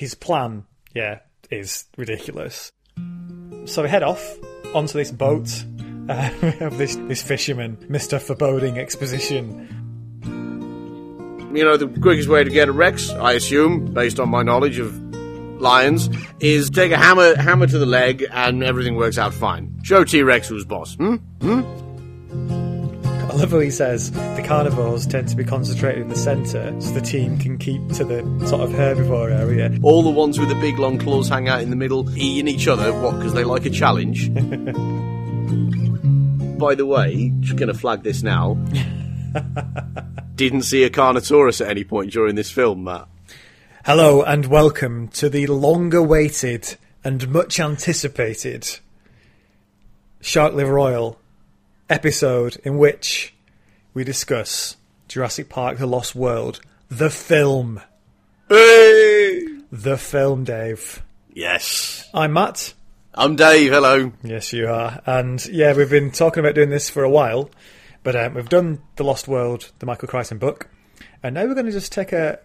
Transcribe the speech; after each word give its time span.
his 0.00 0.14
plan, 0.14 0.64
yeah, 0.94 1.18
is 1.50 1.84
ridiculous. 1.98 2.72
So 3.66 3.82
we 3.82 3.88
head 3.90 4.02
off 4.02 4.38
onto 4.74 4.96
this 4.96 5.10
boat. 5.10 5.46
Uh, 6.08 6.14
have 6.62 6.78
this, 6.78 6.96
this 6.96 7.22
fisherman, 7.22 7.76
Mr. 7.90 8.18
Foreboding 8.18 8.78
Exposition. 8.78 9.68
You 11.54 11.64
know, 11.64 11.76
the 11.76 11.86
quickest 12.00 12.30
way 12.30 12.42
to 12.42 12.48
get 12.48 12.70
a 12.70 12.72
Rex, 12.72 13.10
I 13.10 13.32
assume, 13.32 13.92
based 13.92 14.18
on 14.18 14.30
my 14.30 14.42
knowledge 14.42 14.78
of 14.78 14.98
lions, 15.60 16.08
is 16.40 16.70
take 16.70 16.92
a 16.92 16.96
hammer 16.96 17.36
hammer 17.36 17.66
to 17.66 17.78
the 17.78 17.84
leg 17.84 18.24
and 18.30 18.64
everything 18.64 18.96
works 18.96 19.18
out 19.18 19.34
fine. 19.34 19.80
Show 19.82 20.04
T 20.04 20.22
Rex 20.22 20.48
who's 20.48 20.64
boss. 20.64 20.94
Hmm? 20.94 21.16
Hmm? 21.42 21.60
Love 23.40 23.52
how 23.52 23.60
he 23.60 23.70
says 23.70 24.10
the 24.10 24.44
carnivores 24.46 25.06
tend 25.06 25.26
to 25.26 25.34
be 25.34 25.42
concentrated 25.42 26.02
in 26.02 26.08
the 26.08 26.14
centre 26.14 26.78
so 26.78 26.90
the 26.90 27.00
team 27.00 27.38
can 27.38 27.56
keep 27.56 27.80
to 27.88 28.04
the 28.04 28.20
sort 28.46 28.60
of 28.60 28.68
herbivore 28.68 29.32
area. 29.32 29.74
All 29.82 30.02
the 30.02 30.10
ones 30.10 30.38
with 30.38 30.50
the 30.50 30.54
big 30.56 30.78
long 30.78 30.98
claws 30.98 31.30
hang 31.30 31.48
out 31.48 31.62
in 31.62 31.70
the 31.70 31.76
middle, 31.76 32.14
eating 32.18 32.48
each 32.48 32.68
other. 32.68 32.92
What? 32.92 33.16
Because 33.16 33.32
they 33.32 33.44
like 33.44 33.64
a 33.64 33.70
challenge. 33.70 34.28
By 36.58 36.74
the 36.74 36.84
way, 36.84 37.32
just 37.40 37.56
going 37.56 37.68
to 37.68 37.74
flag 37.74 38.02
this 38.02 38.22
now. 38.22 38.56
Didn't 40.34 40.64
see 40.64 40.84
a 40.84 40.90
Carnotaurus 40.90 41.62
at 41.62 41.70
any 41.70 41.84
point 41.84 42.12
during 42.12 42.34
this 42.34 42.50
film, 42.50 42.84
Matt. 42.84 43.08
Hello 43.86 44.22
and 44.22 44.44
welcome 44.44 45.08
to 45.08 45.30
the 45.30 45.46
long 45.46 45.94
awaited 45.94 46.76
and 47.02 47.26
much 47.30 47.58
anticipated 47.58 48.80
Shark 50.20 50.52
Liver 50.52 50.78
Oil 50.78 51.19
episode 51.90 52.56
in 52.64 52.78
which 52.78 53.34
we 53.92 54.04
discuss 54.04 54.76
Jurassic 55.08 55.48
Park 55.48 55.78
The 55.78 55.86
Lost 55.86 56.14
World, 56.14 56.60
the 56.88 57.10
film. 57.10 57.82
Hey! 58.48 59.44
The 59.72 59.98
film, 59.98 60.44
Dave. 60.44 61.02
Yes. 61.34 62.08
I'm 62.14 62.32
Matt. 62.32 62.74
I'm 63.12 63.34
Dave. 63.34 63.72
Hello. 63.72 64.12
Yes, 64.22 64.52
you 64.52 64.68
are. 64.68 65.00
And 65.04 65.44
yeah, 65.46 65.74
we've 65.74 65.90
been 65.90 66.12
talking 66.12 66.40
about 66.40 66.54
doing 66.54 66.70
this 66.70 66.88
for 66.88 67.02
a 67.02 67.10
while, 67.10 67.50
but 68.04 68.14
um, 68.14 68.34
we've 68.34 68.48
done 68.48 68.80
The 68.94 69.04
Lost 69.04 69.26
World, 69.26 69.72
the 69.80 69.86
Michael 69.86 70.08
Crichton 70.08 70.38
book, 70.38 70.68
and 71.24 71.34
now 71.34 71.44
we're 71.44 71.54
going 71.54 71.66
to 71.66 71.72
just 71.72 71.90
take 71.92 72.12
a, 72.12 72.38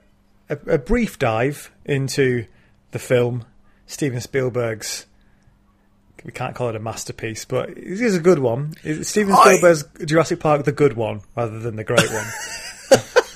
a, 0.49 0.57
a 0.67 0.77
brief 0.79 1.19
dive 1.19 1.71
into 1.85 2.47
the 2.91 2.99
film, 2.99 3.45
Steven 3.85 4.21
Spielberg's. 4.21 5.05
We 6.25 6.31
can't 6.31 6.55
call 6.55 6.69
it 6.69 6.75
a 6.75 6.79
masterpiece, 6.79 7.45
but 7.45 7.69
it 7.69 7.77
is 7.77 8.15
a 8.15 8.19
good 8.19 8.39
one. 8.39 8.73
Is 8.83 9.07
Steven 9.07 9.33
I- 9.33 9.57
Spielberg's 9.57 9.83
Jurassic 10.05 10.39
Park 10.39 10.65
the 10.65 10.71
good 10.71 10.93
one 10.93 11.21
rather 11.35 11.59
than 11.59 11.75
the 11.75 11.83
great 11.83 12.11
one? 12.11 12.25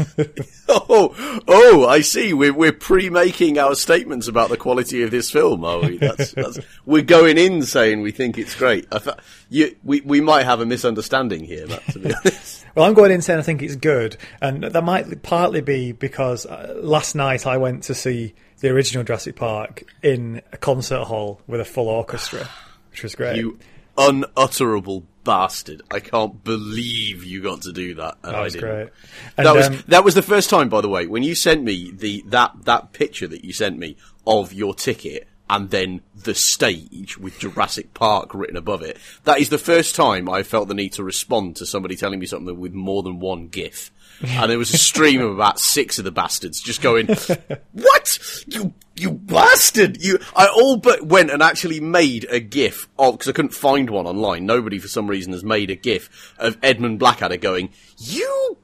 Oh, 0.72 1.42
oh! 1.48 1.88
I 1.88 2.02
see. 2.02 2.32
We're 2.32 2.54
we're 2.54 2.72
pre-making 2.72 3.58
our 3.58 3.74
statements 3.74 4.28
about 4.28 4.50
the 4.50 4.58
quality 4.58 5.02
of 5.02 5.10
this 5.10 5.32
film, 5.32 5.66
are 5.66 5.82
we? 5.82 5.98
That's, 5.98 6.32
that's 6.34 6.60
we're 6.86 7.02
going 7.02 7.40
in 7.40 7.64
saying 7.64 8.02
we 8.02 8.12
think 8.12 8.38
it's 8.38 8.54
great. 8.54 8.88
I 8.92 9.00
fa- 9.00 9.18
you, 9.50 9.76
we 9.84 10.02
we 10.02 10.22
might 10.22 10.44
have 10.44 10.62
a 10.62 10.66
misunderstanding 10.66 11.44
here, 11.44 11.66
Matt. 11.66 11.84
To 11.88 12.00
be 12.00 12.14
honest. 12.14 12.66
Well, 12.76 12.86
I'm 12.86 12.94
going 12.94 13.12
in 13.12 13.24
saying 13.24 13.40
I 13.40 13.42
think 13.42 13.64
it's 13.64 13.76
good, 13.76 14.16
and 14.42 14.64
that 14.64 14.84
might 14.84 15.24
partly 15.24 15.62
be 15.62 15.92
because 15.92 16.46
uh, 16.46 16.76
last 16.78 17.16
night 17.16 17.48
I 17.48 17.58
went 17.58 17.84
to 17.84 17.96
see 17.96 18.36
the 18.60 18.70
original 18.70 19.04
Jurassic 19.04 19.36
Park 19.36 19.84
in 20.04 20.42
a 20.54 20.58
concert 20.58 21.06
hall 21.06 21.42
with 21.48 21.62
a 21.62 21.66
full 21.66 21.88
orchestra, 21.88 22.48
which 23.00 23.04
was 23.04 23.16
great. 23.16 23.38
You 23.38 23.58
unutterable 23.98 25.06
bastard! 25.24 25.82
I 25.90 26.00
can't 26.02 26.44
believe 26.44 27.24
you 27.24 27.42
got 27.42 27.62
to 27.62 27.72
do 27.72 27.96
that. 27.96 28.22
That 28.24 28.42
was 28.42 28.56
great. 28.56 28.90
And, 29.38 29.48
That 29.48 29.56
was 29.56 29.68
um, 29.68 29.84
that 29.88 30.04
was 30.04 30.16
the 30.16 30.22
first 30.22 30.50
time, 30.50 30.68
by 30.68 30.82
the 30.82 30.90
way, 30.90 31.08
when 31.08 31.24
you 31.24 31.34
sent 31.34 31.64
me 31.64 31.92
the 31.92 32.24
that 32.28 32.66
that 32.66 32.92
picture 32.92 33.28
that 33.28 33.46
you 33.46 33.54
sent 33.54 33.78
me 33.78 33.96
of 34.28 34.52
your 34.54 34.74
ticket 34.76 35.28
and 35.50 35.70
then 35.72 36.02
the 36.16 36.36
stage 36.36 37.18
with 37.18 37.40
Jurassic 37.40 37.94
Park 37.94 38.36
written 38.36 38.56
above 38.56 38.84
it. 38.84 38.98
That 39.24 39.40
is 39.40 39.50
the 39.50 39.58
first 39.58 39.96
time 39.96 40.30
I 40.30 40.44
felt 40.44 40.68
the 40.68 40.76
need 40.76 40.94
to 40.94 41.04
respond 41.04 41.56
to 41.56 41.66
somebody 41.66 41.96
telling 41.96 42.20
me 42.20 42.28
something 42.28 42.60
with 42.60 42.74
more 42.74 43.02
than 43.02 43.20
one 43.20 43.48
GIF. 43.48 43.92
And 44.22 44.52
there 44.52 44.58
was 44.58 44.74
a 44.74 44.78
stream 44.78 45.22
of 45.22 45.32
about 45.32 45.60
six 45.60 45.98
of 45.98 46.06
the 46.06 46.12
bastards 46.12 46.60
just 46.60 46.82
going, 46.82 47.08
"What 47.72 48.20
you 48.48 48.74
you 48.96 49.12
bastard! 49.12 50.02
You!" 50.02 50.20
I 50.36 50.48
all 50.48 50.78
but 50.78 51.06
went 51.06 51.32
and 51.32 51.42
actually 51.42 51.80
made 51.80 52.26
a 52.30 52.40
GIF 52.40 52.88
of 52.98 53.14
because 53.14 53.30
I 53.30 53.32
couldn't 53.32 53.54
find 53.54 53.90
one 53.90 54.06
online. 54.06 54.46
Nobody 54.46 54.80
for 54.80 54.88
some 54.88 55.08
reason 55.08 55.32
has 55.34 55.44
made 55.44 55.70
a 55.70 55.76
GIF 55.76 56.36
of 56.38 56.58
Edmund 56.62 57.00
Blackadder 57.00 57.38
going, 57.38 57.70
"You 57.98 58.58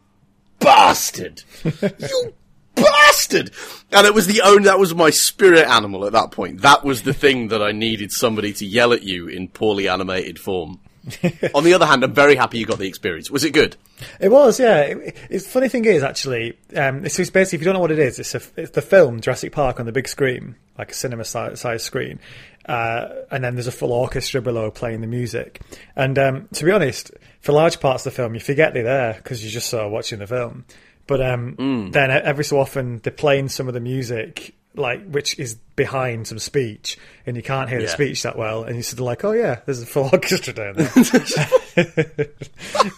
bastard! 0.60 1.44
you 1.64 2.34
bastard!" 2.76 3.52
And 3.92 4.06
it 4.06 4.14
was 4.14 4.28
the 4.28 4.42
only 4.42 4.66
that 4.66 4.80
was 4.80 4.94
my 4.94 5.10
spirit 5.10 5.68
animal 5.68 6.06
at 6.06 6.12
that 6.12 6.32
point. 6.32 6.62
That 6.62 6.84
was 6.84 7.04
the 7.04 7.14
thing 7.14 7.48
that 7.48 7.62
I 7.62 7.72
needed 7.72 8.12
somebody 8.12 8.52
to 8.54 8.66
yell 8.66 8.92
at 8.92 9.04
you 9.04 9.28
in 9.28 9.48
poorly 9.48 9.88
animated 9.88 10.38
form. 10.38 10.80
On 11.54 11.64
the 11.64 11.74
other 11.74 11.86
hand, 11.86 12.04
I'm 12.04 12.14
very 12.14 12.36
happy 12.36 12.58
you 12.58 12.66
got 12.66 12.80
the 12.80 12.88
experience. 12.88 13.30
Was 13.30 13.44
it 13.44 13.52
good? 13.52 13.76
It 14.20 14.30
was, 14.30 14.60
yeah. 14.60 14.82
It, 14.82 15.16
it's 15.30 15.48
funny 15.48 15.70
thing 15.70 15.86
is 15.86 16.04
actually, 16.04 16.58
um, 16.76 17.08
so 17.08 17.22
it's 17.22 17.32
basically 17.32 17.58
if 17.58 17.62
you 17.62 17.66
don't 17.66 17.76
know 17.76 17.80
what 17.80 17.92
it 17.92 18.00
is, 18.00 18.20
it's, 18.20 18.36
a, 18.36 18.42
it's 18.58 18.72
the 18.72 18.82
film 18.82 19.22
Jurassic 19.22 19.52
Park 19.52 19.80
on 19.80 19.86
the 19.86 19.92
big 19.92 20.08
screen, 20.08 20.56
like 20.78 20.92
a 20.92 20.94
cinema 20.94 21.24
si- 21.24 21.56
size 21.56 21.84
screen, 21.84 22.20
uh, 22.68 23.08
and 23.32 23.44
then 23.44 23.56
there's 23.56 23.68
a 23.68 23.72
full 23.72 23.94
orchestra 23.94 24.42
below 24.42 24.72
playing 24.72 25.02
the 25.02 25.08
music. 25.08 25.62
And 25.96 26.18
um, 26.18 26.48
to 26.54 26.66
be 26.66 26.72
honest, 26.72 27.12
for 27.40 27.52
large 27.52 27.80
parts 27.80 28.06
of 28.06 28.14
the 28.14 28.16
film, 28.16 28.34
you 28.34 28.40
forget 28.40 28.74
they're 28.74 28.84
there 28.84 29.14
because 29.14 29.44
you're 29.44 29.52
just 29.52 29.70
sort 29.70 29.86
of 29.86 29.92
watching 29.92 30.20
the 30.20 30.28
film. 30.28 30.66
But 31.08 31.22
um, 31.22 31.56
then 31.92 32.10
every 32.10 32.44
so 32.44 32.60
often 32.60 33.00
they're 33.04 33.14
playing 33.14 33.50
some 33.50 33.68
of 33.68 33.76
the 33.76 33.80
music, 33.80 34.56
like 34.78 35.06
which 35.10 35.38
is 35.40 35.56
behind 35.76 36.28
some 36.28 36.40
speech, 36.40 36.98
and 37.26 37.36
you 37.36 37.44
can't 37.44 37.70
hear 37.70 37.82
the 37.82 37.88
speech 37.88 38.24
that 38.24 38.38
well, 38.38 38.64
and 38.64 38.76
you're 38.76 38.84
sort 38.84 39.00
of 39.00 39.06
like, 39.06 39.24
oh 39.24 39.32
yeah, 39.32 39.60
there's 39.66 39.82
a 39.82 39.86
full 39.86 40.10
orchestra 40.14 40.54
down 40.54 40.76
there. 40.76 40.92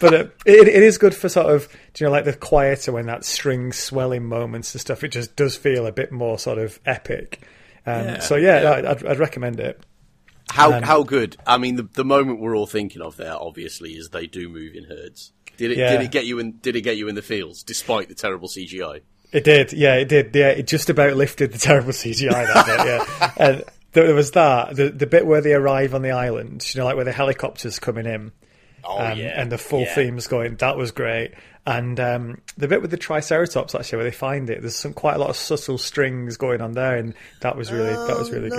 but 0.00 0.14
uh, 0.14 0.26
it, 0.46 0.68
it 0.68 0.82
is 0.82 0.98
good 0.98 1.14
for 1.14 1.28
sort 1.28 1.54
of 1.54 1.68
do 1.94 2.04
you 2.04 2.06
know 2.06 2.12
like 2.12 2.24
the 2.24 2.32
quieter 2.34 2.92
when 2.92 3.06
that 3.06 3.24
string 3.24 3.72
swelling 3.72 4.24
moments 4.26 4.74
and 4.74 4.80
stuff. 4.80 5.02
It 5.04 5.08
just 5.08 5.36
does 5.36 5.56
feel 5.56 5.86
a 5.86 5.92
bit 5.92 6.12
more 6.12 6.38
sort 6.38 6.58
of 6.58 6.78
epic. 6.86 7.40
Um, 7.86 8.04
Yeah, 8.06 8.18
so 8.20 8.36
yeah, 8.36 8.62
yeah. 8.62 8.90
I'd, 8.90 9.06
I'd 9.06 9.18
recommend 9.18 9.60
it. 9.60 9.80
How 10.50 10.72
Um, 10.72 10.82
how 10.82 11.02
good? 11.02 11.36
I 11.46 11.58
mean, 11.58 11.76
the 11.76 11.82
the 11.82 12.04
moment 12.04 12.40
we're 12.40 12.56
all 12.56 12.66
thinking 12.66 13.02
of 13.02 13.16
there, 13.16 13.34
obviously, 13.34 13.92
is 13.92 14.10
they 14.10 14.26
do 14.26 14.48
move 14.48 14.74
in 14.74 14.84
herds. 14.84 15.32
Did 15.56 15.72
it 15.72 15.78
Yeah. 15.78 15.92
did 15.92 16.02
it 16.02 16.10
get 16.10 16.24
you 16.26 16.38
in? 16.38 16.52
Did 16.62 16.76
it 16.76 16.82
get 16.82 16.96
you 16.96 17.08
in 17.08 17.14
the 17.14 17.22
fields 17.22 17.62
despite 17.62 18.08
the 18.08 18.14
terrible 18.14 18.48
CGI? 18.48 19.00
It 19.30 19.44
did, 19.44 19.72
yeah, 19.72 19.94
it 19.94 20.08
did. 20.08 20.34
Yeah, 20.34 20.48
it 20.48 20.66
just 20.66 20.88
about 20.88 21.16
lifted 21.16 21.52
the 21.52 21.58
terrible 21.58 21.92
CGI 21.92 22.30
that 22.30 22.66
bit. 22.66 22.86
Yeah, 22.86 23.32
and 23.48 23.64
there 23.92 24.14
was 24.14 24.32
that 24.32 24.76
the 24.76 24.90
the 24.90 25.06
bit 25.06 25.26
where 25.26 25.40
they 25.40 25.52
arrive 25.52 25.94
on 25.94 26.02
the 26.02 26.12
island. 26.12 26.66
You 26.74 26.80
know, 26.80 26.84
like 26.86 26.96
where 26.96 27.04
the 27.04 27.12
helicopters 27.12 27.78
coming 27.78 28.06
in. 28.06 28.32
Oh 28.84 28.98
um, 28.98 29.18
and 29.18 29.52
the 29.52 29.58
full 29.58 29.84
themes 29.84 30.28
going. 30.28 30.56
That 30.56 30.76
was 30.76 30.92
great. 30.92 31.34
And 31.66 32.00
um, 32.00 32.40
the 32.56 32.68
bit 32.68 32.80
with 32.80 32.90
the 32.90 32.96
Triceratops 32.96 33.74
actually, 33.74 33.96
where 33.96 34.04
they 34.04 34.16
find 34.16 34.48
it, 34.48 34.62
there's 34.62 34.76
some 34.76 34.94
quite 34.94 35.16
a 35.16 35.18
lot 35.18 35.28
of 35.28 35.36
subtle 35.36 35.76
strings 35.76 36.38
going 36.38 36.62
on 36.62 36.72
there, 36.72 36.96
and 36.96 37.12
that 37.42 37.56
was 37.56 37.70
really 37.70 37.92
that 37.92 38.16
was 38.16 38.30
really 38.30 38.48
good. 38.48 38.58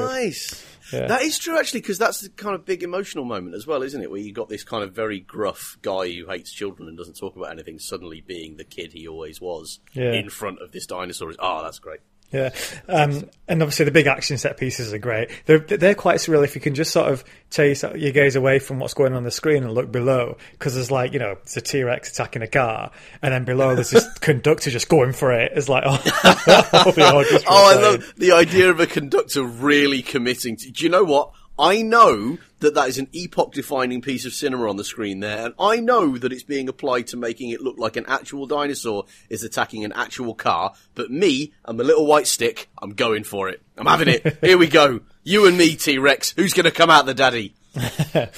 Yeah. 0.92 1.08
That 1.08 1.22
is 1.22 1.38
true, 1.38 1.58
actually, 1.60 1.82
because 1.82 1.98
that's 1.98 2.22
the 2.22 2.30
kind 2.30 2.56
of 2.56 2.66
big 2.66 2.84
emotional 2.84 3.26
moment 3.26 3.56
as 3.56 3.68
well, 3.68 3.84
isn't 3.84 4.02
it? 4.02 4.10
Where 4.10 4.20
you 4.20 4.32
got 4.34 4.50
this 4.50 4.64
kind 4.64 4.84
of 4.84 4.94
very 4.94 5.20
gruff 5.20 5.78
guy 5.82 6.10
who 6.12 6.28
hates 6.28 6.52
children 6.52 6.88
and 6.88 6.98
doesn't 6.98 7.18
talk 7.18 7.36
about 7.36 7.52
anything, 7.52 7.80
suddenly 7.80 8.22
being 8.22 8.58
the 8.58 8.64
kid 8.64 8.94
he 8.94 9.08
always 9.08 9.40
was 9.42 9.80
Yeah. 9.94 10.14
in 10.14 10.30
front 10.30 10.60
of 10.62 10.72
this 10.72 10.86
dinosaur. 10.86 11.34
Oh, 11.40 11.64
that's 11.64 11.80
great. 11.80 12.00
Yeah, 12.32 12.52
um, 12.88 13.28
and 13.48 13.64
obviously 13.64 13.86
the 13.86 13.92
big 13.92 14.06
action 14.06 14.38
set 14.38 14.58
pieces 14.58 14.94
are 14.94 15.00
great. 15.00 15.32
They're 15.48 15.58
they're 15.58 15.96
quite 15.96 16.18
surreal 16.18 16.44
if 16.44 16.54
you 16.54 16.62
can 16.62 16.76
just 16.76 16.92
sort 16.92 17.12
of 17.12 17.24
take 17.50 17.82
your 17.82 18.12
gaze 18.12 18.36
away 18.36 18.60
from 18.60 18.78
what's 18.78 18.94
going 18.94 19.14
on 19.14 19.24
the 19.24 19.32
screen 19.32 19.64
and 19.64 19.74
look 19.74 19.92
below, 19.92 20.38
because 20.52 20.76
there's 20.76 20.92
like 20.92 21.12
you 21.12 21.18
know 21.18 21.38
it's 21.42 21.58
a 21.58 21.62
T 21.62 21.82
Rex 21.82 22.12
attacking 22.12 22.44
a 22.44 22.48
car, 22.48 22.92
and 23.24 23.34
then 23.34 23.46
below 23.46 23.74
there's 23.74 23.90
this 23.90 24.08
conductor 24.20 24.70
just 24.70 24.90
going 24.90 25.12
for 25.12 25.32
it. 25.32 25.54
It's 25.56 25.68
like 25.68 25.84
oh, 25.88 25.92
all 26.24 27.26
Oh, 27.48 27.76
I 27.76 27.82
love 27.82 28.14
the 28.18 28.34
idea 28.34 28.70
of 28.70 28.80
a 28.80 28.86
conductor 28.86 29.42
really 29.42 30.04
committing 30.04 30.56
to. 30.58 30.72
Do 30.72 30.84
you 30.84 30.90
know 30.92 31.04
what? 31.04 31.32
I 31.60 31.82
know 31.82 32.38
that 32.60 32.74
that 32.76 32.88
is 32.88 32.98
an 32.98 33.08
epoch 33.12 33.54
defining 33.54 34.02
piece 34.02 34.26
of 34.26 34.34
cinema 34.34 34.70
on 34.70 34.78
the 34.78 34.84
screen 34.84 35.20
there, 35.20 35.46
and 35.46 35.54
I 35.60 35.78
know 35.78 36.18
that 36.18 36.32
it's 36.32 36.44
being 36.44 36.70
applied 36.70 37.08
to 37.08 37.18
making 37.18 37.50
it 37.50 37.62
look 37.62 37.78
like 37.78 37.98
an 37.98 38.06
actual 38.08 38.48
dinosaur 38.48 39.06
is 39.30 39.44
attacking 39.44 39.84
an 39.84 39.94
actual 39.94 40.34
car, 40.34 40.74
but 40.96 41.12
me 41.12 41.54
and 41.66 41.78
my 41.78 41.84
little 41.84 42.06
white 42.06 42.28
stick, 42.28 42.70
I'm 42.82 42.92
going 42.92 43.24
for 43.24 43.50
it. 43.50 43.62
I'm 43.78 43.86
having 43.88 44.08
it. 44.08 44.40
Here 44.42 44.58
we 44.58 44.68
go. 44.68 45.02
You 45.24 45.48
and 45.48 45.58
me, 45.58 45.76
T 45.76 45.98
Rex. 45.98 46.32
Who's 46.32 46.54
going 46.54 46.66
to 46.66 46.72
come 46.72 46.90
out 46.90 47.06
the 47.06 47.14
daddy? 47.14 47.54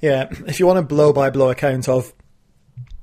Yeah, 0.00 0.28
if 0.46 0.60
you 0.60 0.66
want 0.66 0.78
a 0.78 0.82
blow 0.82 1.12
by 1.12 1.30
blow 1.30 1.50
account 1.50 1.88
of 1.88 2.12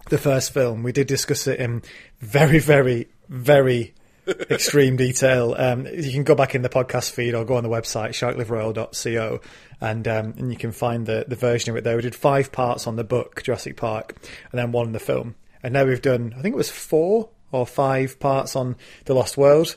the 0.09 0.17
first 0.17 0.53
film, 0.53 0.81
we 0.83 0.91
did 0.91 1.07
discuss 1.07 1.45
it 1.47 1.59
in 1.59 1.83
very, 2.19 2.59
very, 2.59 3.09
very 3.27 3.94
extreme 4.27 4.97
detail. 4.97 5.55
Um, 5.57 5.85
you 5.87 6.11
can 6.11 6.23
go 6.23 6.35
back 6.35 6.55
in 6.55 6.61
the 6.61 6.69
podcast 6.69 7.11
feed 7.11 7.33
or 7.33 7.45
go 7.45 7.55
on 7.55 7.63
the 7.63 7.69
website 7.69 8.09
sharkliveroil.co 8.09 9.41
and 9.81 10.07
um, 10.07 10.33
and 10.37 10.51
you 10.51 10.57
can 10.57 10.71
find 10.71 11.05
the 11.05 11.25
the 11.27 11.35
version 11.35 11.71
of 11.71 11.77
it 11.77 11.83
there. 11.83 11.95
We 11.95 12.01
did 12.01 12.15
five 12.15 12.51
parts 12.51 12.87
on 12.87 12.95
the 12.95 13.03
book 13.03 13.43
Jurassic 13.43 13.77
Park 13.77 14.15
and 14.51 14.59
then 14.59 14.71
one 14.71 14.87
in 14.87 14.93
the 14.93 14.99
film, 14.99 15.35
and 15.63 15.73
now 15.73 15.85
we've 15.85 16.01
done 16.01 16.33
I 16.37 16.41
think 16.41 16.53
it 16.53 16.57
was 16.57 16.69
four 16.69 17.29
or 17.51 17.65
five 17.65 18.19
parts 18.19 18.55
on 18.55 18.75
the 19.05 19.13
Lost 19.13 19.37
World. 19.37 19.75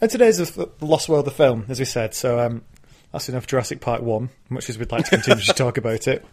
And 0.00 0.10
today's 0.10 0.38
the 0.38 0.70
Lost 0.80 1.08
World, 1.08 1.24
the 1.26 1.32
film, 1.32 1.66
as 1.68 1.78
we 1.78 1.84
said. 1.84 2.14
So 2.14 2.38
um, 2.38 2.62
that's 3.12 3.28
enough 3.28 3.46
Jurassic 3.46 3.80
Park 3.80 4.02
1, 4.02 4.30
much 4.48 4.70
as 4.70 4.78
we'd 4.78 4.92
like 4.92 5.04
to 5.06 5.10
continue 5.10 5.42
to 5.42 5.52
talk 5.52 5.76
about 5.76 6.06
it. 6.06 6.24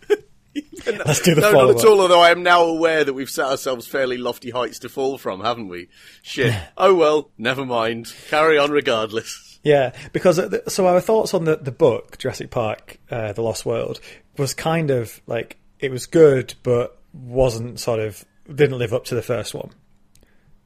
Let's 0.86 1.22
do 1.22 1.36
the 1.36 1.42
no, 1.42 1.52
follow 1.52 1.72
not 1.74 1.82
at 1.84 1.88
all. 1.88 2.02
Although 2.02 2.22
I 2.22 2.32
am 2.32 2.44
now 2.44 2.64
aware 2.64 3.04
that 3.04 3.14
we've 3.14 3.30
set 3.30 3.46
ourselves 3.48 3.88
fairly 3.88 4.18
lofty 4.18 4.52
heights 4.52 4.80
to 4.80 4.90
fall 4.90 5.18
from, 5.18 5.42
haven't 5.42 5.68
we? 5.68 5.90
Shit. 6.22 6.54
oh 6.78 6.94
well, 6.96 7.30
never 7.38 7.66
mind. 7.66 8.14
Carry 8.30 8.58
on 8.58 8.72
regardless. 8.72 9.60
Yeah, 9.64 9.94
because 10.14 10.38
uh, 10.38 10.60
so 10.68 10.86
our 10.88 11.02
thoughts 11.02 11.34
on 11.34 11.46
the, 11.46 11.58
the 11.58 11.72
book 11.72 12.20
Jurassic 12.20 12.52
Park, 12.52 13.00
uh, 13.10 13.34
The 13.34 13.42
Lost 13.42 13.66
World, 13.66 14.00
was 14.38 14.54
kind 14.54 14.92
of 14.92 15.20
like 15.26 15.58
it 15.80 15.90
was 15.92 16.06
good, 16.06 16.54
but 16.62 17.00
wasn't 17.14 17.80
sort 17.80 18.00
of 18.00 18.24
didn't 18.48 18.78
live 18.78 18.94
up 18.94 19.06
to 19.06 19.16
the 19.16 19.24
first 19.24 19.54
one. 19.56 19.72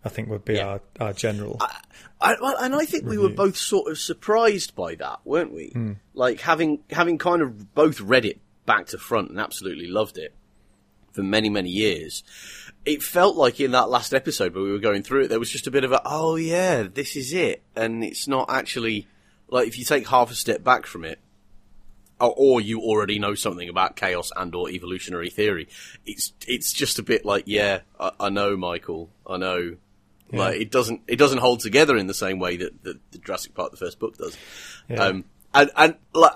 I 0.04 0.10
think 0.10 0.30
would 0.30 0.46
be 0.46 0.56
Yeah. 0.56 0.68
our, 0.68 0.82
our 1.00 1.14
general. 1.14 1.58
I, 2.22 2.36
well, 2.42 2.58
and 2.58 2.76
I 2.76 2.86
think 2.86 3.06
we 3.06 3.18
were 3.18 3.30
both 3.30 3.56
sort 3.58 3.90
of 3.92 3.98
surprised 3.98 4.76
by 4.76 4.96
that, 4.96 5.20
weren't 5.26 5.54
we? 5.54 5.74
Like 6.14 6.42
having 6.42 6.80
having 6.90 7.18
kind 7.18 7.42
of 7.42 7.74
both 7.74 8.02
read 8.02 8.26
it 8.26 8.40
back 8.70 8.86
to 8.86 9.00
front 9.00 9.32
and 9.32 9.40
absolutely 9.40 9.88
loved 9.88 10.20
it 10.20 10.32
for 11.12 11.24
many 11.24 11.50
many 11.50 11.72
years. 11.72 12.24
It 12.86 13.02
felt 13.02 13.36
like 13.36 13.60
in 13.60 13.72
that 13.72 13.90
last 13.90 14.14
episode 14.14 14.54
where 14.54 14.64
we 14.64 14.72
were 14.72 14.78
going 14.78 15.02
through 15.02 15.24
it, 15.24 15.30
there 15.30 15.40
was 15.40 15.50
just 15.50 15.66
a 15.66 15.72
bit 15.72 15.84
of 15.84 15.92
a 15.92 16.00
oh 16.06 16.36
yeah, 16.36 16.84
this 16.84 17.16
is 17.16 17.34
it, 17.34 17.64
and 17.76 18.04
it's 18.04 18.28
not 18.28 18.48
actually 18.52 19.08
like 19.48 19.68
if 19.68 19.80
you 19.80 19.84
take 19.84 20.08
half 20.08 20.30
a 20.30 20.36
step 20.36 20.64
back 20.64 20.86
from 20.86 21.04
it, 21.04 21.18
or, 22.22 22.32
or 22.38 22.62
you 22.62 22.82
already 22.82 23.18
know 23.18 23.34
something 23.34 23.70
about 23.70 23.96
chaos 23.96 24.32
and 24.38 24.54
or 24.54 24.70
evolutionary 24.70 25.32
theory. 25.32 25.68
It's 26.06 26.32
it's 26.46 26.72
just 26.72 27.00
a 27.00 27.04
bit 27.04 27.26
like 27.26 27.46
yeah, 27.48 27.80
I, 28.00 28.12
I 28.20 28.30
know, 28.30 28.56
Michael, 28.56 29.10
I 29.26 29.38
know. 29.38 29.78
Like 30.32 30.62
it 30.62 30.70
doesn't 30.70 31.02
it 31.08 31.16
doesn't 31.16 31.40
hold 31.40 31.62
together 31.62 31.98
in 31.98 32.06
the 32.06 32.14
same 32.14 32.38
way 32.38 32.58
that, 32.58 32.84
that 32.84 33.00
the 33.12 33.18
Jurassic 33.18 33.56
Park 33.56 33.72
the 33.72 33.78
first 33.78 33.98
book 33.98 34.16
does. 34.16 34.38
Yeah. 34.88 35.04
Um, 35.06 35.26
and 35.56 35.72
and 35.76 35.96
like, 36.14 36.34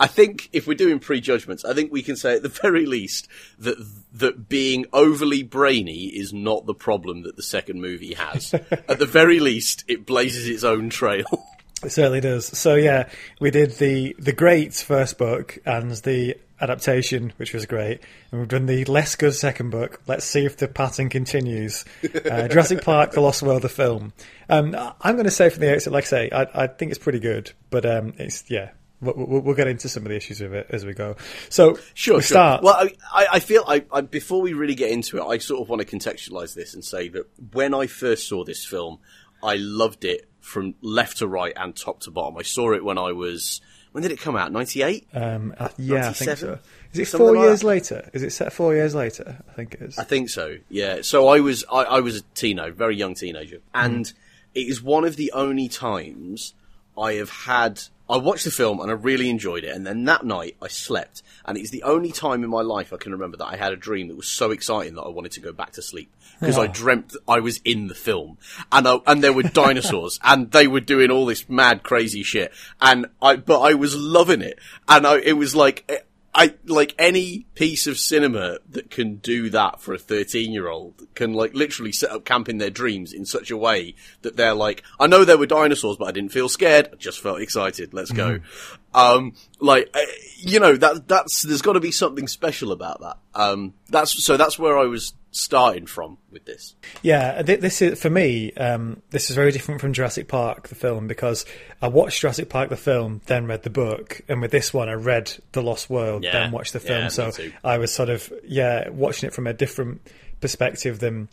I 0.00 0.06
think 0.06 0.48
if 0.52 0.66
we're 0.66 0.74
doing 0.74 0.98
prejudgments, 0.98 1.64
I 1.64 1.74
think 1.74 1.92
we 1.92 2.02
can 2.02 2.16
say 2.16 2.34
at 2.34 2.42
the 2.42 2.48
very 2.62 2.86
least 2.86 3.28
that 3.58 3.76
that 4.12 4.48
being 4.48 4.86
overly 4.92 5.42
brainy 5.42 6.06
is 6.06 6.32
not 6.32 6.66
the 6.66 6.74
problem 6.74 7.22
that 7.22 7.36
the 7.36 7.42
second 7.42 7.80
movie 7.80 8.14
has. 8.14 8.54
at 8.70 8.98
the 8.98 9.06
very 9.06 9.40
least, 9.40 9.84
it 9.88 10.06
blazes 10.06 10.48
its 10.48 10.64
own 10.64 10.90
trail. 10.90 11.26
It 11.80 11.92
certainly 11.92 12.20
does. 12.20 12.58
So 12.58 12.74
yeah, 12.74 13.08
we 13.40 13.52
did 13.52 13.70
the 13.78 14.16
the 14.18 14.32
great 14.32 14.74
first 14.74 15.16
book 15.16 15.58
and 15.64 15.92
the 15.92 16.36
adaptation, 16.60 17.32
which 17.36 17.54
was 17.54 17.66
great, 17.66 18.00
and 18.32 18.40
we've 18.40 18.48
done 18.48 18.66
the 18.66 18.84
less 18.86 19.14
good 19.14 19.34
second 19.34 19.70
book. 19.70 20.00
Let's 20.08 20.24
see 20.24 20.44
if 20.44 20.56
the 20.56 20.66
pattern 20.66 21.08
continues. 21.08 21.84
Uh, 22.02 22.48
Jurassic 22.48 22.82
Park: 22.82 23.12
The 23.12 23.20
Lost 23.20 23.44
World, 23.44 23.62
the 23.62 23.68
film. 23.68 24.12
Um, 24.48 24.74
I'm 25.00 25.14
going 25.14 25.26
to 25.26 25.30
say 25.30 25.50
from 25.50 25.60
the 25.60 25.72
outset, 25.72 25.92
like 25.92 26.02
I 26.02 26.06
say, 26.08 26.30
I, 26.32 26.64
I 26.64 26.66
think 26.66 26.90
it's 26.90 26.98
pretty 26.98 27.20
good, 27.20 27.52
but 27.70 27.86
um, 27.86 28.14
it's 28.18 28.50
yeah. 28.50 28.70
We'll, 29.00 29.14
we'll, 29.16 29.40
we'll 29.40 29.54
get 29.54 29.68
into 29.68 29.88
some 29.88 30.02
of 30.04 30.08
the 30.08 30.16
issues 30.16 30.40
with 30.40 30.54
it 30.54 30.66
as 30.70 30.84
we 30.84 30.92
go. 30.92 31.16
So 31.48 31.78
Sure, 31.94 32.16
we 32.16 32.22
sure. 32.22 32.36
start. 32.36 32.62
Well, 32.64 32.88
I, 33.12 33.26
I, 33.32 33.40
feel 33.40 33.64
I, 33.66 33.84
I 33.92 34.00
before 34.00 34.40
we 34.40 34.52
really 34.54 34.74
get 34.74 34.90
into 34.90 35.18
it, 35.18 35.24
I 35.24 35.38
sort 35.38 35.60
of 35.60 35.68
want 35.68 35.86
to 35.86 35.96
contextualize 35.96 36.54
this 36.54 36.74
and 36.74 36.84
say 36.84 37.08
that 37.10 37.26
when 37.52 37.74
I 37.74 37.86
first 37.86 38.28
saw 38.28 38.44
this 38.44 38.64
film, 38.64 38.98
I 39.42 39.56
loved 39.56 40.04
it 40.04 40.28
from 40.40 40.74
left 40.80 41.18
to 41.18 41.28
right 41.28 41.52
and 41.56 41.76
top 41.76 42.00
to 42.00 42.10
bottom. 42.10 42.36
I 42.38 42.42
saw 42.42 42.72
it 42.72 42.84
when 42.84 42.98
I 42.98 43.12
was 43.12 43.60
when 43.92 44.02
did 44.02 44.12
it 44.12 44.20
come 44.20 44.36
out? 44.36 44.52
Ninety 44.52 44.82
eight. 44.82 45.06
um, 45.14 45.54
uh, 45.58 45.68
yeah, 45.78 46.10
I 46.10 46.12
think 46.12 46.36
so. 46.38 46.58
Is 46.92 46.98
it 47.00 47.06
Something 47.06 47.26
four 47.26 47.36
like 47.36 47.44
years 47.44 47.60
that. 47.60 47.66
later? 47.66 48.10
Is 48.12 48.22
it 48.22 48.32
set 48.32 48.52
four 48.52 48.74
years 48.74 48.94
later? 48.94 49.42
I 49.48 49.52
think 49.52 49.74
it 49.74 49.82
is. 49.82 49.98
I 49.98 50.04
think 50.04 50.30
so. 50.30 50.56
Yeah. 50.68 51.02
So 51.02 51.28
I 51.28 51.40
was 51.40 51.64
I, 51.70 51.82
I 51.82 52.00
was 52.00 52.16
a 52.16 52.22
teenager, 52.34 52.72
very 52.72 52.96
young 52.96 53.14
teenager, 53.14 53.60
and 53.74 54.12
it 54.54 54.60
is 54.60 54.82
one 54.82 55.04
of 55.04 55.16
the 55.16 55.32
only 55.32 55.68
times 55.68 56.54
I 56.98 57.14
have 57.14 57.30
had. 57.30 57.80
I 58.10 58.16
watched 58.16 58.44
the 58.44 58.50
film 58.50 58.80
and 58.80 58.90
I 58.90 58.94
really 58.94 59.28
enjoyed 59.28 59.64
it, 59.64 59.76
and 59.76 59.86
then 59.86 60.04
that 60.04 60.24
night 60.24 60.56
I 60.62 60.68
slept, 60.68 61.22
and 61.44 61.58
it's 61.58 61.68
the 61.70 61.82
only 61.82 62.10
time 62.10 62.42
in 62.42 62.48
my 62.48 62.62
life 62.62 62.90
I 62.92 62.96
can 62.96 63.12
remember 63.12 63.36
that 63.36 63.46
I 63.52 63.56
had 63.56 63.72
a 63.74 63.76
dream 63.76 64.08
that 64.08 64.16
was 64.16 64.28
so 64.28 64.50
exciting 64.50 64.94
that 64.94 65.02
I 65.02 65.08
wanted 65.10 65.32
to 65.32 65.40
go 65.40 65.52
back 65.52 65.72
to 65.72 65.82
sleep 65.82 66.10
because 66.40 66.56
I 66.56 66.64
Oh. 66.68 66.72
dreamt 66.72 67.14
I 67.28 67.40
was 67.40 67.60
in 67.66 67.88
the 67.88 67.94
film, 67.94 68.38
and 68.72 68.88
I, 68.88 68.98
and 69.06 69.22
there 69.22 69.34
were 69.34 69.42
dinosaurs, 69.62 70.18
and 70.24 70.50
they 70.52 70.66
were 70.66 70.80
doing 70.80 71.10
all 71.10 71.26
this 71.26 71.48
mad 71.50 71.82
crazy 71.82 72.22
shit, 72.22 72.50
and 72.80 73.06
I 73.20 73.36
but 73.36 73.60
I 73.60 73.74
was 73.74 73.94
loving 73.94 74.40
it, 74.40 74.58
and 74.88 75.06
I 75.06 75.18
it 75.18 75.34
was 75.34 75.54
like. 75.54 76.06
I 76.38 76.54
like 76.66 76.94
any 77.00 77.46
piece 77.56 77.88
of 77.88 77.98
cinema 77.98 78.58
that 78.70 78.92
can 78.92 79.16
do 79.16 79.50
that 79.50 79.80
for 79.80 79.92
a 79.92 79.98
13 79.98 80.52
year 80.52 80.68
old 80.68 81.02
can 81.16 81.32
like 81.32 81.52
literally 81.52 81.90
set 81.90 82.12
up 82.12 82.24
camp 82.24 82.48
in 82.48 82.58
their 82.58 82.70
dreams 82.70 83.12
in 83.12 83.26
such 83.26 83.50
a 83.50 83.56
way 83.56 83.96
that 84.22 84.36
they're 84.36 84.54
like, 84.54 84.84
I 85.00 85.08
know 85.08 85.24
there 85.24 85.36
were 85.36 85.46
dinosaurs, 85.46 85.96
but 85.96 86.06
I 86.06 86.12
didn't 86.12 86.30
feel 86.30 86.48
scared. 86.48 86.90
I 86.92 86.96
just 86.96 87.18
felt 87.18 87.40
excited. 87.40 87.92
Let's 87.92 88.12
go. 88.12 88.38
Mm-hmm. 88.38 88.87
Um, 88.94 89.34
like, 89.60 89.90
uh, 89.94 90.00
you 90.38 90.60
know, 90.60 90.74
that, 90.76 91.08
that's, 91.08 91.42
there's 91.42 91.62
got 91.62 91.74
to 91.74 91.80
be 91.80 91.90
something 91.90 92.26
special 92.26 92.72
about 92.72 93.00
that. 93.00 93.16
Um, 93.34 93.74
that's, 93.88 94.24
so 94.24 94.36
that's 94.36 94.58
where 94.58 94.78
I 94.78 94.84
was 94.84 95.12
starting 95.30 95.86
from 95.86 96.16
with 96.32 96.46
this. 96.46 96.74
Yeah, 97.02 97.42
th- 97.42 97.60
this 97.60 97.82
is 97.82 98.00
for 98.00 98.08
me. 98.08 98.52
Um, 98.54 99.02
this 99.10 99.28
is 99.30 99.36
very 99.36 99.52
different 99.52 99.80
from 99.80 99.92
Jurassic 99.92 100.26
Park, 100.26 100.68
the 100.68 100.74
film, 100.74 101.06
because 101.06 101.44
I 101.82 101.88
watched 101.88 102.20
Jurassic 102.20 102.48
Park, 102.48 102.70
the 102.70 102.76
film, 102.76 103.20
then 103.26 103.46
read 103.46 103.62
the 103.62 103.70
book, 103.70 104.22
and 104.28 104.40
with 104.40 104.50
this 104.50 104.72
one, 104.72 104.88
I 104.88 104.94
read 104.94 105.32
The 105.52 105.62
Lost 105.62 105.90
World, 105.90 106.24
Yeah, 106.24 106.32
then 106.32 106.50
watched 106.50 106.72
the 106.72 106.80
film. 106.80 107.02
yeah, 107.02 107.08
so. 107.08 107.30
I 107.62 107.76
was 107.78 107.92
sort 107.92 108.08
of 108.08 108.32
yeah 108.44 108.88
watching 108.88 109.28
it 109.28 109.34
from 109.34 109.46
a 109.46 109.52
different 109.52 110.00
perspective 110.40 110.98
than 110.98 111.28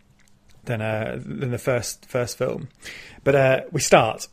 than 0.65 0.81
uh, 0.81 1.17
than 1.23 1.51
the 1.51 1.57
first 1.57 2.05
first 2.05 2.37
film. 2.37 2.67
But 3.23 3.35
uh, 3.35 3.61
we 3.71 3.79
start, 3.79 4.27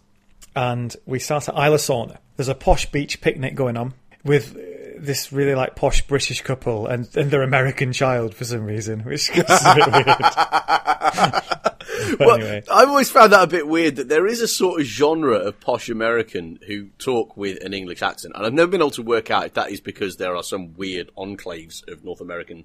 and 0.56 0.94
we 1.06 1.18
start 1.20 1.48
at 1.48 1.54
Isla 1.54 1.76
Sorna. 1.78 2.18
There's 2.36 2.48
a 2.48 2.54
posh 2.54 2.90
beach 2.90 3.20
picnic 3.20 3.54
going 3.54 3.76
on 3.76 3.94
with. 4.24 4.56
This 4.94 5.32
really 5.32 5.56
like 5.56 5.74
posh 5.74 6.06
British 6.06 6.42
couple 6.42 6.86
and, 6.86 7.08
and 7.16 7.28
their 7.28 7.42
American 7.42 7.92
child 7.92 8.36
for 8.36 8.44
some 8.44 8.64
reason, 8.64 9.00
which 9.00 9.30
is 9.30 9.36
a 9.48 9.74
bit 9.74 9.92
weird. 9.92 11.42
Well, 12.18 12.36
anyway, 12.36 12.62
I've 12.70 12.88
always 12.88 13.10
found 13.10 13.32
that 13.32 13.42
a 13.42 13.46
bit 13.46 13.66
weird 13.66 13.96
that 13.96 14.08
there 14.08 14.26
is 14.26 14.40
a 14.40 14.48
sort 14.48 14.80
of 14.80 14.86
genre 14.86 15.36
of 15.36 15.60
posh 15.60 15.88
American 15.88 16.58
who 16.66 16.88
talk 16.98 17.36
with 17.36 17.62
an 17.64 17.74
English 17.74 18.02
accent, 18.02 18.34
and 18.36 18.44
I've 18.46 18.52
never 18.52 18.70
been 18.70 18.80
able 18.80 18.90
to 18.92 19.02
work 19.02 19.30
out 19.30 19.46
if 19.46 19.54
that 19.54 19.70
is 19.70 19.80
because 19.80 20.16
there 20.16 20.36
are 20.36 20.42
some 20.42 20.74
weird 20.74 21.10
enclaves 21.16 21.86
of 21.88 22.04
North 22.04 22.20
American 22.20 22.64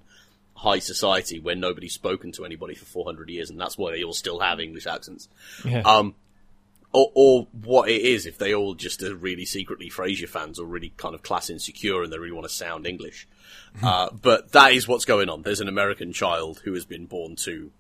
high 0.55 0.79
society 0.79 1.39
where 1.39 1.55
nobody's 1.55 1.93
spoken 1.93 2.31
to 2.33 2.45
anybody 2.45 2.75
for 2.75 2.85
400 2.85 3.29
years, 3.29 3.49
and 3.49 3.59
that's 3.59 3.77
why 3.77 3.91
they 3.91 4.03
all 4.03 4.13
still 4.13 4.39
have 4.39 4.59
English 4.59 4.87
accents. 4.87 5.27
yeah. 5.63 5.81
Um, 5.81 6.15
or, 6.93 7.11
or 7.13 7.47
what 7.63 7.89
it 7.89 8.01
is 8.01 8.25
if 8.25 8.37
they 8.37 8.53
all 8.53 8.73
just 8.73 9.03
are 9.03 9.15
really 9.15 9.45
secretly 9.45 9.89
Frasier 9.89 10.29
fans 10.29 10.59
or 10.59 10.65
really 10.65 10.93
kind 10.97 11.13
of 11.13 11.23
class 11.23 11.49
insecure 11.49 12.01
and 12.03 12.11
they 12.11 12.17
really 12.17 12.31
want 12.31 12.47
to 12.47 12.53
sound 12.53 12.87
English. 12.87 13.27
uh, 13.83 14.09
but 14.21 14.51
that 14.53 14.73
is 14.73 14.87
what's 14.87 15.05
going 15.05 15.29
on. 15.29 15.41
There's 15.41 15.61
an 15.61 15.67
American 15.67 16.13
child 16.13 16.61
who 16.63 16.73
has 16.73 16.85
been 16.85 17.05
born 17.05 17.35
to 17.37 17.71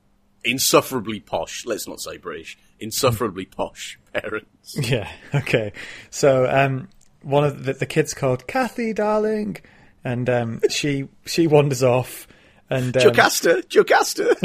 insufferably 0.43 1.19
posh, 1.19 1.65
let's 1.65 1.87
not 1.87 1.99
say 1.99 2.17
British, 2.17 2.57
insufferably 2.79 3.45
posh 3.45 3.99
parents. 4.13 4.77
Yeah. 4.77 5.09
Okay. 5.33 5.73
So 6.09 6.47
um, 6.49 6.89
one 7.21 7.43
of 7.43 7.63
the, 7.65 7.73
the 7.73 7.85
kids 7.85 8.13
called 8.13 8.47
Kathy, 8.47 8.93
darling, 8.93 9.57
and 10.03 10.29
um, 10.29 10.61
she 10.69 11.07
she 11.25 11.47
wanders 11.47 11.83
off, 11.83 12.27
and 12.69 12.95
um, 12.95 13.03
Jocasta, 13.03 13.63
Jocasta. 13.67 14.35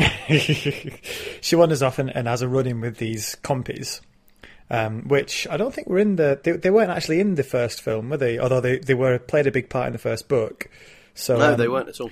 she 1.41 1.57
wanders 1.57 1.83
off 1.83 1.99
and, 1.99 2.11
and 2.15 2.27
has 2.27 2.43
a 2.43 2.49
run 2.49 2.67
in 2.67 2.81
with 2.81 2.97
these 2.97 3.37
compies. 3.43 4.01
Um, 4.73 5.07
which 5.07 5.47
I 5.51 5.59
don't 5.59 5.75
think 5.75 5.87
were 5.87 5.99
in 5.99 6.17
the 6.17 6.41
they, 6.43 6.53
they 6.53 6.71
weren't 6.71 6.91
actually 6.91 7.21
in 7.21 7.35
the 7.35 7.43
first 7.43 7.83
film, 7.83 8.09
were 8.09 8.17
they? 8.17 8.39
Although 8.39 8.63
they, 8.63 8.79
they 8.79 8.95
were 8.95 9.19
played 9.19 9.47
a 9.47 9.51
big 9.51 9.69
part 9.69 9.87
in 9.87 9.93
the 9.93 9.99
first 9.99 10.29
book. 10.29 10.71
So 11.15 11.37
No, 11.37 11.53
um, 11.53 11.59
they 11.59 11.69
weren't 11.69 11.91
at 11.91 12.01
all. 12.01 12.11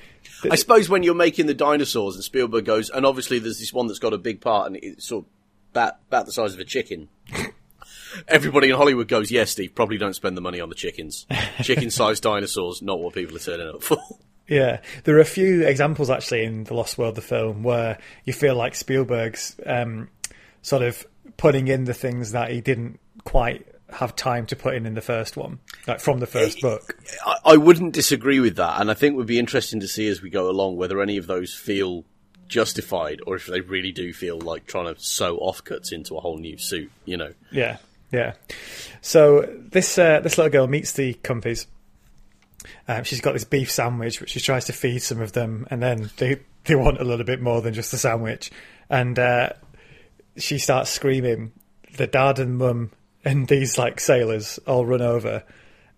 I 0.51 0.57
suppose 0.57 0.89
when 0.89 1.03
you're 1.03 1.15
making 1.15 1.47
the 1.47 1.55
dinosaurs 1.55 2.17
and 2.17 2.25
Spielberg 2.25 2.67
goes, 2.67 2.91
and 2.91 3.07
obviously 3.07 3.39
there's 3.39 3.59
this 3.59 3.73
one 3.73 3.87
that's 3.87 3.99
got 3.99 4.13
a 4.13 4.19
big 4.19 4.43
part 4.43 4.67
and 4.67 4.77
it's 4.77 5.09
sort 5.09 5.25
of 5.25 5.31
about, 5.73 5.95
about 6.09 6.27
the 6.27 6.33
size 6.33 6.53
of 6.53 6.61
a 6.61 6.65
chicken. 6.65 7.09
Everybody 8.29 8.71
in 8.71 8.77
Hollywood 8.77 9.09
goes, 9.09 9.31
yes, 9.31 9.53
Steve, 9.53 9.75
probably 9.75 9.97
don't 9.97 10.15
spend 10.15 10.37
the 10.37 10.41
money 10.41 10.61
on 10.61 10.69
the 10.69 10.75
chickens. 10.75 11.27
Chicken-sized 11.63 12.23
dinosaurs, 12.23 12.83
not 12.83 12.99
what 12.99 13.15
people 13.15 13.37
are 13.37 13.41
turning 13.41 13.69
up 13.69 13.83
for. 13.83 13.99
Yeah, 14.49 14.81
there 15.05 15.17
are 15.17 15.21
a 15.21 15.25
few 15.25 15.65
examples 15.65 16.11
actually 16.11 16.43
in 16.43 16.65
the 16.65 16.75
Lost 16.75 16.99
World, 16.99 17.15
the 17.15 17.23
film, 17.23 17.63
where 17.63 17.99
you 18.25 18.33
feel 18.33 18.57
like 18.57 18.75
Spielberg's 18.75 19.55
um, 19.65 20.09
sort 20.61 20.83
of 20.83 21.07
putting 21.41 21.69
in 21.69 21.85
the 21.85 21.95
things 21.95 22.33
that 22.33 22.51
he 22.51 22.61
didn't 22.61 23.01
quite 23.25 23.67
have 23.89 24.15
time 24.15 24.45
to 24.45 24.55
put 24.55 24.75
in 24.75 24.85
in 24.85 24.93
the 24.93 25.01
first 25.01 25.39
one, 25.39 25.59
like 25.87 25.99
from 25.99 26.21
the 26.21 26.27
first 26.27 26.61
book. 26.61 26.95
I, 27.47 27.57
wouldn't 27.57 27.95
disagree 27.95 28.41
with 28.41 28.57
that, 28.57 28.79
and 28.79 28.91
I 28.91 28.95
think 28.95 29.15
it 29.15 29.17
would 29.17 29.27
be 29.27 29.39
interesting 29.39 29.81
to 29.81 29.89
see 29.89 30.07
as 30.09 30.21
we 30.21 30.29
go 30.29 30.51
along 30.51 30.77
whether 30.77 31.01
any 31.01 31.17
of 31.17 31.27
those 31.27 31.55
feel 31.55 32.05
justified 32.47 33.21
or 33.27 33.37
if 33.37 33.47
they 33.47 33.63
really 33.63 33.91
do 33.91 34.13
feel 34.13 34.39
like 34.39 34.67
trying 34.67 34.95
to 34.95 35.01
sew 35.01 35.39
offcuts 35.39 35.93
into 35.93 36.15
a 36.15 36.21
whole 36.21 36.37
new 36.37 36.59
suit, 36.59 36.93
you 37.07 37.17
know. 37.17 37.33
Yeah, 37.51 37.79
yeah. 38.13 38.35
So 39.01 39.49
this 39.57 39.97
uh, 39.97 40.21
this 40.21 40.37
little 40.37 40.53
girl 40.53 40.67
meets 40.67 40.93
the 40.93 41.15
Compies. 41.15 41.65
Um, 42.87 43.05
she's 43.05 43.23
got 43.23 43.33
this 43.33 43.45
beef 43.45 43.71
sandwich, 43.71 44.21
which 44.21 44.31
she 44.31 44.41
tries 44.41 44.67
to 44.67 44.75
feed 44.75 44.99
some 44.99 45.23
of 45.23 45.33
them, 45.33 45.67
and 45.71 45.83
then 45.83 46.11
they 46.19 46.41
they 46.65 46.75
want 46.75 47.01
a 47.01 47.05
little 47.05 47.25
bit 47.25 47.41
more 47.41 47.63
than 47.63 47.73
just 47.73 47.93
the 47.93 47.99
sandwich, 47.99 48.51
and 48.91 49.19
uh, 49.19 49.55
she 50.41 50.59
starts 50.59 50.91
screaming 50.91 51.53
the 51.97 52.07
dad 52.07 52.39
and 52.39 52.59
mum 52.59 52.91
and 53.25 53.49
these 53.49 53.79
like 53.79 54.01
sailors 54.01 54.59
all 54.67 54.87
run 54.87 55.03
over. 55.03 55.45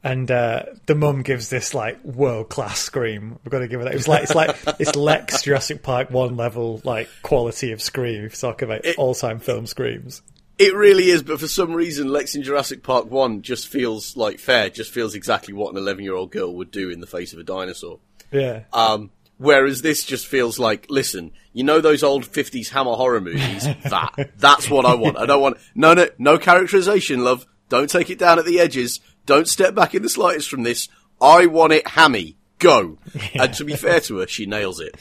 And 0.05 0.29
uh, 0.33 0.65
the 0.87 0.97
mum 0.97 1.23
gives 1.23 1.49
this 1.49 1.75
like 1.75 2.03
world 2.03 2.49
class 2.49 2.81
scream. 2.81 3.39
We've 3.45 3.53
got 3.53 3.61
to 3.61 3.69
give 3.69 3.81
it 3.81 3.85
that. 3.85 3.93
It 3.93 3.97
was 3.97 4.09
like 4.09 4.25
it's 4.25 4.35
like 4.35 4.57
it's 4.81 4.97
Lex 4.97 5.43
Jurassic 5.43 5.83
Park 5.83 6.11
one 6.11 6.37
level 6.37 6.81
like 6.85 7.09
quality 7.23 7.71
of 7.71 7.81
scream. 7.81 8.25
If 8.25 8.33
you 8.33 8.49
talk 8.49 8.63
about 8.63 8.85
all 8.99 9.15
time 9.15 9.39
film 9.39 9.67
screams. 9.67 10.23
It 10.59 10.75
really 10.75 11.09
is, 11.09 11.23
but 11.23 11.41
for 11.41 11.49
some 11.49 11.73
reason, 11.73 12.09
Lex 12.09 12.35
in 12.35 12.43
Jurassic 12.43 12.83
Park 12.83 13.11
1 13.11 13.43
just 13.43 13.67
feels 13.67 14.17
like 14.17 14.39
fair, 14.39 14.71
just 14.71 14.93
feels 14.93 15.15
exactly 15.15 15.55
what 15.55 15.73
an 15.73 15.79
11 15.79 16.05
year 16.05 16.15
old 16.15 16.31
girl 16.31 16.55
would 16.55 16.71
do 16.71 16.91
in 16.91 17.01
the 17.01 17.07
face 17.07 17.33
of 17.33 17.39
a 17.39 17.43
dinosaur. 17.43 17.99
Yeah. 18.31 18.65
Um, 18.73 19.11
whereas 19.39 19.83
this 19.83 20.05
just 20.05 20.27
feels 20.27 20.59
like, 20.59 20.87
listen, 20.89 21.33
you 21.53 21.65
know 21.65 21.81
those 21.81 22.03
old 22.03 22.25
50s 22.25 22.69
Hammer 22.71 22.93
horror 22.93 23.21
movies? 23.21 23.65
that. 23.85 24.33
That's 24.37 24.71
what 24.71 24.85
I 24.85 24.95
want. 24.95 25.19
I 25.19 25.27
don't 25.27 25.43
want, 25.43 25.59
no, 25.75 25.95
no, 25.95 26.09
no 26.19 26.39
characterization, 26.39 27.25
love. 27.25 27.47
Don't 27.69 27.89
take 27.89 28.11
it 28.11 28.19
down 28.19 28.39
at 28.39 28.45
the 28.45 28.61
edges. 28.61 29.01
Don't 29.27 29.49
step 29.49 29.75
back 29.75 29.95
in 29.95 30.03
the 30.03 30.09
slightest 30.09 30.49
from 30.49 30.63
this. 30.63 30.89
I 31.21 31.47
want 31.47 31.73
it 31.73 31.87
hammy. 31.87 32.37
Go. 32.59 32.99
Yeah. 33.15 33.23
And 33.45 33.55
to 33.55 33.65
be 33.65 33.77
fair 33.77 34.01
to 34.01 34.19
her, 34.19 34.27
she 34.27 34.47
nails 34.47 34.79
it. 34.81 34.97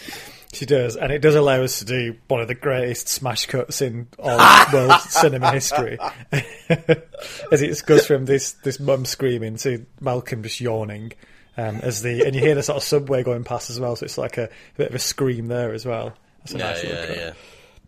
She 0.53 0.65
does, 0.65 0.97
and 0.97 1.13
it 1.13 1.19
does 1.19 1.35
allow 1.35 1.61
us 1.63 1.79
to 1.79 1.85
do 1.85 2.17
one 2.27 2.41
of 2.41 2.49
the 2.49 2.55
greatest 2.55 3.07
smash 3.07 3.45
cuts 3.45 3.81
in 3.81 4.09
all 4.19 4.37
world 4.73 4.99
cinema 5.01 5.51
history. 5.51 5.97
as 6.31 7.61
it 7.61 7.85
goes 7.85 8.05
from 8.05 8.25
this 8.25 8.53
this 8.63 8.77
mum 8.77 9.05
screaming 9.05 9.55
to 9.57 9.85
Malcolm 10.01 10.43
just 10.43 10.59
yawning, 10.59 11.13
um, 11.55 11.77
as 11.77 12.01
the 12.01 12.25
and 12.25 12.35
you 12.35 12.41
hear 12.41 12.55
the 12.55 12.63
sort 12.63 12.77
of 12.77 12.83
subway 12.83 13.23
going 13.23 13.45
past 13.45 13.69
as 13.69 13.79
well, 13.79 13.95
so 13.95 14.03
it's 14.03 14.17
like 14.17 14.37
a, 14.37 14.45
a 14.45 14.49
bit 14.77 14.89
of 14.89 14.95
a 14.95 14.99
scream 14.99 15.47
there 15.47 15.73
as 15.73 15.85
well. 15.85 16.13
That's 16.43 16.53
a 16.53 16.57
yeah, 16.57 16.65
nice 16.65 16.83
yeah, 16.83 17.13
yeah, 17.13 17.33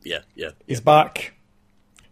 yeah, 0.04 0.20
yeah. 0.36 0.50
He's 0.68 0.82
back. 0.82 1.34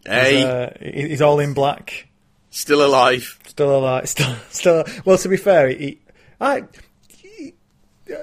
Hey, 0.06 0.36
he's, 0.36 0.46
uh, 0.46 0.78
he's, 0.80 1.22
all 1.22 1.40
in 1.40 1.54
black. 1.54 2.08
Still 2.50 2.86
alive. 2.86 3.40
Still 3.46 3.78
alive. 3.78 4.10
Still, 4.10 4.36
still. 4.50 4.84
Well, 5.06 5.18
to 5.20 5.30
be 5.30 5.38
fair, 5.38 5.70
he, 5.70 6.00
I 6.40 6.64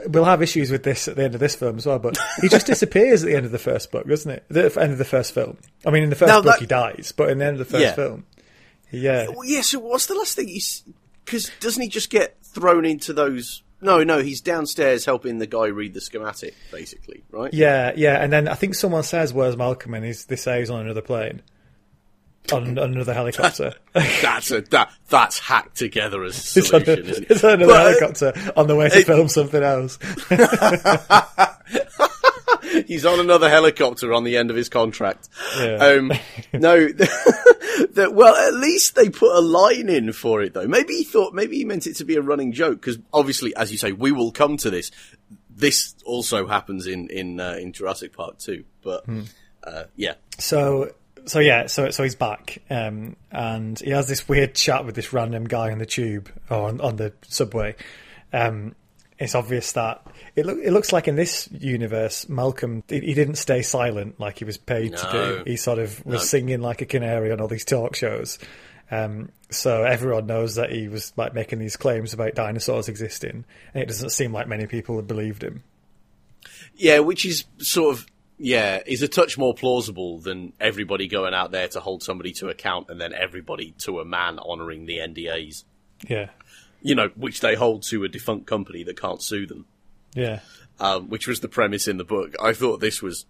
we'll 0.07 0.25
have 0.25 0.43
issues 0.43 0.71
with 0.71 0.83
this 0.83 1.09
at 1.09 1.17
the 1.17 1.25
end 1.25 1.35
of 1.35 1.41
this 1.41 1.55
film 1.55 1.77
as 1.77 1.87
well. 1.87 1.99
But 1.99 2.19
he 2.41 2.49
just 2.49 2.67
disappears 2.67 3.23
at 3.23 3.31
the 3.31 3.37
end 3.37 3.47
of 3.47 3.53
the 3.53 3.59
first 3.59 3.91
book, 3.91 4.07
doesn't 4.07 4.31
it? 4.31 4.45
The 4.49 4.65
end 4.81 4.93
of 4.93 4.99
the 4.99 5.05
first 5.05 5.35
film. 5.35 5.57
I 5.87 5.91
mean, 5.91 6.03
in 6.03 6.11
the 6.11 6.17
first 6.17 6.29
now 6.29 6.43
book 6.43 6.53
that, 6.53 6.61
he 6.61 6.67
dies, 6.67 7.13
but 7.17 7.31
in 7.31 7.39
the 7.39 7.47
end 7.47 7.61
of 7.61 7.67
the 7.67 7.73
first 7.73 7.85
yeah. 7.85 7.95
film, 7.95 8.27
yeah. 8.91 9.29
Well, 9.29 9.45
yeah. 9.45 9.63
So 9.63 9.79
what's 9.81 10.07
the 10.07 10.15
last 10.15 10.37
thing 10.37 10.49
he's? 10.49 10.83
Because 11.25 11.51
doesn't 11.61 11.83
he 11.83 11.89
just 11.89 12.11
get 12.11 12.37
thrown 12.43 12.85
into 12.85 13.13
those? 13.13 13.63
No, 13.81 14.03
no, 14.03 14.19
he's 14.19 14.41
downstairs 14.41 15.05
helping 15.05 15.39
the 15.39 15.47
guy 15.47 15.67
read 15.67 15.95
the 15.95 16.01
schematic, 16.01 16.55
basically, 16.73 17.23
right? 17.31 17.53
Yeah, 17.55 17.93
yeah. 17.97 18.23
And 18.23 18.33
then 18.33 18.49
I 18.49 18.55
think 18.55 18.75
someone 18.75 19.05
says, 19.05 19.33
"Where's 19.33 19.57
Malcolm?" 19.57 19.95
and 19.95 20.05
he's, 20.05 20.25
they 20.27 20.37
say 20.37 20.59
he's 20.59 20.71
on 20.71 20.81
another 20.81 21.03
plane 21.03 21.43
on 22.53 22.79
another 22.79 23.15
helicopter. 23.15 23.75
that's 23.93 24.51
a 24.51 24.61
that 24.63 24.93
that's 25.09 25.39
hacked 25.39 25.77
together 25.77 26.25
as 26.25 26.37
a 26.37 26.41
solution, 26.41 26.83
it's, 26.83 26.89
on 26.89 27.25
a, 27.25 27.33
it's 27.33 27.45
on 27.45 27.51
another 27.53 27.73
but, 27.73 27.81
helicopter 27.81 28.53
on 28.57 28.67
the 28.67 28.77
way 28.77 28.89
to 28.89 28.99
it, 28.99 29.07
film 29.07 29.29
something 29.29 29.63
else. 29.63 29.99
He's 32.87 33.05
on 33.05 33.21
another 33.21 33.49
helicopter 33.49 34.13
on 34.13 34.25
the 34.25 34.37
end 34.37 34.51
of 34.51 34.57
his 34.57 34.69
contract. 34.69 35.29
Yeah. 35.59 35.77
Um, 35.77 36.13
no, 36.53 36.89
that 36.89 38.11
well, 38.13 38.35
at 38.35 38.55
least 38.55 38.95
they 38.95 39.09
put 39.09 39.37
a 39.37 39.41
line 39.41 39.89
in 39.89 40.13
for 40.13 40.43
it 40.43 40.55
though. 40.55 40.67
Maybe 40.67 40.95
he 40.95 41.05
thought, 41.05 41.35
maybe 41.35 41.57
he 41.57 41.65
meant 41.65 41.87
it 41.87 41.97
to 41.97 42.05
be 42.05 42.17
a 42.17 42.23
running 42.23 42.53
joke 42.53 42.81
because 42.81 42.99
obviously, 43.13 43.55
as 43.57 43.73
you 43.73 43.79
say, 43.79 43.93
we 43.93 44.13
will 44.13 44.33
come 44.33 44.57
to 44.59 44.71
this. 44.71 44.91
This 45.51 45.95
also 46.05 46.47
happens 46.47 46.87
in 46.87 47.09
in 47.09 47.41
uh, 47.41 47.57
in 47.59 47.73
Jurassic 47.73 48.13
Park 48.13 48.39
too, 48.39 48.65
but. 48.83 49.05
Hmm. 49.05 49.23
Uh, 49.65 49.85
yeah. 49.97 50.15
So 50.39 50.93
so 51.29 51.41
yeah, 51.41 51.67
so 51.67 51.91
so 51.91 52.03
he's 52.03 52.15
back, 52.15 52.63
um, 52.71 53.17
and 53.31 53.79
he 53.79 53.91
has 53.91 54.09
this 54.09 54.29
weird 54.29 54.55
chat 54.55 54.85
with 54.85 54.95
this 54.95 55.13
random 55.13 55.45
guy 55.45 55.71
on 55.71 55.79
the 55.79 55.87
tube 55.87 56.31
or 56.49 56.69
on, 56.69 56.81
on 56.81 56.97
the 56.97 57.13
subway. 57.23 57.77
Um, 58.33 58.75
it's 59.19 59.35
obvious 59.35 59.73
that 59.73 60.07
it, 60.37 60.47
look, 60.47 60.59
it 60.63 60.73
looks 60.73 60.93
like 60.93 61.09
in 61.09 61.17
this 61.17 61.49
universe, 61.51 62.29
Malcolm 62.29 62.85
he, 62.89 63.01
he 63.01 63.15
didn't 63.15 63.35
stay 63.37 63.63
silent 63.63 64.21
like 64.21 64.39
he 64.39 64.45
was 64.45 64.57
paid 64.57 64.93
no. 64.93 64.99
to 64.99 65.13
do. 65.13 65.43
He 65.51 65.57
sort 65.57 65.79
of 65.79 66.05
was 66.07 66.21
no. 66.21 66.25
singing 66.25 66.61
like 66.61 66.83
a 66.83 66.87
canary 66.87 67.33
on 67.33 67.41
all 67.41 67.49
these 67.49 67.65
talk 67.65 67.97
shows. 67.97 68.39
Um, 68.91 69.31
so 69.51 69.85
everyone 69.85 70.27
knows 70.27 70.55
that 70.55 70.71
he 70.71 70.89
was 70.89 71.13
like 71.17 71.35
making 71.35 71.59
these 71.59 71.77
claims 71.77 72.13
about 72.15 72.35
dinosaurs 72.35 72.89
existing, 72.89 73.45
and 73.75 73.83
it 73.83 73.87
doesn't 73.87 74.11
seem 74.11 74.33
like 74.33 74.47
many 74.47 74.67
people 74.67 74.97
have 74.97 75.07
believed 75.07 75.43
him. 75.43 75.63
Yeah, 76.75 77.01
which 77.01 77.27
is 77.27 77.45
sort 77.59 77.97
of 77.97 78.07
yeah, 78.39 78.81
is 78.87 79.03
a 79.03 79.09
touch 79.09 79.37
more 79.37 79.53
plausible 79.53 80.21
than 80.21 80.53
everybody 80.61 81.09
going 81.09 81.35
out 81.35 81.51
there 81.51 81.69
to 81.69 81.81
hold 81.81 82.03
somebody 82.03 82.33
to 82.35 82.49
account 82.49 82.89
and 82.89 83.01
then 83.01 83.13
everybody 83.13 83.75
to 83.79 83.99
a 83.99 84.05
man 84.05 84.39
honouring 84.39 84.87
the 84.87 84.99
NDAs. 84.99 85.65
Yeah. 86.09 86.29
You 86.81 86.95
know, 86.95 87.11
which 87.17 87.41
they 87.41 87.55
hold 87.55 87.83
to 87.85 88.05
a 88.05 88.09
defunct 88.09 88.47
company 88.47 88.85
that 88.85 89.01
can't 89.01 89.23
sue 89.23 89.47
them. 89.47 89.67
Yeah. 90.15 90.41
Um, 90.81 91.09
which 91.09 91.27
was 91.27 91.41
the 91.41 91.49
premise 91.49 91.89
in 91.89 91.97
the 91.97 92.05
book. 92.05 92.35
I 92.41 92.53
thought 92.53 92.81
this 92.81 93.03
was 93.03 93.27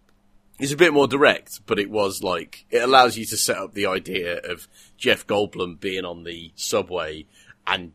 it's 0.59 0.73
a 0.73 0.77
bit 0.77 0.93
more 0.93 1.07
direct, 1.07 1.61
but 1.67 1.79
it 1.79 1.91
was 1.91 2.23
like 2.23 2.67
it 2.71 2.83
allows 2.83 3.17
you 3.17 3.25
to 3.27 3.37
set 3.37 3.57
up 3.57 3.75
the 3.75 3.87
idea 3.87 4.39
of 4.39 4.69
Jeff 4.97 5.27
Goldblum 5.27 5.81
being 5.81 6.05
on 6.05 6.25
the 6.25 6.53
subway 6.57 7.27
and 7.67 7.93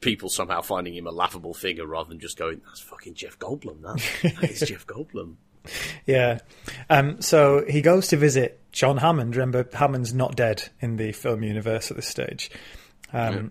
people 0.00 0.28
somehow 0.28 0.62
finding 0.62 0.94
him 0.94 1.06
a 1.06 1.10
laughable 1.10 1.54
figure 1.54 1.86
rather 1.86 2.08
than 2.08 2.18
just 2.18 2.38
going, 2.38 2.62
"That's 2.66 2.80
fucking 2.80 3.14
Jeff 3.14 3.38
Goldblum." 3.38 3.82
That, 3.82 4.32
that 4.40 4.50
is 4.50 4.60
Jeff 4.60 4.86
Goldblum. 4.86 5.34
yeah. 6.06 6.38
Um, 6.88 7.20
so 7.20 7.64
he 7.68 7.82
goes 7.82 8.08
to 8.08 8.16
visit 8.16 8.60
John 8.72 8.98
Hammond. 8.98 9.36
Remember, 9.36 9.68
Hammond's 9.72 10.14
not 10.14 10.36
dead 10.36 10.70
in 10.80 10.96
the 10.96 11.12
film 11.12 11.42
universe 11.42 11.90
at 11.90 11.96
this 11.96 12.08
stage. 12.08 12.50
Um, 13.12 13.34
yeah. 13.34 13.42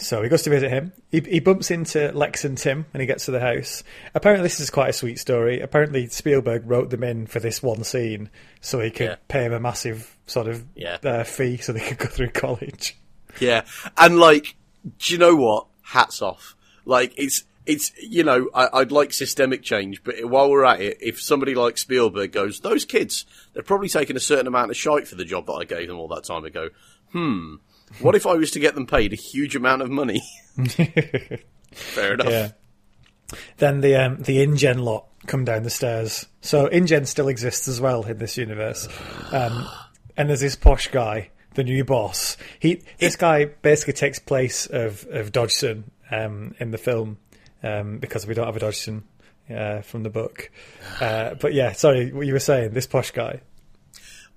So 0.00 0.22
he 0.22 0.28
goes 0.28 0.42
to 0.42 0.50
visit 0.50 0.70
him. 0.70 0.92
He, 1.10 1.20
he, 1.20 1.40
bumps 1.40 1.70
into 1.70 2.10
Lex 2.12 2.44
and 2.44 2.56
Tim 2.56 2.86
when 2.92 3.00
he 3.00 3.06
gets 3.06 3.26
to 3.26 3.30
the 3.30 3.40
house. 3.40 3.84
Apparently, 4.14 4.44
this 4.44 4.58
is 4.58 4.70
quite 4.70 4.90
a 4.90 4.94
sweet 4.94 5.18
story. 5.18 5.60
Apparently, 5.60 6.06
Spielberg 6.08 6.62
wrote 6.64 6.90
them 6.90 7.04
in 7.04 7.26
for 7.26 7.38
this 7.38 7.62
one 7.62 7.84
scene 7.84 8.30
so 8.60 8.80
he 8.80 8.90
could 8.90 9.10
yeah. 9.10 9.16
pay 9.28 9.44
him 9.44 9.52
a 9.52 9.60
massive 9.60 10.16
sort 10.26 10.48
of 10.48 10.64
yeah. 10.74 10.96
uh, 11.04 11.24
fee 11.24 11.58
so 11.58 11.72
they 11.72 11.80
could 11.80 11.98
go 11.98 12.06
through 12.06 12.30
college. 12.30 12.96
Yeah, 13.38 13.64
and 13.96 14.18
like, 14.18 14.56
do 14.98 15.12
you 15.12 15.18
know 15.18 15.36
what? 15.36 15.66
Hats 15.82 16.22
off. 16.22 16.56
Like, 16.84 17.12
it's 17.16 17.44
it's 17.66 17.92
you 18.00 18.24
know 18.24 18.48
I, 18.54 18.78
would 18.78 18.92
like 18.92 19.12
systemic 19.12 19.62
change, 19.62 20.02
but 20.02 20.24
while 20.24 20.50
we're 20.50 20.64
at 20.64 20.80
it, 20.80 20.98
if 21.00 21.20
somebody 21.20 21.54
like 21.54 21.78
Spielberg 21.78 22.32
goes, 22.32 22.60
those 22.60 22.84
kids, 22.84 23.26
they're 23.52 23.62
probably 23.62 23.88
taking 23.88 24.16
a 24.16 24.20
certain 24.20 24.46
amount 24.46 24.70
of 24.70 24.76
shite 24.76 25.06
for 25.06 25.14
the 25.14 25.24
job 25.24 25.46
that 25.46 25.52
I 25.52 25.64
gave 25.64 25.88
them 25.88 25.98
all 25.98 26.08
that 26.08 26.24
time 26.24 26.44
ago. 26.44 26.70
Hmm, 27.12 27.56
what 27.98 28.14
if 28.14 28.26
I 28.26 28.34
was 28.34 28.50
to 28.52 28.60
get 28.60 28.74
them 28.74 28.86
paid 28.86 29.12
a 29.12 29.16
huge 29.16 29.56
amount 29.56 29.82
of 29.82 29.90
money? 29.90 30.22
Fair 31.72 32.14
enough. 32.14 32.28
Yeah. 32.28 32.50
Then 33.58 33.80
the 33.80 33.96
um, 33.96 34.22
the 34.22 34.42
InGen 34.42 34.78
lot 34.80 35.06
come 35.26 35.44
down 35.44 35.62
the 35.62 35.70
stairs. 35.70 36.26
So 36.40 36.68
InGen 36.68 37.06
still 37.06 37.28
exists 37.28 37.68
as 37.68 37.80
well 37.80 38.02
in 38.04 38.18
this 38.18 38.36
universe, 38.36 38.88
um, 39.32 39.68
and 40.16 40.28
there's 40.28 40.40
this 40.40 40.56
posh 40.56 40.88
guy, 40.88 41.30
the 41.54 41.64
new 41.64 41.84
boss. 41.84 42.36
He 42.58 42.82
this 42.98 43.16
guy 43.16 43.46
basically 43.46 43.94
takes 43.94 44.18
place 44.18 44.66
of 44.66 45.06
of 45.10 45.32
Dodgson 45.32 45.90
um, 46.10 46.54
in 46.58 46.70
the 46.70 46.78
film 46.78 47.18
um, 47.62 47.98
because 47.98 48.26
we 48.26 48.34
don't 48.34 48.46
have 48.46 48.56
a 48.56 48.60
Dodgson 48.60 49.04
uh, 49.48 49.82
from 49.82 50.02
the 50.02 50.10
book. 50.10 50.50
Uh, 51.00 51.34
but 51.34 51.54
yeah, 51.54 51.72
sorry, 51.72 52.12
what 52.12 52.26
you 52.26 52.32
were 52.32 52.38
saying, 52.40 52.72
this 52.72 52.86
posh 52.86 53.10
guy. 53.10 53.40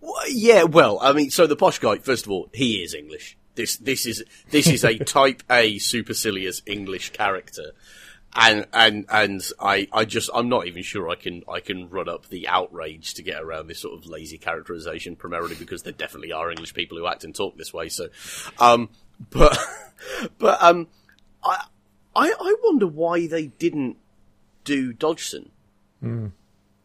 Well, 0.01 0.29
yeah, 0.29 0.63
well, 0.63 0.99
I 1.01 1.13
mean, 1.13 1.29
so 1.29 1.47
the 1.47 1.55
posh 1.55 1.79
guy, 1.79 1.97
first 1.97 2.25
of 2.25 2.31
all, 2.31 2.49
he 2.53 2.83
is 2.83 2.93
English. 2.93 3.37
This 3.55 3.77
this 3.77 4.05
is 4.05 4.23
this 4.49 4.67
is 4.67 4.83
a 4.83 4.97
type 5.03 5.43
A 5.49 5.77
supercilious 5.77 6.61
English 6.65 7.11
character. 7.11 7.71
And 8.35 8.65
and 8.73 9.05
and 9.09 9.47
I, 9.59 9.87
I 9.93 10.05
just 10.05 10.29
I'm 10.33 10.49
not 10.49 10.65
even 10.65 10.81
sure 10.81 11.07
I 11.09 11.15
can 11.15 11.43
I 11.47 11.59
can 11.59 11.89
run 11.89 12.09
up 12.09 12.29
the 12.29 12.47
outrage 12.47 13.13
to 13.15 13.23
get 13.23 13.43
around 13.43 13.67
this 13.67 13.79
sort 13.79 13.93
of 13.93 14.07
lazy 14.07 14.39
characterization 14.39 15.15
primarily 15.15 15.53
because 15.53 15.83
there 15.83 15.93
definitely 15.93 16.31
are 16.31 16.49
English 16.49 16.73
people 16.73 16.97
who 16.97 17.05
act 17.05 17.23
and 17.23 17.35
talk 17.35 17.55
this 17.57 17.71
way 17.71 17.89
so 17.89 18.07
um 18.59 18.89
but 19.29 19.55
but 20.39 20.63
um 20.63 20.87
I 21.43 21.65
I, 22.15 22.31
I 22.31 22.55
wonder 22.63 22.87
why 22.87 23.27
they 23.27 23.47
didn't 23.47 23.97
do 24.63 24.93
Dodgson. 24.93 25.51
Mm. 26.03 26.31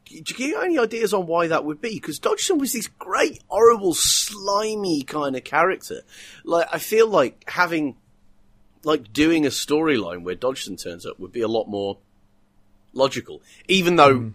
Do 0.09 0.17
you 0.17 0.53
get 0.53 0.65
any 0.65 0.79
ideas 0.79 1.12
on 1.12 1.27
why 1.27 1.49
that 1.49 1.65
would 1.65 1.81
be? 1.81 1.95
Because 1.95 2.19
Dodgson 2.19 2.59
was 2.59 2.73
this 2.73 2.87
great, 2.87 3.43
horrible, 3.49 3.95
slimy 3.95 5.03
kind 5.03 5.37
of 5.37 5.45
character. 5.45 6.03
Like, 6.45 6.69
I 6.73 6.79
feel 6.79 7.09
like 7.09 7.45
having, 7.49 7.97
like, 8.85 9.12
doing 9.12 9.45
a 9.47 9.50
storyline 9.50 10.23
where 10.23 10.35
Dodgson 10.35 10.77
turns 10.77 11.05
up 11.05 11.19
would 11.21 11.33
be 11.33 11.43
a 11.43 11.49
lot 11.49 11.69
more 11.69 11.99
logical. 12.93 13.43
Even 13.69 13.97
though, 13.97 14.19
mm. 14.19 14.35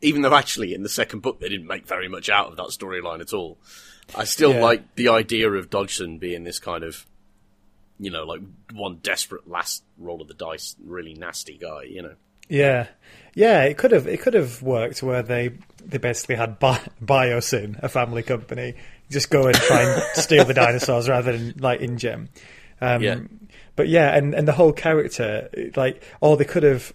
even 0.00 0.22
though 0.22 0.34
actually 0.34 0.74
in 0.74 0.82
the 0.82 0.88
second 0.88 1.20
book 1.20 1.40
they 1.40 1.48
didn't 1.48 1.66
make 1.66 1.86
very 1.86 2.08
much 2.08 2.28
out 2.28 2.48
of 2.48 2.56
that 2.56 2.66
storyline 2.66 3.20
at 3.20 3.32
all. 3.32 3.58
I 4.16 4.24
still 4.24 4.54
yeah. 4.54 4.62
like 4.62 4.94
the 4.96 5.08
idea 5.08 5.50
of 5.50 5.70
Dodgson 5.70 6.18
being 6.18 6.44
this 6.44 6.58
kind 6.58 6.82
of 6.84 7.06
you 8.02 8.10
know, 8.10 8.24
like 8.24 8.40
one 8.72 8.96
desperate 8.96 9.48
last 9.48 9.84
roll 9.96 10.20
of 10.20 10.26
the 10.28 10.34
dice, 10.34 10.74
really 10.84 11.14
nasty 11.14 11.56
guy, 11.56 11.84
you 11.84 12.02
know. 12.02 12.14
Yeah, 12.48 12.88
yeah, 13.34 13.62
it 13.64 13.78
could 13.78 13.92
have 13.92 14.06
it 14.06 14.20
could 14.20 14.34
have 14.34 14.62
worked 14.62 15.02
where 15.02 15.22
they 15.22 15.50
they 15.84 15.98
basically 15.98 16.36
had 16.36 16.58
Bi- 16.58 16.86
Biosyn, 17.04 17.82
a 17.82 17.88
family 17.88 18.22
company, 18.22 18.74
just 19.10 19.30
go 19.30 19.46
and 19.46 19.54
try 19.54 19.82
and 19.82 20.02
steal 20.14 20.44
the 20.44 20.54
dinosaurs 20.54 21.08
rather 21.08 21.36
than 21.36 21.54
like 21.58 21.80
InGen. 21.80 22.28
Um, 22.80 23.02
Yeah. 23.02 23.20
But 23.74 23.88
yeah, 23.88 24.14
and, 24.14 24.34
and 24.34 24.46
the 24.46 24.52
whole 24.52 24.72
character, 24.72 25.48
like, 25.76 26.04
or 26.20 26.36
they 26.36 26.44
could 26.44 26.62
have 26.62 26.92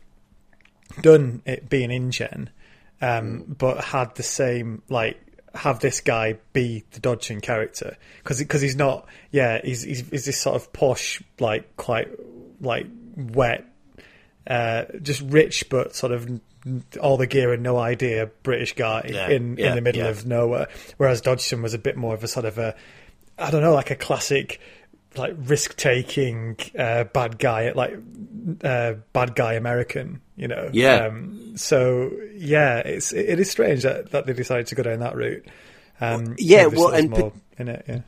done 1.01 1.41
it 1.45 1.67
being 1.69 1.89
InGen, 1.89 2.49
um, 3.01 3.55
but 3.57 3.83
had 3.83 4.13
the 4.15 4.23
same 4.23 4.83
like 4.89 5.19
have 5.55 5.79
this 5.79 6.01
guy 6.01 6.37
be 6.53 6.83
the 6.91 6.99
Dodgson 6.99 7.41
character 7.41 7.97
because 8.19 8.37
because 8.37 8.61
he's 8.61 8.75
not 8.75 9.07
yeah 9.31 9.59
he's, 9.63 9.81
he's 9.81 10.07
he's 10.09 10.25
this 10.25 10.39
sort 10.39 10.55
of 10.55 10.71
posh 10.71 11.21
like 11.39 11.75
quite 11.77 12.09
like 12.61 12.85
wet 13.15 13.65
uh, 14.47 14.85
just 15.01 15.21
rich 15.21 15.69
but 15.69 15.95
sort 15.95 16.11
of 16.11 16.39
all 17.01 17.17
the 17.17 17.27
gear 17.27 17.53
and 17.53 17.63
no 17.63 17.77
idea 17.77 18.27
British 18.43 18.73
guy 18.73 19.09
Yeah, 19.13 19.29
in 19.29 19.57
yeah, 19.57 19.69
in 19.69 19.75
the 19.75 19.81
middle 19.81 20.03
yeah. 20.03 20.09
of 20.09 20.25
nowhere. 20.25 20.67
Whereas 20.97 21.21
Dodgson 21.21 21.61
was 21.61 21.73
a 21.73 21.79
bit 21.79 21.95
more 21.97 22.13
of 22.13 22.23
a 22.23 22.27
sort 22.27 22.45
of 22.45 22.57
a 22.57 22.75
I 23.37 23.51
don't 23.51 23.61
know 23.61 23.73
like 23.73 23.91
a 23.91 23.95
classic 23.95 24.59
like 25.15 25.33
risk 25.37 25.75
taking 25.77 26.57
uh, 26.77 27.05
bad 27.05 27.39
guy 27.39 27.71
like 27.71 27.97
uh, 28.63 28.93
bad 29.13 29.35
guy 29.35 29.53
American 29.53 30.21
you 30.35 30.47
know? 30.47 30.69
Yeah. 30.71 31.07
um, 31.07 31.53
so 31.55 32.11
yeah 32.35 32.77
it's 32.79 33.11
it 33.13 33.39
is 33.39 33.49
strange 33.49 33.83
that, 33.83 34.11
that 34.11 34.25
they 34.25 34.33
decided 34.33 34.67
to 34.67 34.75
go 34.75 34.83
down 34.83 34.99
that 34.99 35.15
route. 35.15 35.45
Um, 35.99 36.35
yeah, 36.37 36.67
well, 36.67 36.89
and 36.89 37.09
more 37.09 37.33
in 37.57 37.69
it 37.69 37.85
yeah 37.87 38.01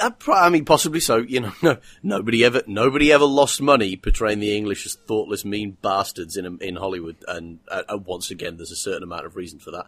I, 0.00 0.48
mean, 0.50 0.64
possibly 0.64 1.00
so. 1.00 1.16
You 1.18 1.40
know, 1.40 1.52
no, 1.62 1.78
nobody 2.02 2.44
ever, 2.44 2.62
nobody 2.66 3.12
ever 3.12 3.24
lost 3.24 3.60
money 3.60 3.96
portraying 3.96 4.40
the 4.40 4.56
English 4.56 4.86
as 4.86 4.94
thoughtless, 4.94 5.44
mean 5.44 5.76
bastards 5.82 6.36
in 6.36 6.58
in 6.60 6.76
Hollywood, 6.76 7.16
and 7.28 7.60
uh, 7.68 7.82
uh, 7.88 7.98
once 7.98 8.30
again, 8.30 8.56
there's 8.56 8.70
a 8.70 8.76
certain 8.76 9.02
amount 9.02 9.26
of 9.26 9.36
reason 9.36 9.58
for 9.58 9.70
that. 9.72 9.86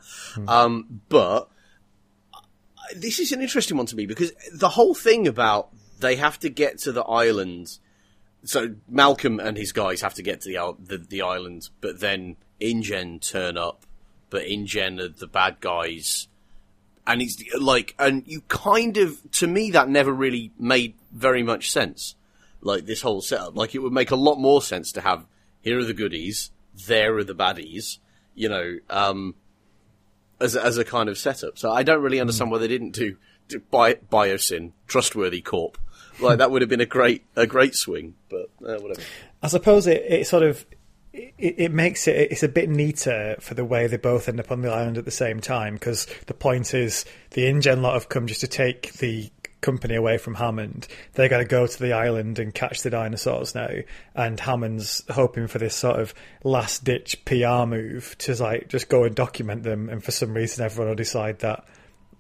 Um, 0.49 1.03
but 1.09 1.49
uh, 2.35 2.41
this 2.97 3.19
is 3.19 3.33
an 3.33 3.43
interesting 3.43 3.77
one 3.77 3.87
to 3.87 3.97
me 3.97 4.07
because 4.07 4.33
the 4.53 4.71
whole 4.71 4.95
thing 4.95 5.27
about 5.27 5.71
they 6.01 6.17
have 6.17 6.39
to 6.41 6.51
get 6.51 6.79
to 6.79 6.93
the 6.93 7.03
island. 7.03 7.79
So 8.45 8.77
Malcolm 8.89 9.41
and 9.41 9.57
his 9.57 9.73
guys 9.73 10.01
have 10.03 10.15
to 10.15 10.23
get 10.23 10.43
to 10.43 10.49
the 10.49 10.77
the, 10.79 10.99
the 10.99 11.23
island, 11.23 11.69
but 11.81 12.01
then 12.01 12.37
InGen 12.61 13.21
turn 13.21 13.57
up, 13.57 13.85
but 14.31 14.43
InGen 14.43 15.01
are 15.01 15.09
the 15.09 15.27
bad 15.27 15.61
guys 15.61 16.29
and 17.09 17.23
it's 17.23 17.43
like, 17.59 17.95
and 17.99 18.23
you 18.27 18.43
kind 18.49 18.99
of, 18.99 19.19
to 19.33 19.47
me, 19.47 19.71
that 19.71 19.89
never 19.89 20.13
really 20.13 20.53
made 20.59 20.95
very 21.11 21.43
much 21.43 21.71
sense. 21.71 22.15
Like 22.61 22.85
this 22.85 23.03
whole 23.03 23.23
setup, 23.23 23.57
like 23.57 23.75
it 23.75 23.79
would 23.79 23.93
make 23.93 24.11
a 24.11 24.17
lot 24.17 24.37
more 24.37 24.61
sense 24.61 24.93
to 24.93 25.01
have 25.01 25.25
here 25.63 25.79
are 25.79 25.85
the 25.85 25.95
goodies, 25.95 26.51
there 26.87 27.17
are 27.17 27.25
the 27.25 27.35
baddies, 27.35 27.99
you 28.35 28.49
know, 28.49 28.79
um, 28.91 29.35
as 30.41 30.55
a, 30.55 30.65
as 30.65 30.77
a 30.77 30.85
kind 30.85 31.09
of 31.09 31.17
setup. 31.17 31.57
So 31.59 31.73
I 31.73 31.83
don't 31.83 32.03
really 32.03 32.21
understand 32.21 32.51
why 32.51 32.59
they 32.59 32.69
didn't 32.69 32.91
do, 32.91 33.17
do 33.49 33.61
Bi- 33.71 33.95
Biosyn, 33.95 34.73
trustworthy 34.87 35.41
corp. 35.41 35.79
Like 36.21 36.39
that 36.39 36.51
would 36.51 36.63
have 36.63 36.69
been 36.69 36.81
a 36.81 36.87
great 36.87 37.25
a 37.37 37.47
great 37.47 37.75
swing, 37.75 38.15
but 38.29 38.51
uh, 38.67 38.81
whatever. 38.81 39.01
I 39.41 39.47
suppose 39.47 39.87
it, 39.87 40.03
it 40.09 40.27
sort 40.27 40.43
of 40.43 40.67
it, 41.39 41.55
it 41.59 41.73
makes 41.73 42.07
it 42.09 42.17
it's 42.31 42.43
a 42.43 42.49
bit 42.49 42.69
neater 42.69 43.37
for 43.41 43.55
the 43.55 43.65
way 43.65 43.87
they 43.87 43.97
both 43.97 44.29
end 44.29 44.41
up 44.41 44.51
on 44.51 44.63
the 44.63 44.71
island 44.73 44.99
at 44.99 45.05
the 45.05 45.11
same 45.11 45.41
time 45.41 45.75
because 45.75 46.07
the 46.27 46.35
point 46.35 46.75
is 46.75 47.05
the 47.31 47.47
InGen 47.47 47.83
lot 47.83 47.95
have 47.95 48.09
come 48.09 48.27
just 48.27 48.41
to 48.41 48.47
take 48.49 48.93
the 48.95 49.31
company 49.61 49.97
away 49.97 50.19
from 50.19 50.35
Hammond. 50.37 50.87
They 51.15 51.29
got 51.29 51.39
to 51.39 51.45
go 51.45 51.67
to 51.67 51.79
the 51.81 51.93
island 51.93 52.39
and 52.39 52.55
catch 52.55 52.83
the 52.83 52.91
dinosaurs 52.91 53.57
now, 53.57 53.69
and 54.15 54.39
Hammond's 54.39 55.03
hoping 55.11 55.49
for 55.49 55.59
this 55.59 55.75
sort 55.75 55.99
of 55.99 56.15
last 56.45 56.85
ditch 56.85 57.25
PR 57.25 57.65
move 57.67 58.15
to 58.19 58.35
like 58.37 58.69
just 58.69 58.89
go 58.89 59.03
and 59.05 59.15
document 59.17 59.65
them, 59.65 59.89
and 59.89 60.03
for 60.03 60.13
some 60.13 60.33
reason 60.35 60.65
everyone 60.65 60.89
will 60.91 60.95
decide 60.97 61.41
that 61.41 61.65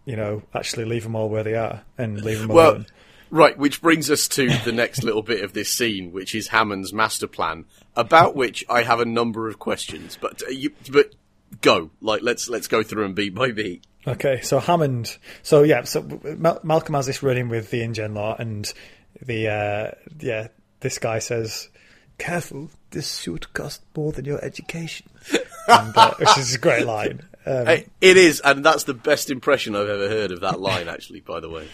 you 0.04 0.16
know 0.16 0.42
actually 0.54 0.84
leave 0.84 1.04
them 1.04 1.14
all 1.14 1.28
where 1.28 1.44
they 1.44 1.54
are 1.54 1.82
and 1.96 2.20
leave 2.22 2.40
them 2.40 2.48
Well, 2.48 2.70
alone. 2.70 2.86
right, 3.30 3.56
which 3.56 3.80
brings 3.82 4.10
us 4.10 4.26
to 4.28 4.48
the 4.64 4.72
next 4.72 5.04
little 5.04 5.22
bit 5.22 5.44
of 5.44 5.52
this 5.52 5.70
scene, 5.70 6.10
which 6.10 6.34
is 6.34 6.48
Hammond's 6.48 6.92
master 6.92 7.28
plan, 7.28 7.66
about 7.98 8.36
which 8.36 8.64
I 8.70 8.82
have 8.82 9.00
a 9.00 9.04
number 9.04 9.48
of 9.48 9.58
questions. 9.58 10.16
But 10.18 10.42
uh, 10.46 10.50
you, 10.50 10.70
but 10.90 11.14
go, 11.60 11.90
like 12.00 12.22
let's 12.22 12.48
let's 12.48 12.68
go 12.68 12.82
through 12.82 13.02
them 13.02 13.12
beat 13.12 13.34
by 13.34 13.50
beat. 13.50 13.84
Okay, 14.06 14.40
so 14.40 14.60
Hammond. 14.60 15.18
So 15.42 15.64
yeah, 15.64 15.82
so 15.82 16.02
Mal- 16.38 16.60
Malcolm 16.62 16.94
has 16.94 17.06
this 17.06 17.22
run-in 17.22 17.48
with 17.48 17.70
the 17.70 17.82
InGen 17.82 18.14
law, 18.14 18.36
and 18.38 18.72
the 19.20 19.48
uh, 19.48 19.90
yeah, 20.20 20.48
this 20.80 20.98
guy 20.98 21.18
says, 21.18 21.68
"Careful, 22.16 22.70
this 22.90 23.08
suit 23.08 23.52
cost 23.52 23.82
more 23.94 24.12
than 24.12 24.24
your 24.24 24.42
education," 24.42 25.10
and, 25.68 25.96
uh, 25.96 26.14
which 26.14 26.38
is 26.38 26.54
a 26.54 26.58
great 26.58 26.86
line. 26.86 27.22
Um, 27.44 27.66
it 27.66 28.16
is, 28.16 28.40
and 28.40 28.64
that's 28.64 28.84
the 28.84 28.94
best 28.94 29.30
impression 29.30 29.74
I've 29.74 29.88
ever 29.88 30.08
heard 30.08 30.30
of 30.30 30.40
that 30.40 30.60
line. 30.60 30.88
Actually, 30.88 31.20
by 31.20 31.40
the 31.40 31.50
way, 31.50 31.66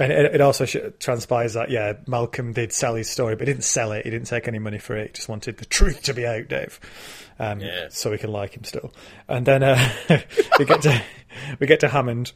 And 0.00 0.12
it, 0.12 0.34
it 0.36 0.40
also 0.40 0.64
transpires 1.00 1.54
that 1.54 1.70
yeah, 1.70 1.94
Malcolm 2.06 2.52
did 2.52 2.72
sell 2.72 2.94
his 2.94 3.10
story, 3.10 3.34
but 3.36 3.48
he 3.48 3.52
didn't 3.54 3.64
sell 3.64 3.92
it. 3.92 4.04
He 4.04 4.10
didn't 4.10 4.26
take 4.28 4.46
any 4.48 4.58
money 4.58 4.78
for 4.78 4.96
it. 4.96 5.08
He 5.08 5.12
just 5.14 5.28
wanted 5.28 5.56
the 5.58 5.64
truth 5.64 6.02
to 6.04 6.14
be 6.14 6.24
out, 6.26 6.48
Dave, 6.48 6.78
um, 7.38 7.60
Yeah. 7.60 7.88
so 7.90 8.10
we 8.10 8.18
can 8.18 8.30
like 8.30 8.56
him 8.56 8.64
still. 8.64 8.92
And 9.28 9.44
then 9.46 9.62
uh, 9.62 9.90
we 10.58 10.64
get 10.64 10.82
to 10.82 11.02
we 11.58 11.66
get 11.66 11.80
to 11.80 11.88
Hammond. 11.88 12.32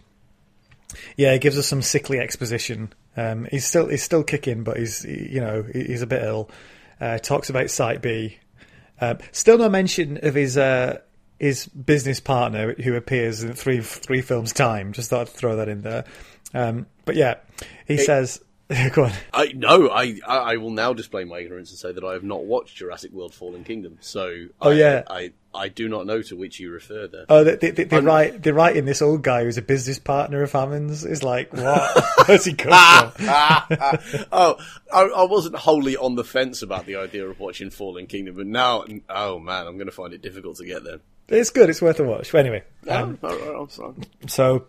Yeah, 1.17 1.33
he 1.33 1.39
gives 1.39 1.57
us 1.57 1.67
some 1.67 1.83
sickly 1.83 2.19
exposition. 2.19 2.93
Um, 3.17 3.47
he's 3.51 3.67
still 3.67 3.89
he's 3.89 4.03
still 4.03 4.23
kicking, 4.25 4.65
but 4.65 4.77
he's 4.77 5.05
you 5.05 5.41
know 5.41 5.63
he's 5.73 6.03
a 6.03 6.07
bit 6.07 6.23
ill. 6.23 6.51
Uh, 7.01 7.19
talks 7.19 7.49
about 7.51 7.71
Site 7.71 8.03
B. 8.03 8.39
Um, 9.01 9.19
still 9.33 9.59
no 9.59 9.69
mention 9.69 10.19
of 10.25 10.35
his 10.35 10.57
uh, 10.59 10.99
his 11.39 11.67
business 11.67 12.21
partner 12.21 12.75
who 12.75 12.95
appears 12.95 13.43
in 13.43 13.53
three 13.55 13.81
three 13.81 14.21
films 14.21 14.53
time. 14.53 14.93
Just 14.93 15.11
thought 15.11 15.23
I'd 15.23 15.29
throw 15.29 15.57
that 15.57 15.69
in 15.69 15.83
there. 15.83 16.05
Um, 16.55 16.87
but 17.07 17.17
yeah, 17.17 17.37
he 17.87 17.97
says, 17.99 18.43
"Go 18.93 19.05
on." 19.05 19.13
I 19.33 19.53
no, 19.55 19.89
I, 19.89 20.19
I 20.27 20.37
I 20.37 20.57
will 20.57 20.71
now 20.71 20.93
display 20.93 21.25
my 21.25 21.39
ignorance 21.39 21.71
and 21.71 21.79
say 21.79 21.93
that 21.93 22.05
I 22.05 22.13
have 22.13 22.25
not 22.25 22.45
watched 22.45 22.77
Jurassic 22.77 23.13
World: 23.13 23.35
Fallen 23.35 23.65
Kingdom. 23.65 23.99
So, 24.01 24.47
Oh, 24.61 24.71
I, 24.71 24.75
yeah. 24.75 25.03
I 25.09 25.33
I 25.55 25.69
do 25.69 25.89
not 25.89 26.07
know 26.07 26.23
to 26.23 26.37
which 26.37 26.59
you 26.61 26.71
refer 26.71 27.07
there. 27.07 27.27
Oh, 27.29 27.45
they, 27.45 27.57
they, 27.57 27.85
they, 27.85 28.01
write 28.01 28.43
they 28.43 28.53
write 28.53 28.77
in 28.77 28.87
this 28.87 29.03
old 29.03 29.23
guy 29.23 29.45
who's 29.45 29.59
a 29.59 29.63
business 29.63 29.99
partner 29.99 30.43
of 30.43 30.53
Hammond's 30.53 31.05
is 31.05 31.23
like, 31.23 31.53
what? 31.53 32.05
Where's 32.27 32.45
he 32.45 32.55
come 32.55 32.73
oh, 32.73 34.57
I, 34.93 35.03
I 35.03 35.25
wasn't 35.25 35.57
wholly 35.57 35.97
on 35.97 36.15
the 36.15 36.25
fence 36.25 36.63
about 36.63 36.87
the 36.87 36.97
idea 36.97 37.27
of 37.29 37.39
watching 37.39 37.71
Fallen 37.71 38.07
Kingdom, 38.07 38.37
but 38.37 38.47
now, 38.47 38.85
oh 39.11 39.39
man, 39.39 39.67
I'm 39.67 39.77
going 39.77 39.87
to 39.87 39.93
find 39.93 40.15
it 40.15 40.23
difficult 40.23 40.57
to 40.57 40.65
get 40.65 40.85
there. 40.85 41.01
It's 41.29 41.51
good. 41.51 41.71
It's 41.71 41.81
worth 41.81 42.01
a 42.01 42.05
watch. 42.05 42.35
Anyway, 42.35 42.63
um, 42.89 43.19
oh, 43.23 43.29
all 43.29 43.37
right, 43.37 43.61
I'm 43.61 43.69
sorry. 43.69 43.95
so 44.27 44.67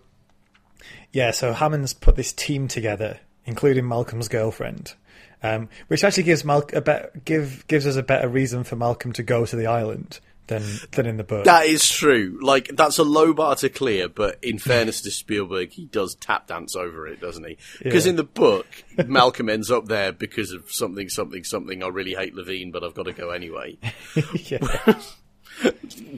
yeah, 1.14 1.32
so 1.32 1.54
Hammond's 1.54 1.94
put 1.94 2.18
this 2.18 2.34
team 2.34 2.68
together, 2.68 3.20
including 3.46 3.88
Malcolm's 3.88 4.28
girlfriend, 4.28 4.94
um, 5.42 5.70
which 5.88 6.04
actually 6.04 6.24
gives 6.24 6.44
Mal- 6.44 6.68
a 6.74 6.82
bet- 6.82 7.24
give 7.24 7.66
gives 7.68 7.88
us 7.88 7.96
a 7.96 8.04
better 8.04 8.28
reason 8.28 8.66
for 8.66 8.76
Malcolm 8.76 9.14
to 9.14 9.24
go 9.24 9.46
to 9.46 9.56
the 9.56 9.68
island 9.68 10.20
than 10.48 10.62
than 10.92 11.06
in 11.06 11.16
the 11.16 11.24
book. 11.24 11.46
That 11.46 11.68
is 11.68 11.90
true. 11.90 12.38
Like 12.42 12.68
that's 12.76 12.98
a 12.98 13.04
low 13.04 13.34
bar 13.34 13.56
to 13.58 13.70
clear, 13.70 14.10
but 14.10 14.40
in 14.44 14.60
fairness 14.60 15.00
to 15.04 15.12
Spielberg, 15.12 15.72
he 15.72 15.86
does 15.86 16.16
tap 16.16 16.48
dance 16.48 16.76
over 16.76 17.08
it, 17.08 17.22
doesn't 17.22 17.48
he? 17.48 17.58
Because 17.82 18.06
Yeah. 18.06 18.10
in 18.12 18.16
the 18.18 18.26
book, 18.26 18.66
Malcolm 19.08 19.48
ends 19.50 19.72
up 19.72 19.86
there 19.86 20.12
because 20.12 20.52
of 20.52 20.70
something, 20.70 21.08
something, 21.08 21.46
something. 21.46 21.82
I 21.82 21.88
really 21.88 22.14
hate 22.14 22.36
Levine, 22.36 22.72
but 22.72 22.84
I've 22.84 22.94
got 22.94 23.06
to 23.06 23.14
go 23.14 23.30
anyway. 23.30 23.78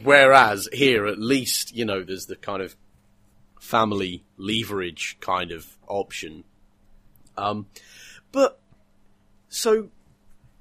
Whereas 0.04 0.68
here, 0.72 1.06
at 1.08 1.20
least, 1.20 1.76
you 1.76 1.86
know, 1.86 2.04
there's 2.04 2.26
the 2.26 2.36
kind 2.36 2.62
of 2.62 2.76
family 3.66 4.24
leverage 4.38 5.18
kind 5.20 5.52
of 5.52 5.78
option. 5.88 6.44
Um, 7.38 7.68
but 8.32 8.60
so 9.50 9.90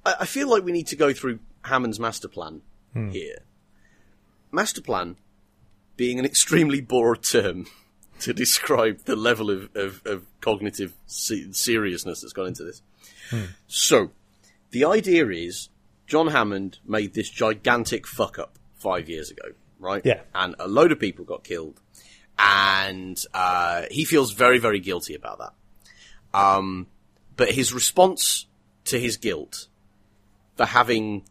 I, 0.05 0.15
I 0.21 0.25
feel 0.25 0.49
like 0.49 0.63
we 0.63 0.71
need 0.71 0.87
to 0.87 0.95
go 0.95 1.13
through 1.13 1.39
Hammond's 1.63 1.99
master 1.99 2.27
plan 2.27 2.61
here. 3.11 3.39
Master 4.51 4.81
plan 4.81 5.17
being 5.97 6.17
an 6.19 6.25
extremely 6.25 6.81
broad 6.81 7.23
term 7.23 7.67
to 8.19 8.33
describe 8.33 9.03
the 9.05 9.15
level 9.15 9.49
of, 9.49 9.69
of, 9.75 10.01
of 10.05 10.25
cognitive 10.41 10.93
se- 11.05 11.51
seriousness 11.51 12.21
that's 12.21 12.33
gone 12.33 12.47
into 12.47 12.63
this. 12.63 12.81
So, 13.67 14.11
the 14.71 14.85
idea 14.85 15.27
is 15.29 15.69
John 16.07 16.27
Hammond 16.27 16.79
made 16.85 17.13
this 17.13 17.29
gigantic 17.29 18.05
fuck 18.07 18.37
up 18.39 18.57
five 18.75 19.09
years 19.09 19.31
ago, 19.31 19.49
right? 19.79 20.01
Yeah. 20.05 20.21
And 20.33 20.55
a 20.59 20.67
load 20.67 20.91
of 20.91 20.99
people 20.99 21.25
got 21.25 21.43
killed. 21.43 21.81
And 22.37 23.17
uh, 23.33 23.83
he 23.89 24.05
feels 24.05 24.33
very, 24.33 24.59
very 24.59 24.79
guilty 24.79 25.15
about 25.15 25.39
that. 25.39 25.53
Um, 26.37 26.87
but 27.37 27.51
his 27.51 27.73
response 27.73 28.47
to 28.85 28.99
his 28.99 29.17
guilt 29.17 29.67
for 30.55 30.65
having 30.65 31.23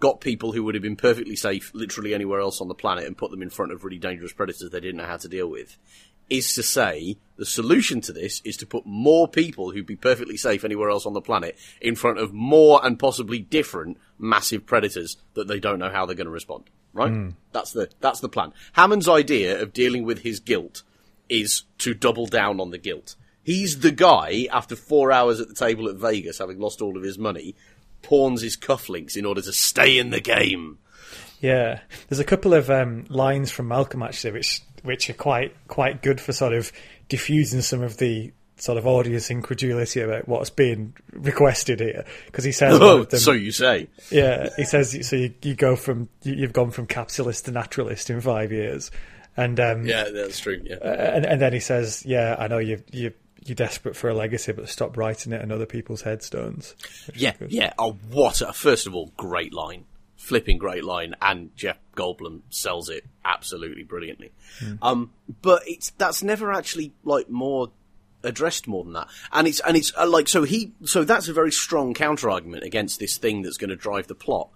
got 0.00 0.20
people 0.20 0.52
who 0.52 0.62
would 0.64 0.74
have 0.74 0.82
been 0.82 0.96
perfectly 0.96 1.36
safe 1.36 1.70
literally 1.74 2.14
anywhere 2.14 2.40
else 2.40 2.60
on 2.60 2.68
the 2.68 2.74
planet 2.74 3.04
and 3.04 3.16
put 3.16 3.30
them 3.30 3.42
in 3.42 3.50
front 3.50 3.72
of 3.72 3.84
really 3.84 3.98
dangerous 3.98 4.32
predators 4.32 4.70
they 4.70 4.80
didn't 4.80 4.96
know 4.96 5.06
how 5.06 5.16
to 5.16 5.28
deal 5.28 5.48
with 5.48 5.78
is 6.28 6.54
to 6.54 6.62
say 6.62 7.16
the 7.36 7.46
solution 7.46 8.00
to 8.02 8.12
this 8.12 8.40
is 8.44 8.56
to 8.58 8.66
put 8.66 8.86
more 8.86 9.28
people 9.28 9.70
who'd 9.70 9.86
be 9.86 9.96
perfectly 9.96 10.36
safe 10.36 10.64
anywhere 10.64 10.90
else 10.90 11.06
on 11.06 11.12
the 11.12 11.20
planet 11.20 11.56
in 11.80 11.94
front 11.94 12.18
of 12.18 12.32
more 12.32 12.84
and 12.84 12.98
possibly 12.98 13.38
different 13.38 13.98
massive 14.18 14.66
predators 14.66 15.16
that 15.34 15.46
they 15.46 15.60
don't 15.60 15.78
know 15.78 15.90
how 15.90 16.06
they're 16.06 16.16
going 16.16 16.26
to 16.26 16.30
respond. 16.30 16.64
Right? 16.92 17.12
That's 17.52 17.72
the 17.72 17.90
that's 18.00 18.20
the 18.20 18.28
plan. 18.28 18.54
Hammond's 18.72 19.08
idea 19.08 19.60
of 19.60 19.74
dealing 19.74 20.04
with 20.04 20.20
his 20.20 20.40
guilt 20.40 20.82
is 21.28 21.64
to 21.78 21.92
double 21.92 22.26
down 22.26 22.58
on 22.58 22.70
the 22.70 22.78
guilt. 22.78 23.16
He's 23.42 23.80
the 23.80 23.92
guy 23.92 24.48
after 24.50 24.74
four 24.74 25.12
hours 25.12 25.38
at 25.38 25.48
the 25.48 25.54
table 25.54 25.88
at 25.88 25.96
Vegas, 25.96 26.38
having 26.38 26.58
lost 26.58 26.80
all 26.80 26.96
of 26.96 27.02
his 27.02 27.18
money, 27.18 27.54
pawns 28.02 28.40
his 28.40 28.56
cufflinks 28.56 29.16
in 29.16 29.26
order 29.26 29.42
to 29.42 29.52
stay 29.52 29.98
in 29.98 30.10
the 30.10 30.20
game. 30.20 30.78
Yeah, 31.40 31.80
there's 32.08 32.18
a 32.18 32.24
couple 32.24 32.54
of 32.54 32.70
um, 32.70 33.04
lines 33.08 33.50
from 33.50 33.68
Malcolm 33.68 34.02
actually, 34.02 34.32
which 34.32 34.62
which 34.86 35.10
are 35.10 35.14
quite 35.14 35.54
quite 35.68 36.02
good 36.02 36.20
for 36.20 36.32
sort 36.32 36.52
of 36.54 36.72
diffusing 37.08 37.60
some 37.60 37.82
of 37.82 37.98
the 37.98 38.32
sort 38.58 38.78
of 38.78 38.86
audience 38.86 39.30
incredulity 39.30 40.00
about 40.00 40.26
what's 40.26 40.48
being 40.48 40.94
requested 41.12 41.78
here. 41.78 42.04
Because 42.26 42.44
he 42.44 42.52
says, 42.52 42.78
Oh, 42.80 43.04
them- 43.04 43.20
so 43.20 43.32
you 43.32 43.52
say? 43.52 43.88
yeah, 44.10 44.48
he 44.56 44.64
says, 44.64 45.06
so 45.06 45.16
you, 45.16 45.34
you 45.42 45.54
go 45.54 45.76
from 45.76 46.08
you, 46.22 46.34
you've 46.34 46.54
gone 46.54 46.70
from 46.70 46.86
capitalist 46.86 47.44
to 47.44 47.50
naturalist 47.50 48.08
in 48.08 48.20
five 48.22 48.52
years, 48.52 48.90
and 49.36 49.60
um, 49.60 49.84
Yeah, 49.86 50.04
that's 50.10 50.40
true. 50.40 50.60
Yeah. 50.64 50.76
and, 50.82 51.26
and 51.26 51.40
then 51.42 51.52
he 51.52 51.60
says, 51.60 52.02
yeah, 52.06 52.34
I 52.38 52.48
know 52.48 52.58
you 52.58 52.82
you 52.92 53.12
you're 53.44 53.54
desperate 53.54 53.94
for 53.94 54.08
a 54.08 54.14
legacy, 54.14 54.50
but 54.52 54.68
stop 54.68 54.96
writing 54.96 55.32
it 55.32 55.40
on 55.40 55.52
other 55.52 55.66
people's 55.66 56.02
headstones. 56.02 56.74
Yeah, 57.14 57.34
yeah. 57.46 57.74
Oh, 57.78 57.92
what 58.10 58.40
a 58.40 58.52
first 58.52 58.86
of 58.88 58.94
all, 58.96 59.12
great 59.16 59.52
line, 59.54 59.84
flipping 60.16 60.58
great 60.58 60.84
line, 60.84 61.14
and 61.20 61.54
Jeff 61.56 61.78
Goldblum 61.96 62.42
sells 62.50 62.88
it 62.88 63.04
absolutely 63.24 63.82
brilliantly. 63.84 64.32
Um, 64.82 65.12
but 65.42 65.62
it's 65.66 65.90
that's 65.98 66.22
never 66.22 66.52
actually 66.52 66.92
like 67.04 67.28
more 67.30 67.70
addressed 68.22 68.66
more 68.66 68.82
than 68.84 68.94
that, 68.94 69.08
and 69.32 69.46
it's 69.46 69.60
and 69.60 69.76
it's 69.76 69.92
uh, 69.96 70.08
like 70.08 70.28
so 70.28 70.42
he 70.42 70.72
so 70.84 71.04
that's 71.04 71.28
a 71.28 71.32
very 71.32 71.52
strong 71.52 71.94
counter 71.94 72.30
argument 72.30 72.64
against 72.64 72.98
this 72.98 73.18
thing 73.18 73.42
that's 73.42 73.56
going 73.56 73.70
to 73.70 73.76
drive 73.76 74.06
the 74.08 74.14
plot. 74.14 74.48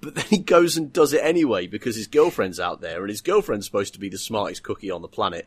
But 0.00 0.16
then 0.16 0.24
he 0.30 0.38
goes 0.38 0.76
and 0.76 0.92
does 0.92 1.12
it 1.12 1.20
anyway 1.22 1.68
because 1.68 1.94
his 1.94 2.08
girlfriend's 2.08 2.58
out 2.58 2.80
there, 2.80 3.02
and 3.02 3.08
his 3.08 3.20
girlfriend's 3.20 3.66
supposed 3.66 3.92
to 3.92 4.00
be 4.00 4.08
the 4.08 4.18
smartest 4.18 4.64
cookie 4.64 4.90
on 4.90 5.00
the 5.00 5.08
planet, 5.08 5.46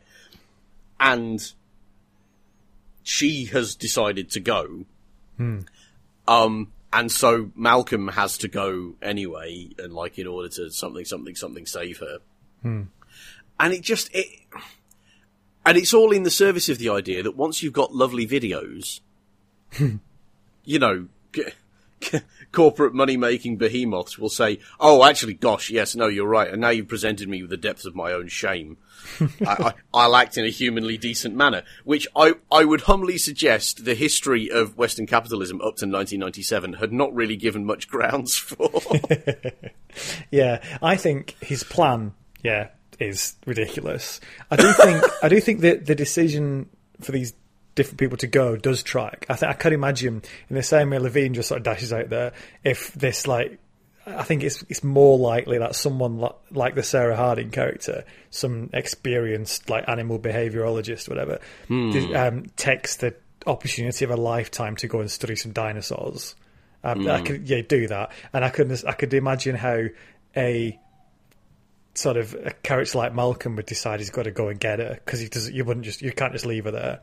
and 0.98 1.52
she 3.02 3.46
has 3.46 3.74
decided 3.74 4.30
to 4.30 4.40
go. 4.40 4.86
Um, 6.26 6.72
and 6.96 7.12
so 7.12 7.50
Malcolm 7.54 8.08
has 8.08 8.38
to 8.38 8.48
go 8.48 8.94
anyway, 9.02 9.68
and 9.78 9.92
like 9.92 10.18
in 10.18 10.26
order 10.26 10.48
to 10.48 10.70
something, 10.70 11.04
something, 11.04 11.34
something 11.34 11.66
save 11.66 11.98
her. 11.98 12.20
Hmm. 12.62 12.82
And 13.60 13.74
it 13.74 13.82
just 13.82 14.08
it, 14.14 14.26
and 15.66 15.76
it's 15.76 15.92
all 15.92 16.10
in 16.10 16.22
the 16.22 16.30
service 16.30 16.70
of 16.70 16.78
the 16.78 16.88
idea 16.88 17.22
that 17.22 17.36
once 17.36 17.62
you've 17.62 17.74
got 17.74 17.94
lovely 17.94 18.26
videos, 18.26 19.00
you 20.64 20.78
know, 20.78 21.08
corporate 22.56 22.94
money 22.94 23.18
making 23.18 23.58
behemoths 23.58 24.18
will 24.18 24.30
say, 24.30 24.58
"Oh, 24.80 25.04
actually, 25.04 25.34
gosh, 25.34 25.68
yes, 25.68 25.94
no, 25.94 26.06
you're 26.06 26.26
right." 26.26 26.50
And 26.50 26.62
now 26.62 26.70
you've 26.70 26.88
presented 26.88 27.28
me 27.28 27.42
with 27.42 27.50
the 27.50 27.58
depths 27.58 27.84
of 27.84 27.94
my 27.94 28.12
own 28.12 28.28
shame. 28.28 28.78
I, 29.20 29.26
I, 29.46 29.74
I'll 29.92 30.16
act 30.16 30.38
in 30.38 30.46
a 30.46 30.50
humanly 30.50 30.96
decent 30.96 31.36
manner, 31.36 31.64
which 31.84 32.08
I, 32.16 32.32
I 32.50 32.64
would 32.64 32.82
humbly 32.82 33.18
suggest 33.18 33.84
the 33.84 33.94
history 33.94 34.50
of 34.50 34.78
Western 34.78 35.06
capitalism 35.06 35.58
up 35.58 35.76
to 35.76 35.86
1997 35.86 36.72
had 36.74 36.94
not 36.94 37.14
really 37.14 37.36
given 37.36 37.66
much 37.66 37.88
grounds 37.94 38.36
for. 38.36 38.70
Yeah, 40.30 40.62
I 40.82 40.96
think 40.96 41.36
his 41.40 41.64
plan, 41.64 42.12
yeah, 42.42 42.68
is 42.98 43.36
ridiculous. 43.46 44.20
I 44.50 44.56
do 44.56 44.70
think 44.74 45.02
I 45.22 45.30
do 45.30 45.40
think 45.40 45.60
that 45.60 45.86
the 45.86 45.94
decision 45.94 46.68
for 47.00 47.12
these 47.12 47.32
different 47.76 47.98
people 48.00 48.16
to 48.18 48.26
go 48.26 48.56
does 48.56 48.82
track. 48.82 49.24
I 49.28 49.36
think 49.36 49.50
I 49.50 49.54
could 49.54 49.72
imagine 49.72 50.22
in 50.50 50.56
the 50.56 50.62
same 50.64 50.90
way 50.90 50.98
Levine 50.98 51.34
just 51.34 51.48
sort 51.48 51.58
of 51.58 51.64
dashes 51.64 51.92
out 51.92 52.08
there 52.10 52.32
if 52.64 52.92
this 52.94 53.28
like. 53.28 53.60
I 54.08 54.22
think 54.22 54.42
it's 54.44 54.62
it's 54.68 54.84
more 54.84 55.18
likely 55.18 55.58
that 55.58 55.74
someone 55.76 56.20
li- 56.20 56.30
like 56.52 56.74
the 56.76 56.82
Sarah 56.84 57.16
Harding 57.16 57.50
character, 57.50 58.04
some 58.30 58.70
experienced 58.72 59.68
like 59.68 59.88
animal 59.88 60.18
behaviorologist, 60.20 61.08
whatever, 61.08 61.40
d- 61.68 62.14
um, 62.14 62.46
takes 62.56 62.96
the 62.96 63.14
opportunity 63.48 64.04
of 64.04 64.10
a 64.12 64.16
lifetime 64.16 64.76
to 64.76 64.86
go 64.88 65.00
and 65.00 65.10
study 65.10 65.34
some 65.36 65.52
dinosaurs. 65.52 66.34
Um, 66.84 67.04
I 67.08 67.20
could 67.22 67.48
yeah 67.48 67.62
do 67.66 67.88
that, 67.88 68.12
and 68.32 68.44
I 68.44 68.50
could 68.50 68.70
I 68.86 68.92
could 68.92 69.12
imagine 69.12 69.56
how 69.56 69.86
a 70.36 70.78
sort 71.94 72.16
of 72.16 72.34
a 72.34 72.52
character 72.62 72.98
like 72.98 73.14
Malcolm 73.14 73.56
would 73.56 73.66
decide 73.66 74.00
he's 74.00 74.10
got 74.10 74.24
to 74.24 74.30
go 74.30 74.48
and 74.48 74.60
get 74.60 74.78
her 74.78 75.00
because 75.04 75.18
he 75.20 75.28
does. 75.28 75.50
You 75.50 75.64
wouldn't 75.64 75.84
just 75.84 76.00
you 76.02 76.12
can't 76.12 76.32
just 76.32 76.46
leave 76.46 76.64
her 76.64 76.70
there. 76.70 77.00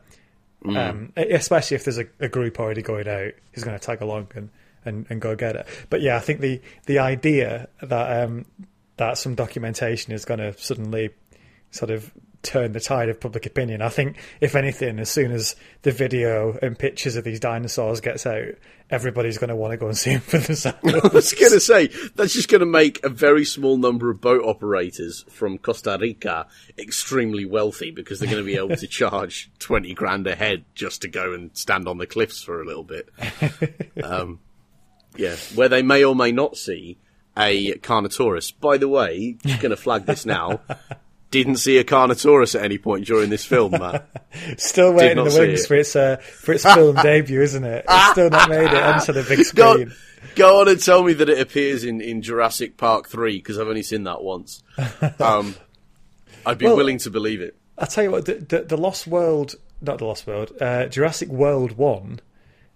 Um, 0.64 1.12
especially 1.16 1.74
if 1.74 1.84
there's 1.84 1.98
a, 1.98 2.06
a 2.20 2.28
group 2.28 2.58
already 2.58 2.82
going 2.82 3.08
out, 3.08 3.32
he's 3.52 3.64
going 3.64 3.78
to 3.78 3.84
tag 3.84 4.00
along 4.00 4.28
and, 4.34 4.48
and, 4.84 5.06
and 5.10 5.20
go 5.20 5.36
get 5.36 5.56
it. 5.56 5.66
But 5.90 6.00
yeah, 6.00 6.16
I 6.16 6.20
think 6.20 6.40
the 6.40 6.60
the 6.86 6.98
idea 7.00 7.68
that 7.82 8.24
um, 8.24 8.46
that 8.96 9.18
some 9.18 9.34
documentation 9.34 10.12
is 10.12 10.24
going 10.24 10.40
to 10.40 10.56
suddenly 10.58 11.10
sort 11.70 11.90
of 11.90 12.12
turn 12.44 12.72
the 12.72 12.80
tide 12.80 13.08
of 13.08 13.20
public 13.20 13.46
opinion. 13.46 13.82
I 13.82 13.88
think, 13.88 14.16
if 14.40 14.54
anything, 14.54 14.98
as 14.98 15.10
soon 15.10 15.32
as 15.32 15.56
the 15.82 15.92
video 15.92 16.58
and 16.62 16.78
pictures 16.78 17.16
of 17.16 17.24
these 17.24 17.40
dinosaurs 17.40 18.00
gets 18.00 18.26
out, 18.26 18.54
everybody's 18.90 19.38
going 19.38 19.48
to 19.48 19.56
want 19.56 19.72
to 19.72 19.76
go 19.76 19.86
and 19.86 19.96
see 19.96 20.12
them 20.12 20.20
for 20.20 20.38
themselves. 20.38 20.78
I 20.84 21.08
was 21.08 21.32
going 21.32 21.52
to 21.52 21.60
say 21.60 21.88
that's 22.14 22.34
just 22.34 22.48
going 22.48 22.60
to 22.60 22.66
make 22.66 23.02
a 23.04 23.08
very 23.08 23.44
small 23.44 23.76
number 23.76 24.10
of 24.10 24.20
boat 24.20 24.42
operators 24.44 25.24
from 25.30 25.58
Costa 25.58 25.98
Rica 26.00 26.46
extremely 26.78 27.44
wealthy 27.44 27.90
because 27.90 28.20
they're 28.20 28.30
going 28.30 28.42
to 28.42 28.46
be 28.46 28.56
able 28.56 28.76
to 28.76 28.86
charge 28.88 29.50
twenty 29.58 29.94
grand 29.94 30.26
a 30.26 30.34
head 30.34 30.64
just 30.74 31.02
to 31.02 31.08
go 31.08 31.32
and 31.32 31.50
stand 31.56 31.88
on 31.88 31.98
the 31.98 32.06
cliffs 32.06 32.42
for 32.42 32.60
a 32.60 32.66
little 32.66 32.84
bit. 32.84 33.08
Um, 34.02 34.40
yeah, 35.16 35.36
where 35.54 35.68
they 35.68 35.82
may 35.82 36.04
or 36.04 36.14
may 36.14 36.32
not 36.32 36.56
see 36.56 36.98
a 37.36 37.74
Carnotaurus. 37.74 38.52
By 38.58 38.78
the 38.78 38.88
way, 38.88 39.36
just 39.44 39.60
going 39.60 39.70
to 39.70 39.76
flag 39.76 40.06
this 40.06 40.26
now. 40.26 40.60
Didn't 41.42 41.56
see 41.56 41.78
a 41.78 41.84
Carnotaurus 41.84 42.54
at 42.54 42.62
any 42.62 42.78
point 42.78 43.06
during 43.06 43.28
this 43.28 43.44
film, 43.44 43.72
Matt. 43.72 44.08
Still 44.56 44.92
waiting 44.92 45.18
in 45.18 45.24
the 45.24 45.38
wings 45.38 45.64
it. 45.64 45.66
for 45.66 45.74
its 45.74 45.96
uh, 45.96 46.16
for 46.16 46.52
its 46.52 46.62
film 46.64 46.94
debut, 47.02 47.42
isn't 47.42 47.64
it? 47.64 47.84
It's 47.88 48.10
still 48.12 48.30
not 48.30 48.48
made 48.48 48.72
it 48.72 48.82
onto 48.82 49.12
the 49.12 49.22
big 49.24 49.38
Go, 49.54 49.72
screen. 49.72 49.92
go 50.36 50.60
on 50.60 50.68
and 50.68 50.80
tell 50.80 51.02
me 51.02 51.12
that 51.14 51.28
it 51.28 51.40
appears 51.40 51.82
in, 51.84 52.00
in 52.00 52.22
Jurassic 52.22 52.76
Park 52.76 53.08
3, 53.08 53.36
because 53.38 53.58
I've 53.58 53.66
only 53.66 53.82
seen 53.82 54.04
that 54.04 54.22
once. 54.22 54.62
Um, 55.20 55.54
I'd 56.46 56.58
be 56.58 56.66
Well- 56.66 56.76
willing 56.76 56.98
to 56.98 57.10
believe 57.10 57.40
it. 57.40 57.56
I'll 57.76 57.86
tell 57.88 58.04
you 58.04 58.12
what, 58.12 58.26
the, 58.26 58.34
the, 58.34 58.60
the 58.62 58.76
Lost 58.76 59.06
World, 59.08 59.56
not 59.80 59.98
the 59.98 60.04
Lost 60.04 60.26
World, 60.28 60.52
uh, 60.60 60.86
Jurassic 60.86 61.28
World 61.28 61.72
One, 61.72 62.20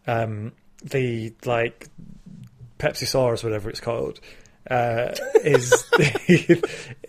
um, 0.08 0.50
the 0.82 1.32
like 1.44 1.86
Pepsisaurus, 2.80 3.44
whatever 3.44 3.70
it's 3.70 3.80
called, 3.80 4.18
uh, 4.70 5.14
is 5.44 5.70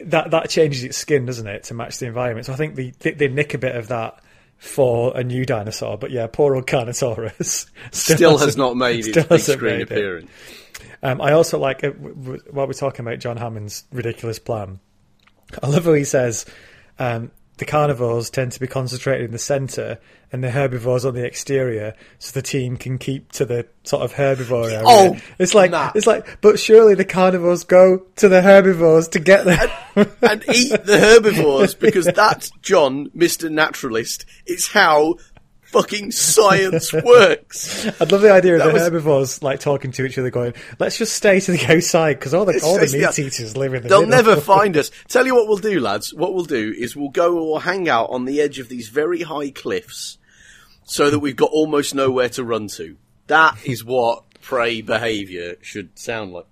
that 0.01 0.27
that 0.31 0.49
changes 0.49 0.83
its 0.83 0.97
skin, 0.97 1.25
doesn't 1.25 1.47
it, 1.47 1.63
to 1.65 1.73
match 1.73 1.97
the 1.99 2.05
environment? 2.07 2.45
So 2.45 2.53
I 2.53 2.55
think 2.55 2.75
they 2.75 2.91
they, 2.99 3.11
they 3.11 3.27
nick 3.27 3.53
a 3.53 3.57
bit 3.57 3.75
of 3.75 3.87
that 3.89 4.21
for 4.57 5.15
a 5.17 5.23
new 5.23 5.45
dinosaur, 5.45 5.97
but 5.97 6.11
yeah, 6.11 6.27
poor 6.27 6.55
old 6.55 6.67
Carnotaurus 6.67 7.67
Still 7.91 8.37
has 8.37 8.55
hasn't- 8.55 8.77
made 8.77 9.07
its 9.07 9.27
big 9.27 9.39
screen 9.39 9.81
appearance. 9.81 10.29
Um, 11.01 11.21
I 11.21 11.31
also 11.31 11.57
like 11.57 11.83
uh, 11.83 11.91
w- 11.91 12.13
w- 12.15 12.41
while 12.51 12.67
we're 12.67 12.73
talking 12.73 13.05
about 13.05 13.19
John 13.19 13.37
Hammond's 13.37 13.85
ridiculous 13.91 14.37
plan. 14.37 14.79
I 15.63 15.67
love 15.67 15.85
how 15.85 15.93
he 15.93 16.03
says 16.03 16.45
um, 16.99 17.31
the 17.59 17.65
carnivores 17.65 18.29
tend 18.29 18.53
to 18.53 18.59
be 18.59 18.67
concentrated 18.67 19.25
in 19.25 19.31
the 19.31 19.37
centre 19.37 19.99
and 20.31 20.43
the 20.43 20.49
herbivores 20.49 21.03
on 21.03 21.13
the 21.13 21.25
exterior, 21.25 21.93
so 22.17 22.31
the 22.31 22.41
team 22.41 22.77
can 22.77 22.97
keep 22.97 23.31
to 23.33 23.45
the 23.45 23.67
sort 23.83 24.03
of 24.03 24.13
herbivore 24.13 24.65
area. 24.65 24.83
Oh, 24.85 25.17
it's 25.37 25.53
like 25.53 25.71
nah. 25.71 25.91
it's 25.93 26.07
like, 26.07 26.39
but 26.39 26.57
surely 26.57 26.95
the 26.95 27.03
carnivores 27.03 27.65
go 27.65 28.05
to 28.15 28.29
the 28.29 28.41
herbivores 28.41 29.09
to 29.09 29.19
get 29.19 29.43
there. 29.43 29.71
and 30.21 30.43
eat 30.53 30.85
the 30.85 30.99
herbivores 30.99 31.75
because 31.75 32.05
that's 32.15 32.51
John, 32.61 33.09
Mr. 33.09 33.51
Naturalist. 33.51 34.25
It's 34.45 34.67
how 34.67 35.15
fucking 35.71 36.11
science 36.11 36.91
works. 36.93 37.85
I'd 38.01 38.11
love 38.11 38.21
the 38.21 38.31
idea 38.31 38.53
of 38.53 38.59
That 38.59 38.67
the 38.67 38.73
was- 38.73 38.81
herbivores 38.83 39.43
like 39.43 39.59
talking 39.59 39.91
to 39.93 40.05
each 40.05 40.17
other, 40.17 40.29
going, 40.29 40.53
"Let's 40.79 40.97
just 40.97 41.13
stay 41.13 41.39
to 41.39 41.51
the 41.51 41.65
outside 41.75 42.13
because 42.19 42.33
all 42.33 42.45
the 42.45 42.59
all 42.63 42.75
the 42.75 42.85
meat 42.85 43.01
yeah. 43.01 43.25
eaters 43.25 43.55
live 43.57 43.73
in 43.73 43.83
the 43.83 43.89
They'll 43.89 44.05
middle." 44.05 44.25
never 44.31 44.41
find 44.41 44.75
us. 44.77 44.91
Tell 45.07 45.25
you 45.25 45.35
what 45.35 45.47
we'll 45.47 45.57
do, 45.57 45.79
lads. 45.79 46.13
What 46.13 46.33
we'll 46.33 46.45
do 46.45 46.73
is 46.77 46.95
we'll 46.95 47.09
go 47.09 47.37
or 47.39 47.61
hang 47.61 47.87
out 47.89 48.09
on 48.09 48.25
the 48.25 48.41
edge 48.41 48.59
of 48.59 48.69
these 48.69 48.89
very 48.89 49.21
high 49.21 49.51
cliffs 49.51 50.17
so 50.83 51.09
that 51.09 51.19
we've 51.19 51.35
got 51.35 51.51
almost 51.51 51.93
nowhere 51.93 52.29
to 52.29 52.43
run 52.43 52.67
to. 52.67 52.97
That 53.27 53.57
is 53.65 53.85
what 53.85 54.23
prey 54.41 54.81
behaviour 54.81 55.55
should 55.61 55.97
sound 55.99 56.33
like. 56.33 56.47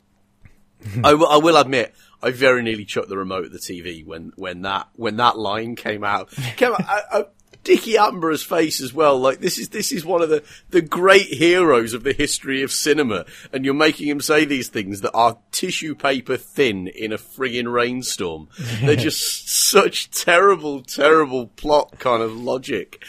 I, 1.03 1.15
will, 1.15 1.27
I 1.27 1.37
will 1.37 1.57
admit, 1.57 1.95
I 2.21 2.29
very 2.29 2.61
nearly 2.61 2.85
chucked 2.85 3.09
the 3.09 3.17
remote 3.17 3.45
at 3.45 3.51
the 3.51 3.57
TV 3.57 4.05
when, 4.05 4.31
when 4.35 4.61
that 4.61 4.87
when 4.95 5.17
that 5.17 5.37
line 5.39 5.75
came 5.75 6.03
out. 6.03 6.29
Came 6.55 6.71
out 6.73 6.83
I, 6.87 7.01
I, 7.11 7.25
Dickie 7.67 7.97
Attenborough's 7.97 8.43
face 8.43 8.79
as 8.79 8.93
well. 8.93 9.19
Like 9.19 9.41
this 9.41 9.57
is 9.57 9.67
this 9.67 9.91
is 9.91 10.05
one 10.05 10.21
of 10.21 10.29
the 10.29 10.41
the 10.69 10.81
great 10.81 11.27
heroes 11.27 11.93
of 11.93 12.03
the 12.03 12.13
history 12.13 12.63
of 12.63 12.71
cinema, 12.71 13.25
and 13.51 13.65
you're 13.65 13.73
making 13.73 14.07
him 14.07 14.21
say 14.21 14.45
these 14.45 14.69
things 14.69 15.01
that 15.01 15.11
are 15.11 15.37
tissue 15.51 15.93
paper 15.93 16.37
thin 16.37 16.87
in 16.87 17.11
a 17.11 17.17
frigging 17.17 17.69
rainstorm. 17.69 18.47
They're 18.81 18.95
just 18.95 19.49
such 19.49 20.09
terrible, 20.11 20.81
terrible 20.81 21.47
plot 21.47 21.99
kind 21.99 22.23
of 22.23 22.37
logic. 22.37 23.03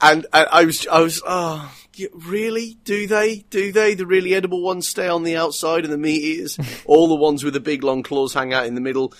And, 0.00 0.26
and 0.32 0.48
I 0.50 0.64
was, 0.64 0.86
I 0.86 1.00
was, 1.00 1.22
oh, 1.26 1.70
really? 2.14 2.78
Do 2.84 3.06
they? 3.06 3.44
Do 3.50 3.70
they? 3.70 3.94
The 3.94 4.06
really 4.06 4.34
edible 4.34 4.62
ones 4.62 4.88
stay 4.88 5.08
on 5.08 5.24
the 5.24 5.36
outside 5.36 5.84
and 5.84 5.92
the 5.92 5.98
meat 5.98 6.22
eaters? 6.22 6.58
All 6.86 7.08
the 7.08 7.14
ones 7.14 7.44
with 7.44 7.52
the 7.52 7.60
big 7.60 7.84
long 7.84 8.02
claws 8.02 8.32
hang 8.32 8.54
out 8.54 8.66
in 8.66 8.74
the 8.74 8.80
middle, 8.80 9.12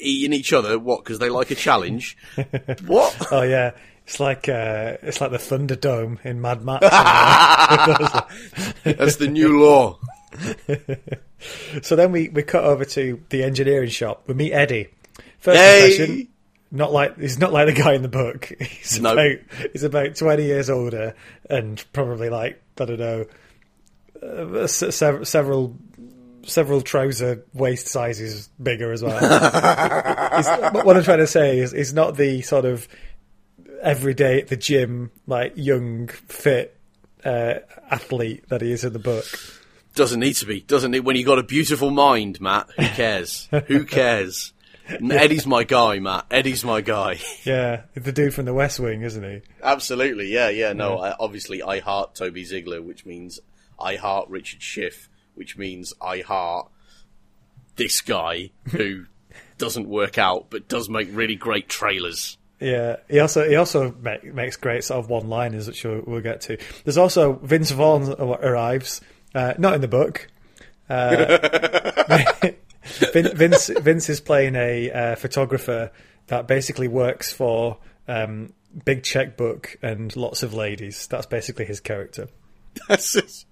eating 0.00 0.32
each 0.32 0.52
other? 0.52 0.78
What? 0.78 1.04
Because 1.04 1.18
they 1.20 1.30
like 1.30 1.52
a 1.52 1.54
challenge? 1.54 2.16
what? 2.86 3.28
Oh 3.30 3.42
yeah, 3.42 3.72
It's 4.12 4.20
like 4.20 4.46
uh, 4.46 4.98
it's 5.00 5.22
like 5.22 5.30
the 5.30 5.38
Thunderdome 5.38 6.22
in 6.22 6.42
Mad 6.42 6.62
Max. 6.62 6.82
That's 8.84 9.16
the 9.16 9.26
new 9.26 9.58
law. 9.64 9.98
so 11.82 11.96
then 11.96 12.12
we, 12.12 12.28
we 12.28 12.42
cut 12.42 12.62
over 12.62 12.84
to 12.84 13.22
the 13.30 13.42
engineering 13.42 13.88
shop. 13.88 14.24
We 14.26 14.34
meet 14.34 14.52
Eddie. 14.52 14.88
First 15.38 15.58
Hey! 15.58 15.92
impression, 15.92 16.28
not 16.70 16.92
like 16.92 17.18
he's 17.18 17.38
not 17.38 17.54
like 17.54 17.74
the 17.74 17.82
guy 17.82 17.94
in 17.94 18.02
the 18.02 18.08
book. 18.08 18.52
He's 18.60 19.00
No. 19.00 19.14
about 19.14 19.38
he's 19.72 19.82
about 19.82 20.14
twenty 20.14 20.44
years 20.44 20.68
older 20.68 21.14
and 21.48 21.82
probably 21.94 22.28
like 22.28 22.62
I 22.78 22.84
don't 22.84 23.00
know 23.00 23.24
uh, 24.22 24.66
se- 24.66 24.90
sev- 24.90 25.26
several 25.26 25.74
several 26.44 26.82
trouser 26.82 27.46
waist 27.54 27.86
sizes 27.88 28.50
bigger 28.62 28.92
as 28.92 29.02
well. 29.02 29.18
What 30.84 30.98
I'm 30.98 31.02
trying 31.02 31.20
to 31.20 31.26
say 31.26 31.60
is 31.60 31.72
he's 31.72 31.94
not 31.94 32.18
the 32.18 32.42
sort 32.42 32.66
of 32.66 32.86
everyday 33.82 34.40
at 34.40 34.48
the 34.48 34.56
gym 34.56 35.10
like 35.26 35.52
young 35.56 36.08
fit 36.08 36.76
uh, 37.24 37.54
athlete 37.90 38.48
that 38.48 38.60
he 38.62 38.72
is 38.72 38.84
in 38.84 38.92
the 38.92 38.98
book. 38.98 39.26
Doesn't 39.94 40.20
need 40.20 40.34
to 40.34 40.46
be. 40.46 40.60
Doesn't 40.60 40.94
it? 40.94 41.04
When 41.04 41.16
you 41.16 41.24
got 41.24 41.38
a 41.38 41.42
beautiful 41.42 41.90
mind, 41.90 42.40
Matt. 42.40 42.70
Who 42.76 42.86
cares? 42.88 43.48
Who 43.66 43.84
cares? 43.84 44.52
And 44.88 45.12
Eddie's 45.12 45.46
my 45.46 45.64
guy, 45.64 45.98
Matt. 45.98 46.26
Eddie's 46.30 46.64
my 46.64 46.80
guy. 46.80 47.20
Yeah, 47.44 47.82
the 47.94 48.12
dude 48.12 48.34
from 48.34 48.44
the 48.44 48.54
West 48.54 48.78
Wing, 48.78 49.02
isn't 49.02 49.22
he? 49.22 49.42
Absolutely, 49.62 50.32
yeah, 50.32 50.48
yeah. 50.48 50.72
No, 50.72 50.98
I, 50.98 51.14
obviously, 51.18 51.60
I 51.62 51.80
heart 51.80 52.14
Toby 52.14 52.44
Ziegler, 52.44 52.80
which 52.80 53.04
means 53.04 53.40
I 53.80 53.96
heart 53.96 54.28
Richard 54.28 54.62
Schiff, 54.62 55.08
which 55.34 55.58
means 55.58 55.92
I 56.00 56.20
heart 56.20 56.70
this 57.76 58.00
guy 58.00 58.50
who 58.70 59.06
doesn't 59.58 59.88
work 59.88 60.18
out 60.18 60.46
but 60.50 60.68
does 60.68 60.88
make 60.88 61.08
really 61.10 61.36
great 61.36 61.68
trailers. 61.68 62.38
Yeah, 62.62 62.96
he 63.08 63.18
also 63.18 63.48
he 63.48 63.56
also 63.56 63.92
make, 64.00 64.22
makes 64.32 64.56
great 64.56 64.84
sort 64.84 65.00
of 65.00 65.10
one-liners, 65.10 65.66
which 65.66 65.82
we'll, 65.84 66.02
we'll 66.06 66.20
get 66.20 66.42
to. 66.42 66.56
There's 66.84 66.96
also 66.96 67.32
Vince 67.32 67.72
Vaughn 67.72 68.14
arrives, 68.20 69.00
uh, 69.34 69.54
not 69.58 69.74
in 69.74 69.80
the 69.80 69.88
book. 69.88 70.28
Uh, 70.88 71.38
Vin, 73.12 73.36
Vince 73.36 73.68
Vince 73.68 74.08
is 74.08 74.20
playing 74.20 74.54
a 74.54 74.90
uh, 74.90 75.14
photographer 75.16 75.90
that 76.28 76.46
basically 76.46 76.86
works 76.86 77.32
for 77.32 77.78
um, 78.06 78.52
big 78.84 79.02
checkbook 79.02 79.76
and 79.82 80.14
lots 80.14 80.44
of 80.44 80.54
ladies. 80.54 81.08
That's 81.08 81.26
basically 81.26 81.64
his 81.64 81.80
character. 81.80 82.28
That's 82.88 83.16
it. 83.16 83.44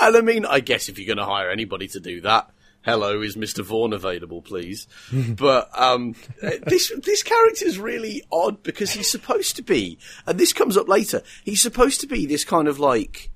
And 0.00 0.16
I 0.16 0.20
mean, 0.20 0.44
I 0.44 0.60
guess 0.60 0.88
if 0.88 0.98
you're 0.98 1.06
going 1.06 1.24
to 1.24 1.32
hire 1.32 1.50
anybody 1.50 1.86
to 1.88 2.00
do 2.00 2.22
that, 2.22 2.50
hello, 2.82 3.22
is 3.22 3.36
Mr. 3.36 3.64
Vaughn 3.64 3.92
available, 3.92 4.42
please? 4.42 4.86
but 5.12 5.70
um, 5.78 6.14
this 6.40 6.92
this 7.04 7.22
character 7.22 7.64
is 7.64 7.78
really 7.78 8.22
odd 8.30 8.62
because 8.62 8.92
he's 8.92 9.10
supposed 9.10 9.56
to 9.56 9.62
be, 9.62 9.98
and 10.26 10.38
this 10.38 10.52
comes 10.52 10.76
up 10.76 10.88
later. 10.88 11.22
He's 11.44 11.62
supposed 11.62 12.00
to 12.02 12.06
be 12.06 12.26
this 12.26 12.44
kind 12.44 12.68
of 12.68 12.78
like, 12.78 13.30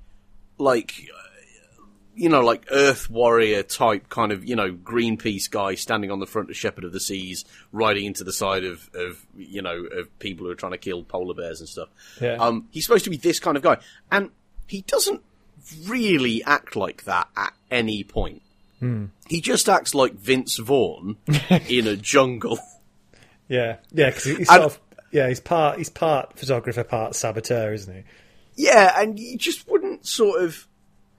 like, 0.59 0.93
uh, 1.13 1.83
you 2.15 2.29
know, 2.29 2.41
like 2.41 2.67
Earth 2.71 3.09
warrior 3.09 3.63
type 3.63 4.09
kind 4.09 4.33
of, 4.33 4.45
you 4.45 4.57
know, 4.57 4.73
Greenpeace 4.73 5.51
guy 5.51 5.75
standing 5.75 6.11
on 6.11 6.19
the 6.19 6.27
front 6.27 6.51
of 6.51 6.57
Shepherd 6.57 6.85
of 6.85 6.93
the 6.93 7.01
Seas, 7.01 7.45
riding 7.73 8.05
into 8.05 8.25
the 8.25 8.33
side 8.33 8.65
of, 8.65 8.89
of 8.95 9.25
you 9.37 9.63
know, 9.63 9.85
of 9.85 10.19
people 10.19 10.47
who 10.47 10.53
are 10.53 10.57
trying 10.57 10.73
to 10.73 10.79
kill 10.79 11.03
polar 11.05 11.35
bears 11.35 11.61
and 11.61 11.69
stuff. 11.69 11.89
Yeah. 12.21 12.35
Um, 12.35 12.69
he's 12.71 12.85
supposed 12.85 13.05
to 13.05 13.11
be 13.11 13.17
this 13.17 13.41
kind 13.41 13.57
of 13.57 13.63
guy, 13.63 13.79
and 14.11 14.31
he 14.67 14.83
doesn't 14.83 15.23
really 15.87 16.45
act 16.45 16.77
like 16.77 17.05
that 17.05 17.29
at 17.37 17.53
any 17.71 18.05
point. 18.05 18.43
He 19.29 19.41
just 19.41 19.69
acts 19.69 19.95
like 19.95 20.15
Vince 20.15 20.59
Vaughn 20.59 21.17
in 21.69 21.87
a 21.87 21.97
jungle. 21.97 22.59
Yeah, 23.49 23.77
yeah, 23.93 24.07
because 24.11 24.25
he's 24.25 24.51
And- 24.51 24.65
of 24.65 24.81
yeah 25.12 25.29
he's 25.29 25.39
part 25.39 25.79
he's 25.79 25.89
part 25.89 26.37
photographer, 26.37 26.83
part 26.83 27.15
saboteur, 27.15 27.73
isn't 27.73 27.95
he? 27.95 28.03
Yeah, 28.57 28.93
and 29.01 29.21
you 29.21 29.39
just 29.39 29.69
wouldn't 29.69 30.05
sort 30.05 30.43
of. 30.43 30.67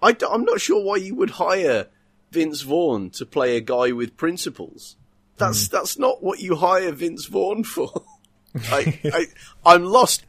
I, 0.02 0.13
am 0.30 0.43
not 0.43 0.60
sure 0.60 0.84
why 0.84 0.98
you 0.98 1.15
would 1.15 1.30
hire 1.30 1.88
Vince 2.32 2.63
Vaughn 2.63 3.12
to 3.12 3.26
play 3.26 3.56
a 3.56 3.62
guy 3.62 3.93
with 3.93 4.17
principles. 4.17 4.98
That's 5.38 5.70
that's 5.70 5.98
not 5.98 6.22
what 6.22 6.39
you 6.39 6.58
hire 6.58 6.91
Vince 6.91 7.28
Vaughn 7.28 7.63
for. 7.63 8.04
I, 8.72 9.00
I 9.06 9.26
I'm 9.65 9.86
lost. 9.86 10.26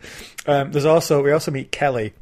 Um, 0.46 0.70
there's 0.70 0.84
also 0.84 1.22
we 1.22 1.32
also 1.32 1.50
meet 1.50 1.72
Kelly. 1.72 2.14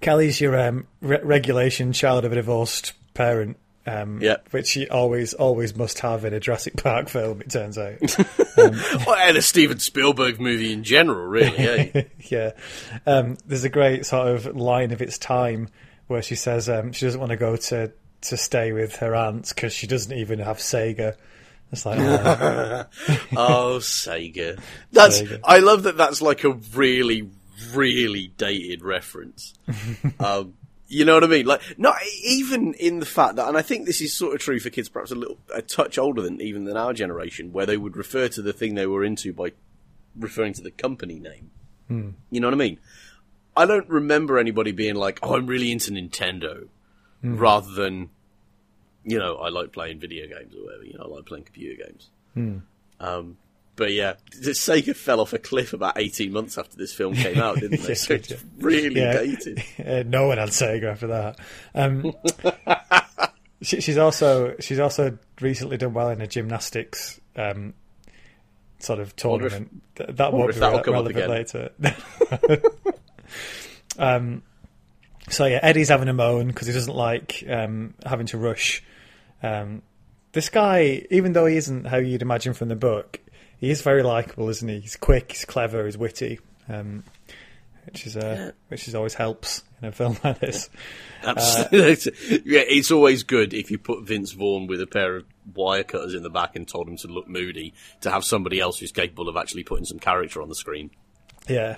Kelly's 0.00 0.40
your 0.40 0.56
um, 0.58 0.86
re- 1.00 1.20
regulation 1.24 1.92
child 1.92 2.24
of 2.24 2.30
a 2.30 2.36
divorced 2.36 2.92
parent. 3.14 3.56
Um, 3.86 4.20
Yeah. 4.22 4.36
which 4.50 4.76
you 4.76 4.86
always 4.90 5.32
always 5.32 5.74
must 5.74 6.00
have 6.00 6.24
in 6.26 6.34
a 6.34 6.40
Jurassic 6.40 6.76
Park 6.76 7.08
film. 7.08 7.40
It 7.40 7.50
turns 7.50 7.78
out. 7.78 7.98
Well, 8.56 9.14
and 9.16 9.36
a 9.38 9.42
Steven 9.42 9.78
Spielberg 9.78 10.38
movie 10.38 10.72
in 10.72 10.84
general, 10.84 11.24
really. 11.26 11.56
eh? 11.94 12.02
yeah, 12.28 12.50
um, 13.06 13.38
there's 13.46 13.64
a 13.64 13.70
great 13.70 14.04
sort 14.04 14.28
of 14.28 14.54
line 14.54 14.90
of 14.92 15.00
its 15.00 15.16
time 15.16 15.68
where 16.08 16.20
she 16.20 16.34
says 16.34 16.68
um, 16.68 16.92
she 16.92 17.06
doesn't 17.06 17.20
want 17.20 17.30
to 17.30 17.36
go 17.38 17.56
to 17.56 17.90
to 18.22 18.36
stay 18.36 18.72
with 18.72 18.96
her 18.96 19.14
aunts 19.14 19.54
because 19.54 19.72
she 19.72 19.86
doesn't 19.86 20.12
even 20.16 20.40
have 20.40 20.58
Sega. 20.58 21.14
It's 21.72 21.86
like 21.86 21.98
oh, 22.00 22.84
oh, 23.36 23.78
Sega. 23.80 24.60
That's. 24.92 25.22
Sega. 25.22 25.40
I 25.42 25.58
love 25.60 25.84
that. 25.84 25.96
That's 25.96 26.20
like 26.20 26.44
a 26.44 26.50
really, 26.74 27.30
really 27.72 28.32
dated 28.36 28.82
reference. 28.84 29.54
um, 30.18 30.52
you 30.90 31.04
know 31.04 31.14
what 31.14 31.24
I 31.24 31.28
mean? 31.28 31.46
Like, 31.46 31.62
not 31.78 31.94
even 32.24 32.74
in 32.74 32.98
the 32.98 33.06
fact 33.06 33.36
that, 33.36 33.46
and 33.46 33.56
I 33.56 33.62
think 33.62 33.86
this 33.86 34.00
is 34.00 34.12
sort 34.12 34.34
of 34.34 34.40
true 34.40 34.58
for 34.58 34.70
kids, 34.70 34.88
perhaps 34.88 35.12
a 35.12 35.14
little, 35.14 35.38
a 35.54 35.62
touch 35.62 35.98
older 35.98 36.20
than 36.20 36.40
even 36.40 36.64
than 36.64 36.76
our 36.76 36.92
generation, 36.92 37.52
where 37.52 37.64
they 37.64 37.76
would 37.76 37.96
refer 37.96 38.28
to 38.28 38.42
the 38.42 38.52
thing 38.52 38.74
they 38.74 38.88
were 38.88 39.04
into 39.04 39.32
by 39.32 39.52
referring 40.18 40.52
to 40.54 40.62
the 40.62 40.72
company 40.72 41.20
name. 41.20 41.52
Hmm. 41.86 42.10
You 42.30 42.40
know 42.40 42.48
what 42.48 42.54
I 42.54 42.58
mean? 42.58 42.80
I 43.56 43.66
don't 43.66 43.88
remember 43.88 44.36
anybody 44.36 44.72
being 44.72 44.96
like, 44.96 45.20
"Oh, 45.22 45.36
I'm 45.36 45.46
really 45.46 45.70
into 45.70 45.92
Nintendo," 45.92 46.66
hmm. 47.20 47.36
rather 47.36 47.70
than, 47.70 48.10
you 49.04 49.18
know, 49.18 49.36
I 49.36 49.48
like 49.48 49.72
playing 49.72 50.00
video 50.00 50.26
games 50.26 50.56
or 50.56 50.64
whatever. 50.64 50.84
You 50.84 50.98
know, 50.98 51.04
I 51.04 51.08
like 51.08 51.26
playing 51.26 51.44
computer 51.44 51.84
games. 51.84 52.10
Hmm. 52.34 52.58
Um, 52.98 53.36
but 53.80 53.92
yeah, 53.92 54.12
Sega 54.30 54.94
fell 54.94 55.20
off 55.20 55.32
a 55.32 55.38
cliff 55.38 55.72
about 55.72 55.98
18 55.98 56.30
months 56.30 56.58
after 56.58 56.76
this 56.76 56.92
film 56.92 57.14
came 57.14 57.38
out, 57.38 57.56
didn't 57.56 57.80
they? 57.80 57.88
Yeah, 57.88 57.94
so 57.94 58.14
it's 58.14 58.32
really 58.58 59.00
Yeah. 59.00 59.12
dated. 59.14 59.62
Uh, 59.84 60.02
no 60.06 60.26
one 60.28 60.36
had 60.38 60.50
Sega 60.50 60.92
after 60.92 61.06
that. 61.06 61.38
Um, 61.74 62.12
she, 63.62 63.80
she's 63.80 63.96
also 63.96 64.54
she's 64.60 64.78
also 64.78 65.16
recently 65.40 65.78
done 65.78 65.94
well 65.94 66.10
in 66.10 66.20
a 66.20 66.26
gymnastics 66.26 67.18
um, 67.36 67.72
sort 68.78 69.00
of 69.00 69.14
wonder 69.24 69.46
if- 69.46 69.52
tournament. 69.52 69.82
That 69.96 70.32
won't 70.34 70.54
be 70.54 70.60
re- 70.60 70.82
relevant 70.86 71.28
later. 71.30 71.70
um, 73.98 74.42
so 75.28 75.44
yeah, 75.46 75.60
Eddie's 75.62 75.88
having 75.88 76.08
a 76.08 76.12
moan 76.12 76.48
because 76.48 76.66
he 76.66 76.72
doesn't 76.72 76.94
like 76.96 77.44
um, 77.48 77.94
having 78.04 78.26
to 78.26 78.38
rush. 78.38 78.82
Um, 79.42 79.82
this 80.32 80.48
guy, 80.48 81.06
even 81.10 81.32
though 81.32 81.46
he 81.46 81.56
isn't 81.56 81.86
how 81.86 81.96
you'd 81.96 82.22
imagine 82.22 82.52
from 82.54 82.68
the 82.68 82.76
book, 82.76 83.18
he 83.60 83.70
is 83.70 83.82
very 83.82 84.02
likable, 84.02 84.48
isn't 84.48 84.68
he? 84.68 84.80
He's 84.80 84.96
quick, 84.96 85.32
he's 85.32 85.44
clever, 85.44 85.84
he's 85.84 85.98
witty. 85.98 86.40
Um, 86.68 87.04
which 87.86 88.06
is 88.06 88.16
uh, 88.16 88.52
which 88.68 88.86
is 88.88 88.94
always 88.94 89.14
helps 89.14 89.62
in 89.80 89.88
a 89.88 89.92
film 89.92 90.16
like 90.22 90.38
this. 90.38 90.70
Absolutely. 91.22 92.42
yeah, 92.44 92.62
it's 92.66 92.90
always 92.90 93.22
good 93.22 93.52
if 93.52 93.70
you 93.70 93.78
put 93.78 94.04
Vince 94.04 94.32
Vaughn 94.32 94.66
with 94.66 94.80
a 94.80 94.86
pair 94.86 95.16
of 95.16 95.24
wire 95.54 95.82
cutters 95.82 96.14
in 96.14 96.22
the 96.22 96.30
back 96.30 96.56
and 96.56 96.68
told 96.68 96.88
him 96.88 96.96
to 96.98 97.08
look 97.08 97.28
moody 97.28 97.74
to 98.02 98.10
have 98.10 98.24
somebody 98.24 98.60
else 98.60 98.78
who's 98.78 98.92
capable 98.92 99.28
of 99.28 99.36
actually 99.36 99.64
putting 99.64 99.84
some 99.84 99.98
character 99.98 100.40
on 100.40 100.48
the 100.48 100.54
screen. 100.54 100.90
Yeah, 101.48 101.76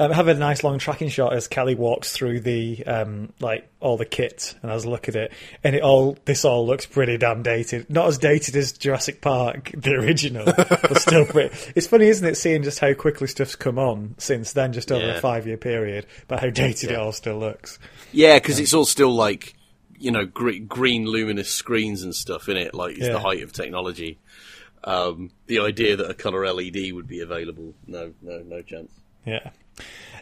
um, 0.00 0.10
have 0.10 0.26
a 0.26 0.34
nice 0.34 0.64
long 0.64 0.78
tracking 0.78 1.08
shot 1.08 1.32
as 1.32 1.46
Kelly 1.46 1.76
walks 1.76 2.12
through 2.12 2.40
the 2.40 2.84
um, 2.86 3.32
like 3.38 3.68
all 3.78 3.96
the 3.96 4.06
kit 4.06 4.56
and 4.62 4.70
has 4.72 4.84
a 4.84 4.90
look 4.90 5.08
at 5.08 5.14
it, 5.14 5.32
and 5.62 5.76
it 5.76 5.82
all 5.82 6.16
this 6.24 6.44
all 6.44 6.66
looks 6.66 6.86
pretty 6.86 7.18
damn 7.18 7.42
dated. 7.42 7.88
Not 7.88 8.08
as 8.08 8.18
dated 8.18 8.56
as 8.56 8.72
Jurassic 8.72 9.20
Park, 9.20 9.70
the 9.76 9.92
original, 9.92 10.46
but 10.46 10.98
still 11.00 11.24
pretty. 11.26 11.54
It's 11.76 11.86
funny, 11.86 12.08
isn't 12.08 12.26
it, 12.26 12.36
seeing 12.36 12.64
just 12.64 12.80
how 12.80 12.94
quickly 12.94 13.28
stuff's 13.28 13.54
come 13.54 13.78
on 13.78 14.16
since 14.18 14.54
then, 14.54 14.72
just 14.72 14.90
over 14.90 15.04
Yeah. 15.06 15.16
a 15.18 15.20
five 15.20 15.46
year 15.46 15.58
period, 15.58 16.06
but 16.26 16.40
how 16.40 16.50
dated 16.50 16.90
it 16.90 16.96
all 16.98 17.12
still 17.12 17.38
looks. 17.38 17.78
Yeah, 18.12 18.38
because 18.38 18.58
it's 18.58 18.74
all 18.74 18.86
still 18.86 19.14
like, 19.14 19.54
you 19.98 20.10
know, 20.10 20.24
gre- 20.24 20.58
green 20.66 21.04
luminous 21.04 21.50
screens 21.50 22.02
and 22.02 22.12
stuff 22.14 22.48
in 22.48 22.56
it. 22.56 22.74
Like 22.74 22.96
it's 22.96 23.06
Yeah. 23.06 23.12
the 23.12 23.20
height 23.20 23.42
of 23.44 23.52
technology. 23.52 24.18
Um, 24.84 25.30
the 25.46 25.60
idea 25.60 25.94
that 25.94 26.10
a 26.10 26.14
color 26.14 26.44
LED 26.44 26.90
would 26.92 27.06
be 27.06 27.20
available, 27.20 27.72
no, 27.86 28.14
no, 28.20 28.40
no 28.40 28.62
chance. 28.62 28.90
Yeah. 29.24 29.50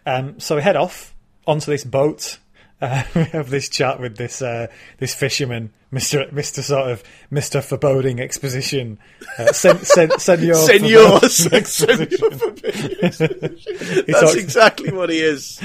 Um, 0.06 0.40
so 0.40 0.56
we 0.56 0.62
head 0.62 0.76
off 0.76 1.14
onto 1.46 1.70
this 1.70 1.84
boat. 1.84 2.38
Uh, 2.80 3.02
we 3.14 3.24
have 3.24 3.50
this 3.50 3.68
chat 3.68 4.00
with 4.00 4.16
this 4.16 4.40
uh, 4.40 4.68
this 4.98 5.14
fisherman, 5.14 5.72
Mister 5.90 6.26
Mister 6.32 6.62
sort 6.62 6.90
of 6.90 7.02
Mister 7.30 7.60
Foreboding 7.60 8.20
Exposition, 8.20 8.98
uh, 9.38 9.52
sen, 9.52 9.78
sen, 9.78 10.10
Senor 10.18 10.54
Senor, 10.54 11.20
Foreboding 11.20 11.28
Senor 11.28 11.52
Exposition. 11.52 12.18
That's 14.06 14.20
talks, 14.20 14.34
exactly 14.36 14.92
what 14.92 15.10
he 15.10 15.18
is. 15.20 15.58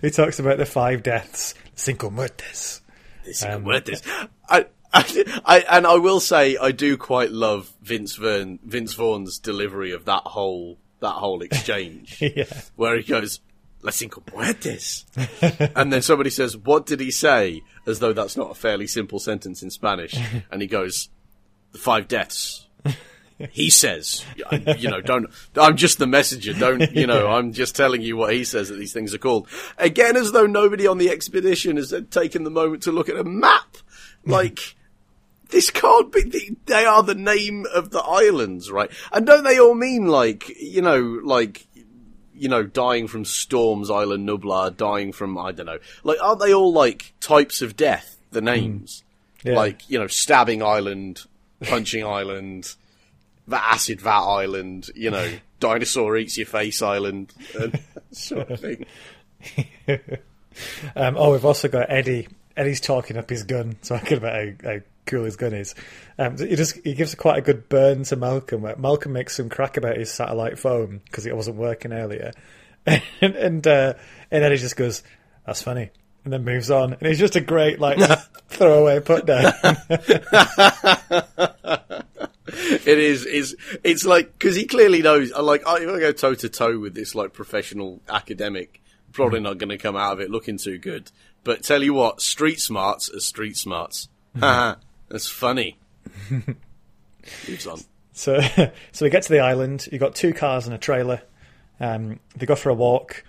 he 0.00 0.10
talks 0.10 0.38
about 0.38 0.58
the 0.58 0.66
five 0.66 1.02
deaths, 1.02 1.54
cinco 1.74 2.10
muertes. 2.10 2.80
This 3.24 3.44
Um, 3.44 3.64
this. 3.64 4.02
I, 4.48 4.66
I, 4.92 5.40
I, 5.44 5.60
and 5.70 5.86
I 5.86 5.94
will 5.96 6.20
say, 6.20 6.56
I 6.56 6.72
do 6.72 6.96
quite 6.96 7.30
love 7.30 7.72
Vince 7.82 8.16
Vaughn, 8.16 8.58
Vince 8.64 8.94
Vaughn's 8.94 9.38
delivery 9.38 9.92
of 9.92 10.04
that 10.06 10.22
whole 10.24 10.78
that 11.02 11.12
whole 11.12 11.42
exchange 11.42 12.18
yeah. 12.20 12.44
where 12.76 12.96
he 12.96 13.02
goes, 13.02 13.40
"Las 13.82 13.96
cinco 13.96 14.22
muertes," 14.22 15.04
and 15.76 15.92
then 15.92 16.02
somebody 16.02 16.30
says, 16.30 16.56
"What 16.56 16.86
did 16.86 17.00
he 17.00 17.10
say?" 17.10 17.62
As 17.86 17.98
though 17.98 18.12
that's 18.12 18.36
not 18.36 18.50
a 18.50 18.54
fairly 18.54 18.86
simple 18.86 19.18
sentence 19.18 19.62
in 19.62 19.70
Spanish, 19.70 20.16
and 20.50 20.62
he 20.62 20.68
goes, 20.68 21.10
"The 21.72 21.78
five 21.78 22.08
deaths." 22.08 22.66
He 23.50 23.70
says, 23.70 24.24
you 24.78 24.88
know, 24.88 25.00
don't, 25.00 25.26
I'm 25.56 25.76
just 25.76 25.98
the 25.98 26.06
messenger. 26.06 26.52
Don't, 26.52 26.92
you 26.92 27.08
know, 27.08 27.26
I'm 27.26 27.52
just 27.52 27.74
telling 27.74 28.00
you 28.00 28.16
what 28.16 28.32
he 28.32 28.44
says 28.44 28.68
that 28.68 28.76
these 28.76 28.92
things 28.92 29.12
are 29.14 29.18
called. 29.18 29.48
Again, 29.78 30.16
as 30.16 30.30
though 30.30 30.46
nobody 30.46 30.86
on 30.86 30.98
the 30.98 31.10
expedition 31.10 31.76
has 31.76 31.92
taken 32.10 32.44
the 32.44 32.50
moment 32.50 32.84
to 32.84 32.92
look 32.92 33.08
at 33.08 33.16
a 33.16 33.24
map. 33.24 33.78
Like, 34.24 34.76
this 35.52 35.70
can't 35.70 36.10
be, 36.10 36.56
they 36.66 36.84
are 36.84 37.02
the 37.02 37.14
name 37.14 37.66
of 37.72 37.90
the 37.90 38.00
islands, 38.00 38.70
right? 38.70 38.90
And 39.12 39.26
don't 39.26 39.44
they 39.44 39.60
all 39.60 39.74
mean 39.74 40.06
like, 40.06 40.48
you 40.60 40.82
know, 40.82 41.20
like, 41.22 41.66
you 42.34 42.48
know, 42.48 42.64
dying 42.64 43.06
from 43.06 43.24
storms, 43.24 43.90
Isla 43.90 44.16
Nublar, 44.16 44.76
dying 44.76 45.12
from, 45.12 45.38
I 45.38 45.52
don't 45.52 45.66
know, 45.66 45.78
like, 46.02 46.18
aren't 46.20 46.40
they 46.40 46.52
all 46.52 46.72
like 46.72 47.12
types 47.20 47.62
of 47.62 47.76
death, 47.76 48.16
the 48.32 48.40
names? 48.40 49.04
Yeah. 49.44 49.54
Like, 49.54 49.88
you 49.88 49.98
know, 49.98 50.06
stabbing 50.06 50.62
island, 50.62 51.24
punching 51.60 52.04
island, 52.06 52.74
the 53.46 53.62
acid 53.62 54.00
vat 54.00 54.24
island, 54.24 54.88
you 54.94 55.10
know, 55.10 55.30
dinosaur 55.60 56.16
eats 56.16 56.38
your 56.38 56.46
face 56.46 56.80
island, 56.80 57.32
and 57.58 57.78
sort 58.10 58.50
of 58.50 58.58
thing. 58.58 58.86
Um, 60.96 61.16
oh, 61.16 61.32
we've 61.32 61.44
also 61.44 61.68
got 61.68 61.90
Eddie. 61.90 62.28
Eddie's 62.56 62.80
talking 62.80 63.16
up 63.16 63.30
his 63.30 63.44
gun, 63.44 63.76
talking 63.82 64.18
about 64.18 64.34
how, 64.34 64.70
how 64.70 64.78
cool 65.06 65.24
his 65.24 65.36
gun 65.36 65.54
is. 65.54 65.74
Um, 66.18 66.36
he 66.36 66.56
just 66.56 66.78
he 66.84 66.94
gives 66.94 67.14
quite 67.14 67.38
a 67.38 67.42
good 67.42 67.68
burn 67.68 68.04
to 68.04 68.16
Malcolm. 68.16 68.62
Where 68.62 68.76
Malcolm 68.76 69.12
makes 69.12 69.36
some 69.36 69.48
crack 69.48 69.76
about 69.76 69.96
his 69.96 70.10
satellite 70.10 70.58
phone 70.58 71.00
because 71.04 71.26
it 71.26 71.36
wasn't 71.36 71.56
working 71.56 71.92
earlier, 71.92 72.32
and 72.86 73.02
and, 73.20 73.66
uh, 73.66 73.94
and 74.30 74.44
Eddie 74.44 74.56
just 74.56 74.76
goes, 74.76 75.02
"That's 75.46 75.62
funny," 75.62 75.90
and 76.24 76.32
then 76.32 76.44
moves 76.44 76.70
on. 76.70 76.94
And 76.94 77.02
it's 77.02 77.18
just 77.18 77.36
a 77.36 77.40
great 77.40 77.80
like 77.80 77.98
throwaway 78.48 79.00
put 79.00 79.26
down. 79.26 79.52
It 82.84 82.98
is, 82.98 83.24
is, 83.24 83.56
it's 83.84 84.04
like, 84.04 84.38
cause 84.38 84.56
he 84.56 84.66
clearly 84.66 85.00
knows, 85.00 85.32
like, 85.32 85.62
if 85.62 85.66
I 85.66 86.00
go 86.00 86.12
toe 86.12 86.34
to 86.34 86.48
toe 86.48 86.78
with 86.78 86.94
this, 86.94 87.14
like, 87.14 87.32
professional 87.32 88.02
academic, 88.08 88.82
probably 89.12 89.40
not 89.40 89.58
going 89.58 89.70
to 89.70 89.78
come 89.78 89.96
out 89.96 90.14
of 90.14 90.20
it 90.20 90.30
looking 90.30 90.58
too 90.58 90.78
good. 90.78 91.10
But 91.44 91.62
tell 91.62 91.82
you 91.82 91.94
what, 91.94 92.20
street 92.20 92.60
smarts 92.60 93.10
are 93.14 93.20
street 93.20 93.56
smarts. 93.56 94.08
That's 95.12 95.28
funny. 95.28 95.76
Moves 96.30 97.66
on. 97.66 97.78
So, 98.14 98.40
so 98.92 99.04
we 99.04 99.10
get 99.10 99.22
to 99.24 99.28
the 99.28 99.40
island. 99.40 99.86
You've 99.92 100.00
got 100.00 100.14
two 100.14 100.32
cars 100.32 100.66
and 100.66 100.74
a 100.74 100.78
trailer. 100.78 101.20
Um, 101.78 102.18
they 102.34 102.46
go 102.46 102.54
for 102.54 102.70
a 102.70 102.74
walk, 102.74 103.24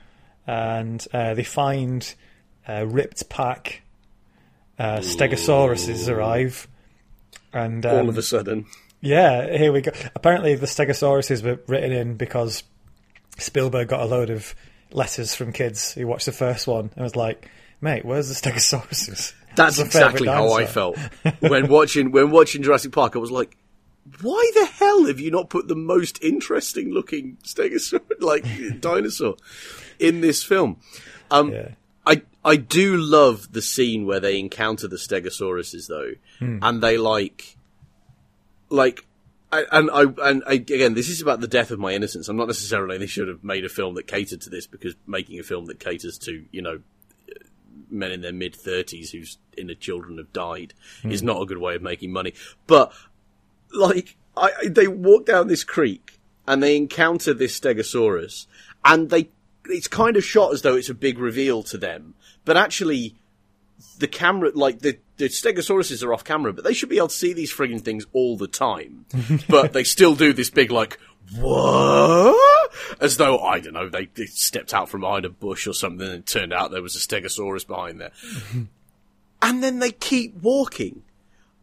and 0.47 1.05
uh, 1.13 1.33
they 1.33 1.43
find 1.43 2.13
a 2.67 2.87
ripped 2.87 3.27
pack. 3.29 3.81
Uh, 4.79 4.99
Stegosauruses 4.99 6.09
arrive, 6.09 6.67
and 7.51 7.85
um, 7.85 7.97
All 7.97 8.09
of 8.09 8.17
a 8.17 8.23
sudden. 8.23 8.65
yeah, 9.01 9.55
here 9.57 9.71
we 9.73 9.81
go. 9.81 9.91
Apparently, 10.15 10.55
the 10.55 10.65
Stegosauruses 10.67 11.43
were 11.43 11.59
written 11.67 11.91
in 11.91 12.15
because 12.15 12.63
Spielberg 13.37 13.89
got 13.89 13.99
a 13.99 14.05
load 14.05 14.29
of 14.29 14.55
letters 14.91 15.35
from 15.35 15.51
kids 15.51 15.93
who 15.93 16.07
watched 16.07 16.27
the 16.27 16.31
first 16.31 16.65
one 16.65 16.91
and 16.95 17.03
was 17.03 17.15
like, 17.15 17.49
"Mate, 17.81 18.05
where's 18.05 18.29
the 18.29 18.35
Stegosauruses?" 18.35 19.33
That's 19.55 19.79
exactly 19.79 20.27
how 20.27 20.53
I 20.53 20.65
felt 20.65 20.97
when 21.39 21.67
watching 21.67 22.11
when 22.11 22.31
watching 22.31 22.63
Jurassic 22.63 22.91
Park. 22.91 23.15
I 23.15 23.19
was 23.19 23.31
like, 23.31 23.57
"Why 24.21 24.51
the 24.55 24.65
hell 24.65 25.05
have 25.05 25.19
you 25.19 25.31
not 25.31 25.49
put 25.49 25.67
the 25.67 25.75
most 25.75 26.21
interesting 26.23 26.91
looking 26.91 27.37
stegosaur 27.43 28.01
like 28.19 28.45
dinosaur 28.81 29.35
in 29.99 30.21
this 30.21 30.43
film?" 30.43 30.77
Um, 31.31 31.51
Yeah. 31.51 31.69
I 32.05 32.21
I 32.43 32.57
do 32.57 32.97
love 32.97 33.53
the 33.53 33.61
scene 33.61 34.05
where 34.05 34.19
they 34.19 34.39
encounter 34.39 34.87
the 34.87 34.97
Stegosauruses 34.97 35.87
though, 35.87 36.13
and 36.61 36.81
they 36.81 36.97
like 36.97 37.57
like. 38.69 39.05
I, 39.51 39.65
and 39.71 39.91
I 39.91 40.05
and 40.29 40.43
I, 40.47 40.53
again, 40.53 40.95
this 40.95 41.09
is 41.09 41.21
about 41.21 41.39
the 41.39 41.47
death 41.47 41.69
of 41.69 41.77
my 41.77 41.93
innocence. 41.93 42.27
I'm 42.27 42.35
not 42.35 42.47
necessarily 42.47 42.97
they 42.97 43.05
should 43.05 43.27
have 43.27 43.43
made 43.43 43.63
a 43.63 43.69
film 43.69 43.93
that 43.93 44.07
catered 44.07 44.41
to 44.41 44.49
this 44.49 44.65
because 44.65 44.95
making 45.05 45.39
a 45.39 45.43
film 45.43 45.65
that 45.65 45.79
caters 45.79 46.17
to 46.23 46.43
you 46.51 46.63
know 46.63 46.79
men 47.93 48.11
in 48.11 48.21
their 48.21 48.33
mid 48.33 48.55
thirties 48.55 49.11
whose 49.11 49.37
inner 49.57 49.75
children 49.75 50.17
have 50.17 50.33
died 50.33 50.73
hmm. 51.01 51.11
is 51.11 51.23
not 51.23 51.41
a 51.41 51.45
good 51.45 51.57
way 51.57 51.75
of 51.75 51.81
making 51.81 52.11
money. 52.11 52.33
But 52.67 52.91
like, 53.73 54.17
I, 54.35 54.51
I- 54.63 54.67
they 54.69 54.87
walk 54.87 55.25
down 55.25 55.47
this 55.47 55.63
creek 55.63 56.19
and 56.47 56.61
they 56.61 56.75
encounter 56.75 57.33
this 57.33 57.59
Stegosaurus, 57.59 58.47
and 58.83 59.09
they 59.09 59.29
it's 59.65 59.87
kind 59.87 60.17
of 60.17 60.25
shot 60.25 60.53
as 60.53 60.61
though 60.61 60.75
it's 60.75 60.89
a 60.89 60.93
big 60.93 61.17
reveal 61.19 61.63
to 61.63 61.77
them, 61.77 62.15
but 62.45 62.57
actually. 62.57 63.15
The 63.99 64.07
camera, 64.07 64.51
like 64.53 64.79
the, 64.79 64.97
the 65.17 65.25
Stegosauruses 65.25 66.03
are 66.03 66.13
off 66.13 66.23
camera, 66.23 66.51
but 66.51 66.63
they 66.63 66.73
should 66.73 66.89
be 66.89 66.97
able 66.97 67.09
to 67.09 67.15
see 67.15 67.33
these 67.33 67.53
frigging 67.53 67.81
things 67.81 68.05
all 68.11 68.37
the 68.37 68.47
time. 68.47 69.05
but 69.49 69.73
they 69.73 69.83
still 69.83 70.15
do 70.15 70.33
this 70.33 70.49
big, 70.49 70.71
like, 70.71 70.99
what? 71.35 72.52
As 73.01 73.17
though, 73.17 73.39
I 73.39 73.59
don't 73.59 73.73
know, 73.73 73.89
they, 73.89 74.09
they 74.13 74.25
stepped 74.25 74.73
out 74.73 74.89
from 74.89 75.01
behind 75.01 75.25
a 75.25 75.29
bush 75.29 75.67
or 75.67 75.73
something 75.73 76.05
and 76.05 76.19
it 76.19 76.25
turned 76.25 76.53
out 76.53 76.71
there 76.71 76.81
was 76.81 76.95
a 76.95 76.99
Stegosaurus 76.99 77.67
behind 77.67 77.99
there. 77.99 78.11
and 79.41 79.63
then 79.63 79.79
they 79.79 79.91
keep 79.91 80.35
walking. 80.41 81.03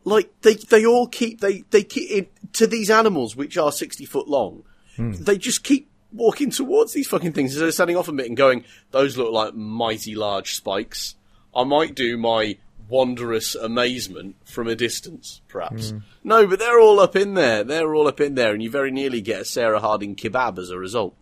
Like, 0.05 0.31
they, 0.43 0.55
they 0.55 0.87
all 0.87 1.07
keep, 1.07 1.41
they, 1.41 1.65
they 1.71 1.83
keep, 1.83 2.11
it, 2.11 2.53
to 2.55 2.67
these 2.67 2.91
animals, 2.91 3.37
which 3.37 3.57
are 3.59 3.71
60 3.71 4.05
foot 4.07 4.29
long, 4.29 4.65
hmm. 4.97 5.13
they 5.13 5.37
just 5.37 5.63
keep 5.63 5.89
walking 6.13 6.51
towards 6.51 6.93
these 6.93 7.07
fucking 7.07 7.33
things. 7.33 7.55
They're 7.55 7.71
standing 7.71 7.97
off 7.97 8.09
a 8.09 8.13
bit 8.13 8.27
and 8.27 8.37
going, 8.37 8.65
those 8.91 9.17
look 9.17 9.33
like 9.33 9.55
mighty 9.55 10.15
large 10.15 10.55
spikes. 10.55 11.15
I 11.55 11.65
might 11.65 11.95
do 11.95 12.17
my 12.17 12.59
wondrous 12.91 13.55
amazement 13.55 14.37
from 14.45 14.69
a 14.69 14.75
distance, 14.75 15.41
perhaps. 15.49 15.95
No, 16.25 16.47
but 16.47 16.59
they're 16.59 16.81
all 16.81 17.01
up 17.01 17.17
in 17.17 17.35
there. 17.35 17.65
They're 17.65 17.95
all 17.95 18.09
up 18.09 18.21
in 18.21 18.35
there, 18.35 18.53
and 18.53 18.63
you 18.63 18.71
very 18.71 18.91
nearly 18.91 19.21
get 19.21 19.43
a 19.43 19.45
Sarah 19.45 19.81
Harding 19.81 20.17
kebab 20.17 20.59
as 20.59 20.71
a 20.71 20.79
result. 20.79 21.17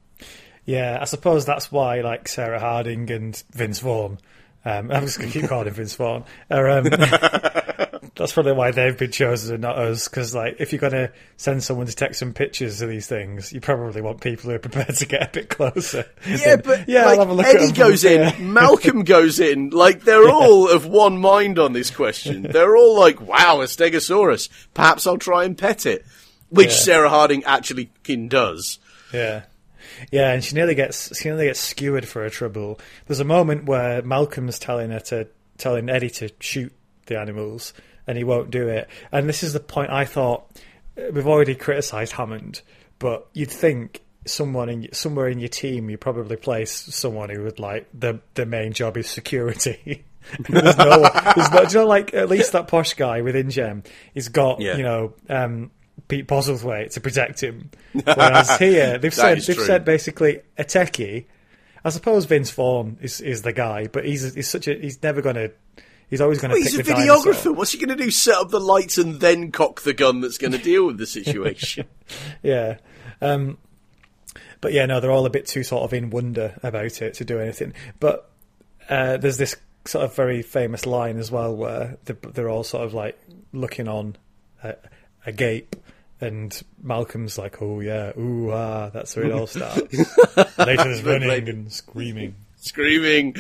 Yeah, 0.64 0.98
I 1.00 1.04
suppose 1.04 1.46
that's 1.46 1.72
why, 1.72 2.00
like 2.02 2.28
Sarah 2.28 2.60
Harding 2.60 3.10
and 3.10 3.42
Vince 3.52 3.80
Vaughn. 3.80 4.18
Um, 4.64 4.90
I'm 4.92 5.04
just 5.04 5.18
going 5.18 5.30
to 5.30 5.40
keep 5.40 5.48
calling 5.48 5.68
him 5.68 5.74
Vince 5.74 5.94
Vaughn. 5.94 6.24
Are, 6.50 6.68
um, 6.68 6.84
that's 8.18 8.32
probably 8.32 8.52
why 8.52 8.72
they've 8.72 8.98
been 8.98 9.12
chosen 9.12 9.54
and 9.54 9.62
not 9.62 9.78
us. 9.78 10.08
Because, 10.08 10.34
like, 10.34 10.56
if 10.58 10.72
you're 10.72 10.80
going 10.80 10.92
to 10.92 11.12
send 11.36 11.62
someone 11.62 11.86
to 11.86 11.94
take 11.94 12.14
some 12.14 12.34
pictures 12.34 12.82
of 12.82 12.88
these 12.88 13.06
things, 13.06 13.52
you 13.52 13.60
probably 13.60 14.02
want 14.02 14.20
people 14.20 14.50
who 14.50 14.56
are 14.56 14.58
prepared 14.58 14.96
to 14.96 15.06
get 15.06 15.22
a 15.22 15.30
bit 15.32 15.48
closer. 15.48 16.04
Yeah, 16.26 16.56
but 16.56 16.88
yeah, 16.88 17.06
like, 17.06 17.14
I'll 17.14 17.20
have 17.20 17.30
a 17.30 17.34
look 17.34 17.46
Eddie 17.46 17.72
goes 17.72 18.04
in. 18.04 18.52
Malcolm 18.52 19.04
goes 19.04 19.38
in. 19.40 19.70
Like 19.70 20.02
they're 20.02 20.28
all 20.28 20.68
of 20.68 20.84
one 20.84 21.18
mind 21.18 21.58
on 21.58 21.72
this 21.72 21.90
question. 21.90 22.42
They're 22.50 22.76
all 22.76 22.98
like, 22.98 23.20
"Wow, 23.20 23.60
a 23.60 23.64
Stegosaurus. 23.64 24.48
Perhaps 24.74 25.06
I'll 25.06 25.18
try 25.18 25.44
and 25.44 25.56
pet 25.56 25.86
it," 25.86 26.04
which 26.50 26.68
Yeah. 26.68 26.74
Sarah 26.74 27.08
Harding 27.08 27.44
actually 27.44 27.90
does. 28.28 28.78
Yeah. 29.12 29.42
Yeah, 30.10 30.32
and 30.32 30.44
she 30.44 30.54
nearly 30.54 30.74
gets 30.74 31.16
she 31.18 31.28
nearly 31.28 31.46
gets 31.46 31.60
skewered 31.60 32.06
for 32.06 32.22
her 32.22 32.30
trouble. 32.30 32.80
There's 33.06 33.20
a 33.20 33.24
moment 33.24 33.64
where 33.64 34.02
Malcolm's 34.02 34.58
telling 34.58 34.90
her 34.90 35.00
to 35.00 35.28
telling 35.56 35.88
Eddie 35.88 36.10
to 36.10 36.30
shoot 36.40 36.72
the 37.06 37.18
animals, 37.18 37.72
and 38.08 38.18
he 38.18 38.24
won't 38.24 38.50
do 38.50 38.66
it. 38.66 38.88
And 39.12 39.28
this 39.28 39.44
is 39.44 39.52
the 39.52 39.60
point 39.60 39.90
I 39.92 40.04
thought 40.04 40.50
we've 40.96 41.28
already 41.28 41.54
criticised 41.54 42.12
Hammond, 42.14 42.62
but 42.98 43.28
you'd 43.34 43.50
think 43.52 44.00
someone 44.26 44.68
in 44.68 44.88
somewhere 44.92 45.28
in 45.28 45.38
your 45.38 45.48
team 45.48 45.88
you 45.88 45.96
probably 45.96 46.36
place 46.36 46.70
someone 46.72 47.30
who 47.30 47.44
would 47.44 47.58
like 47.58 47.86
the 47.94 48.20
the 48.34 48.44
main 48.44 48.72
job 48.72 48.96
is 48.96 49.08
security. 49.08 50.04
there's 50.48 50.76
no, 50.76 51.08
there's 51.36 51.50
no, 51.50 51.62
you 51.62 51.74
know, 51.74 51.86
like 51.86 52.12
at 52.12 52.28
least 52.28 52.52
that 52.52 52.68
posh 52.68 52.94
guy 52.94 53.22
with 53.22 53.34
InGen, 53.36 53.84
he's 54.12 54.28
got 54.28 54.60
Yeah. 54.60 54.76
you 54.76 54.82
know 54.82 55.14
um, 55.28 55.70
Pete 56.08 56.26
Postlethwaite 56.26 56.92
to 56.92 57.00
protect 57.00 57.42
him. 57.42 57.70
Whereas 57.92 58.56
here 58.58 58.98
they've 58.98 59.14
said 59.14 59.38
they've 59.38 59.56
true. 59.56 59.64
said 59.64 59.84
basically 59.84 60.40
a 60.56 60.64
techie. 60.64 61.26
I 61.84 61.90
suppose 61.90 62.24
Vince 62.24 62.50
Vaughn 62.50 62.98
is, 63.00 63.20
is 63.20 63.42
the 63.42 63.52
guy, 63.52 63.86
but 63.86 64.04
he's 64.04 64.34
he's 64.34 64.48
such 64.48 64.66
a 64.68 64.74
he's 64.74 65.02
never 65.02 65.22
gonna 65.22 65.50
he's 66.10 66.20
always 66.20 66.40
gonna 66.40 66.54
Well, 66.54 66.62
he's 66.62 66.74
a 66.74 66.82
the 66.82 66.92
videographer. 66.92 67.24
dinosaur. 67.24 67.52
What's 67.52 67.72
he 67.72 67.78
going 67.78 67.96
to 67.96 68.04
do? 68.04 68.10
Set 68.10 68.34
up 68.36 68.50
the 68.50 68.60
lights 68.60 68.98
and 68.98 69.20
then 69.20 69.50
cock 69.52 69.82
the 69.82 69.92
gun 69.94 70.20
that's 70.20 70.38
going 70.38 70.52
to 70.52 70.58
deal 70.58 70.86
with 70.86 70.98
the 70.98 71.06
situation? 71.06 71.86
Yeah. 72.42 72.78
Um, 73.20 73.58
but 74.60 74.72
yeah, 74.72 74.86
no, 74.86 74.98
they're 75.00 75.10
all 75.10 75.26
a 75.26 75.30
bit 75.30 75.46
too 75.46 75.62
sort 75.62 75.82
of 75.84 75.92
in 75.92 76.10
wonder 76.10 76.54
about 76.62 77.02
it 77.02 77.14
to 77.14 77.24
do 77.24 77.38
anything. 77.38 77.74
But 78.00 78.30
uh, 78.88 79.18
there's 79.18 79.36
this 79.36 79.56
sort 79.84 80.04
of 80.04 80.14
very 80.14 80.42
famous 80.42 80.86
line 80.86 81.18
as 81.18 81.30
well 81.30 81.54
where 81.54 81.98
they're, 82.04 82.16
they're 82.32 82.48
all 82.48 82.64
sort 82.64 82.84
of 82.84 82.94
like 82.94 83.18
looking 83.52 83.88
on 83.88 84.16
a, 84.62 84.76
agape. 85.26 85.76
And 86.20 86.60
Malcolm's 86.82 87.38
like, 87.38 87.62
oh 87.62 87.80
yeah, 87.80 88.12
ooh 88.18 88.50
ah, 88.50 88.88
that's 88.90 89.14
where 89.14 89.26
it 89.26 89.32
all 89.32 89.46
starts. 89.46 89.94
Later's 90.58 91.02
running 91.02 91.48
and 91.48 91.72
screaming. 91.72 92.34
Screaming. 92.58 93.34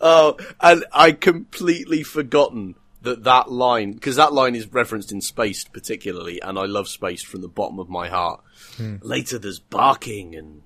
Oh, 0.00 0.36
and 0.60 0.84
I 0.92 1.12
completely 1.12 2.02
forgotten 2.02 2.74
that 3.02 3.24
that 3.24 3.50
line 3.50 3.92
because 3.92 4.16
that 4.16 4.32
line 4.32 4.54
is 4.54 4.72
referenced 4.72 5.12
in 5.12 5.20
Spaced 5.20 5.72
particularly, 5.72 6.40
and 6.40 6.58
I 6.58 6.64
love 6.64 6.88
Spaced 6.88 7.26
from 7.26 7.42
the 7.42 7.48
bottom 7.48 7.78
of 7.78 7.88
my 7.88 8.08
heart. 8.08 8.42
Hmm. 8.76 8.96
Later, 9.02 9.38
there's 9.38 9.60
barking 9.60 10.34
and 10.34 10.62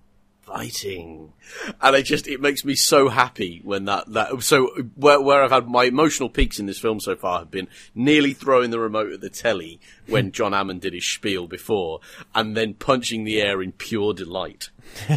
fighting. 0.48 1.32
And 1.80 1.94
it 1.94 2.04
just, 2.04 2.26
it 2.26 2.40
makes 2.40 2.64
me 2.64 2.74
so 2.74 3.08
happy 3.08 3.60
when 3.62 3.84
that, 3.84 4.10
that, 4.12 4.42
so 4.42 4.68
where, 4.96 5.20
where 5.20 5.42
I've 5.42 5.50
had 5.50 5.68
my 5.68 5.84
emotional 5.84 6.30
peaks 6.30 6.58
in 6.58 6.66
this 6.66 6.78
film 6.78 7.00
so 7.00 7.16
far 7.16 7.40
have 7.40 7.50
been 7.50 7.68
nearly 7.94 8.32
throwing 8.32 8.70
the 8.70 8.80
remote 8.80 9.12
at 9.12 9.20
the 9.20 9.30
telly 9.30 9.80
when 10.06 10.26
hmm. 10.26 10.30
John 10.30 10.52
Hammond 10.52 10.80
did 10.80 10.94
his 10.94 11.06
spiel 11.06 11.46
before 11.46 12.00
and 12.34 12.56
then 12.56 12.74
punching 12.74 13.24
the 13.24 13.42
air 13.42 13.62
in 13.62 13.72
pure 13.72 14.14
delight 14.14 14.70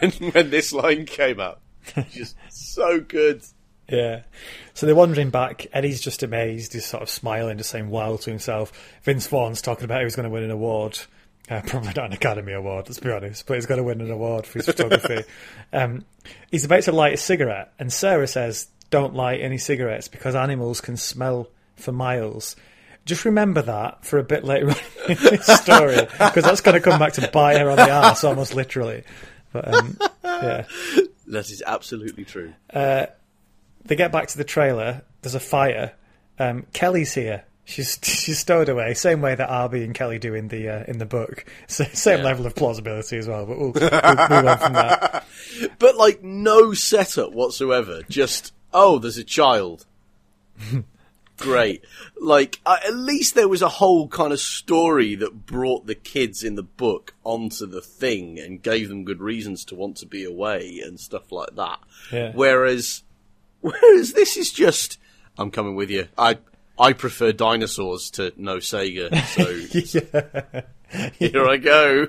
when, 0.00 0.10
when 0.32 0.50
this 0.50 0.72
line 0.72 1.06
came 1.06 1.40
out. 1.40 1.60
Just 2.10 2.36
so 2.50 3.00
good. 3.00 3.42
Yeah. 3.88 4.22
So 4.72 4.86
they're 4.86 4.94
wandering 4.94 5.30
back. 5.30 5.66
Eddie's 5.72 6.00
just 6.00 6.22
amazed. 6.22 6.72
He's 6.72 6.86
sort 6.86 7.02
of 7.02 7.10
smiling, 7.10 7.58
just 7.58 7.70
saying 7.70 7.90
wow 7.90 8.16
to 8.16 8.30
himself. 8.30 8.72
Vince 9.02 9.26
Vaughn's 9.26 9.60
talking 9.60 9.84
about 9.84 10.02
who's 10.02 10.16
going 10.16 10.24
to 10.24 10.30
win 10.30 10.42
an 10.42 10.50
award. 10.50 10.98
Uh, 11.50 11.60
probably 11.66 11.92
not 11.94 12.06
an 12.06 12.12
Academy 12.12 12.52
Award, 12.52 12.86
let's 12.86 13.00
be 13.00 13.10
honest, 13.10 13.46
but 13.46 13.54
he's 13.54 13.66
going 13.66 13.78
to 13.78 13.84
win 13.84 14.00
an 14.00 14.10
award 14.10 14.46
for 14.46 14.58
his 14.58 14.66
photography. 14.66 15.24
um, 15.72 16.04
he's 16.50 16.64
about 16.64 16.84
to 16.84 16.92
light 16.92 17.12
a 17.12 17.18
cigarette, 17.18 17.72
and 17.78 17.92
Sarah 17.92 18.26
says, 18.26 18.68
Don't 18.88 19.14
light 19.14 19.42
any 19.42 19.58
cigarettes 19.58 20.08
because 20.08 20.34
animals 20.34 20.80
can 20.80 20.96
smell 20.96 21.48
for 21.76 21.92
miles. 21.92 22.56
Just 23.04 23.26
remember 23.26 23.60
that 23.60 24.06
for 24.06 24.18
a 24.18 24.24
bit 24.24 24.44
later 24.44 24.70
on 24.70 24.76
in 25.10 25.16
this 25.16 25.46
story, 25.46 25.96
because 25.96 26.44
that's 26.44 26.62
going 26.62 26.74
to 26.74 26.80
come 26.80 26.98
back 26.98 27.12
to 27.14 27.30
bite 27.30 27.58
her 27.58 27.70
on 27.70 27.76
the 27.76 27.90
ass, 27.90 28.24
almost 28.24 28.54
literally. 28.54 29.04
But 29.52 29.74
um, 29.74 29.98
yeah. 30.24 30.64
That 31.26 31.50
is 31.50 31.62
absolutely 31.66 32.24
true. 32.24 32.54
Uh, 32.72 33.06
they 33.84 33.96
get 33.96 34.12
back 34.12 34.28
to 34.28 34.36
the 34.38 34.44
trailer. 34.44 35.02
There's 35.22 35.34
a 35.34 35.40
fire. 35.40 35.92
Um, 36.38 36.66
Kelly's 36.72 37.14
here. 37.14 37.44
She's 37.66 37.98
she's 38.02 38.38
stowed 38.38 38.68
away, 38.68 38.92
same 38.94 39.20
way 39.22 39.34
that 39.34 39.48
Arby 39.48 39.84
and 39.84 39.94
Kelly 39.94 40.18
do 40.18 40.34
in 40.34 40.48
the 40.48 40.68
uh, 40.68 40.84
in 40.86 40.98
the 40.98 41.06
book. 41.06 41.44
So, 41.66 41.84
same 41.92 42.18
Yeah. 42.18 42.24
level 42.24 42.44
of 42.46 42.54
plausibility 42.54 43.16
as 43.16 43.26
well. 43.26 43.46
But 43.46 43.58
we'll, 43.58 43.70
we'll 43.72 43.82
move 43.90 44.46
on 44.46 44.58
from 44.58 44.72
that. 44.74 45.24
But 45.78 45.96
like 45.96 46.22
no 46.22 46.74
setup 46.74 47.32
whatsoever. 47.32 48.02
Just 48.08 48.52
oh, 48.72 48.98
there's 48.98 49.18
a 49.18 49.24
child. 49.24 49.86
Great. 51.38 51.84
Like 52.20 52.60
uh, 52.64 52.78
at 52.86 52.94
least 52.94 53.34
there 53.34 53.48
was 53.48 53.62
a 53.62 53.68
whole 53.68 54.08
kind 54.08 54.32
of 54.32 54.40
story 54.40 55.14
that 55.16 55.46
brought 55.46 55.86
the 55.86 55.94
kids 55.94 56.44
in 56.44 56.54
the 56.54 56.62
book 56.62 57.14
onto 57.24 57.66
the 57.66 57.80
thing 57.80 58.38
and 58.38 58.62
gave 58.62 58.88
them 58.88 59.04
good 59.04 59.20
reasons 59.20 59.64
to 59.66 59.74
want 59.74 59.96
to 59.98 60.06
be 60.06 60.24
away 60.24 60.80
and 60.84 60.98
stuff 60.98 61.32
like 61.32 61.56
that. 61.56 61.80
Yeah. 62.12 62.32
Whereas, 62.34 63.02
whereas 63.60 64.12
this 64.12 64.36
is 64.36 64.52
just 64.52 64.98
I'm 65.36 65.50
coming 65.50 65.74
with 65.74 65.90
you. 65.90 66.08
I 66.16 66.38
I 66.78 66.92
prefer 66.92 67.32
dinosaurs 67.32 68.10
to 68.12 68.32
no 68.36 68.58
Sega. 68.58 69.10
So 69.26 70.62
here 71.18 71.48
I 71.48 71.56
go. 71.56 72.06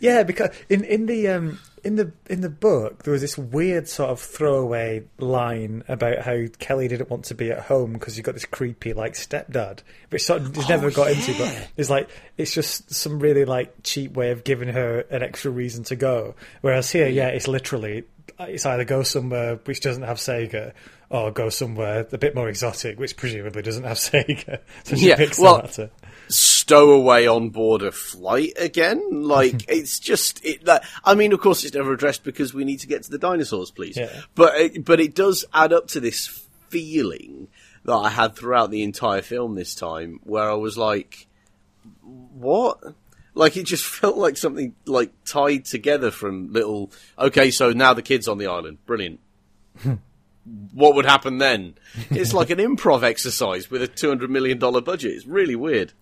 Yeah, 0.00 0.22
because 0.22 0.50
in 0.68 0.84
in 0.84 1.06
the 1.06 1.28
um 1.28 1.58
in 1.84 1.96
the 1.96 2.12
in 2.30 2.40
the 2.40 2.48
book 2.48 3.02
there 3.02 3.12
was 3.12 3.20
this 3.20 3.36
weird 3.36 3.88
sort 3.88 4.10
of 4.10 4.20
throwaway 4.20 5.04
line 5.18 5.82
about 5.88 6.18
how 6.18 6.44
Kelly 6.58 6.88
didn't 6.88 7.10
want 7.10 7.24
to 7.26 7.34
be 7.34 7.50
at 7.50 7.60
home 7.60 7.94
because 7.94 8.16
you 8.16 8.22
got 8.22 8.34
this 8.34 8.44
creepy 8.44 8.92
like 8.92 9.14
stepdad, 9.14 9.80
which 10.10 10.24
sort 10.24 10.42
of 10.42 10.56
is 10.56 10.68
never 10.68 10.88
oh, 10.88 10.90
got 10.90 11.10
into. 11.10 11.36
But 11.36 11.68
it's 11.76 11.90
like 11.90 12.08
it's 12.36 12.54
just 12.54 12.92
some 12.92 13.18
really 13.18 13.44
like 13.44 13.82
cheap 13.82 14.12
way 14.12 14.30
of 14.30 14.44
giving 14.44 14.68
her 14.68 15.00
an 15.10 15.22
extra 15.22 15.50
reason 15.50 15.84
to 15.84 15.96
go. 15.96 16.34
Whereas 16.60 16.90
here, 16.90 17.08
yeah, 17.08 17.28
it's 17.28 17.48
literally 17.48 18.04
it's 18.38 18.66
either 18.66 18.84
go 18.84 19.02
somewhere 19.02 19.56
which 19.64 19.80
doesn't 19.80 20.04
have 20.04 20.18
Sega. 20.18 20.72
Or 21.12 21.30
go 21.30 21.50
somewhere 21.50 22.06
a 22.10 22.16
bit 22.16 22.34
more 22.34 22.48
exotic, 22.48 22.98
which 22.98 23.16
presumably 23.18 23.60
doesn't 23.60 23.84
have 23.84 23.96
Sega. 23.98 24.60
So 24.84 24.96
she 24.96 25.08
Yeah, 25.10 25.16
picks 25.16 25.36
the 25.36 25.42
well- 25.42 25.56
latter. 25.56 25.90
stowaway 26.28 27.26
on 27.26 27.50
board 27.50 27.82
a 27.82 27.92
flight 27.92 28.54
again. 28.58 29.22
Like 29.22 29.64
it's 29.68 29.98
just 30.00 30.42
it. 30.44 30.66
Like, 30.66 30.82
I 31.04 31.14
mean, 31.14 31.32
of 31.34 31.40
course, 31.40 31.64
it's 31.64 31.74
never 31.74 31.92
addressed 31.92 32.24
because 32.24 32.54
we 32.54 32.64
need 32.64 32.80
to 32.80 32.86
get 32.86 33.02
to 33.02 33.10
the 33.10 33.18
dinosaurs, 33.18 33.70
please. 33.70 33.96
Yeah. 33.98 34.08
But 34.34 34.54
it, 34.58 34.84
but 34.86 35.00
it 35.00 35.14
does 35.14 35.44
add 35.52 35.72
up 35.74 35.88
to 35.88 36.00
this 36.00 36.46
feeling 36.70 37.48
that 37.84 37.92
I 37.92 38.08
had 38.08 38.34
throughout 38.34 38.70
the 38.70 38.82
entire 38.82 39.20
film 39.20 39.54
this 39.54 39.74
time, 39.74 40.18
where 40.22 40.48
I 40.50 40.54
was 40.54 40.78
like, 40.78 41.26
"What?" 42.02 42.78
Like 43.34 43.56
it 43.58 43.64
just 43.64 43.84
felt 44.00 44.16
like 44.16 44.38
something 44.38 44.74
like 44.86 45.12
tied 45.26 45.66
together 45.66 46.10
from 46.10 46.52
little. 46.54 46.90
Okay, 47.18 47.50
so 47.50 47.70
now 47.72 47.92
the 47.92 48.00
kids 48.02 48.28
on 48.28 48.38
the 48.38 48.46
island, 48.46 48.78
brilliant. 48.86 49.20
What 50.72 50.94
would 50.94 51.06
happen 51.06 51.38
then? 51.38 51.74
It's 52.10 52.34
like 52.34 52.50
an 52.50 52.58
improv 52.58 53.02
exercise 53.02 53.70
with 53.70 53.82
a 53.82 53.88
two 53.88 54.08
hundred 54.08 54.30
million 54.30 54.58
dollar 54.58 54.80
budget. 54.80 55.12
It's 55.12 55.26
really 55.26 55.56
weird. 55.56 55.92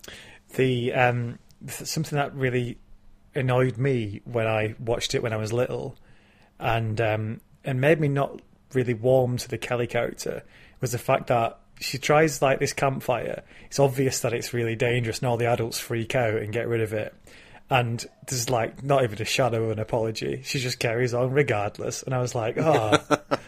the 0.57 0.93
um, 0.95 1.39
something 1.69 2.17
that 2.17 2.35
really 2.35 2.79
annoyed 3.35 3.79
me 3.79 4.21
when 4.25 4.47
I 4.47 4.75
watched 4.79 5.15
it 5.15 5.23
when 5.23 5.33
I 5.33 5.37
was 5.37 5.53
little, 5.53 5.97
and 6.59 7.01
um, 7.01 7.41
and 7.65 7.81
made 7.81 8.01
me 8.01 8.09
not 8.09 8.41
really 8.73 8.95
warm 8.95 9.37
to 9.37 9.49
the 9.49 9.59
Kelly 9.59 9.87
character 9.87 10.43
was 10.81 10.93
the 10.93 10.99
fact 10.99 11.27
that 11.27 11.59
she 11.81 11.99
tries 11.99 12.41
like 12.41 12.59
this 12.59 12.73
campfire. 12.73 13.43
It's 13.67 13.79
obvious 13.79 14.21
that 14.21 14.33
it's 14.33 14.53
really 14.53 14.77
dangerous, 14.77 15.19
and 15.19 15.29
all 15.29 15.37
the 15.37 15.47
adults 15.47 15.79
freak 15.79 16.15
out 16.15 16.37
and 16.37 16.53
get 16.53 16.69
rid 16.69 16.81
of 16.81 16.93
it. 16.93 17.15
And 17.69 18.05
there's 18.27 18.51
like 18.51 18.83
not 18.83 19.05
even 19.05 19.23
a 19.23 19.25
shadow 19.25 19.65
of 19.65 19.71
an 19.71 19.79
apology. 19.79 20.43
She 20.45 20.59
just 20.59 20.81
carries 20.81 21.15
on 21.15 21.31
regardless. 21.31 22.03
And 22.03 22.13
I 22.13 22.19
was 22.19 22.35
like, 22.35 22.59
oh, 22.59 22.99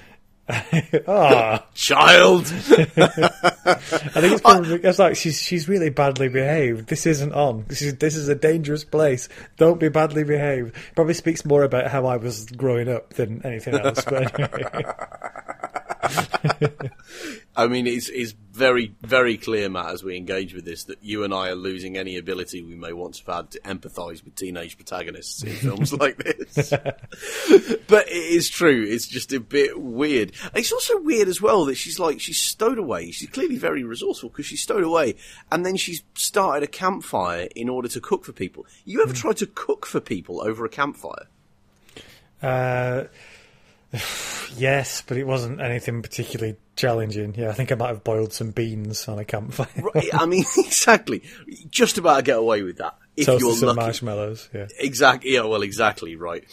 oh. 0.48 1.58
Child. 1.74 2.46
I 2.46 3.74
think 3.76 4.32
it's 4.32 4.40
probably 4.40 4.80
it's 4.82 4.98
like 4.98 5.16
she's 5.16 5.40
she's 5.40 5.68
really 5.68 5.90
badly 5.90 6.28
behaved. 6.28 6.88
This 6.88 7.06
isn't 7.06 7.32
on. 7.32 7.64
This 7.68 7.82
is 7.82 7.96
this 7.96 8.16
is 8.16 8.28
a 8.28 8.34
dangerous 8.34 8.84
place. 8.84 9.28
Don't 9.56 9.80
be 9.80 9.88
badly 9.88 10.24
behaved. 10.24 10.74
Probably 10.94 11.14
speaks 11.14 11.44
more 11.44 11.62
about 11.62 11.90
how 11.90 12.06
I 12.06 12.16
was 12.16 12.46
growing 12.46 12.88
up 12.88 13.14
than 13.14 13.44
anything 13.44 13.74
else. 13.74 14.04
But 14.04 14.40
anyway. 14.40 14.84
I 17.56 17.66
mean, 17.68 17.86
it's, 17.86 18.08
it's 18.08 18.32
very, 18.32 18.94
very 19.02 19.36
clear, 19.36 19.68
Matt, 19.68 19.90
as 19.90 20.02
we 20.02 20.16
engage 20.16 20.54
with 20.54 20.64
this, 20.64 20.84
that 20.84 20.98
you 21.02 21.22
and 21.22 21.32
I 21.32 21.50
are 21.50 21.54
losing 21.54 21.96
any 21.96 22.16
ability 22.16 22.62
we 22.62 22.74
may 22.74 22.92
once 22.92 23.20
have 23.20 23.34
had 23.34 23.50
to 23.52 23.60
empathise 23.60 24.24
with 24.24 24.34
teenage 24.34 24.76
protagonists 24.76 25.42
in 25.42 25.52
films 25.52 25.92
like 26.00 26.16
this. 26.16 26.70
but 26.70 28.08
it 28.08 28.12
is 28.12 28.48
true. 28.48 28.84
It's 28.88 29.06
just 29.06 29.32
a 29.32 29.40
bit 29.40 29.80
weird. 29.80 30.32
It's 30.54 30.72
also 30.72 31.00
weird 31.00 31.28
as 31.28 31.40
well 31.40 31.66
that 31.66 31.76
she's 31.76 31.98
like, 31.98 32.20
she's 32.20 32.40
stowed 32.40 32.78
away. 32.78 33.10
She's 33.10 33.30
clearly 33.30 33.56
very 33.56 33.84
resourceful 33.84 34.30
because 34.30 34.46
she's 34.46 34.62
stowed 34.62 34.84
away 34.84 35.14
and 35.50 35.64
then 35.64 35.76
she's 35.76 36.02
started 36.14 36.64
a 36.64 36.68
campfire 36.68 37.48
in 37.54 37.68
order 37.68 37.88
to 37.88 38.00
cook 38.00 38.24
for 38.24 38.32
people. 38.32 38.66
You 38.84 39.02
ever 39.02 39.12
tried 39.12 39.36
to 39.38 39.46
cook 39.46 39.86
for 39.86 40.00
people 40.00 40.42
over 40.42 40.64
a 40.64 40.68
campfire? 40.68 41.26
uh, 42.42 43.04
yes, 44.56 45.02
but 45.06 45.16
it 45.16 45.26
wasn't 45.26 45.60
anything 45.60 46.02
particularly 46.02 46.56
challenging. 46.76 47.34
Yeah, 47.36 47.50
I 47.50 47.52
think 47.52 47.72
I 47.72 47.74
might 47.74 47.88
have 47.88 48.04
boiled 48.04 48.32
some 48.32 48.50
beans 48.50 49.08
on 49.08 49.18
a 49.18 49.24
campfire. 49.24 49.66
Right, 49.94 50.08
I 50.12 50.26
mean, 50.26 50.44
exactly. 50.58 51.22
Just 51.70 51.98
about 51.98 52.16
to 52.16 52.22
get 52.22 52.38
away 52.38 52.62
with 52.62 52.78
that. 52.78 52.96
If 53.16 53.26
Toasted 53.26 53.46
you're 53.46 53.56
some 53.56 53.68
lucky. 53.68 53.80
marshmallows. 53.80 54.48
Yeah. 54.54 54.68
Exactly. 54.78 55.34
Yeah. 55.34 55.42
Well, 55.42 55.62
exactly. 55.62 56.16
Right. 56.16 56.44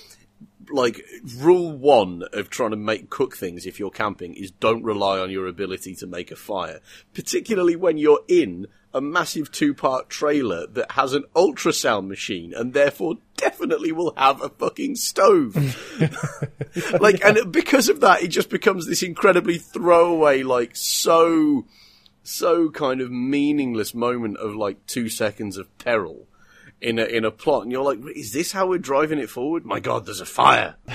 Like 0.71 1.01
rule 1.37 1.71
one 1.71 2.23
of 2.33 2.49
trying 2.49 2.71
to 2.71 2.77
make 2.77 3.09
cook 3.09 3.35
things 3.35 3.65
if 3.65 3.79
you're 3.79 3.89
camping 3.89 4.35
is 4.35 4.51
don't 4.51 4.83
rely 4.83 5.17
on 5.19 5.31
your 5.31 5.47
ability 5.47 5.95
to 5.95 6.05
make 6.07 6.29
a 6.31 6.35
fire, 6.35 6.79
particularly 7.13 7.75
when 7.75 7.97
you're 7.97 8.21
in 8.27 8.67
a 8.93 9.01
massive 9.01 9.51
two-part 9.51 10.09
trailer 10.09 10.65
that 10.67 10.93
has 10.93 11.13
an 11.13 11.23
ultrasound 11.35 12.07
machine 12.07 12.53
and 12.53 12.73
therefore 12.73 13.15
definitely 13.37 13.91
will 13.91 14.13
have 14.17 14.41
a 14.41 14.49
fucking 14.49 14.95
stove. 14.95 15.55
like, 16.99 17.23
and 17.23 17.51
because 17.51 17.89
of 17.89 18.01
that, 18.01 18.23
it 18.23 18.29
just 18.29 18.49
becomes 18.49 18.87
this 18.87 19.03
incredibly 19.03 19.57
throwaway, 19.57 20.43
like 20.43 20.75
so, 20.75 21.65
so 22.23 22.69
kind 22.69 23.01
of 23.01 23.11
meaningless 23.11 23.93
moment 23.93 24.37
of 24.37 24.55
like 24.55 24.85
two 24.87 25.07
seconds 25.09 25.57
of 25.57 25.77
peril 25.77 26.27
in 26.81 26.97
a 26.97 27.03
in 27.03 27.25
a 27.25 27.31
plot, 27.31 27.63
and 27.63 27.71
you're 27.71 27.83
like, 27.83 27.99
is 28.15 28.31
this 28.31 28.51
how 28.51 28.67
we're 28.67 28.79
driving 28.79 29.19
it 29.19 29.29
forward? 29.29 29.65
My 29.65 29.79
God, 29.79 30.05
there's 30.05 30.21
a 30.21 30.25
fire. 30.25 30.75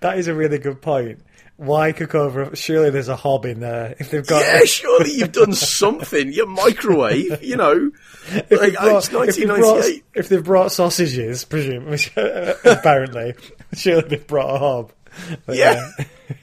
That 0.00 0.16
is 0.16 0.28
a 0.28 0.34
really 0.34 0.58
good 0.58 0.80
point. 0.80 1.20
Why 1.60 1.92
cook 1.92 2.14
over? 2.14 2.56
Surely 2.56 2.88
there's 2.88 3.08
a 3.08 3.16
hob 3.16 3.44
in 3.44 3.60
there. 3.60 3.94
If 3.98 4.10
they've 4.10 4.26
got 4.26 4.40
Yeah, 4.46 4.64
surely 4.64 5.12
you've 5.12 5.32
done 5.32 5.52
something. 5.52 6.32
Your 6.32 6.46
microwave, 6.46 7.42
you 7.44 7.56
know, 7.56 7.90
if 8.32 8.50
like, 8.50 8.72
brought- 8.78 9.28
it's 9.28 9.36
if 9.36 9.46
they've 9.46 9.56
brought, 9.58 9.84
if 10.14 10.28
they've 10.30 10.44
brought 10.44 10.72
sausages, 10.72 11.44
presumably, 11.44 11.98
apparently, 12.64 13.34
surely 13.74 14.08
they've 14.08 14.26
brought 14.26 14.54
a 14.54 14.58
hob. 14.58 14.92
But, 15.44 15.56
Yeah. 15.56 15.86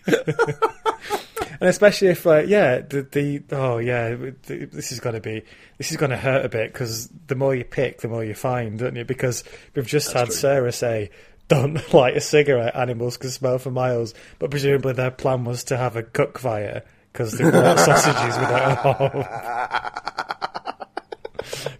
and 0.05 1.67
especially 1.69 2.09
if, 2.09 2.23
like, 2.25 2.47
yeah, 2.47 2.79
the, 2.81 3.01
the 3.01 3.43
oh 3.55 3.79
yeah, 3.79 4.15
this 4.45 4.91
is 4.91 4.99
going 4.99 5.15
to 5.15 5.21
be 5.21 5.41
this 5.79 5.89
is 5.89 5.97
going 5.97 6.11
to 6.11 6.17
hurt 6.17 6.45
a 6.45 6.49
bit 6.49 6.71
because 6.71 7.07
the 7.27 7.33
more 7.35 7.55
you 7.55 7.63
pick, 7.63 8.01
the 8.01 8.07
more 8.07 8.23
you 8.23 8.35
find, 8.35 8.77
don't 8.77 8.95
you? 8.95 9.03
Because 9.05 9.43
we've 9.73 9.87
just 9.87 10.11
had 10.13 10.25
true. 10.25 10.35
Sarah 10.35 10.71
say. 10.71 11.09
Don't 11.47 11.93
light 11.93 12.17
a 12.17 12.21
cigarette. 12.21 12.75
Animals 12.75 13.17
can 13.17 13.29
smell 13.29 13.57
for 13.57 13.71
miles. 13.71 14.13
But 14.39 14.51
presumably 14.51 14.93
their 14.93 15.11
plan 15.11 15.45
was 15.45 15.63
to 15.65 15.77
have 15.77 15.95
a 15.95 16.03
cook 16.03 16.37
fire 16.39 16.83
because 17.11 17.37
they 17.37 17.49
brought 17.49 17.79
sausages 17.85 18.37
without 18.37 18.71
a 18.71 18.75
hob. 18.75 20.33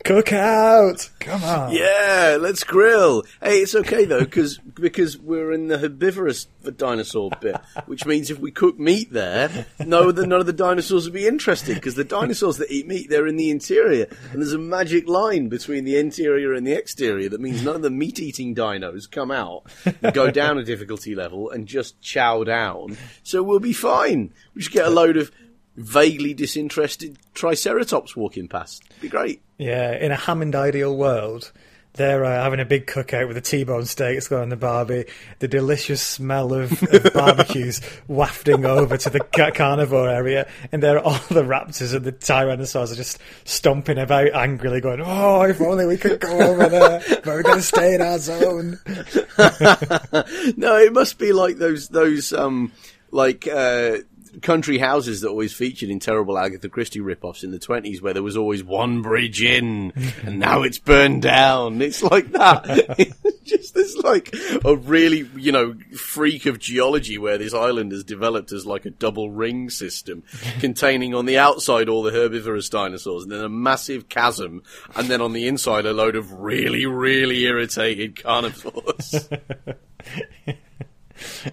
Cookout! 0.04 1.10
Come 1.20 1.44
on. 1.44 1.74
Yeah, 1.74 2.38
let's 2.40 2.64
grill. 2.64 3.24
Hey, 3.42 3.60
it's 3.60 3.76
okay 3.76 4.06
though, 4.06 4.24
because 4.24 4.58
because 4.58 5.18
we're 5.18 5.52
in 5.52 5.68
the 5.68 5.78
herbivorous 5.78 6.48
dinosaur 6.76 7.32
bit, 7.42 7.58
which 7.86 8.06
means 8.06 8.30
if 8.30 8.40
we 8.40 8.52
cook 8.52 8.78
meat 8.78 9.12
there, 9.12 9.66
no, 9.80 10.12
the, 10.12 10.28
none 10.28 10.40
of 10.40 10.46
the 10.46 10.54
dinosaurs 10.54 11.06
will 11.06 11.14
be 11.14 11.28
interested 11.28 11.76
because 11.76 11.96
the 11.96 12.04
dinosaurs 12.04 12.58
that 12.58 12.72
eat 12.72 12.88
meat 12.88 13.10
they're 13.10 13.28
in 13.28 13.38
the 13.38 13.50
interior, 13.50 14.08
and 14.32 14.42
there's 14.42 14.54
a 14.54 14.58
magic 14.58 15.08
line 15.08 15.50
between 15.50 15.86
the 15.86 15.98
interior 15.98 16.54
and 16.54 16.66
the 16.66 16.74
exterior 16.74 17.30
that 17.30 17.42
means 17.42 17.64
none 17.64 17.76
of 17.76 17.82
the 17.82 17.90
meat-eating 17.90 18.56
dinos 18.56 19.10
come 19.10 19.32
out, 19.32 19.64
and 20.02 20.14
go 20.14 20.30
down 20.30 20.58
a 20.58 20.64
difficulty 20.64 21.16
level, 21.16 21.50
and 21.50 21.68
just 21.68 22.00
chow 22.02 22.44
down. 22.44 22.98
So 23.24 23.44
we'll 23.44 23.60
be 23.60 23.74
fine. 23.74 24.34
We 24.54 24.62
just 24.62 24.74
get 24.74 24.86
a 24.86 24.90
load 24.90 25.18
of 25.18 25.32
vaguely 25.78 26.34
disinterested 26.34 27.18
triceratops 27.34 28.16
walking 28.16 28.48
past. 28.48 28.84
Be 29.00 29.08
great. 29.08 29.42
Yeah, 29.58 29.96
in 29.96 30.12
a 30.12 30.16
Hammond 30.16 30.56
ideal 30.56 30.96
world, 30.98 31.52
they're 31.94 32.26
uh, 32.26 32.44
having 32.44 32.60
a 32.60 32.66
big 32.66 32.86
cookout 32.86 33.28
with 33.28 33.36
the 33.36 33.42
T-bone 33.42 33.86
steaks 33.86 34.28
going 34.28 34.44
on 34.44 34.50
the 34.50 34.56
barbie, 34.56 35.06
the 35.40 35.48
delicious 35.48 36.02
smell 36.02 36.54
of, 36.54 36.72
of 36.94 37.14
barbecues 37.14 37.82
wafting 38.08 38.66
over 38.66 38.98
to 38.98 39.10
the 39.10 39.20
carnivore 39.20 40.10
area, 40.10 40.48
and 40.72 40.82
there 40.82 40.98
are 40.98 41.04
all 41.04 41.20
the 41.30 41.44
raptors 41.44 41.96
and 41.96 42.06
the 42.06 42.12
tyrannosaurs 42.12 42.92
are 42.92 42.96
just 42.96 43.20
stomping 43.46 43.98
about 43.98 44.32
angrily, 44.34 44.80
going, 44.80 45.02
"Oh, 45.04 45.42
if 45.44 45.60
only 45.60 45.88
we 45.88 45.98
could 45.98 46.20
go 46.20 46.40
over 46.40 46.70
there, 46.70 47.04
but 47.10 47.26
we're 47.26 47.44
going 47.44 47.58
to 47.58 47.64
stay 47.64 47.96
in 47.96 48.02
our 48.02 48.20
zone." 48.20 48.80
no, 50.56 50.78
it 50.78 50.94
must 50.94 51.18
be 51.18 51.34
like 51.34 51.58
those 51.58 51.90
those 51.90 52.32
um 52.32 52.72
like 53.10 53.48
uh 53.48 53.98
country 54.42 54.78
houses 54.78 55.22
that 55.22 55.30
always 55.30 55.54
featured 55.54 55.90
in 55.90 56.00
terrible 56.00 56.38
Agatha 56.38 56.70
Christie 56.70 57.00
rip-offs 57.00 57.44
in 57.44 57.52
the 57.52 57.60
20s 57.60 58.02
where 58.02 58.14
there 58.14 58.24
was 58.24 58.38
always 58.38 58.64
one 58.64 59.02
bridge 59.02 59.42
in 59.42 59.94
and 60.24 60.40
now 60.40 60.64
it's 60.64 60.80
burned 60.80 61.22
down. 61.22 61.82
It's 61.82 62.04
like 62.04 62.32
that. 62.32 62.96
it's 62.98 63.40
just 63.44 63.74
this 63.74 63.96
like 63.98 64.34
a 64.64 64.76
really, 64.76 65.30
you 65.36 65.52
know, 65.52 65.76
freak 65.96 66.46
of 66.46 66.60
geology 66.60 67.18
where 67.18 67.38
this 67.38 67.54
island 67.54 67.92
has 67.92 68.04
developed 68.04 68.52
as 68.52 68.66
like 68.66 68.86
a 68.86 68.90
double 68.90 69.32
ring 69.32 69.70
system 69.70 70.24
containing 70.60 71.14
on 71.14 71.26
the 71.26 71.38
outside 71.38 71.90
all 71.90 72.04
the 72.04 72.12
herbivorous 72.12 72.70
dinosaurs 72.70 73.24
and 73.24 73.32
then 73.32 73.44
a 73.44 73.50
massive 73.50 74.10
chasm 74.10 74.62
and 74.96 75.08
then 75.08 75.22
on 75.22 75.34
the 75.34 75.48
inside 75.48 75.86
a 75.86 75.94
load 75.94 76.16
of 76.16 76.32
really, 76.32 76.86
really 76.86 77.44
irritated 77.44 78.22
carnivores. 78.22 79.30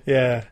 yeah. 0.07 0.45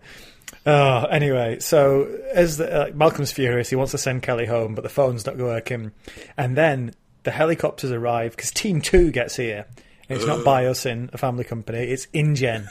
Oh, 0.64 1.04
anyway, 1.04 1.58
so 1.58 2.04
as 2.32 2.56
the, 2.56 2.72
uh, 2.72 2.90
Malcolm's 2.94 3.32
furious, 3.32 3.68
he 3.68 3.76
wants 3.76 3.92
to 3.92 3.98
send 3.98 4.22
Kelly 4.22 4.46
home, 4.46 4.74
but 4.74 4.82
the 4.82 4.88
phone's 4.88 5.26
not 5.26 5.36
working. 5.36 5.92
And 6.36 6.56
then 6.56 6.94
the 7.24 7.32
helicopters 7.32 7.90
arrive 7.90 8.32
because 8.36 8.50
Team 8.50 8.80
Two 8.80 9.10
gets 9.10 9.36
here. 9.36 9.66
And 10.08 10.18
it's 10.18 10.26
not 10.26 10.40
Biosyn, 10.40 11.12
a 11.14 11.18
family 11.18 11.44
company. 11.44 11.78
It's 11.78 12.06
InGen. 12.12 12.68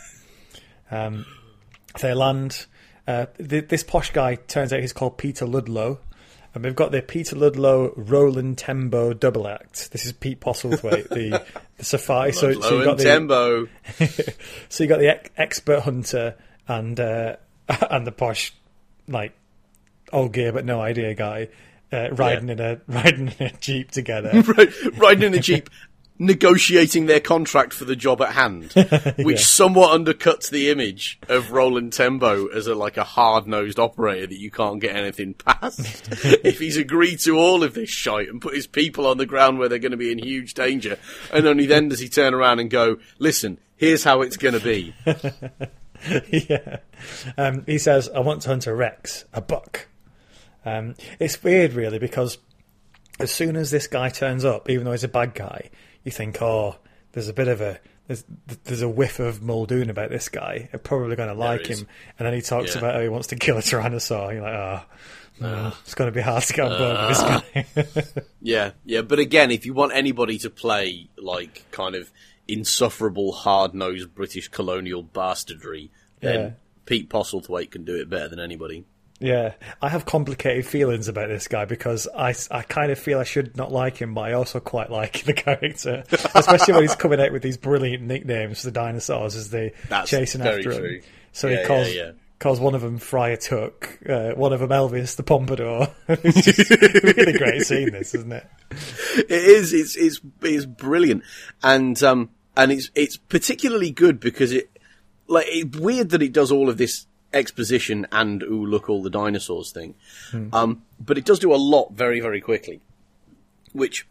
Um, 0.89 1.25
they 1.99 2.13
land. 2.13 2.65
Uh, 3.07 3.25
th- 3.37 3.67
this 3.67 3.83
posh 3.83 4.11
guy 4.11 4.35
turns 4.35 4.71
out 4.71 4.79
he's 4.79 4.93
called 4.93 5.17
Peter 5.17 5.45
Ludlow. 5.45 5.99
And 6.53 6.63
we've 6.65 6.75
got 6.75 6.91
the 6.91 7.01
Peter 7.01 7.35
Ludlow 7.35 7.93
Roland 7.95 8.57
Tembo 8.57 9.13
double 9.13 9.47
act. 9.47 9.91
This 9.91 10.05
is 10.05 10.11
Pete 10.11 10.41
Postlethwaite, 10.41 11.07
the 11.09 11.43
the 11.77 11.85
safari. 11.85 12.33
so, 12.33 12.51
so 12.59 12.79
you 12.79 12.85
got 12.85 12.97
the 12.97 13.03
Tembo. 13.05 13.67
so 14.69 14.83
you 14.83 14.89
got 14.89 14.99
the 14.99 15.09
ex- 15.09 15.29
expert 15.37 15.79
hunter 15.81 16.35
and 16.67 16.99
uh, 16.99 17.37
and 17.89 18.05
the 18.07 18.11
posh, 18.11 18.53
like 19.07 19.33
old 20.13 20.33
gear 20.33 20.51
but 20.51 20.65
no 20.65 20.81
idea 20.81 21.13
guy, 21.13 21.47
uh, 21.91 22.09
riding 22.11 22.49
in 22.49 22.59
a 22.59 22.79
riding 22.87 23.33
in 23.39 23.47
a 23.47 23.51
jeep 23.59 23.91
together. 23.91 24.31
Right, 24.47 24.69
riding 24.97 25.23
in 25.23 25.33
a 25.33 25.39
jeep, 25.39 25.69
negotiating 26.19 27.07
their 27.07 27.19
contract 27.19 27.73
for 27.73 27.85
the 27.85 27.95
job 27.95 28.21
at 28.21 28.33
hand, 28.33 28.71
which 29.17 29.37
Yeah. 29.39 29.43
somewhat 29.43 29.99
undercuts 29.99 30.49
the 30.51 30.69
image 30.69 31.19
of 31.27 31.51
Roland 31.51 31.93
Tembo 31.93 32.47
as 32.47 32.67
a 32.67 32.75
like 32.75 32.97
a 32.97 33.03
hard 33.03 33.47
nosed 33.47 33.79
operator 33.79 34.27
that 34.27 34.37
you 34.39 34.51
can't 34.51 34.79
get 34.79 34.95
anything 34.95 35.33
past. 35.33 36.07
if 36.45 36.59
he's 36.59 36.77
agreed 36.77 37.19
to 37.21 37.37
all 37.37 37.63
of 37.63 37.73
this 37.73 37.89
shite 37.89 38.29
and 38.29 38.39
put 38.41 38.53
his 38.55 38.67
people 38.67 39.07
on 39.07 39.17
the 39.17 39.25
ground 39.25 39.57
where 39.57 39.67
they're 39.69 39.79
going 39.79 39.91
to 39.91 39.97
be 39.97 40.11
in 40.11 40.19
huge 40.19 40.53
danger, 40.53 40.97
and 41.33 41.47
only 41.47 41.65
then 41.65 41.87
does 41.89 41.99
he 41.99 42.07
turn 42.09 42.33
around 42.33 42.59
and 42.59 42.69
go, 42.69 42.97
"Listen, 43.17 43.57
here's 43.77 44.03
how 44.03 44.21
it's 44.21 44.37
going 44.37 44.53
to 44.53 44.63
be." 44.63 44.93
yeah. 46.31 46.77
Um, 47.37 47.63
he 47.65 47.77
says, 47.77 48.09
I 48.09 48.19
want 48.19 48.41
to 48.43 48.49
hunt 48.49 48.67
a 48.67 48.73
Rex, 48.75 49.25
a 49.33 49.41
buck. 49.41 49.87
Um, 50.65 50.95
it's 51.19 51.41
weird, 51.43 51.73
really, 51.73 51.99
because 51.99 52.37
as 53.19 53.31
soon 53.31 53.55
as 53.55 53.71
this 53.71 53.87
guy 53.87 54.09
turns 54.09 54.45
up, 54.45 54.69
even 54.69 54.85
though 54.85 54.91
he's 54.91 55.03
a 55.03 55.07
bad 55.07 55.33
guy, 55.33 55.69
you 56.03 56.11
think, 56.11 56.41
oh, 56.41 56.75
there's 57.13 57.27
a 57.29 57.33
bit 57.33 57.47
of 57.47 57.61
a. 57.61 57.79
There's, 58.07 58.25
there's 58.65 58.81
a 58.81 58.89
whiff 58.89 59.19
of 59.19 59.41
Muldoon 59.41 59.89
about 59.89 60.09
this 60.09 60.27
guy. 60.27 60.67
They're 60.71 60.79
probably 60.79 61.15
going 61.15 61.29
to 61.29 61.35
like 61.35 61.67
him. 61.67 61.87
And 62.19 62.25
then 62.25 62.33
he 62.33 62.41
talks 62.41 62.73
Yeah. 62.73 62.79
about 62.79 62.95
how 62.95 63.01
he 63.01 63.07
wants 63.07 63.27
to 63.27 63.37
kill 63.37 63.57
a 63.57 63.61
tyrannosaur. 63.61 64.33
You're 64.33 64.41
like, 64.41 64.53
oh, 64.53 64.81
no, 65.39 65.73
it's 65.83 65.93
going 65.93 66.09
to 66.09 66.15
be 66.15 66.19
hard 66.19 66.43
to 66.43 66.53
get 66.53 66.65
on 66.71 66.77
board 66.77 67.07
with 67.07 67.85
this 67.85 68.03
guy. 68.13 68.21
Yeah, 68.41 68.71
yeah, 68.83 69.01
but 69.03 69.19
again, 69.19 69.49
if 69.51 69.65
you 69.65 69.73
want 69.73 69.93
anybody 69.93 70.37
to 70.39 70.49
play 70.49 71.07
like 71.17 71.63
kind 71.71 71.95
of 71.95 72.11
insufferable, 72.51 73.31
hard-nosed 73.31 74.13
British 74.15 74.47
colonial 74.49 75.03
bastardry, 75.03 75.91
then 76.19 76.39
Yeah. 76.39 76.49
Pete 76.85 77.09
Postlethwaite 77.09 77.71
can 77.71 77.85
do 77.85 77.95
it 77.95 78.09
better 78.09 78.27
than 78.27 78.39
anybody. 78.39 78.85
Yeah, 79.19 79.53
I 79.83 79.89
have 79.89 80.05
complicated 80.07 80.65
feelings 80.65 81.07
about 81.07 81.27
this 81.29 81.47
guy 81.47 81.65
because 81.65 82.07
I, 82.17 82.33
I 82.49 82.63
kind 82.63 82.91
of 82.91 82.97
feel 82.97 83.19
I 83.19 83.23
should 83.23 83.55
not 83.55 83.71
like 83.71 83.97
him, 83.97 84.15
but 84.15 84.21
I 84.21 84.33
also 84.33 84.59
quite 84.59 84.89
like 84.89 85.23
the 85.25 85.33
character, 85.33 86.03
especially 86.33 86.73
when 86.73 86.81
he's 86.83 86.95
coming 86.95 87.21
out 87.21 87.31
with 87.31 87.43
these 87.43 87.57
brilliant 87.57 88.01
nicknames 88.01 88.61
for 88.61 88.65
the 88.67 88.71
dinosaurs 88.71 89.35
as 89.35 89.51
they 89.51 89.73
That's 89.89 90.09
chasing 90.09 90.41
after 90.41 90.71
him. 90.71 91.01
So 91.33 91.49
Yeah, 91.49 91.61
he 91.61 91.65
calls 91.67 91.93
yeah. 91.93 92.11
calls 92.39 92.59
one 92.59 92.73
of 92.73 92.81
them 92.81 92.97
Friar 92.97 93.37
Tuck, 93.37 93.99
uh, 94.09 94.31
one 94.31 94.53
of 94.53 94.59
them 94.59 94.69
Elvis 94.71 95.15
the 95.15 95.21
Pompadour. 95.23 95.89
it's 96.07 96.41
just 96.43 96.71
a 96.71 97.01
really 97.15 97.33
great 97.37 97.61
scene, 97.61 97.91
this 97.91 98.15
isn't 98.15 98.31
it? 98.31 98.47
It 98.71 99.29
is. 99.31 99.71
It's 99.71 99.95
it's 99.95 100.19
it's 100.41 100.65
brilliant, 100.65 101.21
and 101.61 102.01
um 102.01 102.31
and 102.55 102.71
it's 102.71 102.89
it's 102.95 103.17
particularly 103.17 103.91
good 103.91 104.19
because 104.19 104.51
it 104.51 104.69
like 105.27 105.45
it's 105.49 105.77
weird 105.77 106.09
that 106.09 106.21
it 106.21 106.33
does 106.33 106.51
all 106.51 106.69
of 106.69 106.77
this 106.77 107.07
exposition 107.33 108.05
and 108.11 108.43
ooh 108.43 108.65
look 108.65 108.89
all 108.89 109.01
the 109.01 109.09
dinosaurs 109.09 109.71
thing, 109.71 109.95
um 110.53 110.81
but 110.99 111.17
it 111.17 111.25
does 111.25 111.39
do 111.39 111.53
a 111.53 111.55
lot 111.55 111.91
very 111.93 112.19
very 112.19 112.41
quickly, 112.41 112.81
which 113.73 114.07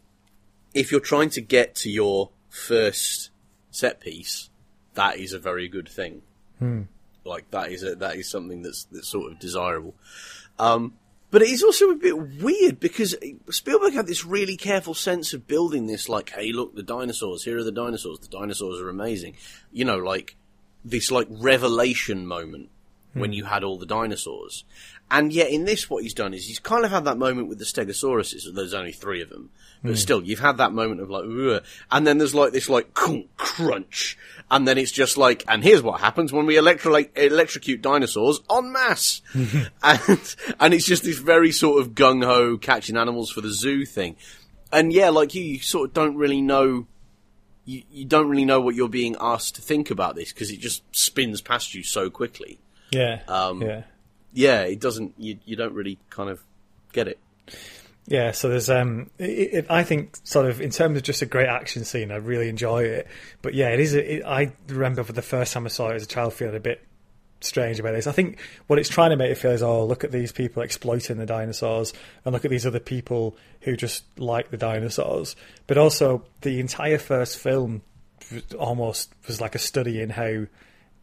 if 0.75 0.91
you're 0.91 1.01
trying 1.01 1.31
to 1.31 1.41
get 1.41 1.75
to 1.75 1.91
your 1.91 2.31
first 2.49 3.31
set 3.71 4.01
piece, 4.01 4.51
that 4.95 5.19
is 5.19 5.33
a 5.33 5.39
very 5.39 5.69
good 5.69 5.89
thing. 5.89 6.23
Like 7.25 7.51
that 7.51 7.71
is 7.71 7.83
a, 7.83 7.95
that 7.97 8.17
is 8.17 8.31
something 8.31 8.63
that's 8.63 8.85
that's 8.85 9.09
sort 9.09 9.31
of 9.31 9.39
desirable. 9.39 9.95
Um, 10.59 10.95
but 11.31 11.43
it 11.43 11.49
is 11.49 11.63
also 11.63 11.91
a 11.91 11.97
bit 11.97 12.19
weird 12.19 12.81
because 12.81 13.15
Spielberg 13.51 13.95
had 13.95 14.07
this 14.07 14.25
really 14.25 14.57
careful 14.57 14.95
sense 14.95 15.33
of 15.33 15.47
building 15.47 15.87
this, 15.87 16.09
like, 16.09 16.31
hey, 16.31 16.53
look, 16.53 16.75
the 16.75 16.83
dinosaurs. 16.83 17.45
Here 17.45 17.59
are 17.59 17.65
the 17.65 17.71
dinosaurs. 17.71 18.19
The 18.19 18.29
dinosaurs 18.29 18.81
are 18.81 18.89
amazing. 18.89 19.37
You 19.73 19.85
know, 19.85 19.99
like 19.99 20.37
this 20.85 21.11
like 21.11 21.29
revelation 21.31 22.27
moment 22.27 22.71
when 23.13 23.31
hmm. 23.31 23.35
you 23.35 23.45
had 23.45 23.65
all 23.65 23.79
the 23.79 23.87
dinosaurs. 23.87 24.65
And 25.11 25.33
yet 25.33 25.51
in 25.51 25.65
this, 25.65 25.91
what 25.91 26.03
he's 26.05 26.15
done 26.15 26.35
is 26.35 26.47
he's 26.47 26.59
kind 26.61 26.85
of 26.85 26.91
had 26.93 27.05
that 27.07 27.19
moment 27.19 27.49
with 27.49 27.59
the 27.59 27.65
Stegosauruses. 27.65 28.43
There's 28.55 28.75
only 28.75 28.93
three 28.93 29.21
of 29.23 29.29
them, 29.29 29.51
but 29.83 29.99
still, 29.99 30.23
you've 30.23 30.39
had 30.41 30.59
that 30.59 30.73
moment 30.73 31.01
of 31.01 31.11
like, 31.11 31.25
Ugh. 31.25 31.65
and 31.91 32.07
then 32.07 32.19
there's 32.19 32.35
like 32.35 32.53
this 32.53 32.69
like 32.69 32.95
crunch, 32.95 34.17
and 34.51 34.69
then 34.69 34.79
it's 34.79 34.93
just 34.93 35.17
like, 35.17 35.45
and 35.49 35.65
here's 35.65 35.83
what 35.83 36.01
happens 36.01 36.33
when 36.33 36.47
we 36.47 36.57
electrolate, 36.57 37.11
electrocute 37.17 37.83
dinosaurs 37.83 38.41
en 38.51 38.73
masse, 38.73 39.23
and 39.83 40.37
and 40.61 40.75
it's 40.75 40.87
just 40.87 41.03
this 41.03 41.19
very 41.19 41.51
sort 41.51 41.81
of 41.81 41.95
gung 41.95 42.25
ho 42.25 42.57
catching 42.57 42.97
animals 42.97 43.31
for 43.31 43.41
the 43.41 43.53
zoo 43.53 43.85
thing. 43.85 44.17
And 44.73 44.93
yeah, 44.93 45.09
like 45.11 45.35
you, 45.35 45.43
you 45.43 45.59
sort 45.59 45.89
of 45.89 45.95
don't 45.95 46.17
really 46.17 46.41
know 46.41 46.87
you, 47.65 47.83
you 47.91 48.05
don't 48.05 48.29
really 48.29 48.45
know 48.45 48.61
what 48.61 48.75
you're 48.75 48.89
being 48.89 49.17
asked 49.21 49.57
to 49.57 49.63
think 49.63 49.91
about 49.91 50.15
this 50.15 50.33
because 50.33 50.51
it 50.51 50.61
just 50.61 50.83
spins 50.95 51.41
past 51.41 51.75
you 51.75 51.83
so 51.83 52.11
quickly. 52.11 52.59
Yeah, 52.91 53.21
Um, 53.29 53.63
yeah. 53.63 53.83
Yeah, 54.33 54.63
it 54.63 54.81
doesn't. 54.81 55.15
You 55.19 55.39
you 55.45 55.57
don't 55.57 55.75
really 55.75 55.99
kind 56.11 56.31
of 56.31 56.43
get 56.93 57.09
it. 57.09 57.19
Yeah, 58.07 58.33
so 58.33 58.49
there's 58.49 58.71
um, 58.71 59.11
it, 59.19 59.25
it, 59.25 59.67
I 59.71 59.85
think 59.85 60.17
sort 60.25 60.47
of 60.47 60.61
in 60.61 60.71
terms 60.71 60.97
of 60.97 61.03
just 61.03 61.23
a 61.23 61.27
great 61.27 61.49
action 61.49 61.85
scene, 61.85 62.11
I 62.11 62.17
really 62.17 62.49
enjoy 62.49 62.85
it. 62.85 63.07
But 63.43 63.55
yeah, 63.55 63.69
it 63.69 63.81
is. 63.81 63.95
It, 63.95 64.25
I 64.25 64.53
remember 64.69 65.05
for 65.05 65.13
the 65.13 65.23
first 65.23 65.53
time 65.53 65.65
I 65.65 65.69
saw 65.69 65.91
it 65.91 65.95
as 65.95 66.03
a 66.03 66.07
child, 66.07 66.35
feeling 66.35 66.57
a 66.57 66.61
bit 66.61 66.83
strange 67.41 67.79
about 67.79 67.93
this. 67.93 68.07
I 68.07 68.13
think 68.13 68.39
what 68.67 68.79
it's 68.79 68.89
trying 68.89 69.11
to 69.11 69.17
make 69.17 69.29
you 69.29 69.35
feel 69.35 69.53
is, 69.53 69.63
oh, 69.63 69.85
look 69.85 70.05
at 70.05 70.13
these 70.13 70.33
people 70.33 70.63
exploiting 70.63 71.19
the 71.19 71.27
dinosaurs, 71.27 71.93
and 72.25 72.33
look 72.33 72.45
at 72.45 72.51
these 72.51 72.67
other 72.67 72.81
people 72.81 73.37
who 73.61 73.77
just 73.77 74.05
like 74.19 74.51
the 74.51 74.57
dinosaurs. 74.57 75.37
But 75.67 75.79
also, 75.79 76.25
the 76.41 76.61
entire 76.61 76.99
first 76.99 77.39
film 77.39 77.83
almost 78.59 79.13
was 79.27 79.41
like 79.41 79.55
a 79.55 79.59
study 79.59 80.01
in 80.01 80.11
how 80.11 80.47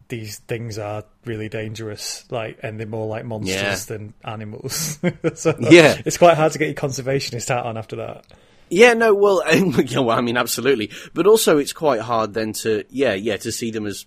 these 0.09 0.39
things 0.39 0.77
are 0.77 1.03
really 1.25 1.49
dangerous, 1.49 2.23
like, 2.31 2.59
and 2.63 2.79
they're 2.79 2.87
more 2.87 3.07
like 3.07 3.25
monsters 3.25 3.55
Yeah. 3.55 3.75
than 3.97 4.13
animals. 4.23 4.99
so 5.35 5.55
Yeah. 5.59 6.01
it's 6.05 6.17
quite 6.17 6.37
hard 6.37 6.53
to 6.53 6.59
get 6.59 6.65
your 6.67 6.75
conservationist 6.75 7.49
hat 7.49 7.65
on 7.65 7.77
after 7.77 7.97
that. 7.97 8.25
Yeah, 8.69 8.93
no, 8.93 9.13
well, 9.13 9.43
yeah, 9.53 9.99
well, 9.99 10.17
I 10.17 10.21
mean, 10.21 10.37
absolutely, 10.37 10.91
but 11.13 11.27
also 11.27 11.57
it's 11.57 11.73
quite 11.73 12.01
hard 12.01 12.33
then 12.33 12.53
to, 12.53 12.83
yeah, 12.89 13.13
yeah, 13.13 13.37
to 13.37 13.51
see 13.51 13.71
them 13.71 13.85
as, 13.85 14.05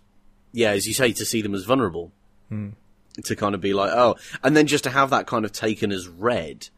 yeah, 0.53 0.71
as 0.71 0.87
you 0.87 0.95
say, 0.95 1.13
to 1.13 1.25
see 1.25 1.43
them 1.43 1.55
as 1.55 1.65
vulnerable, 1.65 2.13
hmm. 2.49 2.71
to 3.25 3.37
kind 3.37 3.55
of 3.55 3.61
be 3.61 3.73
like, 3.73 3.91
oh, 3.93 4.17
and 4.43 4.57
then 4.57 4.67
just 4.67 4.85
to 4.85 4.91
have 4.91 5.11
that 5.11 5.27
kind 5.27 5.45
of 5.45 5.53
taken 5.53 5.93
as 5.93 6.09
read 6.09 6.69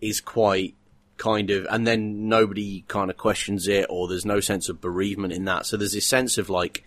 is 0.00 0.20
quite 0.20 0.74
kind 1.18 1.50
of, 1.50 1.66
and 1.70 1.86
then 1.86 2.28
nobody 2.28 2.84
kind 2.88 3.10
of 3.10 3.16
questions 3.16 3.66
it, 3.68 3.86
or 3.90 4.08
there's 4.08 4.24
no 4.24 4.40
sense 4.40 4.68
of 4.68 4.80
bereavement 4.80 5.32
in 5.32 5.44
that. 5.46 5.66
So 5.66 5.76
there's 5.76 5.92
this 5.92 6.06
sense 6.06 6.38
of 6.38 6.48
like, 6.48 6.84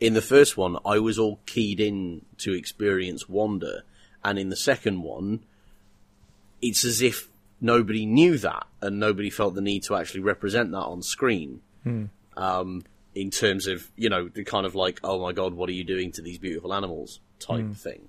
in 0.00 0.14
the 0.14 0.22
first 0.22 0.56
one, 0.56 0.78
I 0.84 0.98
was 0.98 1.18
all 1.18 1.38
keyed 1.46 1.78
in 1.80 2.24
to 2.38 2.52
experience 2.54 3.28
wonder, 3.28 3.82
and 4.24 4.38
in 4.38 4.48
the 4.48 4.56
second 4.56 5.02
one, 5.02 5.40
it's 6.62 6.84
as 6.84 7.02
if 7.02 7.28
nobody 7.60 8.06
knew 8.06 8.38
that 8.38 8.66
and 8.80 8.98
nobody 8.98 9.30
felt 9.30 9.54
the 9.54 9.60
need 9.60 9.82
to 9.84 9.94
actually 9.96 10.20
represent 10.20 10.70
that 10.72 10.78
on 10.78 11.02
screen. 11.02 11.60
Um, 12.36 12.84
in 13.14 13.30
terms 13.30 13.66
of, 13.66 13.90
you 13.96 14.08
know, 14.08 14.28
the 14.28 14.44
kind 14.44 14.64
of 14.64 14.74
like, 14.74 15.00
oh 15.02 15.20
my 15.20 15.32
god, 15.32 15.52
what 15.54 15.68
are 15.68 15.72
you 15.72 15.84
doing 15.84 16.12
to 16.12 16.22
these 16.22 16.38
beautiful 16.38 16.72
animals 16.72 17.20
type 17.40 17.72
thing. 17.74 18.08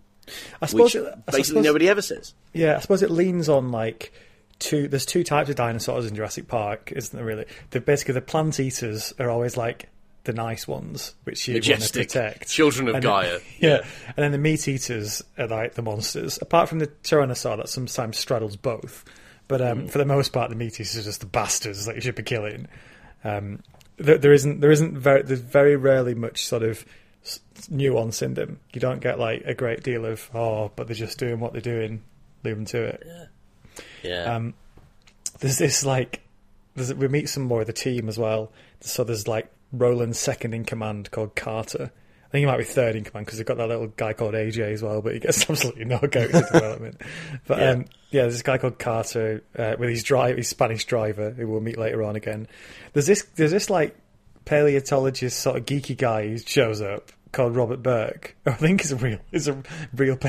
I 0.62 0.68
suppose 0.68 0.94
it- 0.96 1.04
I 1.06 1.16
basically 1.32 1.44
suppose- 1.44 1.64
nobody 1.66 1.90
ever 1.90 2.02
says. 2.02 2.34
Yeah, 2.54 2.78
I 2.78 2.80
suppose 2.80 3.02
it 3.02 3.10
leans 3.10 3.50
on 3.50 3.72
like 3.72 4.14
two. 4.60 4.88
There's 4.88 5.06
two 5.06 5.24
types 5.24 5.50
of 5.50 5.56
dinosaurs 5.56 6.06
in 6.06 6.16
Jurassic 6.16 6.48
Park, 6.48 6.92
isn't 6.96 7.16
there? 7.18 7.26
Really, 7.26 7.46
the 7.72 7.82
basically 7.82 8.14
the 8.14 8.22
plant 8.22 8.60
eaters 8.60 9.14
are 9.20 9.30
always 9.30 9.58
like 9.58 9.90
the 10.24 10.34
nice 10.34 10.68
ones, 10.68 11.16
which 11.24 11.48
you 11.48 11.56
want 11.56 11.64
to 11.66 11.72
Majestic. 11.72 12.08
protect. 12.10 12.50
Children 12.50 12.90
of 12.90 12.96
And 12.96 13.04
then- 13.04 13.12
Gaia. 13.12 13.40
yeah. 13.60 13.78
and 14.08 14.16
then 14.18 14.32
the 14.32 14.38
meat 14.38 14.68
eaters 14.68 15.24
are 15.38 15.48
like 15.48 15.74
the 15.74 15.82
monsters. 15.82 16.38
Apart 16.42 16.70
from 16.70 16.80
the 16.80 16.88
Tyrannosaur, 16.88 17.58
that 17.58 17.70
sometimes 17.70 18.18
straddles 18.18 18.56
both. 18.56 19.04
But 19.48 19.62
um, 19.62 19.88
for 19.88 19.98
the 19.98 20.06
most 20.06 20.32
part, 20.32 20.50
the 20.50 20.56
meat 20.56 20.74
eaters 20.80 20.96
are 20.98 21.02
just 21.04 21.20
the 21.22 21.26
bastards 21.26 21.86
that 21.86 21.96
you 21.96 22.02
should 22.02 22.16
be 22.16 22.24
killing. 22.24 22.68
Um, 23.24 23.62
there, 23.98 24.18
there 24.18 24.34
isn't 24.34 24.62
there 24.62 24.72
isn't 24.72 24.98
very 24.98 25.24
there's 25.24 25.42
very 25.42 25.76
rarely 25.76 26.16
much 26.16 26.46
sort 26.46 26.64
of 26.64 26.86
nuance 27.70 28.22
in 28.22 28.34
them. 28.36 28.60
You 28.74 28.80
don't 28.82 29.02
get 29.02 29.20
like 29.20 29.44
a 29.46 29.54
great 29.54 29.84
deal 29.84 30.06
of 30.06 30.30
oh, 30.34 30.72
but 30.76 30.88
they're 30.88 30.96
just 30.96 31.18
doing 31.18 31.40
what 31.40 31.52
they're 31.52 31.62
doing. 31.62 32.02
Leave 32.44 32.56
them 32.56 32.66
to 32.66 32.82
it. 32.84 33.04
Yeah. 34.04 34.36
Um, 34.36 34.54
there's 35.40 35.58
this 35.58 35.86
like 35.86 36.22
there's, 36.76 36.94
we 36.94 37.08
meet 37.08 37.28
some 37.30 37.44
more 37.44 37.62
of 37.62 37.68
the 37.68 37.74
team 37.74 38.08
as 38.08 38.18
well. 38.18 38.52
So 38.80 39.04
there's 39.04 39.28
like 39.28 39.52
Roland's 39.72 40.20
second 40.20 40.54
in 40.54 40.66
command 40.66 41.12
called 41.12 41.36
Carter. 41.36 41.92
I 41.94 42.30
think 42.32 42.44
he 42.44 42.46
might 42.46 42.58
be 42.60 42.64
third 42.64 42.96
in 42.96 43.04
command 43.04 43.26
because 43.26 43.38
they've 43.40 43.46
got 43.46 43.58
that 43.58 43.68
little 43.68 43.88
guy 43.88 44.14
called 44.14 44.34
AJ 44.36 44.72
as 44.74 44.82
well, 44.82 45.02
but 45.02 45.14
he 45.14 45.20
gets 45.20 45.42
absolutely 45.50 45.84
no 45.86 46.00
character 46.00 46.42
development. 46.54 47.02
But 47.46 47.60
Yeah. 47.60 47.70
um, 47.72 47.86
yeah, 48.10 48.22
there's 48.22 48.34
this 48.36 48.42
guy 48.42 48.58
called 48.58 48.80
Carter 48.80 49.44
uh, 49.58 49.76
with 49.78 49.90
his 49.90 50.04
drive, 50.04 50.38
his 50.38 50.48
Spanish 50.48 50.86
driver, 50.86 51.32
who 51.32 51.48
we'll 51.48 51.60
meet 51.62 51.78
later 51.78 52.04
on 52.04 52.16
again. 52.16 52.48
There's 52.94 53.06
this, 53.08 53.24
there's 53.36 53.52
this 53.52 53.70
like 53.70 53.96
paleontologist 54.46 55.40
sort 55.40 55.58
of 55.58 55.66
geeky 55.66 55.98
guy 55.98 56.28
who 56.28 56.38
shows 56.38 56.82
up 56.82 57.12
called 57.32 57.56
Robert 57.56 57.82
Burke. 57.82 58.36
I 58.46 58.52
think 58.52 58.84
is 58.84 58.92
a 58.92 58.98
real, 58.98 59.20
is 59.32 59.48
a 59.48 59.62
real 59.96 60.16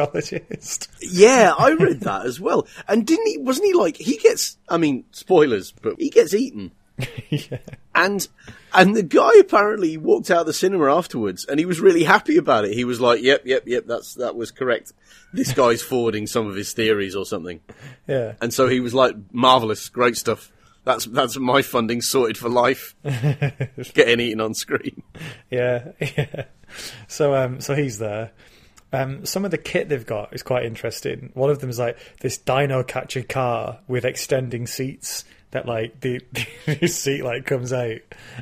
paleontologist. 0.00 0.88
Yeah, 1.00 1.52
I 1.58 1.70
read 1.72 2.00
that 2.00 2.26
as 2.26 2.40
well. 2.40 2.66
And 2.88 3.06
didn't 3.06 3.26
he? 3.26 3.38
Wasn't 3.38 3.66
he 3.66 3.72
like 3.74 3.96
he 3.96 4.16
gets? 4.16 4.56
I 4.68 4.76
mean, 4.78 5.04
spoilers, 5.12 5.72
but 5.72 5.96
he 5.98 6.10
gets 6.10 6.34
eaten. 6.34 6.72
yeah. 7.30 7.58
And 7.94 8.26
and 8.74 8.94
the 8.94 9.02
guy 9.02 9.32
apparently 9.38 9.96
walked 9.96 10.30
out 10.30 10.40
of 10.40 10.46
the 10.46 10.52
cinema 10.52 10.94
afterwards, 10.94 11.44
and 11.44 11.58
he 11.58 11.66
was 11.66 11.80
really 11.80 12.04
happy 12.04 12.36
about 12.36 12.64
it. 12.64 12.74
He 12.74 12.84
was 12.84 13.00
like, 13.00 13.22
"Yep, 13.22 13.42
yep, 13.44 13.64
yep, 13.66 13.84
that's 13.86 14.14
that 14.14 14.36
was 14.36 14.50
correct. 14.50 14.92
This 15.32 15.52
guy's 15.52 15.82
forwarding 15.82 16.26
some 16.26 16.46
of 16.46 16.54
his 16.54 16.72
theories 16.72 17.14
or 17.14 17.24
something." 17.24 17.60
Yeah. 18.06 18.34
And 18.40 18.52
so 18.52 18.68
he 18.68 18.80
was 18.80 18.94
like, 18.94 19.14
"Marvelous, 19.32 19.88
great 19.88 20.16
stuff. 20.16 20.52
That's 20.84 21.04
that's 21.06 21.36
my 21.38 21.62
funding 21.62 22.00
sorted 22.00 22.38
for 22.38 22.48
life. 22.48 22.94
Getting 23.02 24.20
eaten 24.20 24.40
on 24.40 24.54
screen." 24.54 25.02
Yeah, 25.50 25.92
yeah. 26.00 26.44
So 27.08 27.34
um, 27.34 27.60
so 27.60 27.74
he's 27.74 27.98
there. 27.98 28.32
Um, 28.92 29.26
some 29.26 29.44
of 29.44 29.50
the 29.50 29.58
kit 29.58 29.88
they've 29.88 30.06
got 30.06 30.32
is 30.32 30.42
quite 30.42 30.64
interesting. 30.64 31.30
One 31.34 31.50
of 31.50 31.58
them 31.58 31.68
is 31.68 31.78
like 31.78 31.98
this 32.20 32.38
dino 32.38 32.82
catcher 32.82 33.22
car 33.22 33.80
with 33.88 34.04
extending 34.04 34.66
seats 34.66 35.24
that 35.52 35.66
like 35.66 36.00
the, 36.00 36.20
the 36.66 36.86
seat 36.88 37.22
like 37.22 37.46
comes 37.46 37.72
out 37.72 37.98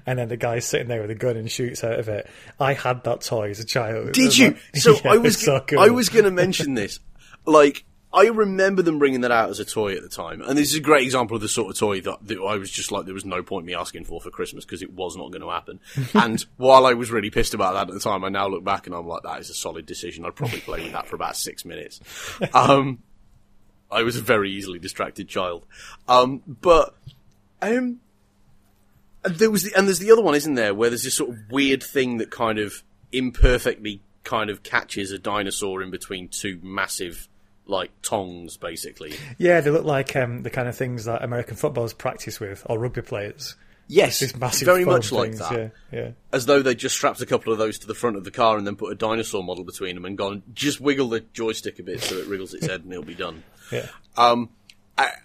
and 0.06 0.18
then 0.18 0.28
the 0.28 0.36
guy's 0.36 0.64
sitting 0.66 0.88
there 0.88 1.00
with 1.00 1.10
a 1.10 1.14
gun 1.14 1.36
and 1.36 1.50
shoots 1.50 1.84
out 1.84 1.98
of 1.98 2.08
it. 2.08 2.28
I 2.58 2.74
had 2.74 3.04
that 3.04 3.20
toy 3.22 3.50
as 3.50 3.60
a 3.60 3.64
child. 3.64 4.12
Did 4.12 4.36
you? 4.36 4.48
like- 4.48 4.58
So 4.76 4.94
Yeah, 5.04 5.12
I 5.12 5.16
was 5.18 5.38
so 5.38 5.60
cool. 5.60 5.80
I 5.80 5.88
was 5.88 6.08
going 6.08 6.24
to 6.24 6.30
mention 6.30 6.74
this. 6.74 7.00
Like 7.46 7.84
I 8.12 8.26
remember 8.28 8.80
them 8.80 9.00
bringing 9.00 9.22
that 9.22 9.32
out 9.32 9.50
as 9.50 9.58
a 9.58 9.64
toy 9.64 9.96
at 9.96 10.02
the 10.02 10.08
time, 10.08 10.40
and 10.40 10.56
this 10.56 10.70
is 10.70 10.76
a 10.76 10.80
great 10.80 11.02
example 11.02 11.34
of 11.34 11.42
the 11.42 11.48
sort 11.48 11.68
of 11.70 11.76
toy 11.76 12.00
that, 12.02 12.18
that 12.28 12.38
I 12.38 12.56
was 12.58 12.70
just 12.70 12.92
like, 12.92 13.06
there 13.06 13.12
was 13.14 13.24
no 13.24 13.42
point 13.42 13.66
me 13.66 13.74
asking 13.74 14.04
for 14.04 14.20
for 14.20 14.30
Christmas 14.30 14.64
because 14.64 14.82
it 14.82 14.92
was 14.92 15.16
not 15.16 15.32
going 15.32 15.42
to 15.42 15.50
happen. 15.50 15.80
and 16.14 16.40
while 16.56 16.86
I 16.86 16.92
was 16.94 17.10
really 17.10 17.30
pissed 17.30 17.54
about 17.54 17.74
that 17.74 17.88
at 17.88 17.92
the 17.94 17.98
time, 17.98 18.22
I 18.22 18.28
now 18.28 18.46
look 18.46 18.62
back 18.62 18.86
and 18.86 18.94
I'm 18.94 19.08
like, 19.08 19.24
that 19.24 19.40
is 19.40 19.50
a 19.50 19.54
solid 19.54 19.84
decision. 19.84 20.24
I'd 20.24 20.36
probably 20.36 20.60
play 20.60 20.84
with 20.84 20.92
that 20.92 21.08
for 21.08 21.16
about 21.16 21.36
six 21.36 21.64
minutes. 21.64 22.00
Um, 22.52 23.02
I 23.94 24.02
was 24.02 24.16
a 24.16 24.20
very 24.20 24.50
easily 24.50 24.78
distracted 24.78 25.28
child. 25.28 25.66
Um, 26.08 26.42
but 26.46 26.94
um, 27.62 28.00
there 29.22 29.50
was 29.50 29.62
the, 29.62 29.72
and 29.76 29.86
there's 29.86 30.00
the 30.00 30.10
other 30.10 30.22
one, 30.22 30.34
isn't 30.34 30.54
there, 30.54 30.74
where 30.74 30.90
there's 30.90 31.04
this 31.04 31.14
sort 31.14 31.30
of 31.30 31.36
weird 31.50 31.82
thing 31.82 32.18
that 32.18 32.30
kind 32.30 32.58
of 32.58 32.82
imperfectly 33.12 34.02
kind 34.24 34.50
of 34.50 34.62
catches 34.62 35.12
a 35.12 35.18
dinosaur 35.18 35.82
in 35.82 35.90
between 35.90 36.28
two 36.28 36.58
massive 36.62 37.28
like 37.66 37.90
tongs, 38.02 38.56
basically. 38.56 39.14
Yeah, 39.38 39.60
they 39.60 39.70
look 39.70 39.84
like 39.84 40.14
um, 40.16 40.42
the 40.42 40.50
kind 40.50 40.68
of 40.68 40.76
things 40.76 41.04
that 41.04 41.22
American 41.22 41.56
footballers 41.56 41.94
practice 41.94 42.40
with 42.40 42.66
or 42.68 42.78
rugby 42.78 43.02
players. 43.02 43.56
Yes, 43.86 44.20
These 44.20 44.36
massive 44.36 44.66
very 44.66 44.84
much 44.84 45.12
like 45.12 45.30
things, 45.30 45.38
that. 45.40 45.52
Yeah, 45.52 45.98
yeah. 45.98 46.10
As 46.32 46.46
though 46.46 46.62
they 46.62 46.74
just 46.74 46.96
strapped 46.96 47.20
a 47.20 47.26
couple 47.26 47.52
of 47.52 47.58
those 47.58 47.78
to 47.80 47.86
the 47.86 47.94
front 47.94 48.16
of 48.16 48.24
the 48.24 48.30
car 48.30 48.56
and 48.56 48.66
then 48.66 48.76
put 48.76 48.90
a 48.90 48.94
dinosaur 48.94 49.44
model 49.44 49.62
between 49.62 49.94
them 49.94 50.06
and 50.06 50.16
gone, 50.16 50.42
just 50.54 50.80
wiggle 50.80 51.10
the 51.10 51.20
joystick 51.20 51.78
a 51.78 51.82
bit 51.82 52.00
so 52.00 52.16
it 52.16 52.26
wriggles 52.26 52.54
its 52.54 52.66
head 52.66 52.82
and 52.82 52.90
it'll 52.92 53.04
be 53.04 53.14
done. 53.14 53.42
Yeah. 53.74 53.88
Um, 54.16 54.50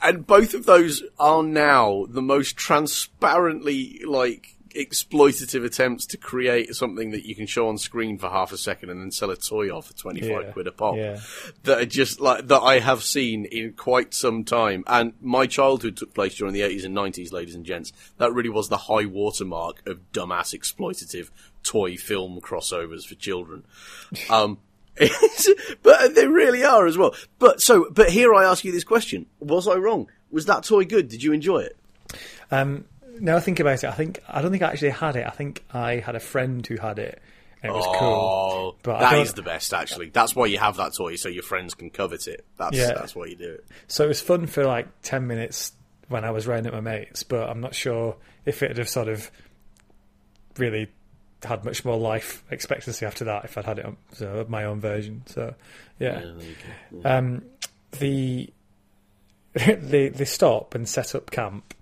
and 0.02 0.26
both 0.26 0.54
of 0.54 0.66
those 0.66 1.04
are 1.20 1.44
now 1.44 2.06
the 2.10 2.22
most 2.22 2.58
transparently 2.58 4.02
like 4.06 4.56
exploitative 4.76 5.66
attempts 5.66 6.06
to 6.06 6.18
create 6.18 6.76
something 6.76 7.12
that 7.12 7.26
you 7.26 7.36
can 7.36 7.48
show 7.48 7.68
on 7.70 7.78
screen 7.78 8.18
for 8.20 8.30
half 8.30 8.52
a 8.52 8.58
second 8.58 8.90
and 8.92 9.02
then 9.02 9.12
sell 9.12 9.32
a 9.32 9.36
toy 9.36 9.70
off 9.70 9.88
for 9.88 9.94
25 9.94 10.30
Yeah, 10.30 10.52
quid 10.52 10.68
a 10.68 10.72
pop 10.72 10.96
yeah. 10.96 11.20
that 11.64 11.80
are 11.82 11.86
just 11.86 12.20
like 12.20 12.48
that 12.48 12.62
I 12.62 12.80
have 12.80 13.04
seen 13.04 13.46
in 13.46 13.74
quite 13.74 14.14
some 14.14 14.44
time 14.44 14.84
and 14.86 15.14
my 15.22 15.48
childhood 15.48 15.98
took 15.98 16.14
place 16.14 16.36
during 16.36 16.54
the 16.54 16.62
80s 16.62 16.86
and 16.86 16.96
90s 16.96 17.32
ladies 17.32 17.56
and 17.56 17.66
gents 17.66 17.92
that 18.18 18.32
really 18.32 18.50
was 18.50 18.70
the 18.70 18.78
high 18.78 19.06
watermark 19.06 19.88
of 19.88 20.12
dumbass 20.12 20.58
exploitative 20.58 21.30
toy 21.64 21.98
film 21.98 22.40
crossovers 22.40 23.06
for 23.06 23.16
children 23.16 23.66
um 24.30 24.60
but 25.84 26.16
they 26.16 26.28
really 26.28 26.64
are 26.64 26.86
as 26.88 26.98
well. 26.98 27.16
But 27.38 27.62
so, 27.62 27.88
but 27.92 28.10
here 28.10 28.34
I 28.34 28.46
ask 28.46 28.64
you 28.64 28.72
this 28.72 28.84
question: 28.84 29.26
Was 29.40 29.68
I 29.68 29.76
wrong? 29.76 30.10
Was 30.32 30.46
that 30.46 30.64
toy 30.64 30.86
good? 30.86 31.08
Did 31.10 31.24
you 31.24 31.34
enjoy 31.34 31.60
it? 31.60 31.78
Um, 32.52 32.86
now 33.20 33.36
I 33.38 33.40
think 33.40 33.60
about 33.60 33.84
it, 33.84 33.88
I 33.90 33.92
think 33.94 34.20
I 34.28 34.42
don't 34.42 34.52
think 34.52 34.64
I 34.64 34.68
actually 34.72 34.90
had 34.92 35.16
it. 35.16 35.26
I 35.26 35.32
think 35.32 35.64
I 35.74 35.98
had 35.98 36.16
a 36.16 36.20
friend 36.20 36.66
who 36.66 36.78
had 36.78 37.00
it, 37.00 37.22
and 37.62 37.72
it 37.72 37.76
was 37.76 37.86
cool. 38.00 38.08
Oh, 38.08 38.76
But 38.84 38.98
I 39.04 39.16
that 39.16 39.20
is 39.22 39.34
the 39.34 39.42
best. 39.42 39.74
Actually, 39.74 40.10
that's 40.10 40.36
why 40.36 40.46
you 40.48 40.58
have 40.58 40.78
that 40.78 40.94
toy, 40.96 41.16
so 41.16 41.30
your 41.30 41.44
friends 41.44 41.74
can 41.74 41.90
covet 41.90 42.28
it. 42.28 42.46
That's 42.58 42.78
Yeah. 42.78 42.94
that's 42.94 43.16
why 43.16 43.26
you 43.26 43.36
do 43.36 43.50
it. 43.54 43.66
So 43.88 44.06
it 44.06 44.08
was 44.08 44.22
fun 44.22 44.48
for 44.48 44.66
like 44.66 44.88
ten 45.02 45.28
minutes 45.28 45.74
when 46.08 46.26
I 46.26 46.32
was 46.32 46.48
round 46.48 46.66
at 46.66 46.74
my 46.74 46.82
mates, 46.82 47.24
but 47.24 47.50
I'm 47.50 47.62
not 47.62 47.76
sure 47.76 48.16
if 48.46 48.64
it'd 48.64 48.78
have 48.78 48.90
sort 48.90 49.08
of 49.08 49.30
really 50.58 50.90
had 51.44 51.64
much 51.64 51.86
more 51.86 51.98
life 51.98 52.44
expectancy 52.52 53.06
after 53.06 53.24
that 53.26 53.46
if 53.46 53.58
I'd 53.58 53.66
had 53.66 53.80
it 53.80 53.86
on 53.86 53.98
so 54.14 54.46
my 54.50 54.66
own 54.66 54.80
version. 54.82 55.24
So 55.26 55.56
yeah. 56.00 56.22
Yeah, 56.22 57.02
go. 57.04 57.10
Um, 57.10 57.42
the 58.00 58.50
they 59.54 60.10
they 60.10 60.26
stop 60.26 60.76
and 60.76 60.88
set 60.88 61.16
up 61.16 61.32
camp, 61.32 61.74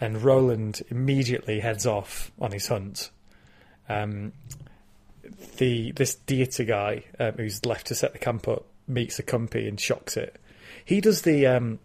and 0.00 0.22
Roland 0.22 0.82
immediately 0.88 1.60
heads 1.60 1.86
off 1.86 2.30
on 2.40 2.52
his 2.52 2.66
hunt. 2.68 3.10
Um, 3.88 4.32
the 5.58 5.92
this 5.92 6.16
Dieter 6.26 6.66
guy 6.66 7.04
um, 7.18 7.32
who's 7.32 7.64
left 7.64 7.88
to 7.88 7.94
set 7.94 8.12
the 8.12 8.18
camp 8.18 8.46
up 8.48 8.64
meets 8.86 9.18
a 9.18 9.22
compy 9.22 9.68
and 9.68 9.80
shocks 9.80 10.16
it. 10.16 10.36
He 10.84 11.00
does 11.00 11.22
the 11.22 11.46
um, 11.46 11.78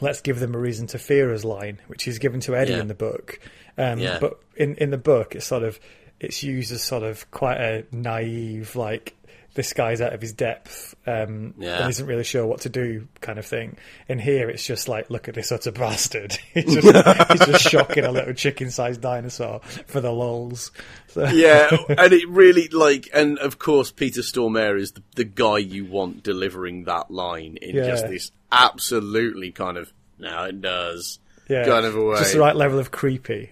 "Let's 0.00 0.20
give 0.20 0.40
them 0.40 0.54
a 0.54 0.58
reason 0.58 0.86
to 0.88 0.98
fear 0.98 1.32
us" 1.32 1.44
line, 1.44 1.78
which 1.86 2.08
is 2.08 2.18
given 2.18 2.40
to 2.40 2.56
Eddie 2.56 2.72
Yeah. 2.72 2.80
in 2.80 2.88
the 2.88 2.94
book. 2.94 3.38
Um, 3.78 3.98
Yeah. 4.00 4.18
But 4.18 4.40
in 4.56 4.74
in 4.76 4.90
the 4.90 4.98
book, 4.98 5.34
it's 5.34 5.46
sort 5.46 5.62
of 5.62 5.78
it's 6.22 6.42
used 6.42 6.72
as 6.72 6.82
sort 6.82 7.02
of 7.02 7.30
quite 7.30 7.58
a 7.60 7.84
naive, 7.92 8.76
like 8.76 9.14
this 9.54 9.74
guy's 9.74 10.00
out 10.00 10.14
of 10.14 10.20
his 10.22 10.32
depth 10.32 10.94
um, 11.06 11.52
Yeah. 11.58 11.80
and 11.82 11.90
isn't 11.90 12.06
really 12.06 12.24
sure 12.24 12.46
what 12.46 12.62
to 12.62 12.70
do, 12.70 13.06
kind 13.20 13.38
of 13.38 13.44
thing. 13.44 13.76
In 14.08 14.18
here, 14.18 14.48
it's 14.48 14.64
just 14.64 14.88
like, 14.88 15.10
look 15.10 15.28
at 15.28 15.34
this 15.34 15.52
utter 15.52 15.70
bastard. 15.72 16.32
he's, 16.54 16.74
just, 16.82 17.30
he's 17.32 17.46
just 17.46 17.68
shocking 17.68 18.06
a 18.06 18.10
little 18.10 18.32
chicken-sized 18.32 19.02
dinosaur 19.02 19.60
for 19.88 20.00
the 20.00 20.10
lulz. 20.10 20.70
So, 21.08 21.24
yeah, 21.34 21.68
and 21.86 22.14
it 22.14 22.26
really 22.30 22.68
like, 22.68 23.10
and 23.12 23.38
of 23.40 23.58
course, 23.58 23.90
Peter 23.90 24.22
Stormare 24.22 24.78
is 24.80 24.92
the, 24.92 25.02
the 25.16 25.24
guy 25.24 25.58
you 25.58 25.84
want 25.84 26.22
delivering 26.22 26.84
that 26.84 27.10
line 27.10 27.58
in 27.60 27.76
Yeah. 27.76 27.88
just 27.88 28.08
this 28.08 28.30
absolutely 28.50 29.50
kind 29.52 29.76
of 29.76 29.92
now 30.18 30.44
it 30.44 30.60
does 30.62 31.18
Yeah, 31.48 31.64
kind 31.66 31.84
of 31.84 31.94
a 31.94 32.02
way. 32.02 32.18
Just 32.20 32.32
the 32.32 32.40
right 32.40 32.56
level 32.56 32.78
of 32.78 32.90
creepy. 32.90 33.50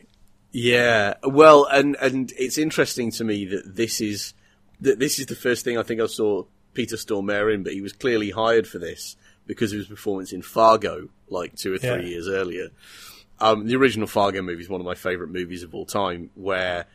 Yeah, 0.53 1.14
well, 1.22 1.64
and 1.66 1.96
and 2.01 2.32
it's 2.36 2.59
interesting 2.59 3.11
to 3.12 3.24
me 3.24 3.44
that 3.46 3.76
this 3.76 4.01
is 4.01 4.34
that 4.80 4.98
this 4.98 5.18
is 5.18 5.26
the 5.26 5.36
first 5.36 5.64
thing 5.64 5.78
I 5.78 5.82
think 5.82 6.01
I 6.01 6.07
saw 6.07 6.44
Peter 6.74 6.96
Stormare 6.96 7.55
in, 7.55 7.62
but 7.62 7.72
he 7.72 7.80
was 7.80 7.92
clearly 7.92 8.30
hired 8.30 8.66
for 8.66 8.78
this 8.78 9.16
because 9.46 9.72
of 9.72 9.78
his 9.78 9.86
performance 9.88 10.32
in 10.32 10.42
Fargo, 10.42 11.09
like 11.28 11.55
two 11.57 11.74
or 11.74 11.78
three 11.78 11.88
Yeah. 11.88 12.01
years 12.01 12.28
earlier. 12.28 12.68
Um, 13.38 13.66
the 13.66 13.76
original 13.76 14.07
Fargo 14.07 14.42
movie 14.42 14.62
is 14.62 14.68
one 14.68 14.80
of 14.80 14.84
my 14.86 14.94
favourite 14.94 15.32
movies 15.32 15.62
of 15.62 15.74
all 15.74 15.86
time. 15.86 16.30
Where, 16.34 16.86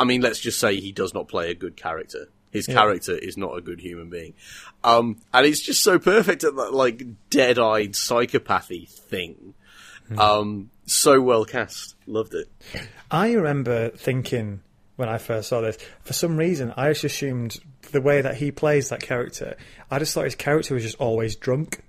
I 0.00 0.04
mean, 0.04 0.20
let's 0.22 0.40
just 0.40 0.58
say 0.58 0.80
he 0.80 0.92
does 0.92 1.12
not 1.14 1.28
play 1.28 1.50
a 1.50 1.54
good 1.54 1.76
character. 1.76 2.28
His 2.50 2.66
character 2.66 3.12
is 3.16 3.36
not 3.36 3.58
a 3.58 3.60
good 3.60 3.78
human 3.80 4.08
being, 4.08 4.32
um, 4.82 5.18
and 5.34 5.44
it's 5.44 5.60
just 5.60 5.82
so 5.84 5.98
perfect 5.98 6.44
at 6.44 6.56
that 6.56 6.72
like 6.72 7.02
dead-eyed 7.28 7.92
psychopathy 7.92 8.88
thing. 8.88 9.52
Um, 10.16 10.70
so 10.88 11.20
well 11.20 11.44
cast, 11.44 11.94
loved 12.06 12.34
it. 12.34 12.48
I 13.10 13.32
remember 13.32 13.90
thinking 13.90 14.60
when 14.96 15.08
I 15.08 15.18
first 15.18 15.48
saw 15.48 15.60
this, 15.60 15.78
for 16.02 16.12
some 16.12 16.36
reason, 16.36 16.72
I 16.76 16.88
just 16.90 17.04
assumed 17.04 17.58
the 17.92 18.00
way 18.00 18.20
that 18.20 18.36
he 18.36 18.50
plays 18.50 18.88
that 18.88 19.00
character, 19.00 19.56
I 19.90 19.98
just 20.00 20.12
thought 20.12 20.24
his 20.24 20.34
character 20.34 20.74
was 20.74 20.82
just 20.82 20.96
always 20.96 21.36
drunk. 21.36 21.80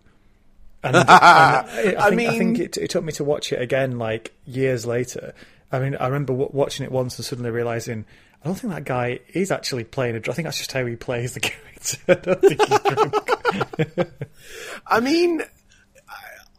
And, 0.83 0.95
and 0.95 1.09
I, 1.09 1.63
I, 1.65 1.81
think, 1.83 1.97
I 1.99 2.09
mean- 2.11 2.37
think 2.37 2.59
it, 2.59 2.77
it 2.77 2.89
took 2.91 3.03
me 3.03 3.11
to 3.13 3.23
watch 3.23 3.51
it 3.51 3.61
again, 3.61 3.97
like 3.97 4.33
years 4.45 4.85
later. 4.85 5.33
I 5.71 5.79
mean, 5.79 5.95
I 5.99 6.05
remember 6.07 6.33
w- 6.33 6.49
watching 6.53 6.85
it 6.85 6.91
once 6.91 7.17
and 7.17 7.25
suddenly 7.25 7.51
realizing, 7.51 8.05
I 8.43 8.47
don't 8.47 8.55
think 8.55 8.73
that 8.73 8.85
guy 8.85 9.19
is 9.33 9.51
actually 9.51 9.83
playing 9.83 10.15
a. 10.15 10.19
dr- 10.19 10.33
I 10.33 10.35
think 10.35 10.45
that's 10.45 10.57
just 10.57 10.71
how 10.71 10.85
he 10.85 10.95
plays 10.95 11.33
the 11.33 11.39
character. 11.41 11.97
I 12.07 12.13
don't 12.13 12.41
think 12.41 12.61
he's 12.61 12.79
drunk. 12.79 14.09
I 14.87 14.99
mean, 14.99 15.41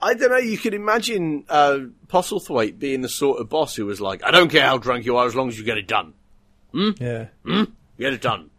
I, 0.00 0.14
don't 0.14 0.30
know. 0.30 0.38
You 0.38 0.58
could 0.58 0.74
imagine 0.74 1.44
uh, 1.48 1.78
Postlethwaite 2.08 2.78
being 2.78 3.00
the 3.00 3.08
sort 3.08 3.40
of 3.40 3.48
boss 3.48 3.74
who 3.74 3.86
was 3.86 4.00
like, 4.00 4.24
"I 4.24 4.30
don't 4.30 4.50
care 4.50 4.66
how 4.66 4.78
drunk 4.78 5.04
you 5.04 5.16
are, 5.16 5.26
as 5.26 5.34
long 5.34 5.48
as 5.48 5.58
you 5.58 5.64
get 5.64 5.78
it 5.78 5.86
done. 5.88 6.14
yeah. 6.72 7.26
Get 7.98 8.12
it 8.12 8.22
done." 8.22 8.50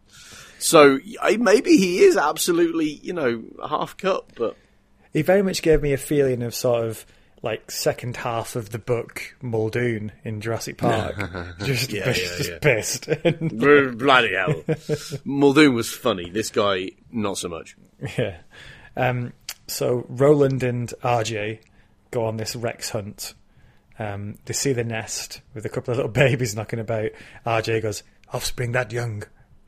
So 0.58 1.00
I, 1.20 1.36
maybe 1.38 1.76
he 1.76 1.98
is 1.98 2.16
absolutely, 2.16 2.88
you 3.02 3.12
know, 3.12 3.42
half 3.68 3.96
cut, 3.96 4.26
but 4.36 4.56
He 5.12 5.22
very 5.22 5.42
much 5.42 5.60
gave 5.60 5.82
me 5.82 5.92
a 5.92 5.98
feeling 5.98 6.42
of 6.42 6.54
sort 6.54 6.86
of 6.86 7.04
like 7.42 7.70
second 7.72 8.16
half 8.16 8.54
of 8.54 8.70
the 8.70 8.78
book 8.78 9.34
Muldoon 9.42 10.12
in 10.24 10.40
Jurassic 10.40 10.78
Park. 10.78 11.16
just 11.64 11.90
Yeah, 11.90 12.06
yeah, 12.06 12.12
just 12.12 12.60
pissed. 12.60 13.08
bloody 13.98 14.34
hell, 14.34 14.62
Muldoon 15.24 15.74
was 15.74 15.92
funny. 15.92 16.30
This 16.30 16.50
guy, 16.50 16.90
not 17.10 17.38
so 17.38 17.48
much. 17.48 17.76
yeah. 18.18 18.36
Um, 18.96 19.32
so 19.72 20.04
Roland 20.08 20.62
and 20.62 20.92
RJ 21.02 21.60
go 22.10 22.24
on 22.26 22.36
this 22.36 22.54
Rex 22.54 22.90
hunt. 22.90 23.34
Um, 23.98 24.38
they 24.46 24.54
see 24.54 24.72
the 24.72 24.84
nest 24.84 25.40
with 25.54 25.64
a 25.64 25.68
couple 25.68 25.92
of 25.92 25.96
little 25.98 26.12
babies 26.24 26.54
knocking 26.56 26.78
about. 26.78 27.10
RJ 27.46 27.82
goes, 27.82 28.02
"Offspring 28.32 28.72
that 28.72 28.92
young, 28.92 29.22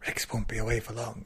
Rex 0.07 0.31
won't 0.33 0.49
be 0.49 0.59
away 0.59 0.81
for 0.81 0.93
long." 0.93 1.25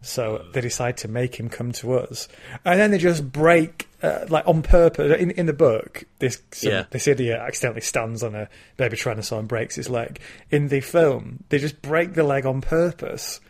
So 0.00 0.44
they 0.52 0.60
decide 0.60 0.98
to 0.98 1.08
make 1.08 1.36
him 1.40 1.48
come 1.48 1.72
to 1.72 1.94
us, 1.94 2.28
and 2.62 2.78
then 2.78 2.90
they 2.90 2.98
just 2.98 3.32
break, 3.32 3.88
uh, 4.02 4.26
like 4.28 4.46
on 4.46 4.60
purpose. 4.62 5.18
In, 5.18 5.30
in 5.30 5.46
the 5.46 5.54
book, 5.54 6.04
this 6.18 6.42
some, 6.52 6.72
Yeah. 6.72 6.84
this 6.90 7.08
idiot 7.08 7.38
accidentally 7.40 7.80
stands 7.80 8.22
on 8.22 8.34
a 8.34 8.50
baby 8.76 8.98
tyrannosaur 8.98 9.38
and 9.38 9.48
breaks 9.48 9.76
his 9.76 9.88
leg. 9.88 10.20
In 10.50 10.68
the 10.68 10.80
film, 10.80 11.44
they 11.48 11.56
just 11.56 11.80
break 11.80 12.12
the 12.12 12.22
leg 12.22 12.44
on 12.44 12.60
purpose. 12.60 13.40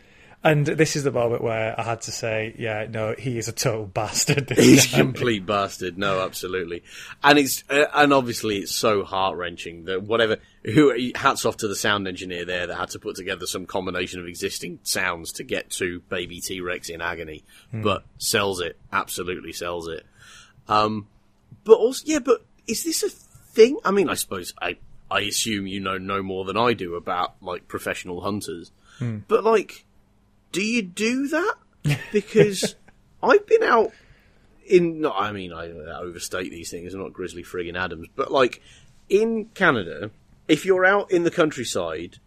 And 0.45 0.63
this 0.63 0.95
is 0.95 1.03
the 1.03 1.11
moment 1.11 1.41
where 1.41 1.73
I 1.75 1.81
had 1.81 2.01
to 2.01 2.11
say, 2.11 2.53
yeah, 2.59 2.85
no, 2.87 3.15
he 3.17 3.39
is 3.39 3.47
a 3.47 3.51
total 3.51 3.85
bastard. 3.93 4.51
He's 4.51 4.93
a 4.93 4.95
complete 5.01 5.43
bastard. 5.43 5.97
No, 5.97 6.21
absolutely, 6.21 6.83
and 7.23 7.39
it's 7.39 7.63
uh, 7.67 7.85
and 7.95 8.13
obviously 8.13 8.59
it's 8.59 8.71
so 8.71 9.03
heart 9.03 9.37
wrenching 9.37 9.85
that 9.85 10.03
whatever. 10.03 10.37
Who 10.63 11.11
hats 11.15 11.45
off 11.45 11.57
to 11.57 11.67
the 11.67 11.75
sound 11.75 12.07
engineer 12.07 12.45
there 12.45 12.67
that 12.67 12.75
had 12.75 12.89
to 12.89 12.99
put 12.99 13.15
together 13.15 13.45
some 13.45 13.65
combination 13.65 14.19
of 14.19 14.27
existing 14.27 14.79
sounds 14.83 15.31
to 15.33 15.43
get 15.43 15.69
to 15.71 15.99
Baby 16.09 16.41
T 16.41 16.61
Rex 16.61 16.89
in 16.89 17.01
agony, 17.01 17.43
but 17.71 18.03
sells 18.17 18.61
it. 18.61 18.77
Absolutely 18.91 19.51
sells 19.51 19.87
it. 19.87 20.05
Um, 20.67 21.07
but 21.63 21.77
also, 21.77 22.03
yeah, 22.05 22.19
but 22.19 22.45
is 22.67 22.83
this 22.83 23.03
a 23.03 23.09
thing? 23.09 23.79
I 23.83 23.91
mean, 23.91 24.09
I 24.09 24.13
suppose 24.13 24.53
I 24.61 24.77
I 25.09 25.21
assume 25.21 25.65
you 25.67 25.79
know 25.79 25.97
no 25.97 26.21
more 26.21 26.45
than 26.45 26.57
I 26.57 26.73
do 26.73 26.95
about 26.95 27.35
like 27.41 27.67
professional 27.67 28.21
hunters, 28.21 28.71
but 29.27 29.43
like, 29.43 29.85
do 30.55 30.63
you 30.63 30.81
do 30.81 31.27
that? 31.27 31.55
Because 32.11 32.75
I've 33.23 33.45
been 33.45 33.63
out 33.63 33.91
in. 34.65 35.01
No, 35.01 35.11
I 35.11 35.31
mean, 35.31 35.51
I 35.53 35.67
overstate 35.99 36.49
these 36.51 36.71
things. 36.71 36.93
I'm 36.93 37.01
not 37.01 37.13
Grizzly 37.13 37.43
friggin' 37.43 37.77
Adams, 37.77 38.07
but 38.15 38.31
like 38.31 38.61
in 39.09 39.45
Canada, 39.53 40.11
if 40.47 40.65
you're 40.65 40.85
out 40.85 41.11
in 41.11 41.23
the 41.23 41.31
countryside 41.31 42.17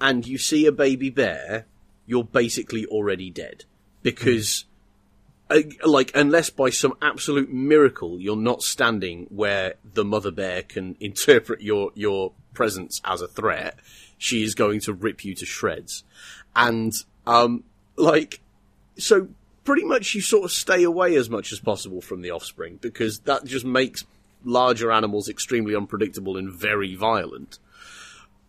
and 0.00 0.26
you 0.26 0.38
see 0.38 0.66
a 0.66 0.72
baby 0.72 1.10
bear, 1.10 1.66
you're 2.06 2.24
basically 2.24 2.84
already 2.86 3.30
dead 3.30 3.64
because. 4.02 4.64
uh, 5.50 5.62
Like, 5.84 6.10
unless 6.14 6.50
by 6.50 6.70
some 6.70 6.94
absolute 7.00 7.50
miracle 7.50 8.20
you're 8.20 8.36
not 8.50 8.62
standing 8.62 9.26
where 9.30 9.74
the 9.94 10.04
mother 10.04 10.30
bear 10.30 10.62
can 10.62 10.96
interpret 11.00 11.60
your 11.62 11.90
your 11.94 12.32
presence 12.52 13.00
as 13.04 13.22
a 13.22 13.28
threat, 13.28 13.78
she 14.18 14.42
is 14.42 14.54
going 14.54 14.80
to 14.80 14.92
rip 14.92 15.24
you 15.24 15.34
to 15.36 15.46
shreds. 15.46 16.04
And 16.54 16.92
um, 17.26 17.64
like, 17.98 18.40
so 18.96 19.28
pretty 19.64 19.84
much 19.84 20.14
you 20.14 20.20
sort 20.20 20.44
of 20.44 20.50
stay 20.50 20.82
away 20.82 21.14
as 21.16 21.28
much 21.28 21.52
as 21.52 21.60
possible 21.60 22.00
from 22.00 22.22
the 22.22 22.30
offspring 22.30 22.78
because 22.80 23.18
that 23.20 23.44
just 23.44 23.66
makes 23.66 24.04
larger 24.44 24.90
animals 24.90 25.28
extremely 25.28 25.74
unpredictable 25.74 26.36
and 26.36 26.50
very 26.50 26.94
violent. 26.94 27.58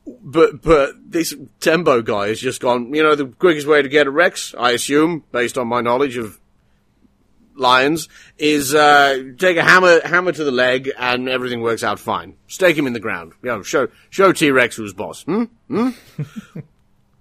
But 0.06 0.62
but 0.62 1.12
this 1.12 1.36
Tembo 1.60 2.02
guy 2.02 2.30
has 2.30 2.40
just 2.40 2.62
gone. 2.62 2.94
You 2.94 3.04
know, 3.04 3.16
the 3.16 3.28
quickest 3.28 3.68
way 3.68 3.82
to 3.82 3.90
get 3.90 4.08
a 4.08 4.12
Rex, 4.12 4.56
I 4.58 4.72
assume, 4.72 5.24
based 5.32 5.58
on 5.58 5.68
my 5.68 5.82
knowledge 5.82 6.18
of 6.18 6.40
lions, 7.56 8.08
is 8.38 8.74
uh, 8.74 9.22
take 9.38 9.58
a 9.58 9.64
hammer 9.64 10.00
hammer 10.08 10.32
to 10.32 10.44
the 10.44 10.52
leg 10.52 10.90
and 10.98 11.30
everything 11.30 11.62
works 11.62 11.84
out 11.84 12.00
fine. 12.00 12.36
Stake 12.48 12.78
him 12.78 12.88
in 12.88 12.94
the 12.94 13.00
ground. 13.00 13.34
You 13.44 13.50
know, 13.50 13.62
show 13.62 13.90
show 14.10 14.32
T 14.32 14.50
Rex 14.52 14.78
who's 14.78 14.94
boss. 14.94 15.24
Hmm? 15.24 15.44
Hmm? 15.68 15.90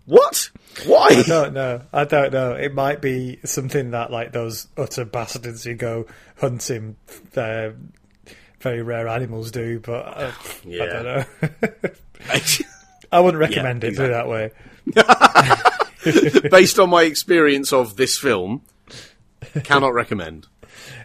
What? 0.09 0.51
Why? 0.87 1.09
I 1.11 1.23
don't 1.23 1.53
know. 1.55 1.83
I 1.93 2.05
don't 2.05 2.33
know. 2.33 2.53
It 2.53 2.73
might 2.75 3.01
be 3.01 3.39
something 3.45 3.91
that 3.93 4.11
like 4.11 4.33
those 4.33 4.67
utter 4.77 5.05
bastards 5.05 5.65
who 5.65 5.75
go 5.75 6.07
hunting 6.39 6.97
uh, 7.37 7.71
very 8.61 8.83
rare 8.83 9.07
animals 9.09 9.51
do, 9.51 9.81
but 9.81 10.07
uh, 10.07 10.33
I 10.33 10.67
Yeah. 10.67 10.87
don't 10.87 11.05
know. 11.05 11.25
I 13.13 13.21
wouldn't 13.21 13.41
recommend 13.41 13.85
it. 13.85 13.97
Put 13.97 14.07
it 14.07 14.13
that 14.13 14.29
way. 14.29 14.51
based 16.51 16.79
on 16.79 16.91
my 16.91 17.03
experience 17.03 17.73
of 17.73 17.97
this 17.97 18.17
film, 18.19 18.63
cannot 19.65 19.95
recommend. 19.95 20.47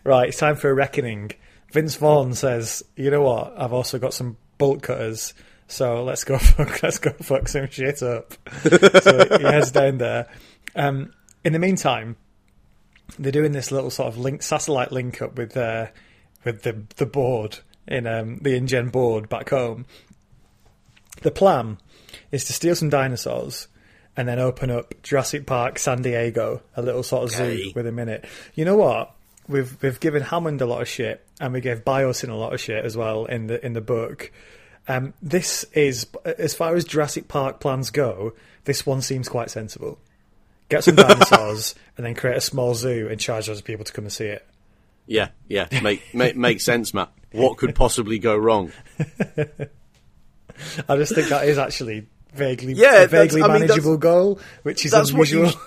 Right, 0.04 0.30
it's 0.30 0.38
time 0.38 0.56
for 0.56 0.70
a 0.70 0.74
reckoning. 0.74 1.32
Vince 1.72 1.95
Vaughn 1.95 2.34
says, 2.36 2.84
"You 2.95 3.10
know 3.12 3.22
what? 3.22 3.54
I've 3.58 3.74
also 3.74 3.97
got 3.99 4.14
some 4.14 4.38
bolt 4.58 4.82
cutters, 4.84 5.34
so 5.68 6.03
let's 6.03 6.24
go. 6.24 6.38
Fuck, 6.39 6.84
let's 6.84 6.99
go 6.99 7.11
fuck 7.22 7.47
some 7.47 7.70
shit 7.70 8.01
up." 8.03 8.34
so 8.64 9.38
he 9.38 9.43
heads 9.43 9.72
down 9.72 9.97
there. 9.97 10.28
Um, 10.76 11.14
in 11.43 11.53
the 11.53 11.59
meantime, 11.59 12.16
they're 13.20 13.32
doing 13.32 13.51
this 13.51 13.72
little 13.72 13.89
sort 13.89 14.07
of 14.07 14.18
link 14.18 14.41
satellite 14.43 14.91
link 14.91 15.22
up 15.22 15.38
with 15.38 15.55
uh, 15.57 15.88
with 16.43 16.64
the 16.64 16.84
the 16.97 17.05
board 17.05 17.59
in 17.88 18.07
um, 18.07 18.38
the 18.38 18.55
InGen 18.55 18.89
board 18.89 19.30
back 19.30 19.49
home. 19.49 19.86
The 21.22 21.32
plan 21.32 21.78
is 22.32 22.45
to 22.45 22.53
steal 22.53 22.76
some 22.76 22.89
dinosaurs 22.89 23.68
and 24.18 24.28
then 24.28 24.39
open 24.39 24.70
up 24.70 24.93
Jurassic 25.03 25.45
Park 25.45 25.80
San 25.80 26.01
Diego, 26.01 26.61
a 26.76 26.82
little 26.82 27.03
sort 27.03 27.24
of 27.24 27.32
zoo 27.32 27.43
Okay. 27.43 27.72
with 27.76 27.88
a 27.88 27.91
minute. 27.91 28.26
You 28.55 28.66
know 28.66 28.76
what? 28.76 29.16
We've 29.47 29.76
we've 29.82 29.99
given 29.99 30.22
Hammond 30.24 30.61
a 30.61 30.66
lot 30.66 30.82
of 30.82 30.88
shit, 30.88 31.26
and 31.39 31.51
we 31.53 31.61
gave 31.61 31.84
Biosyn 31.84 32.30
a 32.30 32.36
lot 32.36 32.53
of 32.53 32.61
shit 32.61 32.84
as 32.86 32.95
well 32.95 33.26
in 33.26 33.47
the 33.47 33.64
in 33.66 33.74
the 33.74 33.82
book. 33.82 34.32
Um, 34.88 35.13
this 35.21 35.63
is 35.73 36.07
as 36.25 36.53
far 36.53 36.75
as 36.75 36.84
Jurassic 36.84 37.27
Park 37.27 37.59
plans 37.59 37.89
go. 37.89 38.34
This 38.65 38.86
one 38.86 39.01
seems 39.01 39.29
quite 39.29 39.49
sensible. 39.49 39.97
Get 40.69 40.84
some 40.84 40.95
dinosaurs 40.95 41.75
and 41.97 42.05
then 42.05 42.15
create 42.15 42.38
a 42.38 42.41
small 42.41 42.73
zoo 42.75 43.07
and 43.09 43.19
charge 43.19 43.47
those 43.47 43.61
people 43.61 43.86
to 43.86 43.93
come 43.93 44.05
and 44.05 44.11
see 44.13 44.25
it. 44.25 44.45
Yeah, 45.05 45.29
yeah, 45.49 45.67
make 45.81 46.13
make 46.13 46.36
makes 46.36 46.63
sense, 46.63 46.93
Matt. 46.93 47.11
What 47.34 47.57
could 47.57 47.75
possibly 47.75 48.19
go 48.19 48.38
wrong? 48.38 48.71
I 50.88 50.95
just 50.97 51.13
think 51.15 51.29
that 51.29 51.47
is 51.47 51.57
actually 51.57 52.07
vaguely 52.34 52.73
Yeah, 52.73 53.05
vaguely 53.07 53.41
I 53.41 53.47
mean, 53.47 53.61
manageable 53.61 53.97
goal, 53.97 54.39
which 54.63 54.86
is 54.86 54.91
that's 54.91 55.11
what 55.11 55.29
you- 55.29 55.41
unusual. 55.43 55.61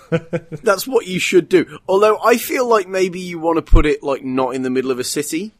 That's 0.63 0.87
what 0.87 1.07
you 1.07 1.19
should 1.19 1.49
do. 1.49 1.79
Although 1.87 2.17
I 2.23 2.37
feel 2.37 2.67
like 2.67 2.87
maybe 2.87 3.19
you 3.19 3.39
want 3.39 3.57
to 3.57 3.61
put 3.61 3.85
it 3.85 4.01
like 4.03 4.23
not 4.23 4.55
in 4.55 4.63
the 4.63 4.69
middle 4.69 4.91
of 4.91 4.99
a 4.99 5.03
city. 5.03 5.53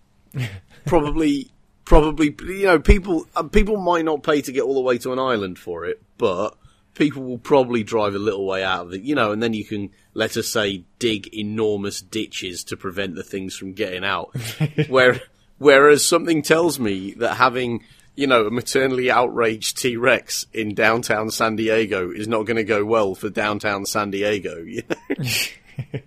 probably, 0.86 1.50
probably, 1.88 2.36
you 2.44 2.66
know, 2.66 2.80
people 2.80 3.26
uh, 3.36 3.44
people 3.44 3.78
might 3.78 4.06
not 4.06 4.22
pay 4.22 4.42
to 4.42 4.52
get 4.52 4.64
all 4.64 4.76
the 4.76 4.82
way 4.82 4.98
to 5.00 5.14
an 5.14 5.20
island 5.20 5.58
for 5.58 5.86
it, 5.86 6.02
but 6.18 6.58
people 6.94 7.24
will 7.24 7.38
probably 7.38 7.82
drive 7.82 8.14
a 8.14 8.20
little 8.20 8.46
way 8.46 8.64
out 8.64 8.88
of 8.88 8.94
it, 8.94 9.02
you 9.02 9.16
know, 9.16 9.32
and 9.32 9.42
then 9.42 9.54
you 9.54 9.64
can 9.64 9.90
let 10.14 10.36
us 10.36 10.50
say 10.50 10.84
dig 11.00 11.34
enormous 11.34 12.02
ditches 12.02 12.64
to 12.66 12.76
prevent 12.76 13.16
the 13.16 13.24
things 13.24 13.56
from 13.56 13.72
getting 13.72 14.04
out. 14.04 14.36
Where 14.90 15.22
Whereas 15.60 16.06
something 16.06 16.42
tells 16.42 16.80
me 16.80 17.14
that 17.14 17.36
having, 17.36 17.84
you 18.16 18.28
know, 18.28 18.46
a 18.46 18.52
maternally 18.52 19.10
outraged 19.10 19.78
T 19.78 19.98
Rex 19.98 20.46
in 20.54 20.76
downtown 20.76 21.32
San 21.32 21.56
Diego 21.56 22.12
is 22.12 22.28
not 22.28 22.46
going 22.46 22.58
to 22.58 22.64
go 22.64 22.86
well 22.86 23.16
for 23.16 23.30
downtown 23.30 23.86
San 23.86 24.12
Diego. 24.12 24.58
You 24.58 24.84
know? 24.90 25.26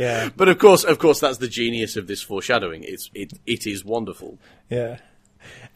Yeah, 0.00 0.30
but 0.34 0.48
of 0.48 0.58
course, 0.58 0.82
of 0.82 0.98
course, 0.98 1.20
that's 1.20 1.36
the 1.36 1.46
genius 1.48 1.94
of 1.94 2.06
this 2.06 2.22
foreshadowing. 2.22 2.84
It's 2.84 3.10
it 3.12 3.34
it 3.44 3.66
is 3.66 3.84
wonderful. 3.84 4.38
yeah. 4.70 4.96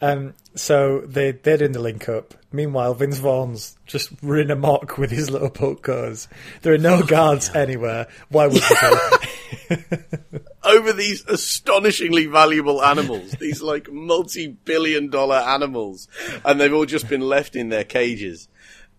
Um, 0.01 0.33
so 0.55 1.01
they 1.05 1.31
they're 1.31 1.57
doing 1.57 1.73
the 1.73 1.79
link 1.79 2.09
up. 2.09 2.33
Meanwhile, 2.51 2.95
Vince 2.95 3.19
Vaughn's 3.19 3.77
just 3.85 4.09
running 4.23 4.49
amok 4.49 4.97
with 4.97 5.11
his 5.11 5.29
little 5.29 5.49
cars. 5.75 6.27
There 6.63 6.73
are 6.73 6.79
no 6.79 7.03
guards 7.03 7.51
anywhere. 7.53 8.07
Why 8.29 8.47
would 8.47 8.63
they? 8.63 9.77
Over 10.63 10.91
these 10.91 11.23
astonishingly 11.25 12.25
valuable 12.25 12.83
animals, 12.83 13.31
these 13.33 13.61
like 13.61 13.91
multi-billion 13.91 15.09
dollar 15.09 15.37
animals, 15.37 16.07
and 16.43 16.59
they've 16.59 16.73
all 16.73 16.85
just 16.87 17.07
been 17.07 17.21
left 17.21 17.55
in 17.55 17.69
their 17.69 17.83
cages. 17.83 18.47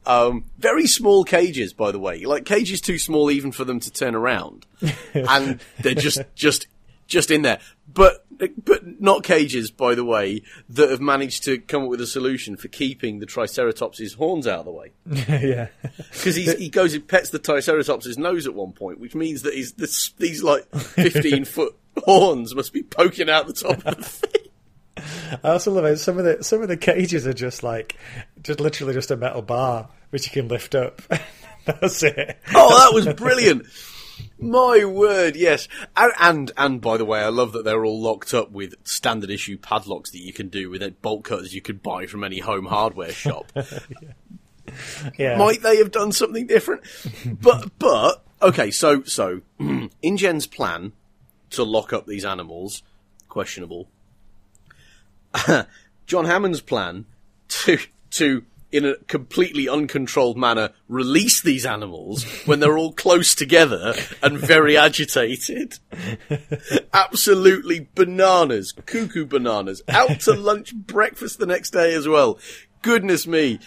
Um, 0.06 0.44
very 0.58 0.86
small 0.86 1.24
cages, 1.24 1.72
by 1.72 1.90
the 1.90 1.98
way. 1.98 2.24
Like 2.24 2.44
cages 2.44 2.80
too 2.80 2.98
small 2.98 3.30
even 3.30 3.52
for 3.52 3.64
them 3.64 3.80
to 3.80 3.90
turn 3.90 4.14
around, 4.14 4.66
and 5.14 5.60
they're 5.80 5.94
just 5.94 6.22
just 6.34 6.68
just 7.06 7.30
in 7.30 7.42
there. 7.42 7.58
But 7.92 8.24
but 8.64 9.00
not 9.00 9.22
cages, 9.24 9.70
by 9.70 9.94
the 9.94 10.04
way, 10.04 10.42
that 10.68 10.90
have 10.90 11.00
managed 11.00 11.44
to 11.44 11.58
come 11.58 11.84
up 11.84 11.88
with 11.88 12.00
a 12.00 12.06
solution 12.06 12.56
for 12.56 12.68
keeping 12.68 13.18
the 13.18 13.26
Triceratops' 13.26 14.14
horns 14.14 14.46
out 14.46 14.60
of 14.60 14.64
the 14.66 14.72
way. 14.72 14.92
yeah, 15.06 15.68
Because 15.96 16.36
he 16.36 16.68
goes 16.68 16.94
and 16.94 17.06
pets 17.06 17.30
the 17.30 17.38
Triceratops' 17.38 18.16
nose 18.18 18.46
at 18.46 18.54
one 18.54 18.72
point, 18.72 19.00
which 19.00 19.14
means 19.14 19.42
that 19.42 19.54
he's 19.54 19.72
this, 19.72 20.10
these 20.18 20.42
like 20.42 20.68
fifteen 20.74 21.44
foot 21.46 21.74
horns 22.04 22.54
must 22.54 22.72
be 22.72 22.82
poking 22.82 23.30
out 23.30 23.46
the 23.46 23.54
top 23.54 23.84
of 23.86 23.96
the 23.96 24.04
thing. 24.04 24.45
I 24.96 25.50
also 25.50 25.72
love 25.72 25.84
it. 25.84 25.98
Some 25.98 26.18
of 26.18 26.24
the 26.24 26.42
some 26.42 26.62
of 26.62 26.68
the 26.68 26.76
cages 26.76 27.26
are 27.26 27.34
just 27.34 27.62
like 27.62 27.96
just 28.42 28.60
literally 28.60 28.94
just 28.94 29.10
a 29.10 29.16
metal 29.16 29.42
bar 29.42 29.88
which 30.10 30.26
you 30.26 30.32
can 30.32 30.48
lift 30.48 30.74
up. 30.74 31.02
That's 31.64 32.02
it. 32.02 32.38
Oh, 32.54 32.78
that 32.78 32.94
was 32.94 33.12
brilliant. 33.14 33.66
My 34.38 34.84
word, 34.84 35.36
yes. 35.36 35.68
And, 35.96 36.12
and 36.20 36.52
and 36.56 36.80
by 36.80 36.96
the 36.96 37.04
way, 37.04 37.20
I 37.20 37.28
love 37.28 37.52
that 37.52 37.64
they're 37.64 37.84
all 37.84 38.00
locked 38.00 38.32
up 38.32 38.50
with 38.50 38.74
standard 38.84 39.30
issue 39.30 39.58
padlocks 39.58 40.10
that 40.10 40.20
you 40.20 40.32
can 40.32 40.48
do 40.48 40.70
with 40.70 41.02
bolt 41.02 41.24
cutters 41.24 41.54
you 41.54 41.60
could 41.60 41.82
buy 41.82 42.06
from 42.06 42.24
any 42.24 42.38
home 42.38 42.66
hardware 42.66 43.12
shop. 43.12 43.52
Yeah, 45.18 45.36
Might 45.36 45.62
they 45.62 45.76
have 45.78 45.90
done 45.90 46.12
something 46.12 46.46
different? 46.46 46.82
But 47.24 47.78
but 47.78 48.24
okay, 48.42 48.70
so 48.70 49.02
so 49.02 49.42
InGen's 50.02 50.46
plan 50.46 50.92
to 51.50 51.62
lock 51.64 51.92
up 51.92 52.06
these 52.06 52.24
animals 52.24 52.82
questionable. 53.28 53.88
John 56.06 56.24
Hammond's 56.24 56.60
plan 56.60 57.06
to 57.48 57.78
to 58.10 58.44
in 58.72 58.84
a 58.84 58.96
completely 59.06 59.68
uncontrolled 59.68 60.36
manner 60.36 60.70
release 60.88 61.40
these 61.40 61.64
animals 61.64 62.24
when 62.46 62.60
they're 62.60 62.76
all 62.76 62.92
close 62.92 63.34
together 63.34 63.94
and 64.22 64.38
very 64.38 64.76
agitated. 64.76 65.78
Absolutely 66.92 67.88
bananas, 67.94 68.72
cuckoo 68.84 69.24
bananas. 69.24 69.82
Out 69.88 70.20
to 70.20 70.34
lunch, 70.34 70.74
breakfast 70.74 71.38
the 71.38 71.46
next 71.46 71.70
day 71.70 71.94
as 71.94 72.08
well. 72.08 72.38
Goodness 72.82 73.26
me. 73.26 73.60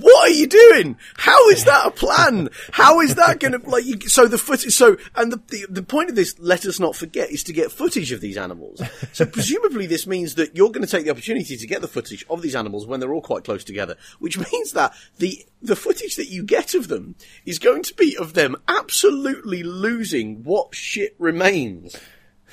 What 0.00 0.28
are 0.28 0.32
you 0.32 0.46
doing? 0.46 0.96
How 1.16 1.48
is 1.50 1.64
that 1.64 1.86
a 1.86 1.90
plan? 1.90 2.48
How 2.72 3.00
is 3.00 3.14
that 3.14 3.40
going 3.40 3.58
to 3.58 3.70
like? 3.70 3.84
You, 3.84 4.00
so 4.00 4.26
the 4.26 4.38
footage. 4.38 4.74
So 4.74 4.96
and 5.14 5.32
the, 5.32 5.40
the 5.48 5.66
the 5.70 5.82
point 5.82 6.10
of 6.10 6.16
this, 6.16 6.36
let 6.38 6.66
us 6.66 6.80
not 6.80 6.96
forget, 6.96 7.30
is 7.30 7.44
to 7.44 7.52
get 7.52 7.70
footage 7.70 8.12
of 8.12 8.20
these 8.20 8.36
animals. 8.36 8.82
So 9.12 9.24
presumably 9.36 9.86
this 9.86 10.06
means 10.06 10.34
that 10.34 10.56
you're 10.56 10.70
going 10.70 10.84
to 10.84 10.90
take 10.90 11.04
the 11.04 11.10
opportunity 11.10 11.56
to 11.56 11.66
get 11.66 11.82
the 11.82 11.88
footage 11.88 12.24
of 12.28 12.42
these 12.42 12.56
animals 12.56 12.86
when 12.86 13.00
they're 13.00 13.12
all 13.12 13.22
quite 13.22 13.44
close 13.44 13.64
together, 13.64 13.96
which 14.18 14.38
means 14.52 14.72
that 14.72 14.92
the 15.18 15.46
the 15.62 15.76
footage 15.76 16.16
that 16.16 16.28
you 16.28 16.42
get 16.42 16.74
of 16.74 16.88
them 16.88 17.14
is 17.44 17.58
going 17.58 17.82
to 17.84 17.94
be 17.94 18.16
of 18.16 18.34
them 18.34 18.56
absolutely 18.68 19.62
losing 19.62 20.42
what 20.42 20.74
shit 20.74 21.14
remains. 21.18 21.96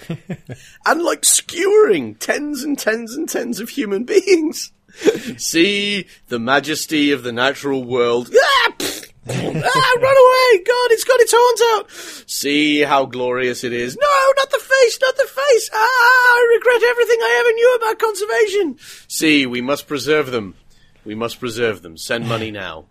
and 0.86 1.04
like 1.04 1.24
skewering 1.24 2.16
tens 2.16 2.64
and 2.64 2.78
tens 2.78 3.16
and 3.16 3.30
tens 3.30 3.60
of 3.60 3.70
human 3.70 4.04
beings. 4.04 4.72
See 5.38 6.08
the 6.28 6.40
majesty 6.40 7.12
of 7.12 7.24
the 7.24 7.32
natural 7.32 7.84
world. 7.84 8.30
Ah, 8.34 8.72
ah, 9.30 9.96
run 10.02 10.18
away! 10.18 10.64
God, 10.64 10.92
it's 10.92 11.04
got 11.04 11.20
its 11.22 11.34
horns 11.36 11.62
out. 11.74 11.92
See 12.30 12.82
how 12.82 13.06
glorious 13.06 13.64
it 13.64 13.74
is. 13.74 13.96
No, 13.96 14.34
not 14.38 14.50
the 14.52 14.60
face, 14.60 15.00
not 15.02 15.16
the 15.16 15.24
face. 15.28 15.70
Ah, 15.74 15.78
I 15.78 16.56
regret 16.58 16.90
everything 16.90 17.18
I 17.22 17.38
ever 17.40 17.54
knew 17.54 17.76
about 17.76 18.00
conservation. 18.00 18.78
See, 19.08 19.46
we 19.46 19.62
must 19.62 19.88
preserve 19.88 20.32
them. 20.32 20.56
We 21.06 21.16
must 21.16 21.40
preserve 21.40 21.82
them. 21.82 21.98
Send 21.98 22.28
money 22.28 22.52
now. 22.64 22.86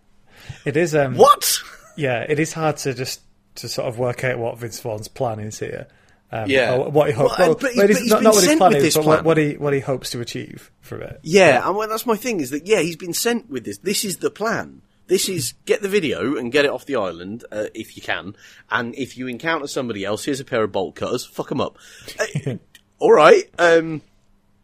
it 0.65 0.75
is. 0.77 0.95
Um, 0.95 1.15
What? 1.15 1.59
Yeah, 1.95 2.25
it 2.27 2.39
is 2.39 2.53
hard 2.53 2.77
to 2.77 2.93
just 2.93 3.21
to 3.55 3.69
sort 3.69 3.87
of 3.87 3.99
work 3.99 4.23
out 4.23 4.39
what 4.39 4.57
Vince 4.57 4.79
Vaughn's 4.79 5.07
plan 5.07 5.39
is 5.39 5.59
here. 5.59 5.87
Um, 6.35 6.49
Yeah. 6.49 6.75
what 6.77 7.07
he 7.07 7.13
hopes. 7.13 7.37
Well, 7.37 7.49
Well, 7.49 7.57
but 7.61 7.71
he- 7.73 7.79
but 7.81 7.89
he's 7.91 8.05
not, 8.07 8.23
not 8.23 8.33
what 8.33 8.39
his 8.41 8.49
sent 8.49 8.57
plan 8.59 8.73
with 8.73 8.81
this 8.81 8.95
but 8.95 9.05
what, 9.05 9.13
plan. 9.17 9.23
what 9.25 9.37
he 9.37 9.53
what 9.57 9.73
he 9.73 9.79
hopes 9.81 10.09
to 10.11 10.19
achieve 10.21 10.71
from 10.81 11.03
it. 11.03 11.19
Yeah, 11.21 11.67
and 11.67 11.75
well, 11.77 11.87
that's 11.87 12.05
my 12.07 12.15
thing 12.15 12.39
is 12.39 12.49
that 12.49 12.65
yeah, 12.65 12.79
he's 12.79 12.95
been 12.97 13.13
sent 13.13 13.49
with 13.49 13.65
this. 13.65 13.77
This 13.77 14.03
is 14.03 14.17
the 14.17 14.31
plan. 14.31 14.81
This 15.07 15.27
is 15.29 15.53
get 15.65 15.81
the 15.81 15.89
video 15.89 16.37
and 16.37 16.51
get 16.51 16.65
it 16.65 16.71
off 16.71 16.85
the 16.85 16.95
island 16.95 17.43
uh, 17.51 17.65
if 17.75 17.95
you 17.95 18.01
can. 18.01 18.35
And 18.71 18.95
if 18.95 19.17
you 19.17 19.27
encounter 19.27 19.67
somebody 19.67 20.05
else, 20.05 20.23
here's 20.23 20.39
a 20.39 20.45
pair 20.45 20.63
of 20.63 20.71
bolt 20.71 20.95
cutters. 20.95 21.25
Fuck 21.25 21.49
them 21.49 21.61
up. 21.61 21.77
Uh, 22.47 22.55
all 22.99 23.11
right. 23.11 23.43
Um, 23.59 24.01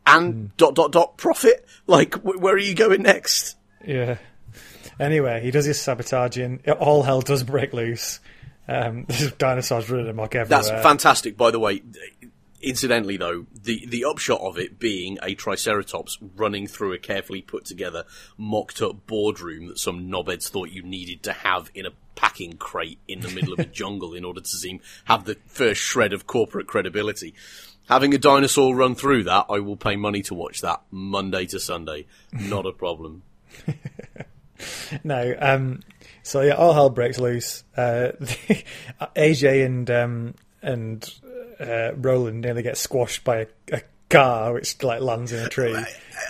and 0.08 0.56
dot 0.58 0.74
dot 0.76 0.92
dot 0.94 1.18
profit. 1.18 1.66
Like, 1.88 2.16
wh- 2.16 2.42
where 2.42 2.54
are 2.56 2.58
you 2.58 2.74
going 2.74 3.04
next? 3.04 3.58
Yeah. 3.86 4.18
Anyway, 5.00 5.42
he 5.42 5.52
does 5.52 5.66
his 5.66 5.80
sabotaging. 5.80 6.62
All 6.80 7.04
hell 7.04 7.22
does 7.22 7.44
break 7.44 7.74
loose. 7.74 8.20
Um, 8.70 9.06
there's 9.10 9.32
dinosaurs 9.34 9.90
running 9.90 10.10
amok 10.10 10.36
everywhere. 10.36 10.64
That's 10.64 10.84
fantastic, 10.84 11.36
by 11.36 11.52
the 11.52 11.60
way. 11.60 11.82
Incidentally, 12.62 13.18
though, 13.18 13.46
the, 13.64 13.86
the 13.88 14.06
upshot 14.06 14.42
of 14.42 14.60
it 14.60 14.80
being 14.80 15.18
a 15.24 15.34
Triceratops 15.34 16.18
running 16.36 16.68
through 16.68 16.94
a 16.94 16.98
carefully 16.98 17.42
put 17.42 17.66
together, 17.66 18.04
mocked 18.38 18.82
up 18.82 19.08
boardroom 19.08 19.68
that 19.68 19.80
some 19.80 20.10
knobheads 20.10 20.50
thought 20.50 20.70
you 20.70 20.84
needed 20.84 21.24
to 21.24 21.32
have 21.32 21.72
in 21.74 21.86
a 21.86 21.92
packing 22.16 22.58
crate 22.58 23.00
in 23.08 23.22
the 23.22 23.30
middle 23.30 23.54
of 23.54 23.60
a 23.60 23.66
jungle 23.82 24.14
in 24.14 24.26
order 24.26 24.42
to 24.42 24.48
seem 24.48 24.82
have 25.06 25.24
the 25.24 25.38
first 25.48 25.82
shred 25.82 26.12
of 26.12 26.28
corporate 26.28 26.68
credibility. 26.68 27.34
Having 27.88 28.14
a 28.14 28.18
dinosaur 28.18 28.76
run 28.76 28.94
through 28.94 29.24
that, 29.24 29.46
I 29.50 29.62
will 29.62 29.78
pay 29.78 29.96
money 29.96 30.22
to 30.24 30.36
watch 30.36 30.62
that 30.62 30.82
Monday 30.92 31.46
to 31.48 31.60
Sunday. 31.60 32.06
Not 32.32 32.66
a 32.66 32.72
problem. 32.72 33.24
No, 35.04 35.36
um, 35.40 35.82
so 36.24 36.42
yeah, 36.42 36.54
all 36.54 36.74
hell 36.74 36.90
breaks 36.90 37.18
loose. 37.20 37.64
Uh, 37.78 38.10
AJ 39.16 39.66
and 39.66 39.90
um, 39.92 40.34
and 40.62 41.14
uh, 41.60 41.94
Roland 41.96 42.42
nearly 42.42 42.62
get 42.64 42.78
squashed 42.78 43.24
by 43.24 43.38
a, 43.42 43.48
a 43.74 43.82
car, 44.10 44.54
which 44.54 44.82
like 44.84 45.02
lands 45.02 45.32
in 45.32 45.44
a 45.46 45.50
tree. 45.50 45.76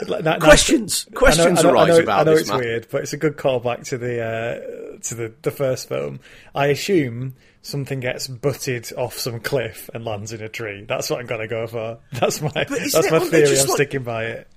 Like, 0.08 0.24
now- 0.24 0.38
Questions, 0.40 1.06
I 1.08 1.12
know- 1.14 1.18
questions 1.20 1.60
I 1.60 1.62
know, 1.64 1.72
arise 1.72 1.90
I 1.90 1.94
know, 1.98 2.00
about 2.04 2.20
I 2.20 2.24
know 2.24 2.32
this, 2.36 2.42
it's 2.42 2.52
weird, 2.52 2.88
but 2.92 3.02
it's 3.02 3.14
a 3.14 3.18
good 3.18 3.38
callback 3.38 3.86
to 3.90 3.98
the 3.98 4.22
uh, 4.22 4.98
to 5.04 5.16
the, 5.16 5.34
the 5.42 5.52
first 5.52 5.90
film. 5.90 6.20
I 6.54 6.68
assume 6.68 7.36
something 7.62 8.00
gets 8.00 8.28
butted 8.28 8.92
off 8.98 9.18
some 9.18 9.40
cliff 9.40 9.90
and 9.94 10.06
lands 10.06 10.32
in 10.34 10.42
a 10.42 10.50
tree. 10.50 10.86
That's 10.88 11.10
what 11.10 11.20
I'm 11.20 11.26
gonna 11.26 11.48
go 11.48 11.68
for. 11.68 11.98
That's 12.14 12.42
my 12.42 12.50
that's 12.54 13.12
my 13.12 13.20
theory. 13.20 13.50
I'm 13.60 13.68
like- 13.68 13.76
sticking 13.76 14.04
by 14.04 14.26
it. 14.26 14.48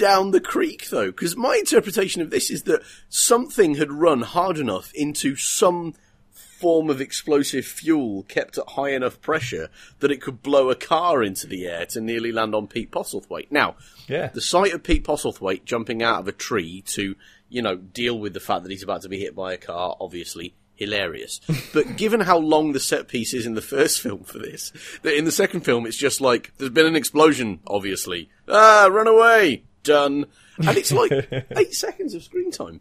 Down 0.00 0.30
the 0.30 0.40
creek 0.40 0.88
though 0.88 1.06
because 1.10 1.36
my 1.36 1.56
interpretation 1.56 2.22
of 2.22 2.30
this 2.30 2.50
is 2.50 2.62
that 2.62 2.80
something 3.10 3.74
had 3.74 3.92
run 3.92 4.22
hard 4.22 4.56
enough 4.58 4.90
into 4.94 5.36
some 5.36 5.94
form 6.32 6.88
of 6.90 7.00
explosive 7.00 7.64
fuel 7.66 8.22
kept 8.24 8.56
at 8.58 8.68
high 8.70 8.90
enough 8.90 9.20
pressure 9.20 9.68
that 10.00 10.10
it 10.10 10.20
could 10.20 10.42
blow 10.42 10.70
a 10.70 10.74
car 10.74 11.22
into 11.22 11.46
the 11.46 11.66
air 11.66 11.84
to 11.86 12.00
nearly 12.00 12.32
land 12.32 12.54
on 12.54 12.66
Pete 12.66 12.90
Postlethwaite. 12.90 13.50
Now, 13.50 13.76
Yeah. 14.08 14.28
the 14.28 14.40
sight 14.42 14.72
of 14.74 14.82
Pete 14.82 15.04
Postlethwaite 15.04 15.64
jumping 15.64 16.02
out 16.02 16.20
of 16.20 16.28
a 16.28 16.32
tree 16.32 16.82
to, 16.88 17.14
you 17.48 17.62
know, 17.62 17.76
deal 17.76 18.18
with 18.18 18.34
the 18.34 18.40
fact 18.40 18.62
that 18.64 18.70
he's 18.72 18.82
about 18.82 19.02
to 19.02 19.08
be 19.08 19.18
hit 19.18 19.34
by 19.34 19.52
a 19.54 19.56
car, 19.56 19.96
obviously 20.00 20.54
hilarious. 20.74 21.40
but 21.72 21.96
given 21.96 22.20
how 22.20 22.36
long 22.38 22.72
the 22.72 22.80
set 22.80 23.08
piece 23.08 23.32
is 23.32 23.46
in 23.46 23.54
the 23.54 23.62
first 23.62 24.00
film 24.02 24.24
for 24.24 24.38
this, 24.38 24.70
that 25.02 25.16
in 25.16 25.24
the 25.24 25.32
second 25.32 25.60
film 25.62 25.86
it's 25.86 25.96
just 25.96 26.20
like 26.20 26.52
there's 26.58 26.70
been 26.70 26.86
an 26.86 26.96
explosion, 26.96 27.60
obviously. 27.66 28.28
Ah, 28.48 28.86
run 28.90 29.06
away, 29.06 29.62
done. 29.82 30.26
And 30.58 30.76
it's 30.76 30.92
like 30.92 31.10
eight 31.56 31.74
seconds 31.74 32.14
of 32.14 32.22
screen 32.22 32.50
time. 32.50 32.80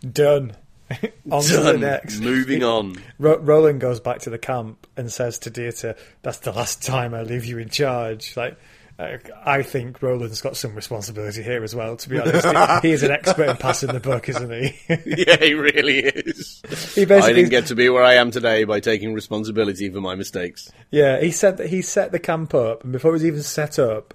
Done. 0.00 0.56
on 1.30 1.42
to 1.42 1.60
the 1.60 1.76
next. 1.78 2.20
Moving 2.20 2.64
on. 2.64 2.96
Ro- 3.18 3.38
Roland 3.38 3.80
goes 3.80 4.00
back 4.00 4.20
to 4.20 4.30
the 4.30 4.38
camp 4.38 4.86
and 4.96 5.12
says 5.12 5.38
to 5.40 5.50
Dieter, 5.50 5.98
"That's 6.22 6.38
the 6.38 6.52
last 6.52 6.82
time 6.84 7.14
I 7.14 7.22
leave 7.22 7.44
you 7.44 7.58
in 7.58 7.68
charge." 7.68 8.34
Like, 8.36 8.56
uh, 8.98 9.18
I 9.44 9.62
think 9.62 10.00
Roland's 10.00 10.40
got 10.40 10.56
some 10.56 10.74
responsibility 10.74 11.42
here 11.42 11.62
as 11.62 11.74
well. 11.74 11.96
To 11.96 12.08
be 12.08 12.18
honest, 12.18 12.82
he 12.82 12.92
is 12.92 13.02
an 13.02 13.10
expert 13.10 13.50
in 13.50 13.56
passing 13.58 13.92
the 13.92 14.00
book, 14.00 14.30
isn't 14.30 14.50
he? 14.50 14.74
yeah, 14.88 15.36
he 15.36 15.52
really 15.52 15.98
is. 15.98 16.62
he 16.94 17.02
I 17.02 17.32
didn't 17.32 17.50
get 17.50 17.66
to 17.66 17.74
be 17.74 17.90
where 17.90 18.02
I 18.02 18.14
am 18.14 18.30
today 18.30 18.64
by 18.64 18.80
taking 18.80 19.12
responsibility 19.12 19.90
for 19.90 20.00
my 20.00 20.14
mistakes. 20.14 20.70
yeah, 20.90 21.20
he 21.20 21.30
said 21.30 21.58
that 21.58 21.68
he 21.68 21.82
set 21.82 22.12
the 22.12 22.18
camp 22.18 22.54
up, 22.54 22.82
and 22.82 22.92
before 22.92 23.10
it 23.10 23.14
was 23.14 23.26
even 23.26 23.42
set 23.42 23.78
up. 23.78 24.14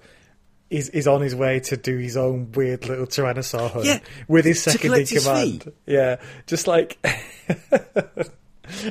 He's, 0.74 0.88
he's 0.88 1.06
on 1.06 1.20
his 1.20 1.34
way 1.34 1.60
to 1.60 1.76
do 1.76 1.98
his 1.98 2.16
own 2.16 2.50
weird 2.52 2.86
little 2.88 3.06
Tyrannosaur 3.06 3.70
hunt 3.70 3.84
Yeah, 3.84 3.98
with 4.28 4.44
his 4.44 4.62
second 4.62 4.94
in 4.94 5.06
command. 5.06 5.62
fee. 5.64 5.70
Yeah, 5.86 6.16
just 6.46 6.66
like 6.66 6.98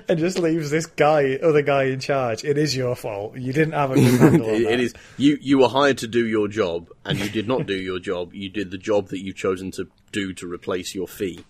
and 0.08 0.20
just 0.20 0.38
leaves 0.40 0.70
this 0.70 0.86
guy, 0.86 1.36
other 1.42 1.62
guy 1.62 1.86
in 1.86 2.00
charge. 2.00 2.44
It 2.44 2.58
is 2.58 2.76
your 2.76 2.96
fault. 2.96 3.38
You 3.38 3.52
didn't 3.54 3.74
have 3.74 3.92
a 3.92 3.96
good 3.96 4.20
handle 4.20 4.48
on 4.50 4.56
It- 4.56 4.64
that. 4.64 4.74
it 4.74 4.80
is 4.80 4.94
you. 5.18 5.38
You 5.42 5.58
were 5.60 5.70
hired 5.70 5.98
to 6.00 6.08
do 6.08 6.26
your 6.26 6.48
job, 6.48 6.90
and 7.06 7.20
you 7.20 7.30
did 7.30 7.48
not 7.48 7.66
do 7.66 7.76
your 7.76 8.00
job. 8.00 8.34
You 8.34 8.50
did 8.50 8.72
the 8.72 8.78
job 8.78 9.08
that 9.10 9.24
you've 9.24 9.36
chosen 9.36 9.72
to 9.72 9.88
do 10.12 10.34
to 10.34 10.48
replace 10.52 10.94
your 10.96 11.08
fee. 11.08 11.44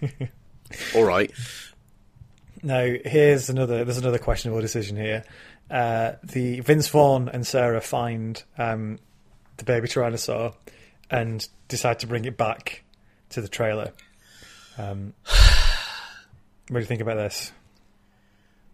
All 0.94 1.04
right. 1.04 1.30
Now, 2.62 2.86
here's 3.04 3.48
another. 3.50 3.84
There's 3.84 3.98
another 3.98 4.18
questionable 4.18 4.60
decision 4.60 4.96
here. 4.96 5.24
Uh, 5.70 6.12
the 6.22 6.60
Vince 6.60 6.88
Vaughn 6.88 7.28
and 7.28 7.46
Sarah 7.46 7.80
find 7.80 8.42
um, 8.58 8.98
the 9.62 9.72
baby 9.72 9.88
Tyrannosaur 9.88 10.54
and 11.10 11.46
decide 11.68 12.00
to 12.00 12.06
bring 12.06 12.24
it 12.24 12.36
back 12.36 12.82
to 13.30 13.40
the 13.40 13.48
trailer. 13.48 13.92
Um, 14.78 15.14
what 16.68 16.78
do 16.78 16.80
you 16.80 16.86
think 16.86 17.00
about 17.00 17.16
this? 17.16 17.52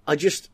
I 0.07 0.16
just. 0.16 0.51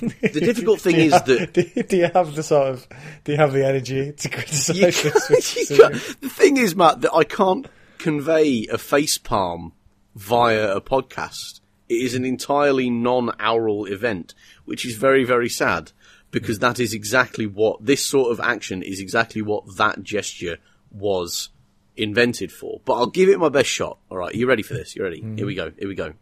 The 0.00 0.40
difficult 0.40 0.80
thing 0.80 0.96
is 0.96 1.12
have- 1.12 1.26
that 1.26 1.52
do 1.88 1.96
you, 1.96 2.10
have 2.12 2.34
the 2.34 2.42
sort 2.42 2.68
of 2.68 2.88
do 3.22 3.32
you 3.32 3.38
have 3.38 3.52
the 3.52 3.64
energy 3.64 4.12
to 4.12 4.28
criticise 4.28 5.02
this? 5.02 5.68
the 5.68 6.28
thing 6.28 6.56
is, 6.56 6.74
Matt, 6.74 7.02
that 7.02 7.14
I 7.14 7.22
can't 7.22 7.68
convey 7.98 8.66
a 8.72 8.78
face 8.78 9.18
palm 9.18 9.72
via 10.16 10.74
a 10.74 10.80
podcast. 10.80 11.60
It 11.88 11.94
is 11.94 12.14
an 12.14 12.24
entirely 12.24 12.90
non-aural 12.90 13.86
event, 13.86 14.34
which 14.68 14.84
is 14.86 14.96
very, 14.96 15.24
very 15.24 15.48
sad 15.48 15.92
because 16.30 16.58
that 16.58 16.78
is 16.78 16.92
exactly 16.92 17.46
what 17.46 17.84
this 17.84 18.04
sort 18.04 18.30
of 18.30 18.40
action 18.40 18.82
is 18.82 19.00
exactly 19.00 19.42
what 19.42 19.76
that 19.76 20.02
gesture 20.02 20.58
was 20.90 21.48
invented 21.96 22.52
for. 22.52 22.80
But 22.84 22.94
I'll 22.94 23.06
give 23.06 23.28
it 23.28 23.38
my 23.38 23.48
best 23.48 23.70
shot. 23.70 23.98
All 24.10 24.18
right, 24.18 24.34
you 24.34 24.46
ready 24.46 24.62
for 24.62 24.74
this? 24.74 24.94
You 24.94 25.02
ready? 25.02 25.20
Mm-hmm. 25.20 25.36
Here 25.36 25.46
we 25.46 25.54
go. 25.54 25.72
Here 25.78 25.88
we 25.88 25.94
go. 25.94 26.12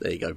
There 0.00 0.12
you 0.12 0.18
go. 0.18 0.36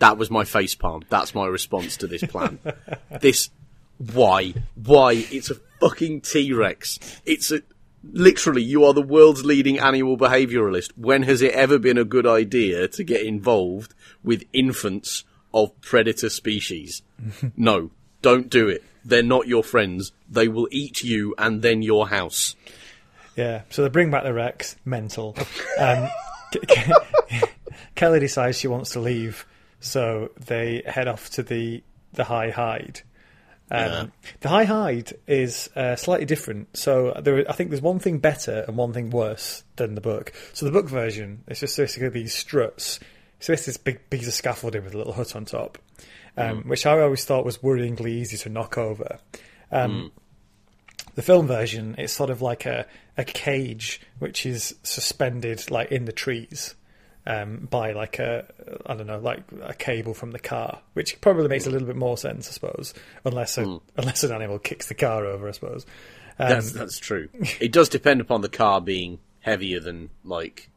That 0.00 0.16
was 0.16 0.30
my 0.30 0.44
face 0.44 0.74
palm. 0.74 1.02
That's 1.08 1.34
my 1.34 1.46
response 1.46 1.96
to 1.98 2.06
this 2.06 2.22
plan. 2.22 2.58
this, 3.20 3.50
why, 3.98 4.54
why? 4.76 5.12
It's 5.30 5.50
a 5.50 5.56
fucking 5.80 6.20
T 6.20 6.52
Rex. 6.52 6.98
It's 7.26 7.50
a, 7.50 7.62
literally, 8.02 8.62
you 8.62 8.84
are 8.84 8.94
the 8.94 9.02
world's 9.02 9.44
leading 9.44 9.78
animal 9.78 10.16
behavioralist. 10.16 10.92
When 10.96 11.22
has 11.24 11.42
it 11.42 11.52
ever 11.52 11.78
been 11.78 11.98
a 11.98 12.04
good 12.04 12.26
idea 12.26 12.88
to 12.88 13.04
get 13.04 13.22
involved 13.22 13.94
with 14.22 14.44
infants 14.52 15.24
of 15.52 15.78
predator 15.80 16.30
species? 16.30 17.02
no, 17.56 17.90
don't 18.22 18.50
do 18.50 18.68
it. 18.68 18.82
They're 19.04 19.22
not 19.22 19.48
your 19.48 19.64
friends. 19.64 20.12
They 20.28 20.48
will 20.48 20.68
eat 20.70 21.02
you 21.02 21.34
and 21.38 21.62
then 21.62 21.82
your 21.82 22.08
house. 22.08 22.54
Yeah, 23.36 23.62
so 23.70 23.82
they 23.82 23.88
bring 23.88 24.10
back 24.10 24.24
the 24.24 24.34
Rex, 24.34 24.76
mental. 24.84 25.36
Um, 25.78 26.08
Ke- 26.52 26.66
Ke- 26.66 27.50
Kelly 27.94 28.18
decides 28.18 28.58
she 28.58 28.66
wants 28.66 28.90
to 28.90 29.00
leave, 29.00 29.46
so 29.78 30.30
they 30.44 30.82
head 30.86 31.06
off 31.06 31.30
to 31.30 31.44
the 31.44 31.84
the 32.12 32.24
High 32.24 32.50
Hide. 32.50 33.02
Um, 33.70 33.80
Yeah. 33.80 34.06
The 34.40 34.48
High 34.48 34.64
Hide 34.64 35.12
is 35.26 35.68
uh, 35.76 35.96
slightly 35.96 36.26
different. 36.26 36.76
So 36.76 37.12
there, 37.22 37.48
I 37.48 37.52
think 37.52 37.70
there's 37.70 37.82
one 37.82 37.98
thing 37.98 38.18
better 38.18 38.64
and 38.66 38.76
one 38.76 38.92
thing 38.92 39.10
worse 39.10 39.62
than 39.76 39.94
the 39.94 40.00
book. 40.00 40.32
So 40.54 40.66
the 40.66 40.72
book 40.72 40.88
version 40.88 41.44
is 41.48 41.60
just 41.60 41.76
basically 41.76 42.08
these 42.08 42.34
struts. 42.34 43.00
So 43.40 43.52
it's 43.52 43.66
this 43.66 43.76
big 43.76 44.10
piece 44.10 44.26
of 44.26 44.34
scaffolding 44.34 44.84
with 44.84 44.94
a 44.94 44.98
little 44.98 45.12
hut 45.12 45.36
on 45.36 45.44
top, 45.44 45.78
um, 46.36 46.62
which 46.64 46.86
I 46.86 46.98
always 47.00 47.24
thought 47.24 47.44
was 47.44 47.58
worryingly 47.58 48.08
easy 48.10 48.36
to 48.38 48.48
knock 48.48 48.76
over. 48.78 49.18
Um, 49.70 50.12
the 51.14 51.22
film 51.22 51.46
version, 51.46 51.94
it's 51.98 52.12
sort 52.12 52.30
of 52.30 52.42
like 52.42 52.66
a, 52.66 52.86
a 53.16 53.24
cage 53.24 54.00
which 54.18 54.46
is 54.46 54.74
suspended 54.82 55.70
like 55.70 55.92
in 55.92 56.04
the 56.04 56.12
trees 56.12 56.74
um, 57.28 57.68
by 57.70 57.92
like 57.92 58.18
a 58.18 58.46
I 58.86 58.94
don't 58.94 59.06
know 59.06 59.20
like 59.20 59.44
a 59.62 59.74
cable 59.74 60.14
from 60.14 60.32
the 60.32 60.40
car, 60.40 60.80
which 60.94 61.20
probably 61.20 61.46
makes 61.46 61.66
a 61.66 61.70
little 61.70 61.86
bit 61.86 61.96
more 61.96 62.16
sense, 62.16 62.48
I 62.48 62.52
suppose, 62.52 62.94
unless 63.24 63.58
a, 63.58 63.78
unless 63.96 64.24
an 64.24 64.32
animal 64.32 64.58
kicks 64.58 64.88
the 64.88 64.94
car 64.94 65.24
over, 65.26 65.46
I 65.48 65.52
suppose. 65.52 65.86
Um, 66.40 66.48
That's, 66.50 66.72
that's 66.72 66.98
true. 66.98 67.28
It 67.60 67.72
does 67.72 67.88
depend 67.88 68.20
upon 68.20 68.42
the 68.42 68.48
car 68.48 68.80
being 68.80 69.18
heavier 69.40 69.80
than, 69.80 70.10
like, 70.24 70.70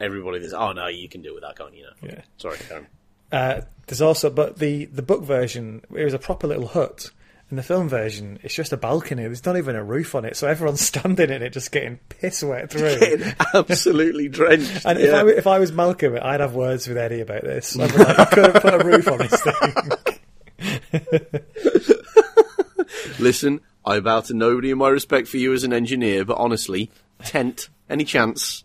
everybody 0.00 0.38
that's, 0.38 0.52
oh 0.52 0.70
no, 0.72 0.86
you 0.86 1.08
can 1.08 1.20
deal 1.20 1.34
with 1.34 1.42
that, 1.42 1.58
can't 1.58 1.76
you? 1.76 1.82
No. 1.82 2.08
Yeah. 2.10 2.20
Sorry, 2.36 2.56
Karen. 2.68 2.86
Uh, 3.32 3.62
there's 3.88 4.00
also, 4.00 4.30
but 4.30 4.58
the 4.58 4.84
the 4.86 5.02
book 5.02 5.24
version, 5.24 5.82
it 5.92 6.04
was 6.04 6.14
a 6.14 6.18
proper 6.18 6.46
little 6.46 6.68
hut. 6.68 7.10
In 7.50 7.56
the 7.56 7.64
film 7.64 7.88
version, 7.88 8.38
it's 8.44 8.54
just 8.54 8.72
a 8.72 8.76
balcony. 8.76 9.24
There's 9.24 9.44
not 9.44 9.56
even 9.56 9.74
a 9.74 9.82
roof 9.82 10.14
on 10.14 10.24
it, 10.24 10.36
so 10.36 10.46
everyone's 10.46 10.80
standing 10.86 11.30
in 11.30 11.42
it, 11.42 11.50
just 11.50 11.72
getting 11.72 11.98
piss 12.08 12.44
wet 12.44 12.70
through. 12.70 13.00
Getting 13.00 13.34
absolutely 13.54 14.28
drenched. 14.28 14.86
And 14.86 15.00
if, 15.00 15.06
yeah. 15.10 15.16
I, 15.16 15.18
w- 15.18 15.36
if 15.36 15.48
I 15.48 15.58
was 15.58 15.72
Malcolm, 15.72 16.16
I'd 16.22 16.38
have 16.38 16.54
words 16.54 16.86
with 16.86 16.96
Eddie 16.96 17.22
about 17.22 17.42
this. 17.42 17.76
I'd 17.80 17.90
be 17.90 17.98
like, 17.98 18.18
you 18.18 18.26
couldn't 18.26 18.62
put 18.62 18.74
a 18.74 18.84
roof 18.84 19.08
on 19.08 19.18
this 19.18 19.42
thing. 19.42 19.74
Listen, 23.18 23.60
I 23.84 23.98
bow 23.98 24.20
to 24.20 24.34
nobody 24.34 24.70
in 24.70 24.78
my 24.78 24.88
respect 24.88 25.26
for 25.26 25.38
you 25.38 25.52
as 25.52 25.64
an 25.64 25.72
engineer, 25.72 26.24
but 26.24 26.38
honestly, 26.38 26.88
tent, 27.24 27.68
any 27.88 28.04
chance? 28.04 28.62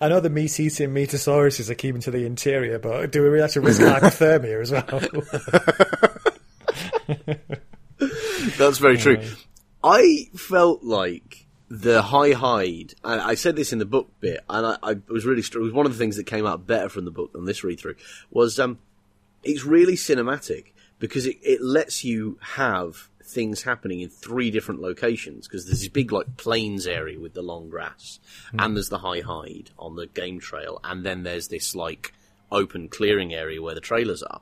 I 0.00 0.08
know 0.08 0.20
the 0.20 0.30
meat-eating 0.30 0.90
Metosauruses 0.90 1.68
are 1.68 1.74
keeping 1.74 2.02
to 2.02 2.12
the 2.12 2.24
interior, 2.26 2.78
but 2.78 3.10
do 3.10 3.22
we 3.22 3.28
really 3.28 3.42
have 3.42 3.52
to 3.52 3.60
risk 3.60 3.80
hypothermia 3.80 4.62
as 4.62 4.70
well? 7.50 7.58
That's 8.58 8.78
very 8.78 8.98
true. 8.98 9.20
I 9.82 10.28
felt 10.36 10.82
like 10.82 11.46
the 11.68 12.02
high 12.02 12.32
hide. 12.32 12.94
I, 13.04 13.30
I 13.30 13.34
said 13.34 13.56
this 13.56 13.72
in 13.72 13.78
the 13.78 13.86
book 13.86 14.10
bit, 14.20 14.40
and 14.48 14.66
I, 14.66 14.76
I 14.82 14.96
was 15.08 15.26
really. 15.26 15.40
It 15.40 15.54
was 15.54 15.72
one 15.72 15.86
of 15.86 15.92
the 15.92 15.98
things 15.98 16.16
that 16.16 16.24
came 16.24 16.46
out 16.46 16.66
better 16.66 16.88
from 16.88 17.04
the 17.04 17.10
book 17.10 17.32
than 17.32 17.44
this 17.44 17.64
read 17.64 17.80
through. 17.80 17.96
Was 18.30 18.58
um, 18.58 18.78
it's 19.42 19.64
really 19.64 19.94
cinematic 19.94 20.72
because 20.98 21.26
it, 21.26 21.36
it 21.42 21.60
lets 21.62 22.04
you 22.04 22.38
have 22.40 23.08
things 23.22 23.62
happening 23.62 24.00
in 24.00 24.08
three 24.08 24.50
different 24.50 24.80
locations 24.80 25.46
because 25.46 25.66
there's 25.66 25.80
this 25.80 25.88
big 25.88 26.10
like 26.10 26.36
plains 26.38 26.86
area 26.86 27.20
with 27.20 27.34
the 27.34 27.42
long 27.42 27.68
grass 27.68 28.18
and 28.58 28.74
there's 28.74 28.88
the 28.88 28.98
high 28.98 29.20
hide 29.20 29.70
on 29.78 29.96
the 29.96 30.06
game 30.06 30.40
trail 30.40 30.80
and 30.82 31.04
then 31.04 31.24
there's 31.24 31.48
this 31.48 31.74
like 31.74 32.14
open 32.50 32.88
clearing 32.88 33.34
area 33.34 33.60
where 33.60 33.74
the 33.74 33.82
trailers 33.82 34.22
are 34.22 34.40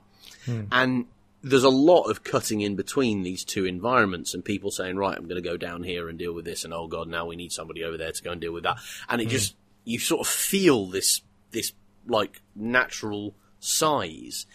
and 0.70 1.06
there's 1.46 1.64
a 1.64 1.68
lot 1.68 2.04
of 2.10 2.24
cutting 2.24 2.60
in 2.60 2.74
between 2.74 3.22
these 3.22 3.44
two 3.44 3.64
environments 3.64 4.34
and 4.34 4.44
people 4.44 4.70
saying 4.70 4.96
right 4.96 5.16
i'm 5.16 5.28
going 5.28 5.40
to 5.40 5.48
go 5.48 5.56
down 5.56 5.84
here 5.84 6.08
and 6.08 6.18
deal 6.18 6.32
with 6.32 6.44
this 6.44 6.64
and 6.64 6.74
oh 6.74 6.88
god 6.88 7.06
now 7.08 7.24
we 7.24 7.36
need 7.36 7.52
somebody 7.52 7.84
over 7.84 7.96
there 7.96 8.10
to 8.10 8.22
go 8.22 8.32
and 8.32 8.40
deal 8.40 8.52
with 8.52 8.64
that. 8.64 8.78
And 9.08 9.20
it 9.20 9.24
hmm. 9.24 9.30
just 9.30 9.54
you 9.84 9.98
sort 9.98 10.26
of 10.26 10.32
feel 10.32 10.86
this 10.86 11.22
this 11.52 11.72
like 12.06 12.42
natural 12.54 13.34
size. 13.60 14.46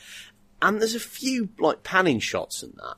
And 0.62 0.80
there's 0.80 0.96
a 0.96 1.00
few 1.00 1.50
like 1.58 1.84
panning 1.84 2.20
shots 2.20 2.62
in 2.62 2.74
that 2.78 2.96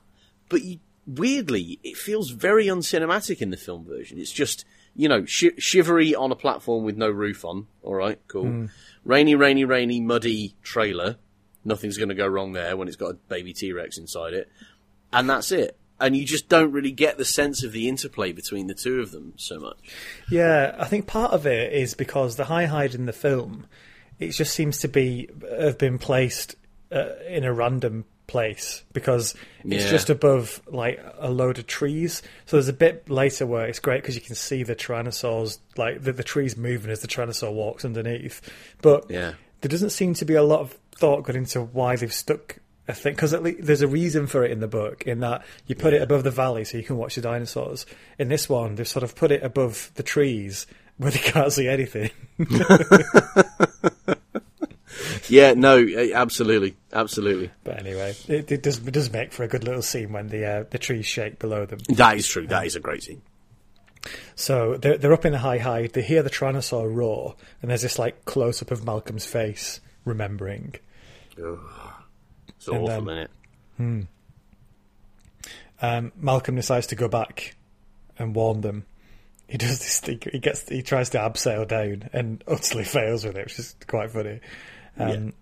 but 0.48 0.62
you 0.62 0.78
weirdly 1.06 1.78
it 1.82 1.96
feels 1.96 2.30
very 2.30 2.66
uncinematic 2.66 3.40
in 3.40 3.50
the 3.50 3.56
film 3.56 3.84
version. 3.84 4.18
It's 4.18 4.32
just 4.32 4.64
you 4.96 5.08
know 5.08 5.24
shi 5.24 5.52
shivery 5.58 6.14
on 6.14 6.32
a 6.32 6.36
platform 6.36 6.84
with 6.84 6.96
no 6.96 7.10
roof 7.10 7.44
on. 7.44 7.68
All 7.82 7.94
right 7.94 8.20
cool. 8.26 8.44
Hmm. 8.44 8.66
Rainy 9.04 9.34
rainy 9.34 9.64
rainy 9.64 10.00
muddy 10.00 10.56
trailer 10.62 11.16
nothing's 11.64 11.96
going 11.96 12.08
to 12.08 12.14
go 12.14 12.26
wrong 12.26 12.52
there 12.52 12.76
when 12.76 12.88
it's 12.88 12.96
got 12.96 13.10
a 13.10 13.14
baby 13.14 13.52
t-rex 13.52 13.98
inside 13.98 14.32
it 14.34 14.48
and 15.12 15.28
that's 15.30 15.50
it 15.52 15.76
and 16.00 16.16
you 16.16 16.24
just 16.24 16.48
don't 16.48 16.72
really 16.72 16.90
get 16.90 17.16
the 17.18 17.24
sense 17.24 17.62
of 17.62 17.70
the 17.72 17.88
interplay 17.88 18.32
between 18.32 18.66
the 18.66 18.74
two 18.74 19.00
of 19.00 19.10
them 19.12 19.32
so 19.36 19.58
much 19.60 19.78
yeah, 20.30 20.74
I 20.78 20.86
think 20.86 21.06
part 21.06 21.32
of 21.32 21.46
it 21.46 21.72
is 21.72 21.94
because 21.94 22.36
the 22.36 22.44
high 22.46 22.66
hide 22.66 22.94
in 22.94 23.06
the 23.06 23.12
film, 23.12 23.66
it 24.18 24.30
just 24.30 24.52
seems 24.54 24.78
to 24.78 24.88
be 24.88 25.28
have 25.58 25.78
been 25.78 25.98
placed 25.98 26.56
uh, 26.90 27.10
in 27.28 27.44
a 27.44 27.52
random 27.52 28.04
place 28.26 28.82
because 28.92 29.34
it's 29.64 29.84
Yeah. 29.84 29.90
just 29.90 30.08
above 30.10 30.62
like 30.66 30.98
a 31.18 31.30
load 31.30 31.58
of 31.58 31.66
trees. 31.66 32.22
So 32.46 32.56
there's 32.56 32.68
a 32.68 32.72
bit 32.72 33.08
later 33.10 33.46
where 33.46 33.66
it's 33.66 33.78
great 33.80 34.00
because 34.02 34.14
you 34.14 34.22
can 34.22 34.34
see 34.34 34.62
the 34.62 34.74
tyrannosaurs, 34.74 35.58
like 35.76 36.02
the, 36.02 36.12
the 36.12 36.22
trees 36.24 36.56
moving 36.56 36.90
as 36.90 37.00
the 37.00 37.08
tyrannosaur 37.08 37.52
walks 37.52 37.84
underneath. 37.84 38.40
But 38.80 39.10
Yeah. 39.10 39.34
there 39.60 39.68
doesn't 39.68 39.90
seem 39.90 40.14
to 40.14 40.24
be 40.24 40.34
a 40.34 40.42
lot 40.42 40.60
of 40.60 40.76
thought 40.96 41.24
gone 41.24 41.36
into 41.36 41.60
why 41.60 41.96
they've 41.96 42.12
stuck 42.12 42.58
a 42.86 42.92
thing 42.92 43.14
because 43.14 43.30
there's 43.30 43.80
a 43.80 43.88
reason 43.88 44.26
for 44.26 44.44
it 44.44 44.50
in 44.50 44.60
the 44.60 44.68
book 44.68 45.06
in 45.06 45.20
that 45.20 45.42
you 45.66 45.74
put 45.74 45.94
it 45.94 46.02
above 46.02 46.22
the 46.22 46.30
valley 46.30 46.64
so 46.64 46.76
you 46.76 46.84
can 46.84 46.96
watch 46.96 47.14
the 47.14 47.22
dinosaurs. 47.22 47.86
In 48.18 48.28
this 48.28 48.48
one, 48.48 48.74
they've 48.74 48.86
sort 48.86 49.02
of 49.02 49.16
put 49.16 49.32
it 49.32 49.42
above 49.42 49.90
the 49.94 50.02
trees 50.02 50.66
where 50.98 51.10
they 51.10 51.18
can't 51.18 51.52
see 51.52 51.68
anything. 51.68 52.10
yeah 52.38 52.78
yeah, 55.28 55.54
no, 55.54 55.86
absolutely, 56.14 56.76
absolutely. 56.92 57.50
But 57.64 57.78
anyway, 57.78 58.14
it, 58.28 58.50
it 58.50 58.62
does 58.62 58.78
it 58.78 58.92
does 58.92 59.12
make 59.12 59.32
for 59.32 59.44
a 59.44 59.48
good 59.48 59.64
little 59.64 59.82
scene 59.82 60.12
when 60.12 60.28
the 60.28 60.44
uh, 60.44 60.64
the 60.70 60.78
trees 60.78 61.06
shake 61.06 61.38
below 61.38 61.66
them. 61.66 61.80
That 61.88 62.16
is 62.16 62.28
true. 62.28 62.46
That 62.46 62.66
is 62.66 62.76
a 62.76 62.80
great 62.80 63.02
scene. 63.02 63.22
So 64.34 64.76
they're 64.76 64.98
they're 64.98 65.12
up 65.12 65.24
in 65.24 65.32
the 65.32 65.38
high 65.38 65.58
high. 65.58 65.86
They 65.86 66.02
hear 66.02 66.22
the 66.22 66.30
Tyrannosaur 66.30 66.94
roar, 66.94 67.36
and 67.62 67.70
there's 67.70 67.82
this 67.82 67.98
like 67.98 68.24
close 68.24 68.62
up 68.62 68.70
of 68.70 68.84
Malcolm's 68.84 69.26
face, 69.26 69.80
remembering. 70.04 70.74
It's 72.48 72.68
awful, 72.68 72.90
um, 72.90 73.08
isn't 73.08 73.18
it? 73.18 73.30
Um, 75.82 76.12
Malcolm 76.16 76.56
decides 76.56 76.86
to 76.88 76.96
go 76.96 77.08
back 77.08 77.56
and 78.18 78.34
warn 78.34 78.60
them. 78.60 78.86
He 79.48 79.58
does 79.58 79.78
this 79.78 80.00
thing. 80.00 80.20
He 80.32 80.38
gets 80.38 80.68
he 80.68 80.82
tries 80.82 81.10
to 81.10 81.18
abseil 81.18 81.66
down 81.68 82.08
and 82.12 82.42
utterly 82.48 82.84
fails 82.96 83.24
with 83.24 83.36
it, 83.36 83.44
which 83.46 83.58
is 83.58 83.76
quite 83.86 84.10
funny. 84.10 84.40
Um, 84.98 85.32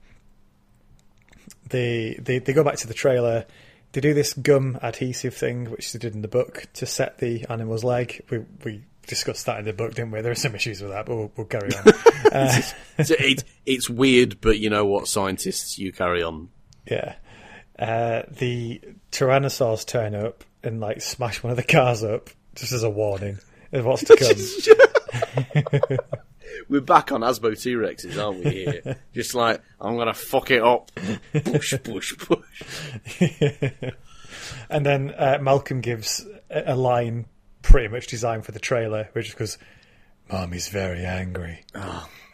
They, 1.69 2.19
they 2.21 2.39
they 2.39 2.53
go 2.53 2.65
back 2.65 2.77
to 2.79 2.87
the 2.87 2.95
trailer. 2.95 3.47
They 3.93 4.01
do 4.01 4.15
this 4.15 4.33
gum 4.33 4.79
adhesive 4.83 5.35
thing, 5.35 5.71
which 5.71 5.93
they 5.93 5.99
did 5.99 6.15
in 6.15 6.23
the 6.23 6.29
book 6.29 6.67
to 6.75 6.87
set 6.87 7.19
the 7.19 7.47
animal's 7.49 7.85
leg. 7.85 8.23
We 8.31 8.39
we 8.65 8.83
discussed 9.07 9.47
that 9.47 9.59
in 9.59 9.65
the 9.65 9.73
book, 9.73 9.95
didn't 9.95 10.11
we? 10.13 10.21
There 10.21 10.33
are 10.33 10.37
some 10.37 10.55
issues 10.55 10.81
with 10.81 10.91
that, 10.91 11.07
but 11.07 11.17
we'll, 11.17 11.33
we'll 11.37 11.47
carry 11.47 11.71
on. 11.75 11.89
uh, 12.33 12.61
So 13.05 13.15
it, 13.19 13.45
it's 13.67 13.89
weird, 13.91 14.41
but 14.41 14.59
you 14.59 14.71
know 14.71 14.85
what, 14.85 15.09
scientists, 15.09 15.79
you 15.79 15.93
carry 15.93 16.23
on. 16.23 16.49
Yeah. 16.89 17.15
Uh, 17.79 18.23
the 18.31 18.81
Tyrannosaurs 19.11 19.87
turn 19.87 20.15
up 20.15 20.45
and 20.63 20.81
like 20.81 21.01
smash 21.01 21.43
one 21.43 21.51
of 21.51 21.57
the 21.57 21.63
cars 21.63 22.05
up 22.05 22.31
just 22.55 22.73
as 22.73 22.83
a 22.83 22.91
warning 22.91 23.39
of 23.73 23.85
what's 23.85 24.05
to 24.05 24.17
come. 24.17 25.99
We're 26.69 26.81
back 26.81 27.13
on 27.13 27.23
Asbo 27.23 27.61
T 27.61 27.73
Rexes, 27.75 28.23
aren't 28.23 28.45
we? 28.45 28.51
Here, 28.51 29.01
just 29.15 29.35
like 29.35 29.61
I'm 29.81 29.97
gonna 29.97 30.15
fuck 30.15 30.51
it 30.51 30.63
up. 30.63 30.91
Push, 31.33 31.75
push, 31.83 32.17
push. 32.19 32.63
and 34.71 34.85
then 34.87 35.15
uh, 35.17 35.39
Malcolm 35.41 35.81
gives 35.81 36.25
a, 36.51 36.73
a 36.73 36.77
line 36.77 37.27
pretty 37.63 37.89
much 37.89 38.07
designed 38.07 38.45
for 38.45 38.53
the 38.53 38.59
trailer, 38.59 39.09
which 39.13 39.37
goes, 39.37 39.59
"Mommy's 40.31 40.69
very 40.69 41.05
angry." 41.05 41.65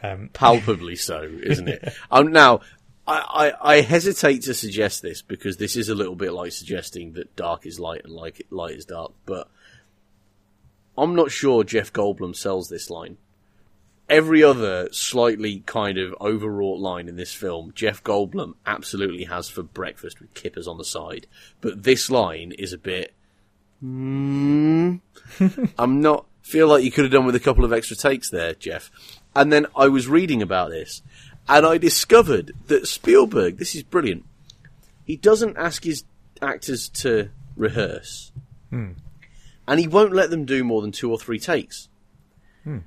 Um, 0.03 0.31
Palpably 0.33 0.97
so, 0.97 1.23
isn't 1.23 1.69
it? 1.69 1.93
um, 2.11 2.33
now, 2.33 2.61
I, 3.07 3.53
I, 3.63 3.77
I 3.77 3.81
hesitate 3.81 4.43
to 4.43 4.55
suggest 4.55 5.03
this 5.03 5.23
because 5.23 5.57
this 5.57 5.77
is 5.77 5.89
a 5.89 5.95
little 5.95 6.15
bit 6.15 6.33
like 6.33 6.53
suggesting 6.53 7.15
that 7.15 7.35
dark 7.37 7.67
is 7.67 7.81
light 7.81 8.03
and 8.05 8.13
like 8.13 8.47
light 8.51 8.77
is 8.77 8.85
dark, 8.85 9.13
but 9.25 9.49
I'm 10.97 11.15
not 11.15 11.31
sure 11.31 11.65
Jeff 11.65 11.93
Goldblum 11.93 12.35
sells 12.35 12.69
this 12.69 12.91
line. 12.91 13.19
Every 14.09 14.43
other 14.43 14.89
slightly 14.91 15.61
kind 15.61 15.97
of 15.97 16.15
overwrought 16.21 16.81
line 16.81 17.09
in 17.09 17.17
this 17.17 17.33
film, 17.33 17.73
Jeff 17.75 18.03
Goldblum 18.03 18.55
absolutely 18.67 19.25
has 19.25 19.49
for 19.49 19.63
breakfast 19.63 20.21
with 20.21 20.35
kippers 20.35 20.67
on 20.67 20.79
the 20.79 20.85
side. 20.85 21.27
But 21.61 21.85
this 21.85 22.11
line 22.11 22.53
is 22.53 22.73
a 22.73 22.79
bit. 22.79 23.15
Mm, 23.83 25.01
I'm 25.79 26.01
not. 26.01 26.27
Feel 26.43 26.69
like 26.69 26.83
you 26.83 26.91
could 26.91 27.05
have 27.05 27.13
done 27.13 27.27
with 27.27 27.35
a 27.35 27.41
couple 27.41 27.65
of 27.65 27.75
extra 27.75 27.95
takes 27.95 28.31
there, 28.31 28.55
Jeff. 28.55 28.91
And 29.37 29.53
then 29.53 29.67
I 29.77 29.89
was 29.89 30.09
reading 30.09 30.41
about 30.41 30.71
this, 30.71 31.03
and 31.47 31.67
I 31.67 31.77
discovered 31.77 32.53
that 32.69 32.89
Spielberg. 32.89 33.59
This 33.59 33.75
is 33.75 33.83
brilliant. 33.83 34.25
He 35.05 35.17
doesn't 35.17 35.59
ask 35.59 35.85
his 35.85 36.05
actors 36.41 36.89
to 36.89 37.31
rehearse, 37.57 38.33
hmm. 38.71 38.93
and 39.67 39.81
he 39.81 39.87
won't 39.87 40.15
let 40.15 40.31
them 40.31 40.45
do 40.47 40.65
more 40.65 40.81
than 40.81 40.93
two 40.93 41.11
or 41.11 41.19
three 41.19 41.39
takes 41.39 41.89
hmm. 42.69 42.79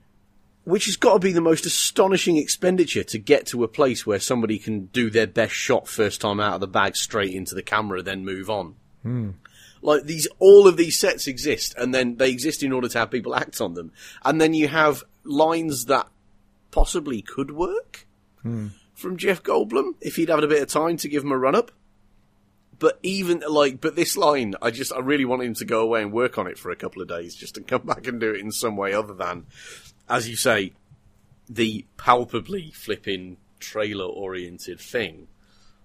which 0.64 0.86
has 0.86 0.96
got 0.96 1.14
to 1.14 1.20
be 1.20 1.32
the 1.32 1.42
most 1.42 1.66
astonishing 1.66 2.38
expenditure 2.38 3.04
to 3.04 3.18
get 3.18 3.48
to 3.48 3.64
a 3.64 3.68
place 3.68 4.06
where 4.06 4.20
somebody 4.20 4.60
can 4.60 4.86
do 4.88 5.10
their 5.10 5.28
best 5.28 5.54
shot 5.54 5.88
first 5.88 6.22
time 6.22 6.40
out 6.40 6.56
of 6.56 6.62
the 6.62 6.68
bag 6.68 6.96
straight 6.96 7.34
into 7.34 7.56
the 7.56 7.64
camera, 7.64 8.02
then 8.02 8.24
move 8.24 8.50
on. 8.50 8.76
Hmm. 9.04 9.30
Like 9.82 10.04
these, 10.04 10.28
all 10.40 10.68
of 10.68 10.78
these 10.78 11.00
sets 11.00 11.28
exist, 11.28 11.74
and 11.78 11.94
then 11.94 12.18
they 12.18 12.30
exist 12.30 12.64
in 12.64 12.72
order 12.72 12.88
to 12.88 13.00
have 13.00 13.12
people 13.12 13.36
act 13.36 13.60
on 13.62 13.74
them, 13.74 13.92
and 14.24 14.40
then 14.40 14.54
you 14.54 14.68
have 14.68 15.04
lines 15.24 15.86
that 15.86 16.08
possibly 16.70 17.22
could 17.22 17.52
work 17.52 18.08
hmm. 18.42 18.68
from 18.94 19.18
Jeff 19.18 19.44
Goldblum 19.44 19.96
if 20.02 20.16
he'd 20.16 20.30
had 20.30 20.44
a 20.44 20.48
bit 20.48 20.62
of 20.62 20.70
time 20.70 20.98
to 20.98 21.10
give 21.10 21.24
him 21.24 21.32
a 21.32 21.38
run 21.38 21.56
up. 21.56 21.72
But 22.78 23.00
even 23.04 23.44
like, 23.48 23.80
but 23.80 23.96
this 23.96 24.18
line, 24.18 24.56
I 24.62 24.72
just, 24.72 24.92
I 24.92 25.00
really 25.00 25.26
want 25.26 25.44
him 25.44 25.54
to 25.56 25.66
go 25.66 25.82
away 25.82 26.02
and 26.02 26.12
work 26.12 26.40
on 26.40 26.48
it 26.48 26.58
for 26.58 26.72
a 26.72 26.76
couple 26.76 27.02
of 27.02 27.08
days, 27.08 27.36
just 27.36 27.56
to 27.56 27.62
come 27.62 27.82
back 27.86 28.08
and 28.08 28.20
do 28.20 28.34
it 28.34 28.42
in 28.42 28.52
some 28.52 28.76
way 28.76 28.94
other 28.94 29.14
than 29.14 29.46
as 30.12 30.30
you 30.30 30.36
say, 30.36 30.74
the 31.50 31.86
palpably 31.96 32.72
flipping 32.72 33.38
trailer 33.60 34.06
oriented 34.06 34.80
thing. 34.80 35.28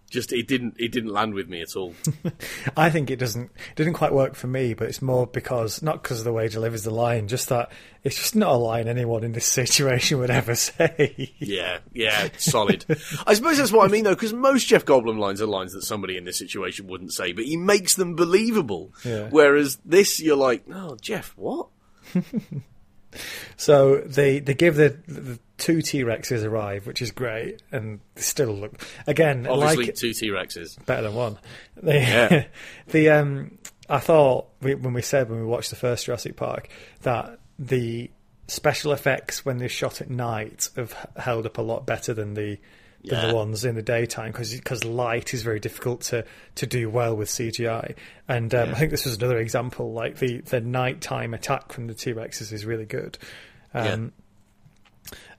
Just 0.08 0.32
it 0.32 0.46
didn't 0.46 0.76
it 0.78 0.92
didn't 0.92 1.12
land 1.12 1.34
with 1.34 1.48
me 1.48 1.62
at 1.62 1.74
all. 1.74 1.94
I 2.76 2.90
think 2.90 3.10
it 3.10 3.16
doesn't 3.16 3.50
didn't 3.74 3.94
quite 3.94 4.12
work 4.12 4.34
for 4.34 4.46
me, 4.46 4.74
but 4.74 4.88
it's 4.88 5.02
more 5.02 5.26
because 5.26 5.82
not 5.82 6.02
because 6.02 6.20
of 6.20 6.24
the 6.24 6.32
way 6.32 6.44
he 6.44 6.48
delivers 6.48 6.84
the 6.84 6.92
line, 6.92 7.26
just 7.26 7.48
that 7.48 7.72
it's 8.04 8.16
just 8.16 8.36
not 8.36 8.52
a 8.52 8.56
line 8.56 8.86
anyone 8.86 9.24
in 9.24 9.32
this 9.32 9.46
situation 9.62 10.18
would 10.18 10.30
ever 10.30 10.54
say. 10.54 11.34
yeah, 11.38 11.78
yeah, 11.92 12.28
solid. 12.38 12.84
I 13.26 13.34
suppose 13.34 13.58
that's 13.58 13.72
what 13.72 13.88
I 13.88 13.92
mean 13.92 14.04
though, 14.04 14.14
because 14.14 14.32
most 14.32 14.68
Jeff 14.68 14.84
Goldblum 14.84 15.18
lines 15.18 15.42
are 15.42 15.46
lines 15.46 15.72
that 15.72 15.82
somebody 15.82 16.16
in 16.16 16.24
this 16.24 16.38
situation 16.38 16.86
wouldn't 16.86 17.12
say, 17.12 17.32
but 17.32 17.44
he 17.44 17.56
makes 17.56 17.94
them 17.94 18.14
believable. 18.14 18.94
Yeah. 19.04 19.28
Whereas 19.30 19.78
this, 19.84 20.20
you're 20.20 20.36
like, 20.36 20.64
oh, 20.72 20.96
Jeff, 21.00 21.34
what? 21.36 21.68
So 23.56 23.98
they 24.00 24.40
they 24.40 24.54
give 24.54 24.76
the, 24.76 24.98
the 25.06 25.38
two 25.58 25.82
T 25.82 26.02
Rexes 26.04 26.44
arrive, 26.44 26.86
which 26.86 27.00
is 27.02 27.10
great, 27.10 27.62
and 27.72 28.00
still 28.16 28.52
look 28.52 28.72
again 29.06 29.46
Obviously, 29.46 29.86
like 29.86 29.94
two 29.94 30.12
T 30.12 30.28
Rexes. 30.30 30.84
better 30.86 31.02
than 31.02 31.14
one. 31.14 31.38
They, 31.76 32.00
Yeah. 32.00 32.44
the 32.88 33.10
um, 33.10 33.58
I 33.88 33.98
thought 34.00 34.48
we, 34.60 34.74
when 34.74 34.92
we 34.94 35.02
said 35.02 35.30
when 35.30 35.38
we 35.40 35.46
watched 35.46 35.70
the 35.70 35.76
first 35.76 36.06
Jurassic 36.06 36.36
Park 36.36 36.68
that 37.02 37.38
the 37.58 38.10
special 38.48 38.92
effects 38.92 39.44
when 39.44 39.58
they're 39.58 39.68
shot 39.68 40.00
at 40.00 40.10
night 40.10 40.68
have 40.76 40.92
held 41.16 41.46
up 41.46 41.58
a 41.58 41.62
lot 41.62 41.86
better 41.86 42.12
than 42.14 42.34
the 42.34 42.58
than 43.04 43.20
Yeah. 43.22 43.26
the 43.28 43.34
ones 43.34 43.64
in 43.64 43.76
the 43.76 43.82
daytime 43.82 44.32
because 44.32 44.84
light 44.84 45.32
is 45.32 45.42
very 45.42 45.60
difficult 45.60 46.00
to, 46.02 46.24
to 46.56 46.66
do 46.66 46.90
well 46.90 47.16
with 47.16 47.28
CGI. 47.28 47.94
And 48.26 48.52
um, 48.54 48.70
I 48.70 48.74
think 48.74 48.90
this 48.90 49.04
was 49.04 49.16
another 49.16 49.38
example. 49.38 49.92
Like 49.92 50.16
the 50.18 50.38
the 50.40 50.60
nighttime 50.60 51.32
attack 51.32 51.72
from 51.72 51.86
the 51.86 51.94
T 51.94 52.12
Rexes 52.12 52.52
is 52.52 52.64
really 52.64 52.84
good. 52.86 53.16
Um, 53.74 54.12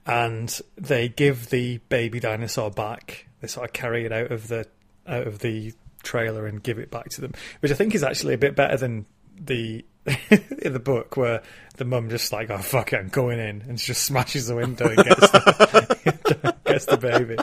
and 0.08 0.60
they 0.76 1.08
give 1.08 1.50
the 1.50 1.78
baby 1.90 2.18
dinosaur 2.18 2.70
back. 2.70 3.26
They 3.40 3.46
sort 3.46 3.68
of 3.68 3.72
carry 3.72 4.06
it 4.06 4.12
out 4.12 4.32
of 4.32 4.48
the 4.48 4.66
out 5.06 5.26
of 5.26 5.38
the 5.40 5.74
trailer 6.02 6.46
and 6.46 6.62
give 6.62 6.78
it 6.78 6.90
back 6.90 7.10
to 7.10 7.20
them, 7.20 7.32
which 7.60 7.70
I 7.70 7.74
think 7.74 7.94
is 7.94 8.02
actually 8.02 8.34
a 8.34 8.38
bit 8.38 8.56
better 8.56 8.76
than 8.76 9.06
the 9.38 9.84
in 10.30 10.72
the 10.72 10.80
book 10.80 11.16
where 11.16 11.42
the 11.76 11.84
mum 11.84 12.08
just 12.08 12.32
like, 12.32 12.50
oh 12.50 12.58
fuck 12.58 12.94
it, 12.94 12.96
I'm 12.96 13.08
going 13.08 13.38
in, 13.38 13.62
and 13.68 13.76
just 13.76 14.02
smashes 14.02 14.46
the 14.46 14.56
window 14.56 14.88
and 14.88 14.96
gets 14.96 15.30
the, 15.30 16.54
gets 16.64 16.86
the 16.86 16.96
baby. 16.96 17.36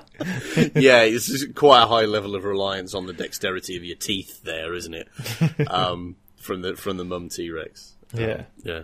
yeah, 0.79 1.01
it's 1.01 1.27
just 1.27 1.53
quite 1.53 1.83
a 1.83 1.87
high 1.87 2.05
level 2.05 2.35
of 2.35 2.43
reliance 2.43 2.95
on 2.95 3.05
the 3.05 3.13
dexterity 3.13 3.77
of 3.77 3.83
your 3.83 3.95
teeth 3.95 4.43
there, 4.43 4.73
isn't 4.73 4.93
it? 4.93 5.07
Um, 5.69 6.15
from 6.37 6.61
the 6.61 6.75
from 6.75 6.97
the 6.97 7.05
mum 7.05 7.29
T 7.29 7.49
Rex. 7.51 7.95
Yeah. 8.13 8.43
Yeah. 8.63 8.83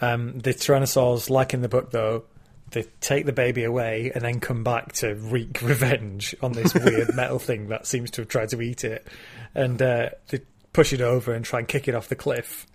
Um, 0.00 0.38
the 0.38 0.54
tyrannosaurs, 0.54 1.30
like 1.30 1.52
in 1.54 1.60
the 1.62 1.68
book, 1.68 1.90
though, 1.90 2.24
they 2.70 2.84
take 3.00 3.24
the 3.26 3.32
baby 3.32 3.64
away 3.64 4.12
and 4.14 4.22
then 4.24 4.40
come 4.40 4.62
back 4.64 4.92
to 4.92 5.14
wreak 5.14 5.62
revenge 5.62 6.34
on 6.42 6.52
this 6.52 6.74
weird 6.74 7.14
metal 7.14 7.38
thing 7.38 7.68
that 7.68 7.86
seems 7.86 8.10
to 8.12 8.20
have 8.22 8.28
tried 8.28 8.50
to 8.50 8.60
eat 8.60 8.84
it, 8.84 9.06
and 9.54 9.80
uh, 9.80 10.10
they 10.28 10.40
push 10.72 10.92
it 10.92 11.00
over 11.00 11.32
and 11.32 11.44
try 11.44 11.58
and 11.58 11.68
kick 11.68 11.88
it 11.88 11.94
off 11.94 12.08
the 12.08 12.16
cliff, 12.16 12.66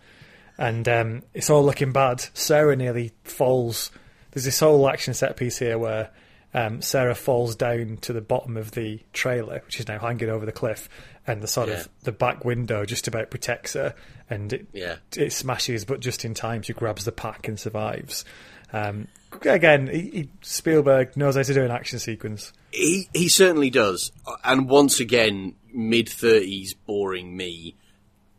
and 0.57 0.87
um, 0.87 1.23
it's 1.33 1.49
all 1.49 1.63
looking 1.63 1.91
bad. 1.91 2.25
Sarah 2.33 2.75
nearly 2.75 3.11
falls. 3.23 3.91
There's 4.31 4.45
this 4.45 4.59
whole 4.59 4.87
action 4.89 5.13
set 5.13 5.37
piece 5.37 5.59
here 5.59 5.77
where 5.77 6.09
um, 6.55 6.81
Sarah 6.81 7.15
falls 7.15 7.55
down 7.55 7.97
to 8.01 8.13
the 8.13 8.21
bottom 8.21 8.57
of 8.57 8.71
the 8.71 8.99
trailer, 9.13 9.61
which 9.65 9.79
is 9.79 9.87
now 9.87 9.99
hanging 9.99 10.29
over 10.29 10.45
the 10.45 10.51
cliff, 10.51 10.89
and 11.27 11.41
the 11.41 11.47
sort 11.47 11.69
Yeah. 11.69 11.75
of 11.81 11.89
the 12.03 12.11
back 12.11 12.43
window 12.45 12.85
just 12.85 13.07
about 13.07 13.29
protects 13.31 13.73
her, 13.73 13.93
and 14.29 14.53
it 14.53 14.67
Yeah. 14.73 14.95
it 15.15 15.31
smashes, 15.33 15.85
but 15.85 15.99
just 15.99 16.25
in 16.25 16.33
time 16.33 16.61
she 16.63 16.73
grabs 16.73 17.05
the 17.05 17.11
pack 17.11 17.47
and 17.47 17.59
survives. 17.59 18.25
Um, 18.73 19.07
again, 19.45 19.87
he, 19.87 19.99
he, 20.01 20.29
Spielberg 20.41 21.15
knows 21.15 21.35
how 21.35 21.43
to 21.43 21.53
do 21.53 21.63
an 21.63 21.71
action 21.71 21.99
sequence. 21.99 22.51
He 22.71 23.07
he 23.13 23.29
certainly 23.29 23.69
does, 23.69 24.11
and 24.43 24.67
once 24.67 24.99
again, 24.99 25.55
mid 25.71 26.09
thirties, 26.09 26.73
boring 26.73 27.37
me 27.37 27.75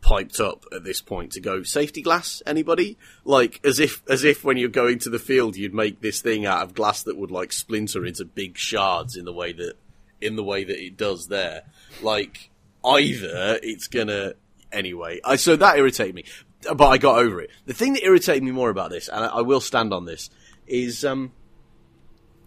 piped 0.05 0.39
up 0.39 0.65
at 0.71 0.83
this 0.83 1.01
point 1.01 1.31
to 1.31 1.41
go 1.41 1.63
safety 1.63 2.01
glass. 2.01 2.43
Anybody 2.45 2.97
like 3.23 3.59
as 3.65 3.79
if 3.79 4.03
as 4.07 4.23
if 4.23 4.43
when 4.43 4.57
you're 4.57 4.69
going 4.69 4.99
to 4.99 5.09
the 5.09 5.19
field, 5.19 5.55
you'd 5.55 5.73
make 5.73 6.01
this 6.01 6.21
thing 6.21 6.45
out 6.45 6.61
of 6.61 6.75
glass 6.75 7.03
that 7.03 7.17
would 7.17 7.31
like 7.31 7.51
splinter 7.51 8.05
into 8.05 8.23
big 8.23 8.57
shards 8.57 9.15
in 9.15 9.25
the 9.25 9.33
way 9.33 9.51
that 9.53 9.73
in 10.21 10.35
the 10.35 10.43
way 10.43 10.63
that 10.63 10.79
it 10.79 10.95
does 10.95 11.27
there. 11.27 11.63
Like 12.01 12.51
either 12.83 13.59
it's 13.63 13.87
gonna 13.87 14.33
anyway. 14.71 15.19
I 15.25 15.37
so 15.37 15.55
that 15.55 15.77
irritated 15.77 16.13
me, 16.13 16.25
but 16.73 16.87
I 16.87 16.97
got 16.97 17.19
over 17.19 17.41
it. 17.41 17.49
The 17.65 17.73
thing 17.73 17.93
that 17.93 18.03
irritated 18.03 18.43
me 18.43 18.51
more 18.51 18.69
about 18.69 18.89
this, 18.89 19.07
and 19.07 19.25
I, 19.25 19.27
I 19.27 19.41
will 19.41 19.61
stand 19.61 19.93
on 19.93 20.05
this, 20.05 20.29
is 20.67 21.05
um 21.05 21.31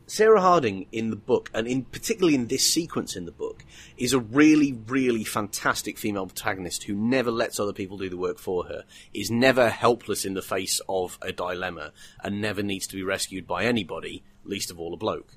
Sarah 0.09 0.41
Harding 0.41 0.87
in 0.91 1.11
the 1.11 1.17
book, 1.17 1.51
and 1.53 1.69
in 1.69 1.85
particularly 1.85 2.35
in 2.35 2.47
this 2.47 2.65
sequence 2.65 3.15
in 3.15 3.27
the 3.27 3.31
book, 3.31 3.63
is 3.99 4.15
a 4.15 4.19
really, 4.19 4.73
really 4.73 5.23
fantastic 5.23 5.99
female 5.99 6.27
protagonist 6.27 6.85
who 6.85 6.95
never 6.95 7.31
lets 7.31 7.61
other 7.61 7.75
people 7.75 7.99
do 7.99 8.09
the 8.09 8.17
work 8.17 8.39
for 8.39 8.65
her, 8.65 8.85
is 9.13 9.31
never 9.31 9.69
helpless 9.69 10.25
in 10.25 10.33
the 10.33 10.41
face 10.41 10.81
of 10.89 11.19
a 11.21 11.31
dilemma, 11.31 11.93
and 12.25 12.41
never 12.41 12.63
needs 12.63 12.87
to 12.87 12.97
be 12.97 13.03
rescued 13.03 13.47
by 13.47 13.65
anybody, 13.65 14.25
least 14.45 14.71
of 14.71 14.81
all 14.81 14.95
a 14.95 14.97
bloke. 14.97 15.35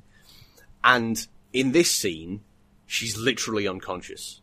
And 0.85 1.27
in 1.51 1.73
this 1.73 1.91
scene, 1.91 2.39
she's 2.87 3.17
literally 3.17 3.67
unconscious. 3.67 4.39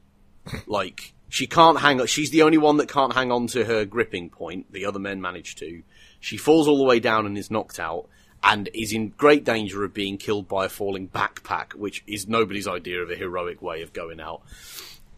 like, 0.66 1.14
she 1.28 1.46
can't 1.46 1.80
hang 1.80 2.00
on, 2.00 2.06
she's 2.06 2.30
the 2.30 2.42
only 2.42 2.58
one 2.58 2.78
that 2.78 2.88
can't 2.88 3.12
hang 3.12 3.30
on 3.30 3.46
to 3.48 3.64
her 3.64 3.84
gripping 3.84 4.30
point, 4.30 4.72
the 4.72 4.84
other 4.84 4.98
men 4.98 5.20
manage 5.20 5.56
to. 5.56 5.82
She 6.20 6.36
falls 6.36 6.66
all 6.66 6.78
the 6.78 6.84
way 6.84 7.00
down 7.00 7.26
and 7.26 7.36
is 7.36 7.50
knocked 7.50 7.78
out 7.78 8.08
and 8.42 8.68
is 8.72 8.92
in 8.92 9.10
great 9.10 9.44
danger 9.44 9.84
of 9.84 9.94
being 9.94 10.16
killed 10.16 10.48
by 10.48 10.66
a 10.66 10.68
falling 10.68 11.08
backpack, 11.08 11.74
which 11.74 12.02
is 12.06 12.28
nobody's 12.28 12.68
idea 12.68 13.02
of 13.02 13.10
a 13.10 13.16
heroic 13.16 13.60
way 13.60 13.82
of 13.82 13.92
going 13.92 14.20
out, 14.20 14.42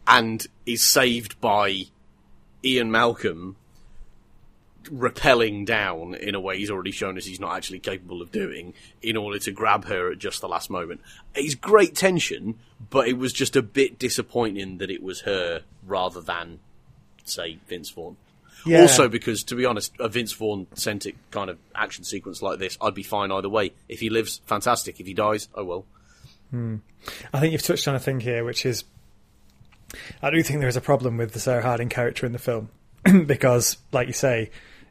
and 0.06 0.46
is 0.66 0.82
saved 0.82 1.40
by 1.40 1.82
Ian 2.64 2.90
Malcolm 2.90 3.56
rappelling 4.84 5.66
down 5.66 6.14
in 6.14 6.34
a 6.34 6.40
way 6.40 6.58
he's 6.58 6.70
already 6.70 6.90
shown 6.90 7.16
us 7.16 7.24
he's 7.24 7.40
not 7.40 7.56
actually 7.56 7.78
capable 7.78 8.22
of 8.22 8.32
doing 8.32 8.74
in 9.02 9.16
order 9.16 9.38
to 9.38 9.50
grab 9.50 9.84
her 9.86 10.12
at 10.12 10.18
just 10.18 10.40
the 10.40 10.48
last 10.48 10.70
moment. 10.70 11.00
It's 11.34 11.54
great 11.54 11.94
tension, 11.94 12.58
but 12.90 13.08
it 13.08 13.18
was 13.18 13.32
just 13.32 13.56
a 13.56 13.62
bit 13.62 13.98
disappointing 13.98 14.78
that 14.78 14.90
it 14.90 15.02
was 15.02 15.20
her 15.22 15.62
rather 15.86 16.20
than, 16.20 16.60
say, 17.24 17.58
Vince 17.68 17.90
Vaughn. 17.90 18.16
Yeah. 18.66 18.82
Also, 18.82 19.08
because 19.08 19.44
to 19.44 19.54
be 19.54 19.64
honest, 19.64 19.92
a 19.98 20.08
Vince 20.08 20.32
Vaughn 20.32 20.66
centric 20.74 21.16
kind 21.30 21.48
of 21.48 21.58
action 21.74 22.04
sequence 22.04 22.42
like 22.42 22.58
this, 22.58 22.76
I'd 22.80 22.94
be 22.94 23.02
fine 23.02 23.32
either 23.32 23.48
way. 23.48 23.72
If 23.88 24.00
he 24.00 24.10
lives, 24.10 24.40
fantastic. 24.46 25.00
If 25.00 25.06
he 25.06 25.14
dies, 25.14 25.48
oh 25.54 25.64
well. 25.64 25.86
Hmm. 26.50 26.76
I 27.32 27.40
think 27.40 27.52
you've 27.52 27.62
touched 27.62 27.88
on 27.88 27.94
a 27.94 28.00
thing 28.00 28.20
here, 28.20 28.44
which 28.44 28.66
is 28.66 28.84
I 30.22 30.30
do 30.30 30.42
think 30.42 30.60
there 30.60 30.68
is 30.68 30.76
a 30.76 30.80
problem 30.80 31.16
with 31.16 31.32
the 31.32 31.40
Sarah 31.40 31.62
Harding 31.62 31.88
character 31.88 32.26
in 32.26 32.32
the 32.32 32.38
film 32.38 32.70
because, 33.26 33.78
like 33.92 34.06
you 34.06 34.12
say, 34.12 34.50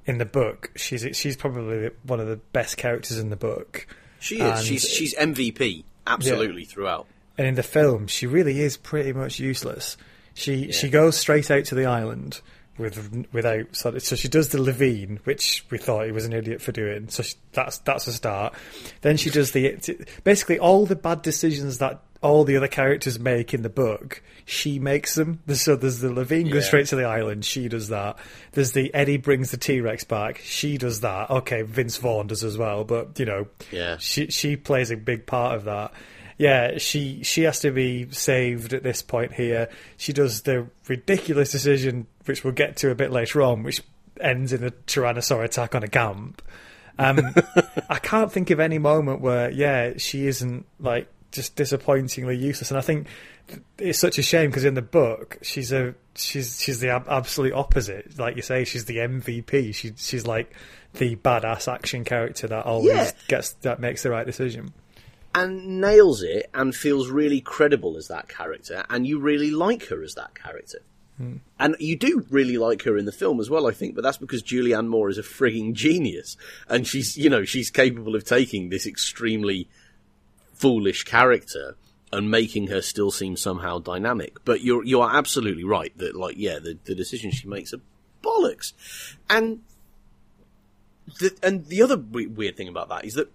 in 0.10 0.18
the 0.18 0.26
book, 0.26 0.72
she's 0.76 1.06
she's 1.15 1.38
probably 1.38 1.90
one 2.03 2.19
of 2.19 2.27
the 2.27 2.38
best 2.52 2.77
characters 2.77 3.18
in 3.19 3.30
the 3.30 3.36
book, 3.36 3.88
She 4.19 4.36
is. 4.41 4.41
And- 4.60 4.65
she's 4.65 4.88
she's 4.88 5.15
MVP 5.15 5.84
absolutely 6.07 6.65
throughout. 6.65 7.06
and 7.38 7.48
in 7.48 7.56
the 7.56 7.64
film, 7.64 8.07
she 8.07 8.26
really 8.27 8.60
is 8.60 8.76
pretty 8.77 9.14
much 9.14 9.40
useless. 9.40 9.95
She 10.34 10.72
she 10.72 10.90
goes 10.90 11.15
straight 11.18 11.52
out 11.52 11.65
to 11.65 11.76
the 11.76 11.86
island 11.86 12.41
with 12.77 13.27
without 13.34 13.68
so, 13.76 13.98
so 13.99 14.15
she 14.15 14.27
does 14.30 14.49
the 14.49 14.61
Levine, 14.61 15.19
which 15.26 15.65
we 15.69 15.77
thought 15.77 16.06
he 16.06 16.11
was 16.14 16.26
an 16.26 16.34
idiot 16.34 16.61
for 16.61 16.72
doing. 16.72 17.10
So 17.10 17.23
she, 17.23 17.36
that's 17.52 17.77
that's 17.80 18.07
a 18.07 18.14
start. 18.14 18.53
Then 19.02 19.18
she 19.18 19.30
does 19.30 19.52
the 19.52 19.77
basically 20.23 20.60
all 20.60 20.86
the 20.86 20.95
bad 20.95 21.22
decisions 21.22 21.77
that 21.80 22.02
all 22.22 22.44
the 22.44 22.58
other 22.58 22.68
characters 22.68 23.20
make 23.20 23.54
in 23.54 23.62
the 23.62 23.70
book. 23.70 24.22
She 24.46 24.80
makes 24.80 25.16
them. 25.16 25.40
So 25.54 25.76
there's 25.76 26.00
the 26.00 26.12
Levine 26.12 26.48
goes 26.50 26.64
Yeah. 26.64 26.68
straight 26.68 26.88
to 26.88 26.96
the 26.96 27.06
island. 27.06 27.46
She 27.46 27.68
does 27.70 27.90
that. 27.90 28.18
There's 28.54 28.72
the 28.74 28.94
Eddie 28.94 29.18
brings 29.18 29.52
the 29.52 29.58
T 29.58 29.80
Rex 29.80 30.04
back. 30.04 30.40
She 30.44 30.78
does 30.78 31.02
that. 31.02 31.30
Okay, 31.30 31.62
Vince 31.62 31.98
Vaughn 31.98 32.28
does 32.28 32.44
as 32.44 32.58
well, 32.58 32.84
but 32.84 33.18
you 33.20 33.26
know, 33.26 33.48
Yeah. 33.72 33.98
she 34.00 34.28
she 34.28 34.56
plays 34.58 34.91
a 34.91 34.98
big 34.98 35.26
part 35.26 35.56
of 35.56 35.66
that. 35.66 35.94
Yeah, 36.38 36.78
she 36.78 37.22
she 37.24 37.44
has 37.44 37.60
to 37.62 37.72
be 37.72 38.08
saved 38.12 38.74
at 38.74 38.82
this 38.84 39.02
point 39.02 39.34
here. 39.34 39.70
She 39.98 40.14
does 40.14 40.41
the 40.41 40.68
ridiculous 40.88 41.52
decision, 41.52 42.08
which 42.26 42.44
we'll 42.44 42.54
get 42.54 42.78
to 42.78 42.90
a 42.91 42.96
bit 42.96 43.12
later 43.12 43.41
on, 43.41 43.64
which 43.64 43.82
ends 44.20 44.52
in 44.52 44.64
a 44.64 44.72
tyrannosaur 44.72 45.44
attack 45.44 45.76
on 45.76 45.84
a 45.84 45.88
camp. 45.88 46.41
Um, 46.98 47.34
I 47.90 48.00
can't 48.00 48.32
think 48.32 48.50
of 48.50 48.60
any 48.60 48.78
moment 48.78 49.22
where, 49.22 49.50
yeah, 49.52 49.94
she 49.98 50.28
isn't 50.28 50.66
like 50.80 51.08
just 51.31 51.56
disappointingly 51.56 52.38
useless. 52.38 52.72
And 52.72 52.77
I 52.77 52.81
think 52.81 53.07
it's 53.77 53.99
such 53.99 54.18
a 54.18 54.22
shame 54.23 54.49
because 54.49 54.64
in 54.65 54.73
the 54.76 54.81
book 54.81 55.38
she's 55.41 55.72
a 55.72 55.95
she's 56.15 56.61
she's 56.61 56.80
the 56.80 56.89
ab- 56.89 57.07
absolute 57.10 57.53
opposite. 57.53 58.18
Like 58.19 58.35
you 58.35 58.41
say, 58.41 58.64
she's 58.65 58.85
the 58.85 58.97
MVP. 58.97 59.73
She 59.76 59.93
she's 59.97 60.26
like 60.27 60.53
the 60.93 61.15
badass 61.15 61.72
action 61.72 62.03
character 62.03 62.47
that 62.47 62.65
always 62.65 62.88
Yeah. 62.95 63.11
gets 63.27 63.53
that 63.61 63.80
makes 63.80 64.03
the 64.03 64.10
right 64.11 64.26
decision. 64.26 64.73
and 65.35 65.80
nails 65.80 66.23
it 66.23 66.49
and 66.56 66.73
feels 66.76 67.10
really 67.10 67.39
credible 67.41 67.95
as 67.97 68.07
that 68.07 68.27
character, 68.27 68.84
and 68.89 69.06
you 69.06 69.19
really 69.19 69.51
like 69.51 69.85
her 69.85 70.01
as 70.03 70.15
that 70.15 70.34
character. 70.34 70.80
Hmm. 71.18 71.35
And 71.60 71.76
you 71.80 71.95
do 71.97 72.26
really 72.31 72.57
like 72.57 72.81
her 72.84 72.97
in 72.97 73.06
the 73.06 73.11
film 73.11 73.39
as 73.39 73.49
well, 73.49 73.68
I 73.68 73.72
think, 73.72 73.93
but 73.93 74.01
that's 74.03 74.18
because 74.18 74.41
Julianne 74.41 74.88
Moore 74.88 75.10
is 75.10 75.18
a 75.19 75.22
frigging 75.22 75.73
genius. 75.73 76.35
And 76.68 76.88
she's, 76.88 77.15
you 77.18 77.30
know, 77.30 77.43
she's 77.43 77.69
capable 77.69 78.15
of 78.15 78.23
taking 78.23 78.69
this 78.69 78.88
extremely 78.88 79.68
foolish 80.60 81.03
character 81.03 81.76
and 82.11 82.30
making 82.30 82.68
her 82.68 82.81
still 82.81 83.11
seem 83.11 83.36
somehow 83.36 83.80
dynamic. 83.80 84.38
But 84.45 84.61
you're, 84.61 84.84
you 84.84 85.02
are 85.02 85.15
absolutely 85.15 85.64
right 85.64 85.95
that, 85.98 86.15
like, 86.15 86.36
yeah, 86.38 86.60
the, 86.60 86.77
the 86.86 86.95
decisions 86.95 87.36
she 87.36 87.48
makes 87.48 87.73
are 87.73 87.81
bollocks. 88.23 88.73
And 89.30 89.61
the, 91.19 91.36
and 91.41 91.65
the 91.68 91.81
other 91.81 91.98
weird 91.98 92.57
thing 92.57 92.68
about 92.68 92.90
that 92.90 93.06
is 93.06 93.15
that 93.15 93.31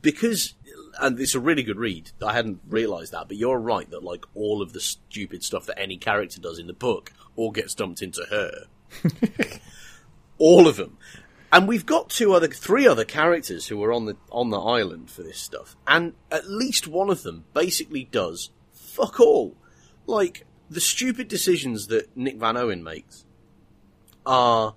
because 0.00 0.54
and 1.00 1.18
it's 1.20 1.34
a 1.34 1.40
really 1.40 1.62
good 1.62 1.78
read. 1.78 2.10
I 2.24 2.32
hadn't 2.32 2.60
realised 2.68 3.12
that, 3.12 3.28
but 3.28 3.36
you're 3.36 3.58
right 3.58 3.88
that 3.90 4.02
like 4.02 4.24
all 4.34 4.62
of 4.62 4.72
the 4.72 4.80
stupid 4.80 5.42
stuff 5.42 5.66
that 5.66 5.78
any 5.78 5.96
character 5.96 6.40
does 6.40 6.58
in 6.58 6.66
the 6.66 6.72
book 6.72 7.12
all 7.36 7.50
gets 7.50 7.74
dumped 7.74 8.02
into 8.02 8.24
her. 8.30 8.66
all 10.38 10.66
of 10.66 10.76
them. 10.76 10.98
And 11.52 11.68
we've 11.68 11.84
got 11.84 12.08
two 12.08 12.32
other, 12.32 12.48
three 12.48 12.86
other 12.86 13.04
characters 13.04 13.66
who 13.66 13.82
are 13.84 13.92
on 13.92 14.06
the 14.06 14.16
on 14.30 14.48
the 14.48 14.58
island 14.58 15.10
for 15.10 15.22
this 15.22 15.38
stuff, 15.38 15.76
and 15.86 16.14
at 16.30 16.48
least 16.48 16.88
one 16.88 17.10
of 17.10 17.22
them 17.22 17.44
basically 17.52 18.04
does 18.04 18.50
fuck 18.72 19.20
all. 19.20 19.54
Like 20.06 20.46
the 20.70 20.80
stupid 20.80 21.28
decisions 21.28 21.88
that 21.88 22.16
Nick 22.16 22.36
Van 22.36 22.56
Owen 22.56 22.82
makes 22.82 23.26
are 24.24 24.74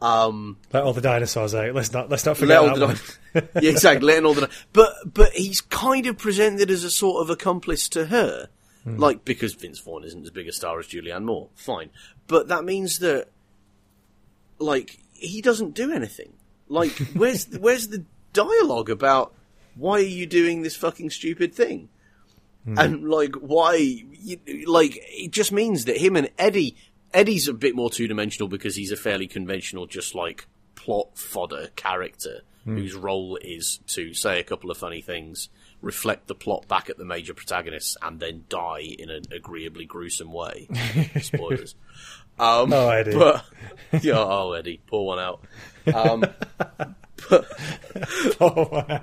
um, 0.00 0.58
Let 0.72 0.82
all 0.82 0.92
the 0.92 1.00
dinosaurs 1.00 1.54
out. 1.54 1.74
Let's 1.74 1.92
not 1.92 2.10
let's 2.10 2.24
not 2.24 2.32
let 2.32 2.38
forget 2.38 2.58
all 2.58 2.74
that 2.74 2.78
the 2.78 2.86
one. 2.86 3.48
yeah, 3.62 3.70
exactly. 3.70 4.06
Letting 4.06 4.26
all 4.26 4.34
the 4.34 4.50
but 4.72 4.94
but 5.04 5.32
he's 5.32 5.60
kind 5.60 6.06
of 6.06 6.18
presented 6.18 6.70
as 6.70 6.84
a 6.84 6.90
sort 6.90 7.22
of 7.22 7.30
accomplice 7.30 7.88
to 7.90 8.06
her, 8.06 8.48
like 8.84 9.24
because 9.24 9.54
Vince 9.54 9.78
Vaughn 9.78 10.04
isn't 10.04 10.24
as 10.24 10.30
big 10.30 10.48
a 10.48 10.52
star 10.52 10.78
as 10.78 10.86
Julianne 10.86 11.24
Moore. 11.24 11.48
Fine, 11.54 11.90
but 12.26 12.48
that 12.48 12.64
means 12.64 12.98
that 12.98 13.28
like 14.58 14.98
he 15.24 15.42
doesn't 15.42 15.74
do 15.74 15.92
anything. 15.92 16.32
Like 16.68 16.92
where's 17.14 17.46
the, 17.46 17.60
where's 17.60 17.88
the 17.88 18.04
dialogue 18.32 18.90
about 18.90 19.34
why 19.74 19.94
are 19.94 20.00
you 20.00 20.26
doing 20.26 20.62
this 20.62 20.76
fucking 20.76 21.10
stupid 21.10 21.54
thing? 21.54 21.88
Hmm. 22.64 22.78
And 22.78 23.08
like 23.08 23.34
why 23.34 23.74
you, 23.76 24.38
like 24.66 24.98
it 25.02 25.30
just 25.30 25.52
means 25.52 25.84
that 25.86 25.96
him 25.96 26.16
and 26.16 26.30
Eddie 26.38 26.76
Eddie's 27.12 27.48
a 27.48 27.54
bit 27.54 27.76
more 27.76 27.90
two 27.90 28.08
dimensional 28.08 28.48
because 28.48 28.76
he's 28.76 28.92
a 28.92 28.96
fairly 28.96 29.26
conventional 29.26 29.86
just 29.86 30.14
like 30.14 30.46
plot 30.74 31.16
fodder 31.16 31.68
character 31.76 32.40
hmm. 32.64 32.76
whose 32.76 32.94
role 32.94 33.38
is 33.40 33.78
to 33.88 34.14
say 34.14 34.40
a 34.40 34.44
couple 34.44 34.70
of 34.70 34.76
funny 34.76 35.00
things, 35.00 35.48
reflect 35.80 36.26
the 36.26 36.34
plot 36.34 36.66
back 36.68 36.90
at 36.90 36.98
the 36.98 37.04
major 37.04 37.34
protagonists, 37.34 37.96
and 38.02 38.18
then 38.20 38.44
die 38.48 38.94
in 38.98 39.10
an 39.10 39.22
agreeably 39.30 39.86
gruesome 39.86 40.32
way. 40.32 40.68
Spoilers. 41.20 41.74
Um, 42.38 42.72
Oh, 42.72 42.88
Eddie. 42.90 43.16
But, 43.16 43.44
yeah, 44.02 44.14
oh, 44.18 44.52
Eddie, 44.52 44.80
pour 44.86 45.06
one 45.06 45.18
out. 45.18 45.44
Um, 45.94 46.24
Oh, 48.40 48.68
wow. 48.70 49.00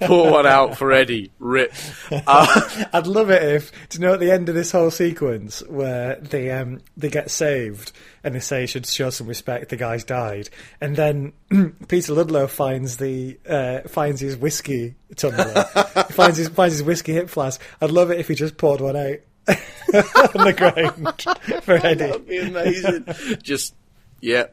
pour 0.00 0.30
one 0.30 0.46
out 0.46 0.76
for 0.76 0.92
Eddie. 0.92 1.30
Rip. 1.38 1.72
Uh, 2.10 2.84
I'd 2.92 3.06
love 3.06 3.30
it 3.30 3.42
if 3.42 3.72
do 3.88 3.98
you 3.98 4.04
know 4.06 4.14
at 4.14 4.20
the 4.20 4.30
end 4.30 4.48
of 4.48 4.54
this 4.54 4.72
whole 4.72 4.90
sequence 4.90 5.62
where 5.68 6.16
they 6.16 6.50
um 6.50 6.80
they 6.96 7.08
get 7.08 7.30
saved 7.30 7.92
and 8.22 8.34
they 8.34 8.40
say 8.40 8.62
you 8.62 8.66
should 8.66 8.84
show 8.86 9.08
some 9.10 9.26
respect, 9.26 9.70
the 9.70 9.76
guy's 9.76 10.04
died, 10.04 10.50
and 10.82 10.96
then 10.96 11.32
Peter 11.88 12.12
Ludlow 12.12 12.46
finds 12.46 12.96
the 12.98 13.38
uh, 13.48 13.80
finds 13.88 14.20
his 14.20 14.36
whiskey 14.36 14.94
tumbler, 15.14 15.44
finds 16.10 16.36
his 16.36 16.48
finds 16.48 16.74
his 16.74 16.82
whiskey 16.82 17.12
hip 17.12 17.30
flask. 17.30 17.60
I'd 17.80 17.90
love 17.90 18.10
it 18.10 18.18
if 18.20 18.28
he 18.28 18.34
just 18.34 18.56
poured 18.58 18.80
one 18.82 18.96
out 18.96 19.16
on 19.48 20.44
the 20.44 20.54
ground 20.56 21.62
for 21.62 21.74
Eddie. 21.74 21.98
That'd 21.98 22.26
be 22.26 22.38
amazing. 22.38 23.06
Just, 23.42 23.74
yeah. 24.20 24.46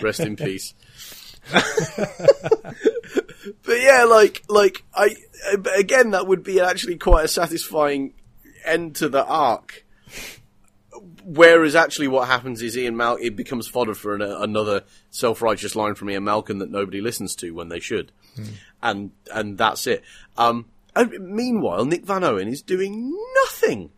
Rest 0.00 0.20
in 0.20 0.36
peace. 0.36 0.74
but 1.52 2.76
yeah, 3.66 4.04
like, 4.04 4.42
like 4.48 4.84
I 4.94 5.16
again, 5.76 6.10
that 6.10 6.26
would 6.26 6.42
be 6.44 6.60
actually 6.60 6.96
quite 6.96 7.24
a 7.24 7.28
satisfying 7.28 8.14
end 8.64 8.96
to 8.96 9.08
the 9.08 9.24
arc. 9.24 9.84
Whereas 11.24 11.74
actually, 11.74 12.08
what 12.08 12.28
happens 12.28 12.62
is 12.62 12.76
Ian 12.76 12.96
Mal 12.96 13.16
it 13.20 13.36
becomes 13.36 13.68
fodder 13.68 13.94
for 13.94 14.14
an, 14.14 14.22
another 14.22 14.82
self-righteous 15.10 15.74
line 15.74 15.94
from 15.94 16.10
Ian 16.10 16.24
Malcolm 16.24 16.58
that 16.58 16.70
nobody 16.70 17.00
listens 17.00 17.34
to 17.36 17.52
when 17.52 17.68
they 17.68 17.80
should, 17.80 18.12
and 18.82 19.10
and 19.32 19.58
that's 19.58 19.86
it. 19.86 20.02
Um, 20.36 20.66
and 20.94 21.10
meanwhile, 21.34 21.84
Nick 21.84 22.04
Van 22.04 22.24
Owen 22.24 22.48
is 22.48 22.62
doing 22.62 23.16
nothing 23.44 23.90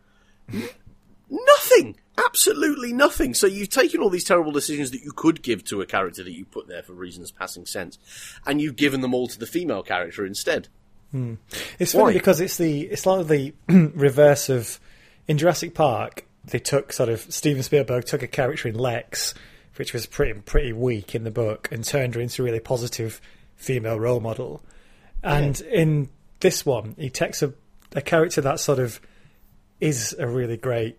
nothing 1.31 1.97
absolutely 2.17 2.93
nothing 2.93 3.35
so 3.35 3.47
you've 3.47 3.71
taken 3.71 4.01
all 4.01 4.11
these 4.11 4.25
terrible 4.25 4.53
decisions 4.53 4.91
that 4.93 5.03
you 5.03 5.13
could 5.13 5.43
give 5.43 5.65
to 5.65 5.81
a 5.81 5.87
character 5.87 6.23
that 6.23 6.33
you 6.33 6.45
put 6.45 6.69
there 6.69 6.83
for 6.83 6.93
reasons 6.93 7.33
passing 7.33 7.67
sense 7.67 7.99
and 8.47 8.61
you've 8.61 8.77
given 8.77 9.01
them 9.01 9.15
all 9.15 9.27
to 9.27 9.39
the 9.39 9.47
female 9.47 9.83
character 9.83 10.25
instead 10.25 10.69
hmm. 11.11 11.35
It's 11.79 11.93
funny 11.93 12.05
Why? 12.05 12.13
because 12.13 12.41
it's 12.41 12.57
the 12.57 12.83
it's 12.83 13.07
like 13.07 13.27
the 13.27 13.53
reverse 13.69 14.49
of 14.49 14.79
in 15.27 15.39
Jurassic 15.39 15.75
Park. 15.75 16.27
They 16.45 16.59
took 16.59 16.93
sort 16.93 17.09
of 17.09 17.21
Steven 17.33 17.63
Spielberg 17.63 18.05
took 18.05 18.23
a 18.23 18.27
character 18.27 18.69
in 18.69 18.75
Lex, 18.75 19.35
which 19.77 19.93
was 19.93 20.07
pretty 20.07 20.39
pretty 20.41 20.73
weak 20.73 21.15
in 21.15 21.25
the 21.25 21.31
book, 21.31 21.69
and 21.73 21.85
turned 21.85 22.15
her 22.15 22.21
into 22.21 22.43
a 22.43 22.45
really 22.45 22.61
positive 22.61 23.21
female 23.57 23.99
role 23.99 24.21
model. 24.21 24.63
And 25.23 25.59
in 25.63 26.11
this 26.41 26.67
one, 26.67 26.95
he 26.99 27.09
takes 27.09 27.43
a 27.43 27.55
a 27.95 28.03
character 28.03 28.41
that 28.43 28.61
sort 28.61 28.79
of 28.79 29.01
is 29.85 30.17
a 30.19 30.27
really 30.27 30.57
great 30.57 30.99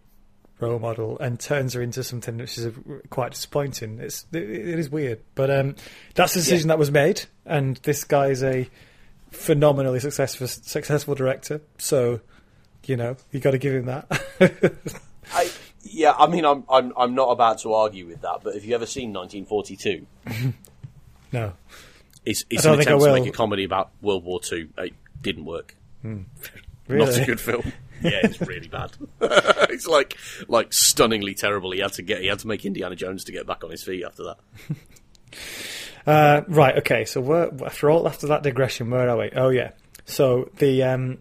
role 0.60 0.78
model 0.78 1.18
and 1.18 1.40
turns 1.40 1.74
her 1.74 1.82
into 1.82 2.04
something 2.04 2.38
which 2.38 2.56
is 2.58 2.72
quite 3.10 3.32
disappointing. 3.32 4.00
It's 4.00 4.28
it, 4.32 4.44
it 4.44 4.80
is 4.80 4.92
weird, 4.92 5.22
but 5.34 5.50
um, 5.50 5.76
that's 6.14 6.36
the 6.36 6.40
decision 6.40 6.68
that 6.68 6.78
was 6.78 6.92
made, 6.92 7.24
and 7.48 7.78
this 7.78 8.04
guy 8.04 8.28
is 8.28 8.44
a 8.44 8.70
phenomenally 9.32 10.00
successful 10.00 10.48
successful 10.48 11.16
director. 11.16 11.62
So, 11.80 12.22
you 12.86 12.96
know, 12.96 13.18
you 13.32 13.40
got 13.40 13.52
to 13.52 13.58
give 13.58 13.74
him 13.74 13.86
that. 13.86 14.22
I, 15.34 15.50
yeah, 15.82 16.14
I 16.14 16.28
mean, 16.28 16.46
I'm, 16.46 16.64
I'm 16.70 16.94
I'm 16.96 17.16
not 17.16 17.30
about 17.30 17.58
to 17.62 17.74
argue 17.74 18.06
with 18.06 18.22
that, 18.22 18.42
but 18.44 18.54
have 18.54 18.64
you 18.64 18.76
ever 18.76 18.86
seen 18.86 19.14
1942? 19.14 20.06
no, 21.32 21.54
It's, 22.24 22.46
it's 22.52 22.66
an 22.66 22.72
don't 22.72 22.78
think 22.78 22.90
I 22.90 22.94
attempt 22.94 23.06
to 23.16 23.22
make 23.22 23.34
a 23.34 23.36
comedy 23.36 23.64
about 23.64 23.90
World 24.04 24.24
War 24.24 24.40
Two. 24.40 24.70
It 24.78 24.94
didn't 25.24 25.46
work. 25.46 25.76
Not 26.04 26.28
really. 26.88 27.22
a 27.24 27.26
good 27.26 27.42
film. 27.42 27.74
Yeah, 28.02 28.20
it's 28.24 28.40
really 28.42 28.68
bad. 28.68 28.92
it's 29.22 29.88
like 29.88 30.18
like 30.48 30.74
stunningly 30.74 31.34
terrible. 31.34 31.72
He 31.72 31.80
had 31.80 31.94
to 31.94 32.02
get 32.02 32.22
he 32.22 32.28
had 32.28 32.40
to 32.40 32.48
make 32.48 32.66
Indiana 32.66 32.96
Jones 32.96 33.24
to 33.26 33.32
get 33.32 33.48
back 33.48 33.64
on 33.64 33.72
his 33.72 33.84
feet 33.84 34.04
after 34.06 34.24
that. 34.24 34.38
Uh, 36.08 36.44
right. 36.48 36.78
Okay. 36.78 37.04
So 37.04 37.20
we're, 37.20 37.50
after 37.66 37.90
all, 37.90 38.08
after 38.08 38.28
that 38.28 38.44
digression, 38.44 38.92
where 38.92 39.10
are 39.10 39.18
we? 39.18 39.32
Oh 39.36 39.50
yeah. 39.50 39.72
So 40.06 40.52
the 40.58 40.84
um, 40.84 41.18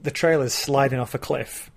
the 0.00 0.12
trailer's 0.12 0.54
sliding 0.54 1.00
off 1.00 1.12
a 1.14 1.18
cliff. 1.18 1.72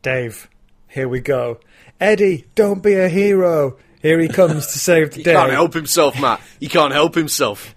Dave, 0.00 0.48
here 0.88 1.08
we 1.08 1.20
go. 1.20 1.60
Eddie, 2.00 2.46
don't 2.54 2.82
be 2.82 2.94
a 2.94 3.10
hero. 3.10 3.76
Here 4.00 4.18
he 4.18 4.28
comes 4.28 4.68
to 4.68 4.78
save 4.78 5.10
the 5.10 5.16
He 5.18 5.22
day. 5.24 5.34
can't 5.34 5.52
help 5.52 5.74
himself, 5.74 6.18
Matt. 6.18 6.40
He 6.58 6.68
can't 6.68 6.94
help 6.94 7.14
himself. 7.14 7.74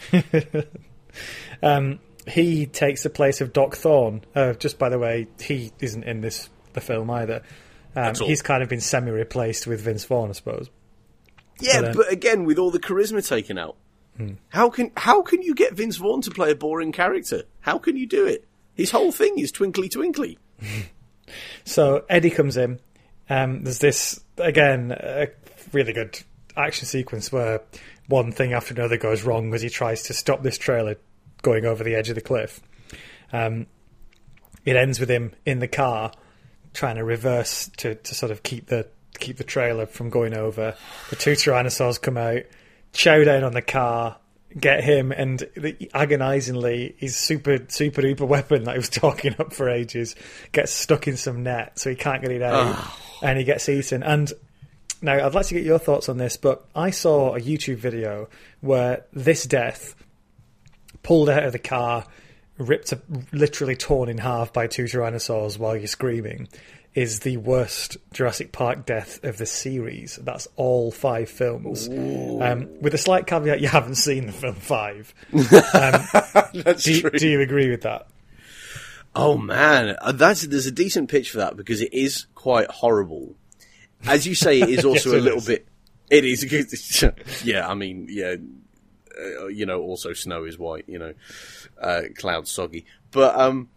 He 2.27 2.65
takes 2.65 3.03
the 3.03 3.09
place 3.09 3.41
of 3.41 3.53
Doc 3.53 3.75
Thorne. 3.75 4.23
Uh, 4.35 4.53
just 4.53 4.79
by 4.79 4.89
the 4.89 4.99
way, 4.99 5.27
he 5.39 5.71
isn't 5.79 6.03
in 6.03 6.21
this 6.21 6.49
the 6.73 6.81
film 6.81 7.09
either. 7.09 7.41
Um, 7.95 8.13
he's 8.15 8.41
kind 8.41 8.61
of 8.61 8.67
been 8.67 8.81
semi-replaced 8.81 9.67
with 9.67 9.81
Vince 9.81 10.03
Vaughn, 10.03 10.29
I 10.29 10.33
suppose. 10.33 10.69
Yeah, 11.61 11.81
But, 11.81 11.89
um, 11.89 11.95
but 11.95 12.11
again, 12.11 12.43
with 12.43 12.57
all 12.59 12.71
the 12.71 12.79
charisma 12.79 13.25
taken 13.25 13.57
out, 13.57 13.77
how 14.49 14.69
can 14.69 14.91
how 14.97 15.21
can 15.21 15.41
you 15.41 15.55
get 15.55 15.73
Vince 15.73 15.97
Vaughn 15.97 16.21
to 16.21 16.31
play 16.31 16.51
a 16.51 16.55
boring 16.55 16.91
character? 16.91 17.43
How 17.61 17.77
can 17.77 17.97
you 17.97 18.07
do 18.07 18.25
it? 18.25 18.47
His 18.73 18.91
whole 18.91 19.11
thing 19.11 19.39
is 19.39 19.51
twinkly 19.51 19.89
twinkly. 19.89 20.37
So 21.63 22.05
Eddie 22.07 22.29
comes 22.29 22.55
in. 22.55 22.79
Um, 23.29 23.63
there's 23.63 23.79
this 23.79 24.23
again 24.37 24.91
a 24.91 25.27
really 25.73 25.93
good 25.93 26.19
action 26.55 26.85
sequence 26.85 27.31
where 27.31 27.61
one 28.07 28.31
thing 28.31 28.53
after 28.53 28.73
another 28.75 28.97
goes 28.97 29.23
wrong 29.23 29.53
as 29.53 29.63
he 29.63 29.69
tries 29.69 30.03
to 30.03 30.13
stop 30.13 30.43
this 30.43 30.57
trailer 30.59 30.97
going 31.41 31.65
over 31.65 31.83
the 31.83 31.95
edge 31.95 32.09
of 32.09 32.15
the 32.15 32.21
cliff. 32.21 32.61
Um, 33.31 33.67
it 34.65 34.75
ends 34.75 34.99
with 34.99 35.09
him 35.09 35.33
in 35.45 35.59
the 35.59 35.67
car 35.67 36.11
trying 36.73 36.95
to 36.95 37.03
reverse 37.03 37.69
to, 37.77 37.95
to 37.95 38.15
sort 38.15 38.31
of 38.31 38.43
keep 38.43 38.67
the 38.67 38.87
keep 39.19 39.37
the 39.37 39.43
trailer 39.43 39.85
from 39.85 40.09
going 40.09 40.33
over. 40.33 40.75
The 41.09 41.15
two 41.15 41.33
tyrannosaurs 41.33 42.01
come 42.01 42.17
out, 42.17 42.43
chow 42.91 43.23
down 43.23 43.43
on 43.43 43.53
the 43.53 43.61
car, 43.61 44.17
get 44.59 44.83
him, 44.83 45.11
and 45.11 45.39
the, 45.55 45.89
agonizingly, 45.93 46.95
his 46.97 47.15
super 47.15 47.59
super 47.69 48.01
duper 48.01 48.27
weapon 48.27 48.65
that 48.65 48.73
he 48.73 48.79
was 48.79 48.89
talking 48.89 49.35
up 49.39 49.53
for 49.53 49.69
ages 49.69 50.15
gets 50.51 50.71
stuck 50.71 51.07
in 51.07 51.17
some 51.17 51.43
net, 51.43 51.79
so 51.79 51.89
he 51.89 51.95
can't 51.95 52.21
get 52.21 52.31
it 52.31 52.41
out, 52.41 52.77
and 53.21 53.37
he 53.37 53.43
gets 53.43 53.67
eaten. 53.69 54.03
And 54.03 54.31
now, 55.01 55.25
I'd 55.25 55.33
like 55.35 55.47
to 55.47 55.53
get 55.53 55.63
your 55.63 55.79
thoughts 55.79 56.09
on 56.09 56.17
this, 56.17 56.37
but 56.37 56.65
I 56.75 56.89
saw 56.89 57.35
a 57.35 57.39
YouTube 57.39 57.77
video 57.77 58.27
where 58.61 59.05
this 59.13 59.45
death 59.45 59.95
pulled 61.05 61.29
out 61.29 61.43
of 61.43 61.53
the 61.53 61.59
car, 61.59 62.05
ripped, 62.57 62.93
literally 63.31 63.75
torn 63.75 64.09
in 64.09 64.17
half 64.17 64.51
by 64.51 64.67
two 64.67 64.83
tyrannosaurs 64.83 65.57
while 65.57 65.77
you're 65.77 65.87
screaming, 65.87 66.47
is 66.93 67.19
the 67.19 67.37
worst 67.37 67.97
Jurassic 68.13 68.51
Park 68.51 68.85
death 68.85 69.23
of 69.23 69.37
the 69.37 69.45
series. 69.45 70.15
That's 70.21 70.47
all 70.55 70.91
five 70.91 71.29
films. 71.29 71.87
Um, 71.89 72.69
with 72.81 72.93
a 72.93 72.97
slight 72.97 73.27
caveat, 73.27 73.59
you 73.61 73.67
haven't 73.67 73.95
seen 73.95 74.25
the 74.27 74.31
film 74.31 74.55
five. 74.55 75.13
That's 75.31 76.83
Do 76.83 76.93
you, 76.93 77.01
true. 77.01 77.11
do 77.11 77.27
you 77.27 77.41
agree 77.41 77.69
with 77.69 77.81
that? 77.81 78.07
Oh 79.17 79.37
man, 79.37 79.95
Uh, 80.01 80.11
that's 80.11 80.41
there's 80.41 80.65
a 80.65 80.71
decent 80.71 81.09
pitch 81.09 81.31
for 81.31 81.37
that 81.37 81.55
because 81.55 81.81
it 81.81 81.93
is 81.93 82.25
quite 82.35 82.69
horrible. 82.69 83.35
As 84.05 84.27
you 84.27 84.35
say, 84.35 84.59
it 84.61 84.69
is 84.69 84.83
also 84.91 85.11
Yes, 85.11 85.19
a 85.19 85.23
little 85.23 85.37
is. 85.39 85.45
bit. 85.47 85.67
It 86.09 86.25
is. 86.25 87.43
yeah, 87.45 87.67
I 87.67 87.73
mean, 87.75 88.07
yeah. 88.09 88.35
Uh, 89.17 89.47
you 89.47 89.65
know, 89.65 89.81
also 89.81 90.13
snow 90.13 90.43
is 90.45 90.57
white. 90.57 90.85
You 90.87 90.99
know, 90.99 91.13
uh, 91.81 92.01
clouds 92.15 92.51
soggy, 92.51 92.85
but 93.11 93.37
um. 93.39 93.69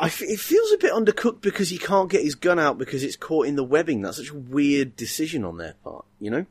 I 0.00 0.06
f- 0.06 0.22
it 0.22 0.40
feels 0.40 0.72
a 0.72 0.78
bit 0.78 0.92
undercooked 0.92 1.42
because 1.42 1.70
he 1.70 1.78
can't 1.78 2.10
get 2.10 2.24
his 2.24 2.34
gun 2.34 2.58
out 2.58 2.76
because 2.76 3.04
it's 3.04 3.14
caught 3.14 3.46
in 3.46 3.54
the 3.54 3.62
webbing. 3.62 4.02
That's 4.02 4.16
such 4.16 4.30
a 4.30 4.34
weird 4.34 4.96
decision 4.96 5.44
on 5.44 5.58
their 5.58 5.74
part, 5.84 6.04
you 6.18 6.28
know? 6.28 6.44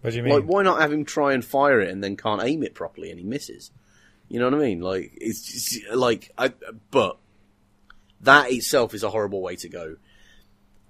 What 0.00 0.10
do 0.10 0.16
you 0.16 0.24
mean? 0.24 0.34
Like, 0.34 0.44
why 0.44 0.64
not 0.64 0.80
have 0.80 0.92
him 0.92 1.04
try 1.04 1.32
and 1.32 1.44
fire 1.44 1.80
it 1.80 1.90
and 1.90 2.02
then 2.02 2.16
can't 2.16 2.42
aim 2.42 2.64
it 2.64 2.74
properly 2.74 3.10
and 3.10 3.20
he 3.20 3.24
misses? 3.24 3.70
You 4.28 4.40
know 4.40 4.46
what 4.46 4.54
I 4.54 4.58
mean? 4.58 4.80
Like, 4.80 5.12
it's 5.20 5.42
just, 5.42 5.92
like, 5.92 6.32
I, 6.38 6.52
but 6.90 7.18
that 8.22 8.50
itself 8.50 8.94
is 8.94 9.02
a 9.02 9.10
horrible 9.10 9.40
way 9.40 9.56
to 9.56 9.68
go. 9.68 9.96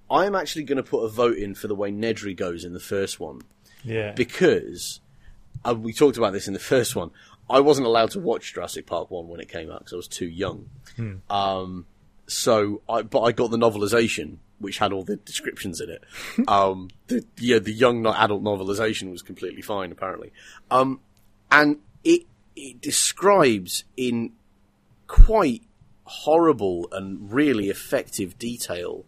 I 0.09 0.25
am 0.25 0.35
actually 0.35 0.63
going 0.63 0.77
to 0.77 0.83
put 0.83 1.03
a 1.03 1.09
vote 1.09 1.37
in 1.37 1.55
for 1.55 1.67
the 1.67 1.75
way 1.75 1.91
Nedry 1.91 2.35
goes 2.35 2.63
in 2.63 2.73
the 2.73 2.79
first 2.79 3.19
one 3.19 3.41
yeah. 3.83 4.11
because 4.11 4.99
uh, 5.65 5.75
we 5.75 5.93
talked 5.93 6.17
about 6.17 6.33
this 6.33 6.47
in 6.47 6.53
the 6.53 6.59
first 6.59 6.95
one. 6.95 7.11
I 7.49 7.59
wasn't 7.59 7.87
allowed 7.87 8.11
to 8.11 8.19
watch 8.19 8.53
Jurassic 8.53 8.85
Park 8.85 9.11
one 9.11 9.27
when 9.27 9.39
it 9.39 9.49
came 9.49 9.69
out 9.69 9.79
because 9.79 9.93
I 9.93 9.97
was 9.97 10.07
too 10.07 10.27
young. 10.27 10.69
Um, 11.29 11.85
so, 12.27 12.81
I, 12.87 13.01
but 13.01 13.21
I 13.21 13.33
got 13.33 13.51
the 13.51 13.57
novelization, 13.57 14.37
which 14.59 14.77
had 14.77 14.93
all 14.93 15.03
the 15.03 15.17
descriptions 15.17 15.81
in 15.81 15.89
it. 15.89 16.03
um, 16.47 16.89
the 17.07 17.25
yeah, 17.37 17.59
the 17.59 17.73
young 17.73 18.01
not 18.01 18.17
adult 18.23 18.43
novelization 18.43 19.11
was 19.11 19.21
completely 19.21 19.61
fine, 19.61 19.91
apparently. 19.91 20.31
Um, 20.69 21.01
and 21.51 21.79
it 22.03 22.23
it 22.55 22.79
describes 22.79 23.83
in 23.97 24.31
quite 25.07 25.63
horrible 26.05 26.87
and 26.91 27.31
really 27.31 27.69
effective 27.69 28.37
detail 28.39 29.05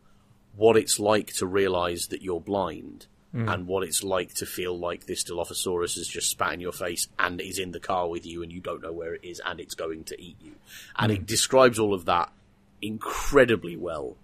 what 0.56 0.78
it's 0.78 1.00
like 1.00 1.34
to 1.34 1.46
realize 1.46 2.08
that 2.08 2.22
you're 2.22 2.42
blind 2.42 3.08
and 3.36 3.66
what 3.66 3.82
it's 3.84 4.04
like 4.04 4.34
to 4.36 4.46
feel 4.46 4.78
like 4.78 5.08
this 5.08 5.24
Dilophosaurus 5.24 5.96
has 5.96 6.08
just 6.08 6.30
spat 6.30 6.54
in 6.54 6.60
your 6.60 6.72
face 6.72 7.08
and 7.18 7.42
is 7.42 7.58
in 7.58 7.72
the 7.72 7.80
car 7.80 8.08
with 8.08 8.28
you 8.28 8.44
and 8.44 8.52
you 8.52 8.62
don't 8.62 8.84
know 8.84 8.94
where 8.94 9.16
it 9.16 9.24
is 9.24 9.42
and 9.44 9.60
it's 9.60 9.74
going 9.74 10.04
to 10.04 10.22
eat 10.22 10.38
you. 10.40 10.52
And 10.98 11.12
it 11.12 11.26
describes 11.26 11.80
all 11.80 11.96
of 11.96 12.06
that 12.06 12.32
incredibly 12.80 13.76
well. 13.76 14.18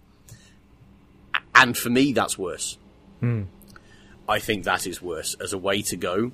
And 1.54 1.76
for 1.76 1.90
me, 1.90 2.12
that's 2.12 2.38
worse. 2.38 2.78
I 4.28 4.38
think 4.38 4.64
that 4.64 4.86
is 4.86 5.02
worse 5.02 5.34
as 5.40 5.52
a 5.52 5.58
way 5.58 5.82
to 5.82 5.96
go. 5.96 6.32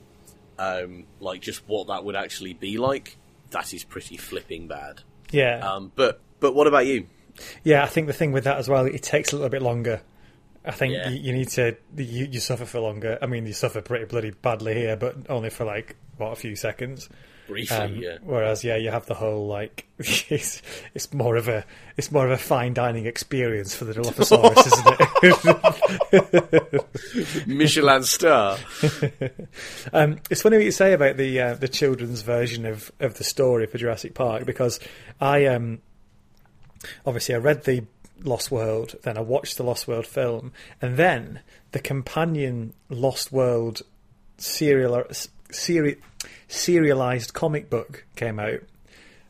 Um, 0.59 1.05
like 1.19 1.41
just 1.41 1.63
what 1.67 1.87
that 1.89 2.05
would 2.05 2.15
actually 2.17 2.53
be 2.53 2.77
like. 2.79 3.17
That 3.51 3.73
is 3.73 3.85
pretty 3.85 4.17
flipping 4.19 4.69
bad. 4.69 5.01
yeah. 5.31 5.59
Um, 5.59 5.93
but 5.95 6.21
but 6.41 6.55
what 6.55 6.67
about 6.67 6.87
you? 6.87 7.07
Yeah, 7.65 7.83
I 7.85 7.87
think 7.87 8.07
the 8.07 8.13
thing 8.13 8.33
with 8.33 8.45
that 8.45 8.59
as 8.59 8.69
well, 8.69 8.85
it 8.87 9.03
takes 9.03 9.33
a 9.33 9.37
little 9.37 9.49
bit 9.51 9.63
longer. 9.63 10.03
I 10.67 10.73
think 10.73 10.95
Yeah. 10.95 11.09
you, 11.11 11.17
you 11.21 11.33
need 11.33 11.49
to 11.51 11.77
you, 11.97 12.27
you 12.27 12.41
suffer 12.41 12.65
for 12.65 12.81
longer. 12.81 13.19
I 13.23 13.27
mean, 13.27 13.47
you 13.47 13.53
suffer 13.53 13.81
pretty 13.81 14.05
bloody 14.07 14.31
badly 14.31 14.75
here, 14.75 14.97
but 14.97 15.17
only 15.29 15.51
for 15.51 15.65
like 15.65 15.97
what 16.17 16.33
a 16.33 16.37
few 16.37 16.57
seconds. 16.57 17.09
Briefly, 17.47 17.77
Um, 17.77 17.95
yeah. 17.97 18.19
Whereas, 18.25 18.65
yeah, 18.65 18.75
you 18.75 18.91
have 18.91 19.07
the 19.07 19.15
whole 19.15 19.47
like 19.47 19.87
it's 19.99 20.61
it's 20.95 21.15
more 21.15 21.37
of 21.37 21.47
a 21.47 21.65
it's 21.97 22.11
more 22.11 22.25
of 22.27 22.33
a 22.33 22.37
fine 22.37 22.75
dining 22.75 23.07
experience 23.07 23.73
for 23.75 23.85
the 23.85 23.95
Dilophosaurus, 23.95 24.67
isn't 26.13 26.77
it? 27.33 27.47
Michelin 27.47 28.03
star. 28.03 28.59
Um, 29.93 30.19
it's 30.31 30.43
funny 30.43 30.57
what 30.57 30.65
you 30.65 30.73
say 30.73 30.93
about 30.93 31.17
the 31.17 31.41
uh, 31.41 31.55
the 31.55 31.69
children's 31.69 32.23
version 32.23 32.67
of, 32.67 32.91
of 33.01 33.15
the 33.19 33.25
story 33.25 33.67
for 33.67 33.79
Jurassic 33.79 34.15
Park 34.15 34.45
because 34.45 34.81
I 35.21 35.47
um 35.47 35.79
obviously 37.07 37.35
I 37.35 37.39
read 37.39 37.65
the 37.65 37.85
Lost 38.25 38.51
World, 38.51 38.95
then 39.03 39.17
I 39.19 39.21
watched 39.21 39.57
the 39.57 39.63
Lost 39.63 39.87
World 39.87 40.07
film, 40.07 40.53
and 40.81 40.97
then 40.97 41.41
the 41.73 41.79
companion 41.81 42.73
Lost 42.89 43.31
World 43.33 43.83
serial 44.39 45.05
seri- 45.51 45.99
serialized 46.49 47.33
comic 47.35 47.69
book 47.71 48.05
came 48.17 48.39
out. 48.39 48.61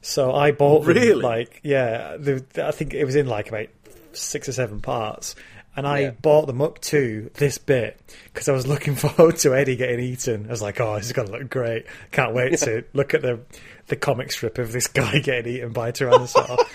So 0.03 0.33
I 0.33 0.53
bought 0.53 0.85
them, 0.85 0.95
Really? 0.95 1.23
like 1.23 1.61
yeah, 1.65 2.17
the, 2.17 2.45
I 2.63 2.71
think 2.71 2.95
it 2.95 3.05
was 3.05 3.17
in 3.17 3.27
like 3.27 3.49
about 3.49 3.67
six 4.13 4.49
or 4.49 4.53
seven 4.53 4.81
parts, 4.81 5.35
and 5.77 5.87
I 5.87 5.99
Yeah. 6.01 6.11
bought 6.11 6.47
them 6.47 6.63
up 6.63 6.81
to 6.83 7.31
this 7.35 7.59
bit 7.59 7.99
because 8.33 8.49
I 8.49 8.53
was 8.53 8.67
looking 8.67 8.95
forward 8.97 9.37
to 9.39 9.55
Eddie 9.55 9.77
getting 9.77 10.01
eaten. 10.01 10.47
I 10.47 10.51
was 10.51 10.63
like, 10.63 10.81
"Oh, 10.81 10.97
this 10.97 11.07
is 11.07 11.13
gonna 11.13 11.33
look 11.33 11.51
great! 11.51 11.87
Can't 12.13 12.35
wait 12.35 12.57
to 12.61 12.85
look 12.93 13.15
at 13.15 13.23
the 13.23 13.41
the 13.89 13.97
comic 13.97 14.31
strip 14.33 14.59
of 14.59 14.71
this 14.73 14.87
guy 14.87 15.19
getting 15.23 15.55
eaten 15.57 15.73
by 15.73 15.89
a 15.89 15.93
tyrannosaur." 15.93 16.57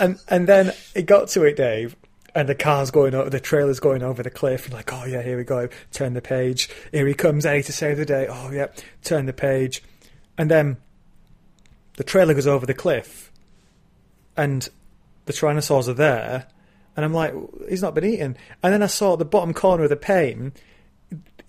and 0.00 0.18
and 0.28 0.46
then 0.46 0.72
it 0.94 1.06
got 1.06 1.28
to 1.28 1.44
it, 1.44 1.56
Dave. 1.56 1.96
And 2.36 2.48
the 2.48 2.54
car's 2.54 2.90
going 2.90 3.14
over, 3.14 3.30
the 3.30 3.38
trailer's 3.38 3.78
going 3.78 4.02
over 4.02 4.22
the 4.22 4.30
cliff. 4.30 4.64
And 4.64 4.74
like, 4.74 4.92
oh 4.92 5.04
yeah, 5.04 5.22
here 5.22 5.36
we 5.36 5.44
go. 5.44 5.68
Turn 5.92 6.14
the 6.14 6.20
page. 6.20 6.68
Here 6.90 7.06
he 7.06 7.14
comes, 7.14 7.46
Eddie 7.46 7.62
to 7.62 7.72
save 7.72 7.96
the 7.96 8.04
day. 8.04 8.26
Oh 8.28 8.50
yeah, 8.50 8.66
turn 9.04 9.26
the 9.26 9.32
page. 9.32 9.84
And 10.36 10.50
then 10.50 10.78
the 11.96 12.04
trailer 12.04 12.34
goes 12.34 12.48
over 12.48 12.66
the 12.66 12.74
cliff, 12.74 13.30
and 14.36 14.68
the 15.26 15.32
tyrannosaurs 15.32 15.88
are 15.88 15.94
there. 15.94 16.46
And 16.96 17.04
I'm 17.04 17.12
like, 17.12 17.34
he's 17.68 17.82
not 17.82 17.94
been 17.94 18.04
eaten. 18.04 18.36
And 18.62 18.72
then 18.72 18.82
I 18.82 18.86
saw 18.86 19.14
at 19.14 19.18
the 19.18 19.24
bottom 19.24 19.52
corner 19.52 19.84
of 19.84 19.90
the 19.90 19.96
pane, 19.96 20.52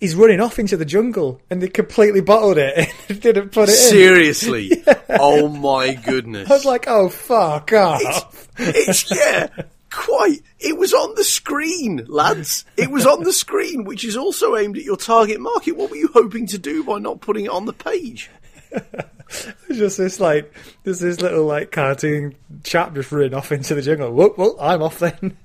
he's 0.00 0.14
running 0.14 0.40
off 0.40 0.58
into 0.58 0.76
the 0.76 0.84
jungle, 0.84 1.40
and 1.50 1.62
they 1.62 1.68
completely 1.68 2.20
bottled 2.20 2.58
it 2.58 2.88
and 3.08 3.20
didn't 3.20 3.50
put 3.50 3.68
it 3.68 3.72
in. 3.72 3.90
Seriously. 3.90 4.84
Oh 5.08 5.48
my 5.48 5.94
goodness. 5.94 6.50
I 6.50 6.54
was 6.54 6.64
like, 6.64 6.86
oh 6.88 7.08
fuck 7.08 7.72
off. 7.72 8.48
it's 8.58 9.08
yeah, 9.14 9.46
quite. 9.90 10.42
It 10.58 10.76
was 10.76 10.92
on 10.92 11.14
the 11.14 11.24
screen, 11.24 12.04
lads. 12.08 12.64
It 12.76 12.90
was 12.90 13.06
on 13.06 13.22
the 13.22 13.32
screen, 13.32 13.84
which 13.84 14.04
is 14.04 14.16
also 14.16 14.56
aimed 14.56 14.76
at 14.76 14.82
your 14.82 14.96
target 14.96 15.40
market. 15.40 15.76
What 15.76 15.90
were 15.90 15.96
you 15.96 16.10
hoping 16.12 16.48
to 16.48 16.58
do 16.58 16.82
by 16.84 16.98
not 16.98 17.20
putting 17.20 17.46
it 17.46 17.50
on 17.50 17.64
the 17.64 17.72
page? 17.72 18.30
just 19.72 19.96
this 19.96 20.20
like 20.20 20.52
there's 20.82 21.00
this 21.00 21.20
little 21.20 21.44
like 21.44 21.70
cartoon 21.70 22.34
chap 22.64 22.92
just 22.92 23.12
running 23.12 23.32
off 23.32 23.52
into 23.52 23.74
the 23.74 23.82
jungle. 23.82 24.12
Whoop, 24.12 24.36
well, 24.36 24.56
I'm 24.60 24.82
off 24.82 24.98
then. 24.98 25.36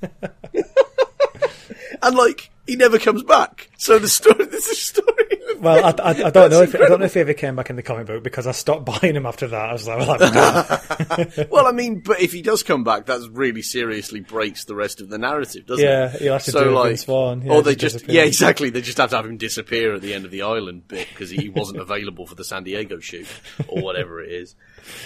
And 2.01 2.15
like, 2.15 2.49
he 2.67 2.75
never 2.75 2.99
comes 2.99 3.23
back. 3.23 3.69
So 3.77 3.97
the 3.99 4.07
story, 4.09 4.45
this 4.51 4.67
is 4.67 4.71
a 4.71 4.81
story. 4.81 5.59
well, 5.59 5.83
I, 5.85 5.89
I, 6.03 6.09
I 6.27 6.29
don't 6.29 6.51
know 6.51 6.61
if 6.61 6.75
I 6.75 6.87
don't 6.87 6.99
know 6.99 7.05
if 7.05 7.13
he 7.13 7.19
ever 7.19 7.33
came 7.33 7.55
back 7.55 7.69
in 7.69 7.75
the 7.75 7.83
comic 7.83 8.07
book 8.07 8.23
because 8.23 8.47
I 8.47 8.51
stopped 8.51 8.85
buying 9.01 9.15
him 9.15 9.25
after 9.25 9.47
that. 9.47 9.69
I 9.69 9.73
was 9.73 9.87
like, 9.87 9.99
well, 10.19 11.47
well, 11.51 11.67
I 11.67 11.71
mean, 11.71 11.99
but 12.05 12.21
if 12.21 12.31
he 12.31 12.41
does 12.41 12.63
come 12.63 12.83
back, 12.83 13.07
that 13.07 13.27
really 13.31 13.61
seriously 13.61 14.19
breaks 14.19 14.65
the 14.65 14.75
rest 14.75 15.01
of 15.01 15.09
the 15.09 15.17
narrative, 15.17 15.65
doesn't 15.65 15.83
Yeah, 15.85 16.13
it? 16.13 16.31
have 16.31 16.43
to 16.45 16.51
do 16.51 16.83
Vince 16.83 17.07
yeah, 17.07 17.51
or 17.53 17.61
they 17.63 17.75
just 17.75 17.81
just, 17.81 17.95
disappear. 17.95 18.15
yeah, 18.15 18.23
exactly. 18.23 18.69
They 18.69 18.81
just 18.81 18.97
have 18.97 19.09
to 19.11 19.15
have 19.17 19.25
him 19.25 19.37
disappear 19.37 19.93
at 19.95 20.01
the 20.01 20.13
end 20.13 20.25
of 20.25 20.31
the 20.31 20.43
island 20.43 20.87
bit 20.87 21.07
because 21.09 21.29
he 21.29 21.49
wasn't 21.49 21.79
available 21.79 22.25
for 22.27 22.35
the 22.35 22.43
San 22.43 22.63
Diego 22.63 22.99
shoot 22.99 23.27
or 23.67 23.81
whatever 23.81 24.21
it 24.21 24.31
is. 24.31 24.55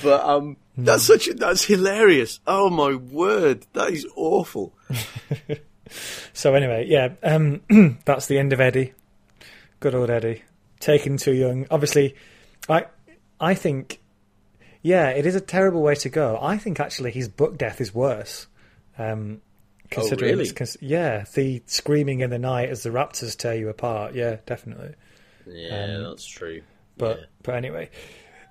But 0.03 0.23
um, 0.26 0.57
that's 0.77 1.03
such 1.03 1.27
a, 1.27 1.34
that's 1.34 1.64
hilarious. 1.65 2.40
Oh 2.45 2.69
my 2.69 2.94
word, 2.95 3.65
that 3.73 3.91
is 3.91 4.06
awful. 4.15 4.73
So 6.34 6.54
anyway, 6.56 6.86
yeah, 6.88 7.10
um, 7.24 7.62
that's 8.06 8.28
the 8.28 8.38
end 8.38 8.54
of 8.54 8.62
Eddie. 8.62 8.94
Good 9.80 9.96
old 9.96 10.10
Eddie, 10.10 10.44
taken 10.80 11.18
too 11.18 11.34
young. 11.34 11.68
Obviously, 11.70 12.16
I 12.70 12.86
I 13.40 13.54
think, 13.54 14.00
yeah, 14.82 15.10
it 15.10 15.26
is 15.26 15.36
a 15.36 15.42
terrible 15.42 15.82
way 15.82 15.96
to 15.96 16.10
go. 16.10 16.40
I 16.42 16.58
think 16.58 16.80
actually 16.80 17.12
his 17.12 17.28
book 17.28 17.58
death 17.58 17.82
is 17.82 17.94
worse. 17.94 18.48
Um, 18.98 19.42
considering 19.90 20.38
really? 20.38 20.52
cons- 20.52 20.78
yeah, 20.82 21.26
the 21.34 21.62
screaming 21.66 22.22
in 22.22 22.30
the 22.30 22.40
night 22.40 22.70
as 22.70 22.84
the 22.84 22.90
raptors 22.90 23.38
tear 23.38 23.56
you 23.56 23.70
apart. 23.70 24.16
Yeah, 24.16 24.38
definitely. 24.46 24.96
Yeah, 25.48 25.98
that's 26.08 26.26
true. 26.26 26.62
But 26.98 27.26
but 27.44 27.56
anyway, 27.56 27.90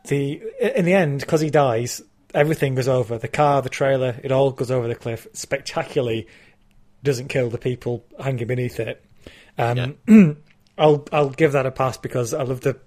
the 0.07 0.43
in 0.61 0.85
the 0.85 0.95
end, 0.95 1.21
because 1.21 1.41
he 1.41 1.51
dies, 1.51 2.03
everything 2.35 2.75
goes 2.75 2.89
over. 2.89 3.19
The 3.19 3.29
car, 3.29 3.63
the 3.63 3.69
trailer, 3.69 4.21
it 4.23 4.33
all 4.33 4.51
goes 4.51 4.71
over 4.71 4.87
the 4.89 4.95
cliff. 4.95 5.27
Spectacularly, 5.33 6.29
doesn't 7.05 7.29
kill 7.29 7.51
the 7.51 7.59
people 7.59 8.05
hanging 8.19 8.47
beneath 8.47 8.81
it. 8.81 9.05
Um, 9.57 9.99
I'll 10.79 11.07
I'll 11.13 11.31
give 11.31 11.53
that 11.53 11.67
a 11.67 11.71
pass 11.71 11.97
because 11.97 12.35
I 12.35 12.43
love 12.43 12.63
the 12.63 12.79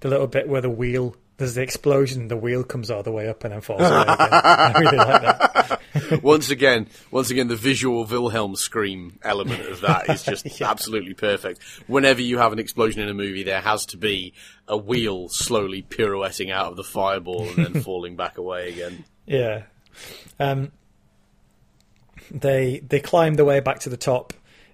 the 0.00 0.08
little 0.08 0.26
bit 0.26 0.48
where 0.48 0.60
the 0.60 0.70
wheel. 0.70 1.16
There's 1.36 1.56
the 1.56 1.62
explosion, 1.62 2.28
the 2.28 2.36
wheel 2.36 2.62
comes 2.62 2.92
all 2.92 3.02
the 3.02 3.10
way 3.10 3.28
up 3.28 3.42
and 3.42 3.52
then 3.52 3.60
falls 3.60 3.80
away 3.80 4.02
again. 4.02 4.16
I 4.20 4.78
really 4.78 4.96
like 4.98 5.22
that. 5.22 5.80
once 6.22 6.50
again, 6.50 6.86
once 7.10 7.30
again, 7.30 7.48
the 7.48 7.56
visual 7.56 8.04
Wilhelm 8.04 8.54
scream 8.54 9.18
element 9.20 9.66
of 9.66 9.80
that 9.80 10.08
is 10.08 10.22
just 10.22 10.60
absolutely 10.62 11.14
perfect. 11.14 11.60
Whenever 11.88 12.22
you 12.22 12.38
have 12.38 12.52
an 12.52 12.60
explosion 12.60 13.02
in 13.02 13.08
a 13.08 13.14
movie, 13.14 13.42
there 13.42 13.60
has 13.60 13.86
to 13.86 13.96
be 13.96 14.32
a 14.68 14.76
wheel 14.76 15.28
slowly 15.28 15.82
pirouetting 15.82 16.52
out 16.52 16.66
of 16.66 16.76
the 16.76 16.84
fireball 16.84 17.48
and 17.48 17.66
then 17.66 17.82
falling 17.82 18.14
back 18.14 18.38
away 18.38 18.68
again. 18.68 19.04
Yeah. 19.26 19.62
Um, 20.38 20.70
they 22.30 22.80
they 22.80 23.00
climb 23.00 23.34
their 23.34 23.44
way 23.44 23.60
back 23.60 23.80
to 23.80 23.88
the 23.88 23.96
top, 23.96 24.32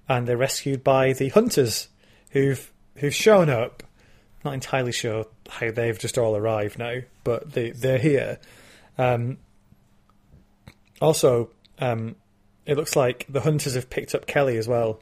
and 0.08 0.26
they're 0.26 0.36
rescued 0.36 0.82
by 0.84 1.12
the 1.12 1.28
hunters, 1.30 1.88
who've 2.30 2.70
who've 2.96 3.14
shown 3.14 3.48
up. 3.50 3.82
Not 4.44 4.54
entirely 4.54 4.92
sure 4.92 5.26
how 5.48 5.70
they've 5.70 5.98
just 5.98 6.16
all 6.16 6.34
arrived 6.36 6.78
now, 6.78 7.00
but 7.24 7.52
they 7.52 7.70
they're 7.70 7.98
here. 7.98 8.38
Um, 8.96 9.38
also, 11.00 11.50
um, 11.78 12.16
it 12.66 12.76
looks 12.76 12.96
like 12.96 13.26
the 13.28 13.40
hunters 13.40 13.74
have 13.74 13.90
picked 13.90 14.14
up 14.14 14.26
Kelly 14.26 14.56
as 14.56 14.68
well. 14.68 15.00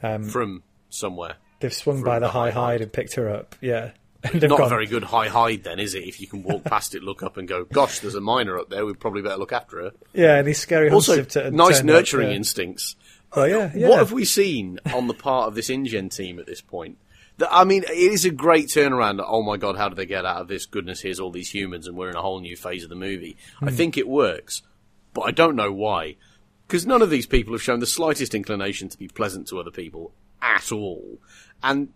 From 0.00 0.62
somewhere. 0.88 1.34
They've 1.60 1.72
swung 1.72 1.98
From 1.98 2.04
by 2.06 2.18
the 2.18 2.26
the 2.26 2.32
high 2.32 2.46
high 2.46 2.50
hide 2.50 2.54
hide. 2.54 2.80
and 2.80 2.92
picked 2.92 3.14
her 3.16 3.28
up. 3.28 3.54
Yeah, 3.60 3.90
Not 4.34 4.60
a 4.60 4.68
very 4.68 4.86
good 4.86 5.04
high 5.04 5.28
hide, 5.28 5.64
then, 5.64 5.78
is 5.78 5.94
it? 5.94 6.04
If 6.04 6.20
you 6.20 6.26
can 6.26 6.42
walk 6.42 6.64
past 6.64 6.94
it, 6.94 7.02
look 7.02 7.22
up, 7.22 7.36
and 7.36 7.48
go, 7.48 7.64
"Gosh, 7.64 8.00
there's 8.00 8.14
a 8.14 8.20
minor 8.20 8.58
up 8.58 8.68
there. 8.68 8.84
We'd 8.84 9.00
probably 9.00 9.22
better 9.22 9.38
look 9.38 9.52
after 9.52 9.82
her." 9.82 9.92
Yeah, 10.12 10.36
and 10.36 10.46
these 10.46 10.58
scary 10.58 10.90
Also, 10.90 11.24
t- 11.24 11.50
nice 11.50 11.78
turned 11.78 11.90
up, 11.90 11.96
nurturing 11.96 12.28
yeah. 12.30 12.36
instincts. 12.36 12.96
Oh 13.32 13.44
yeah, 13.44 13.70
yeah. 13.74 13.88
What 13.88 13.98
have 13.98 14.12
we 14.12 14.24
seen 14.24 14.78
on 14.92 15.06
the 15.06 15.14
part 15.14 15.48
of 15.48 15.54
this 15.54 15.70
InGen 15.70 16.10
team 16.10 16.38
at 16.38 16.46
this 16.46 16.60
point? 16.60 16.98
That, 17.38 17.48
I 17.50 17.64
mean, 17.64 17.84
it 17.84 17.92
is 17.92 18.24
a 18.24 18.30
great 18.30 18.66
turnaround. 18.66 19.24
Oh 19.26 19.42
my 19.42 19.56
god, 19.56 19.76
how 19.76 19.88
did 19.88 19.96
they 19.96 20.06
get 20.06 20.26
out 20.26 20.42
of 20.42 20.48
this? 20.48 20.66
Goodness, 20.66 21.00
here's 21.00 21.20
all 21.20 21.30
these 21.30 21.54
humans, 21.54 21.86
and 21.86 21.96
we're 21.96 22.10
in 22.10 22.16
a 22.16 22.22
whole 22.22 22.40
new 22.40 22.56
phase 22.56 22.84
of 22.84 22.90
the 22.90 22.96
movie. 22.96 23.36
Hmm. 23.60 23.68
I 23.68 23.70
think 23.70 23.96
it 23.96 24.08
works, 24.08 24.62
but 25.14 25.22
I 25.22 25.30
don't 25.30 25.56
know 25.56 25.72
why. 25.72 26.16
Because 26.66 26.86
none 26.86 27.02
of 27.02 27.10
these 27.10 27.26
people 27.26 27.54
have 27.54 27.62
shown 27.62 27.80
the 27.80 27.86
slightest 27.86 28.34
inclination 28.34 28.88
to 28.90 28.98
be 28.98 29.08
pleasant 29.08 29.48
to 29.48 29.58
other 29.58 29.72
people 29.72 30.12
at 30.42 30.70
all. 30.70 31.18
And 31.62 31.88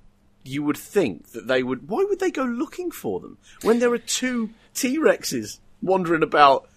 you 0.45 0.63
would 0.63 0.77
think 0.77 1.33
that 1.33 1.47
they 1.47 1.63
would. 1.63 1.89
Why 1.89 2.05
would 2.05 2.21
they 2.21 2.31
go 2.31 2.45
looking 2.45 2.91
for 2.91 3.21
them 3.21 3.39
when 3.63 3.79
there 3.79 3.93
are 3.93 3.99
two 3.99 4.51
T 4.75 4.99
Rexes 4.99 5.59
wandering 5.83 6.23
about? 6.23 6.69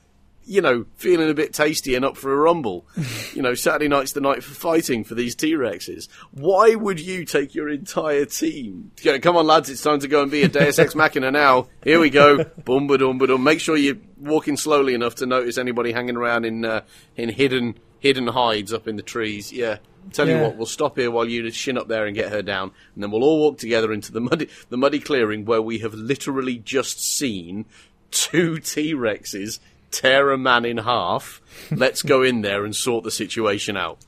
you 0.48 0.62
know, 0.62 0.86
feeling 0.96 1.30
a 1.30 1.34
bit 1.34 1.54
tasty 1.54 1.94
and 1.94 2.06
up 2.06 2.16
for 2.16 2.32
a 2.32 2.36
rumble. 2.38 2.88
you 3.34 3.42
know, 3.42 3.54
Saturday 3.54 3.90
night's 3.90 4.14
the 4.14 4.22
night 4.22 4.44
for 4.44 4.54
fighting 4.54 5.04
for 5.04 5.14
these 5.14 5.36
T 5.36 5.54
Rexes. 5.54 6.08
Why 6.32 6.74
would 6.74 7.00
you 7.00 7.26
take 7.26 7.54
your 7.54 7.70
entire 7.70 8.26
team? 8.26 8.92
Go, 9.04 9.20
Come 9.20 9.36
on, 9.36 9.46
lads, 9.46 9.70
it's 9.70 9.84
time 9.84 10.00
to 10.00 10.08
go 10.08 10.22
and 10.22 10.32
be 10.32 10.44
a 10.44 10.48
Deus 10.48 10.80
Ex 10.80 10.96
Machina 10.96 11.32
now. 11.32 11.68
Here 11.84 12.00
we 12.00 12.10
go. 12.10 12.44
Boom, 12.66 12.88
ba 12.88 12.98
dum, 12.98 13.18
ba 13.18 13.28
dum. 13.28 13.44
Make 13.44 13.60
sure 13.60 13.76
you're 13.76 13.98
walking 14.18 14.56
slowly 14.56 14.94
enough 14.94 15.16
to 15.16 15.26
notice 15.26 15.58
anybody 15.58 15.92
hanging 15.92 16.16
around 16.16 16.46
in 16.46 16.64
uh, 16.64 16.82
in 17.18 17.28
hidden 17.28 17.76
hidden 18.00 18.28
hides 18.28 18.72
up 18.72 18.88
in 18.88 18.96
the 18.96 19.04
trees. 19.04 19.52
Yeah. 19.52 19.78
Tell 20.14 20.28
Yeah. 20.28 20.38
you 20.38 20.44
what, 20.44 20.58
we'll 20.58 20.66
stop 20.66 20.98
here 20.98 21.12
while 21.12 21.26
you 21.28 21.50
shin 21.52 21.78
up 21.78 21.88
there 21.88 22.06
and 22.06 22.16
get 22.16 22.32
her 22.32 22.42
down, 22.42 22.72
and 22.96 23.04
then 23.04 23.12
we'll 23.12 23.24
all 23.24 23.40
walk 23.40 23.58
together 23.58 23.92
into 23.94 24.12
the 24.12 24.22
muddy, 24.22 24.50
the 24.70 24.78
muddy 24.78 25.00
clearing 25.00 25.46
where 25.46 25.62
we 25.62 25.80
have 25.80 25.94
literally 25.94 26.58
just 26.58 27.04
seen 27.04 27.66
two 28.12 28.60
T 28.60 28.94
Rexes 28.94 29.60
tear 29.92 30.32
a 30.32 30.38
man 30.38 30.66
in 30.66 30.78
half. 30.78 31.42
Let's 31.72 32.02
go 32.02 32.22
in 32.24 32.42
there 32.42 32.66
and 32.66 32.76
sort 32.76 33.04
the 33.04 33.12
situation 33.12 33.78
out. 33.78 34.00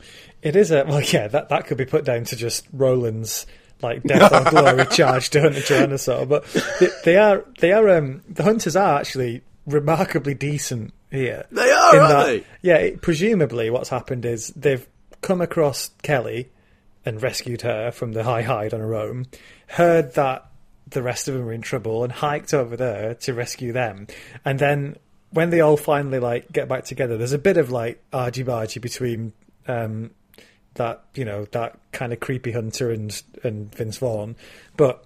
It 0.42 0.56
is 0.56 0.72
a 0.72 0.86
well, 0.86 1.02
yeah. 1.02 1.28
That 1.28 1.50
that 1.50 1.68
could 1.68 1.78
be 1.78 1.86
put 1.86 2.06
down 2.06 2.24
to 2.26 2.36
just 2.36 2.66
Roland's 2.74 3.46
like 3.82 4.04
death 4.04 4.32
or 4.34 4.50
glory 4.50 4.86
charge 4.88 5.30
to 5.32 5.42
hunt 5.42 5.58
a 5.58 5.60
tyrannosaur, 5.62 6.28
but 6.28 6.46
they, 6.80 6.88
they 7.06 7.18
are 7.18 7.46
they 7.60 7.72
are 7.72 7.90
um 7.90 8.22
the 8.30 8.44
hunters 8.44 8.76
are 8.76 9.00
actually 9.00 9.42
remarkably 9.66 10.34
decent 10.34 10.94
here. 11.12 11.46
They 11.52 11.70
are, 11.72 11.96
aren't 11.98 12.10
that- 12.10 12.26
they? 12.26 12.44
Yeah, 12.62 12.76
it, 12.78 13.02
presumably 13.02 13.70
what's 13.70 13.90
happened 13.90 14.26
is 14.26 14.50
they've 14.56 14.86
come 15.22 15.42
across 15.42 15.92
Kelly 16.02 16.50
and 17.06 17.22
rescued 17.22 17.62
her 17.62 17.92
from 17.92 18.14
the 18.14 18.24
high 18.24 18.42
hide 18.44 18.74
on 18.74 18.80
her 18.80 18.96
own, 18.96 19.28
heard 19.68 20.14
that 20.16 20.46
the 20.88 21.04
rest 21.04 21.28
of 21.28 21.36
them 21.36 21.46
were 21.46 21.54
in 21.54 21.62
trouble 21.62 22.04
and 22.04 22.12
hiked 22.12 22.54
over 22.54 22.76
there 22.76 23.14
to 23.16 23.34
rescue 23.34 23.72
them, 23.72 24.08
and 24.44 24.60
then 24.60 24.96
when 25.32 25.50
they 25.52 25.62
all 25.62 25.78
finally 25.78 26.20
like 26.20 26.52
get 26.52 26.68
back 26.68 26.86
together, 26.86 27.18
there's 27.18 27.34
a 27.34 27.38
bit 27.38 27.58
of 27.58 27.70
like 27.70 28.04
argy 28.12 28.44
bargy 28.44 28.82
between 28.82 29.34
um, 29.68 30.12
that 30.76 31.04
you 31.14 31.26
know 31.26 31.46
that 31.52 31.78
kind 31.92 32.14
of 32.14 32.20
creepy 32.20 32.52
hunter 32.52 32.92
and 32.92 33.22
and 33.44 33.74
Vince 33.76 33.98
Vaughn, 33.98 34.36
but 34.76 35.06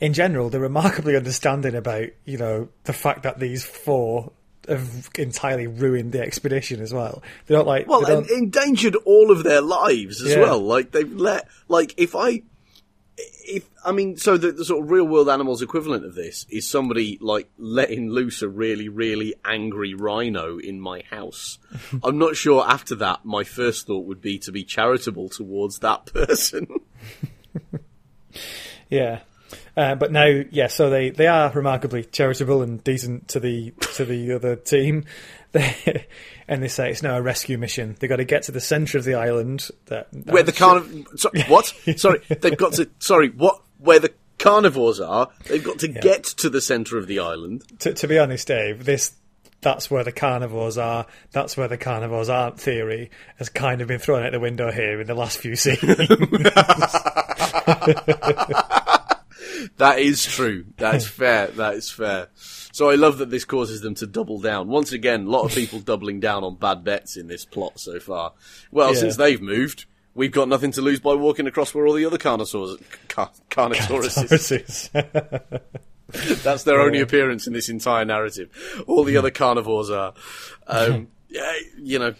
in 0.00 0.12
general, 0.12 0.50
they're 0.50 0.60
remarkably 0.60 1.16
understanding 1.16 1.74
about 1.74 2.08
you 2.24 2.38
know 2.38 2.68
the 2.84 2.92
fact 2.92 3.22
that 3.24 3.38
these 3.38 3.64
four 3.64 4.32
have 4.68 5.10
entirely 5.18 5.66
ruined 5.66 6.12
the 6.12 6.20
expedition 6.20 6.80
as 6.80 6.92
well. 6.92 7.22
They 7.46 7.54
don't 7.54 7.66
like 7.66 7.86
Well, 7.88 8.00
they 8.02 8.14
don't, 8.14 8.30
endangered 8.30 8.96
all 9.04 9.30
of 9.30 9.42
their 9.44 9.60
lives 9.60 10.20
as 10.22 10.30
Yeah. 10.34 10.40
well. 10.40 10.60
Like 10.60 10.90
they've 10.92 11.12
let, 11.12 11.48
like 11.68 11.94
if 11.96 12.14
I, 12.16 12.42
if 13.46 13.68
I 13.84 13.92
mean, 13.92 14.16
so 14.16 14.36
the, 14.36 14.52
the 14.52 14.64
sort 14.64 14.82
of 14.84 14.90
real 14.90 15.04
world 15.06 15.28
animals 15.28 15.62
equivalent 15.62 16.04
of 16.04 16.14
this 16.14 16.46
is 16.50 16.68
somebody 16.68 17.18
like 17.20 17.48
letting 17.58 18.10
loose 18.10 18.42
a 18.42 18.48
really, 18.48 18.88
really 18.88 19.34
angry 19.44 19.94
rhino 19.94 20.58
in 20.58 20.80
my 20.80 21.02
house. 21.10 21.58
I'm 22.02 22.18
not 22.18 22.36
sure 22.36 22.64
after 22.66 22.94
that 22.96 23.24
my 23.24 23.44
first 23.44 23.86
thought 23.86 24.06
would 24.06 24.20
be 24.20 24.38
to 24.38 24.50
be 24.52 24.64
charitable 24.64 25.28
towards 25.28 25.78
that 25.80 26.06
person. 26.12 26.66
Yeah. 28.90 29.20
Uh, 29.76 29.94
but 29.94 30.12
now, 30.12 30.42
yeah, 30.50 30.68
so 30.68 30.88
they, 30.88 31.10
they 31.10 31.26
are 31.26 31.50
remarkably 31.50 32.04
charitable 32.04 32.62
and 32.62 32.82
decent 32.84 33.28
to 33.28 33.40
the 33.40 33.72
to 33.94 34.04
the 34.04 34.32
other 34.32 34.56
team. 34.56 35.04
They, 35.52 36.06
and 36.48 36.62
they 36.62 36.68
say 36.68 36.90
it's 36.90 37.02
now 37.02 37.16
a 37.16 37.22
rescue 37.22 37.58
mission. 37.58 37.96
They've 37.98 38.10
got 38.10 38.16
to 38.16 38.24
get 38.24 38.44
to 38.44 38.52
the 38.52 38.60
centre 38.60 38.98
of 38.98 39.04
the 39.04 39.14
island. 39.14 39.68
That, 39.86 40.08
Where 40.12 40.42
the 40.42 40.52
carniv- 40.52 41.18
so, 41.18 41.30
what? 41.48 41.72
sorry, 41.98 42.20
they've 42.28 42.56
got 42.56 42.74
to. 42.74 42.88
Sorry, 42.98 43.30
what? 43.30 43.62
Where 43.78 43.98
the 43.98 44.12
carnivores 44.38 45.00
are? 45.00 45.28
They've 45.46 45.64
got 45.64 45.80
to 45.80 45.88
get 45.88 46.24
to 46.24 46.50
the 46.50 46.60
centre 46.60 46.96
of 46.96 47.06
the 47.06 47.18
island. 47.18 47.64
to, 47.80 47.94
to 47.94 48.06
be 48.08 48.18
honest, 48.18 48.46
Dave, 48.46 48.84
this 48.84 49.14
that's 49.64 49.90
where 49.90 50.04
the 50.04 50.12
carnivores 50.12 50.78
are. 50.78 51.06
That's 51.32 51.56
where 51.56 51.68
the 51.68 51.78
carnivores 51.78 52.28
aren't 52.28 52.60
theory 52.60 53.10
has 53.36 53.48
kind 53.48 53.80
of 53.80 53.88
been 53.88 53.98
thrown 53.98 54.24
out 54.24 54.32
the 54.32 54.38
window 54.38 54.70
here 54.70 55.00
in 55.00 55.06
the 55.06 55.14
last 55.14 55.38
few 55.38 55.56
scenes. 55.56 55.80
That 59.78 59.98
is 59.98 60.24
true. 60.24 60.64
That 60.78 60.94
is 60.96 61.06
fair. 61.20 61.48
That 61.48 61.74
is 61.74 61.90
fair. 61.90 62.28
So 62.36 62.90
I 62.90 62.94
love 62.96 63.18
that 63.18 63.30
this 63.30 63.44
causes 63.44 63.80
them 63.82 63.94
to 63.96 64.06
double 64.06 64.40
down. 64.40 64.68
Once 64.68 64.92
again, 64.92 65.26
a 65.26 65.30
lot 65.30 65.44
of 65.44 65.52
people 65.52 65.78
doubling 65.84 66.20
down 66.20 66.42
on 66.44 66.56
bad 66.56 66.82
bets 66.84 67.16
in 67.16 67.28
this 67.28 67.44
plot 67.44 67.78
so 67.78 68.00
far. 68.00 68.32
Well, 68.70 68.94
Yeah. 68.94 69.00
since 69.00 69.16
they've 69.16 69.40
moved, 69.40 69.86
we've 70.14 70.32
got 70.32 70.48
nothing 70.48 70.72
to 70.72 70.82
lose 70.82 71.00
by 71.00 71.14
walking 71.14 71.46
across 71.46 71.72
where 71.74 71.86
all 71.86 71.92
the 71.94 72.04
other 72.04 72.18
carnosaurs, 72.18 72.80
car- 73.08 73.30
carnotauruses. 73.50 74.90
That's 76.42 76.64
their 76.64 76.80
only 76.80 77.00
appearance 77.00 77.46
in 77.46 77.52
this 77.52 77.68
entire 77.68 78.04
narrative. 78.04 78.84
All 78.86 79.04
the 79.04 79.16
other 79.16 79.30
carnivores 79.30 79.90
are. 79.90 80.14
Um, 80.66 81.08
yeah, 81.28 81.52
you 81.78 81.98
know, 81.98 82.14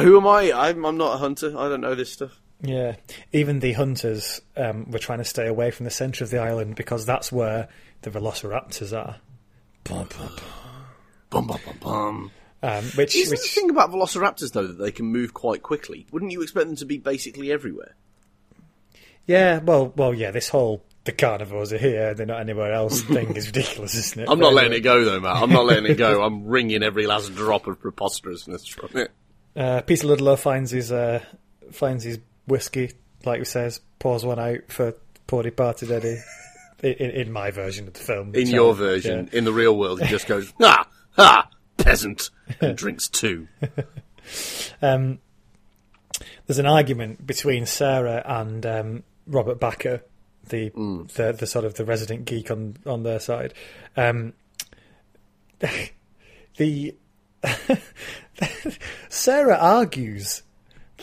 who 0.00 0.16
am 0.18 0.26
I? 0.26 0.52
I'm, 0.52 0.84
I'm 0.84 0.96
not 0.96 1.14
a 1.16 1.18
hunter. 1.18 1.56
I 1.58 1.68
don't 1.68 1.80
know 1.82 1.94
this 1.94 2.10
stuff. 2.12 2.40
Yeah, 2.62 2.96
even 3.32 3.60
the 3.60 3.72
hunters 3.72 4.40
um, 4.56 4.90
were 4.90 4.98
trying 4.98 5.18
to 5.18 5.24
stay 5.24 5.46
away 5.46 5.70
from 5.70 5.84
the 5.84 5.90
centre 5.90 6.24
of 6.24 6.30
the 6.30 6.38
island 6.38 6.76
because 6.76 7.04
that's 7.04 7.30
where 7.30 7.68
the 8.02 8.10
velociraptors 8.10 8.96
are. 8.96 9.16
Bum, 9.84 10.08
bum, 11.30 11.46
bum, 11.46 11.58
bum. 11.80 12.30
Um, 12.62 12.84
which, 12.94 13.14
Isn't 13.14 13.32
which 13.32 13.42
the 13.42 13.48
thing 13.48 13.70
about 13.70 13.90
velociraptors 13.90 14.52
though 14.52 14.66
that 14.66 14.78
they 14.78 14.90
can 14.90 15.06
move 15.06 15.34
quite 15.34 15.62
quickly? 15.62 16.06
Wouldn't 16.12 16.32
you 16.32 16.40
expect 16.40 16.66
them 16.66 16.76
to 16.76 16.86
be 16.86 16.96
basically 16.96 17.52
everywhere? 17.52 17.94
yeah, 19.26 19.58
well, 19.60 19.92
well, 19.96 20.14
yeah, 20.14 20.30
this 20.30 20.48
whole 20.48 20.82
the 21.04 21.12
carnivores 21.12 21.72
are 21.72 21.78
here, 21.78 22.14
they're 22.14 22.26
not 22.26 22.40
anywhere 22.40 22.72
else 22.72 23.02
thing 23.02 23.36
is 23.36 23.48
ridiculous, 23.48 23.94
isn't 23.94 24.22
it? 24.22 24.28
I'm 24.30 24.38
not 24.38 24.54
letting 24.54 24.72
it 24.72 24.80
go 24.80 25.04
though, 25.04 25.20
Matt. 25.20 25.36
I'm 25.42 25.50
not 25.50 25.66
letting 25.66 25.90
it 25.90 25.98
go. 25.98 26.22
I'm 26.24 26.44
wringing 26.44 26.82
every 26.82 27.06
last 27.06 27.34
drop 27.34 27.66
of 27.66 27.80
preposterousness 27.80 28.66
from 28.66 28.90
it. 28.94 29.10
Uh, 29.54 29.82
Peter 29.82 30.06
Ludlow 30.06 30.36
finds 30.36 30.70
his 30.70 30.90
uh, 30.90 31.22
finds 31.70 32.04
his 32.04 32.18
whiskey, 32.46 32.92
like 33.24 33.38
he 33.40 33.44
says, 33.44 33.80
pours 33.98 34.24
one 34.24 34.38
out 34.38 34.60
for 34.68 34.94
poor 35.26 35.42
departed 35.42 35.90
Eddie. 35.90 36.18
in, 36.82 37.10
in 37.10 37.32
my 37.32 37.50
version 37.50 37.86
of 37.86 37.94
the 37.94 38.00
film. 38.00 38.34
In 38.34 38.46
So, 38.46 38.52
your 38.54 38.74
version, 38.74 39.30
in 39.32 39.44
the 39.44 39.52
real 39.52 39.76
world, 39.76 40.00
he 40.02 40.08
just 40.08 40.26
goes, 40.26 40.52
ah, 40.60 40.86
ah, 41.16 41.48
peasant, 41.78 42.30
and 42.60 42.76
drinks 42.76 43.08
two. 43.08 43.48
Um, 44.80 45.18
there's 46.46 46.58
an 46.58 46.64
argument 46.64 47.26
between 47.26 47.66
Sarah 47.66 48.22
and 48.24 48.64
um, 48.64 49.02
Robert 49.26 49.60
Backer, 49.60 50.02
the, 50.48 50.70
the 51.14 51.36
the 51.38 51.46
sort 51.46 51.66
of 51.66 51.74
the 51.74 51.84
resident 51.84 52.24
geek 52.24 52.50
on 52.50 52.78
on 52.86 53.02
their 53.02 53.20
side. 53.20 53.52
Um, 53.98 54.32
the 56.56 56.94
Sarah 59.10 59.56
argues 59.58 60.42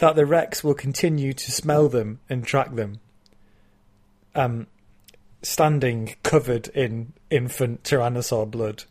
that 0.01 0.15
the 0.15 0.25
Rex 0.25 0.63
will 0.63 0.73
continue 0.73 1.31
to 1.31 1.51
smell 1.51 1.87
them 1.87 2.19
and 2.27 2.43
track 2.43 2.73
them. 2.73 2.99
Um, 4.33 4.65
standing 5.43 6.15
covered 6.23 6.69
in 6.69 7.13
infant 7.29 7.83
tyrannosaur 7.83 8.49
blood, 8.49 8.85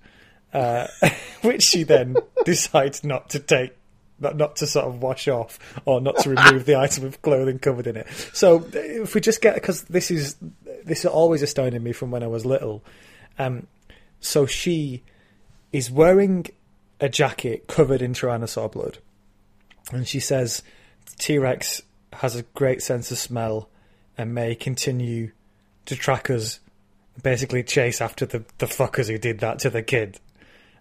uh, 0.54 0.86
which 1.42 1.64
she 1.64 1.82
then 1.82 2.14
decides 2.44 3.02
not 3.02 3.28
to 3.30 3.40
take, 3.40 3.76
not, 4.20 4.36
not 4.36 4.54
to 4.56 4.68
sort 4.68 4.86
of 4.86 5.02
wash 5.02 5.26
off 5.26 5.58
or 5.84 6.00
not 6.00 6.16
to 6.18 6.30
remove 6.30 6.64
the 6.64 6.76
item 6.76 7.04
of 7.04 7.20
clothing 7.22 7.58
covered 7.58 7.88
in 7.88 7.96
it. 7.96 8.06
So 8.32 8.64
if 8.72 9.12
we 9.12 9.20
just 9.20 9.42
get, 9.42 9.54
because 9.54 9.82
this 9.84 10.12
is 10.12 10.36
this 10.84 11.04
always 11.04 11.42
astounded 11.42 11.82
me 11.82 11.90
from 11.90 12.12
when 12.12 12.22
I 12.22 12.28
was 12.28 12.46
little. 12.46 12.84
Um, 13.36 13.66
so 14.20 14.46
she 14.46 15.02
is 15.72 15.90
wearing 15.90 16.46
a 17.00 17.08
jacket 17.08 17.66
covered 17.66 18.00
in 18.00 18.12
tyrannosaur 18.12 18.70
blood, 18.70 18.98
and 19.90 20.06
she 20.06 20.20
says 20.20 20.62
T 21.18 21.38
Rex 21.38 21.82
has 22.12 22.36
a 22.36 22.42
great 22.54 22.82
sense 22.82 23.10
of 23.10 23.18
smell 23.18 23.68
and 24.16 24.34
may 24.34 24.54
continue 24.54 25.32
to 25.86 25.96
track 25.96 26.30
us, 26.30 26.60
basically 27.22 27.62
chase 27.62 28.00
after 28.00 28.26
the, 28.26 28.44
the 28.58 28.66
fuckers 28.66 29.08
who 29.08 29.18
did 29.18 29.40
that 29.40 29.58
to 29.60 29.70
the 29.70 29.82
kid, 29.82 30.18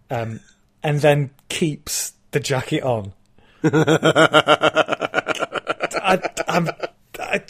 um, 0.10 0.40
and 0.84 1.00
then 1.00 1.32
keeps 1.48 2.14
the 2.32 2.40
jacket 2.40 2.84
on. 2.84 3.14
I, 6.02 6.20
I'm, 6.48 6.70
I, 7.20 7.42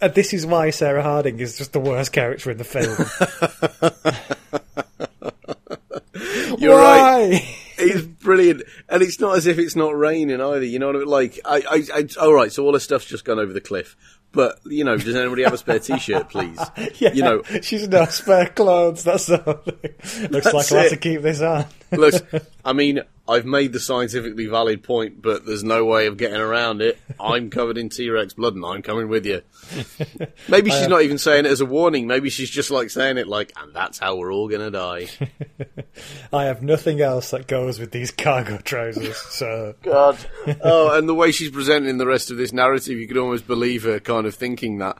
uh, 0.00 0.08
this 0.08 0.32
is 0.32 0.44
why 0.44 0.70
Sarah 0.70 1.02
Harding 1.02 1.40
is 1.40 1.58
just 1.58 1.72
the 1.72 1.80
worst 1.80 2.12
character 2.12 2.50
in 2.50 2.58
the 2.58 2.64
film. 2.64 2.96
You're 6.58 6.74
why? 6.76 7.30
right. 7.30 7.61
Brilliant, 8.22 8.62
and 8.88 9.02
it's 9.02 9.20
not 9.20 9.36
as 9.36 9.46
if 9.46 9.58
it's 9.58 9.76
not 9.76 9.96
raining 9.96 10.40
either. 10.40 10.64
You 10.64 10.78
know 10.78 10.86
what 10.86 10.96
I 10.96 10.98
mean? 11.00 11.08
Like, 11.08 11.40
I, 11.44 11.56
I, 11.68 11.84
I 11.94 12.08
all 12.20 12.32
right. 12.32 12.52
So 12.52 12.64
all 12.64 12.72
her 12.72 12.78
stuff's 12.78 13.04
just 13.04 13.24
gone 13.24 13.38
over 13.38 13.52
the 13.52 13.60
cliff. 13.60 13.96
But 14.32 14.60
you 14.64 14.84
know, 14.84 14.96
does 14.96 15.14
anybody 15.14 15.42
have 15.42 15.52
a 15.52 15.58
spare 15.58 15.78
T-shirt, 15.78 16.30
please? 16.30 16.58
Yeah, 16.98 17.12
You 17.12 17.22
know, 17.22 17.42
she's 17.60 17.86
no 17.88 18.06
spare 18.06 18.46
clothes. 18.48 19.04
That's 19.04 19.26
the 19.26 19.38
whole 19.38 19.54
thing. 19.54 20.28
Looks 20.30 20.52
like 20.52 20.72
I'll 20.72 20.78
have 20.78 20.90
to 20.90 20.96
keep 20.96 21.22
this 21.22 21.40
on. 21.40 21.66
Look, 21.90 22.14
I 22.64 22.72
mean, 22.72 23.00
I've 23.32 23.46
made 23.46 23.72
the 23.72 23.80
scientifically 23.80 24.46
valid 24.46 24.82
point, 24.82 25.22
but 25.22 25.46
there's 25.46 25.64
no 25.64 25.84
way 25.84 26.06
of 26.06 26.18
getting 26.18 26.40
around 26.40 26.82
it. 26.82 26.98
I'm 27.18 27.48
covered 27.48 27.78
in 27.78 27.88
T-Rex 27.88 28.34
blood, 28.34 28.54
and 28.54 28.64
I'm 28.64 28.82
coming 28.82 29.08
with 29.08 29.24
you. 29.24 29.42
Maybe 30.48 30.70
she's 30.70 30.88
not 30.88 31.02
even 31.02 31.16
saying 31.16 31.46
it 31.46 31.50
as 31.50 31.62
a 31.62 31.66
warning. 31.66 32.06
Maybe 32.06 32.28
she's 32.28 32.50
just 32.50 32.70
like 32.70 32.90
saying 32.90 33.16
it 33.16 33.26
like, 33.26 33.52
and 33.56 33.74
that's 33.74 33.98
how 33.98 34.16
we're 34.16 34.32
all 34.32 34.48
gonna 34.48 34.70
die. 34.70 35.08
I 36.32 36.44
have 36.44 36.62
nothing 36.62 37.00
else 37.00 37.30
that 37.30 37.46
goes 37.46 37.78
with 37.78 37.90
these 37.90 38.10
cargo 38.10 38.58
trousers. 38.58 39.16
So 39.16 39.74
God. 39.82 40.18
Oh, 40.64 40.96
and 40.96 41.08
the 41.08 41.14
way 41.14 41.32
she's 41.32 41.50
presenting 41.50 41.98
the 41.98 42.06
rest 42.06 42.30
of 42.30 42.36
this 42.36 42.52
narrative, 42.52 42.98
you 42.98 43.08
could 43.08 43.16
almost 43.16 43.46
believe 43.46 43.84
her 43.84 44.00
kind 44.00 44.26
of 44.26 44.34
thinking 44.34 44.78
that. 44.78 44.96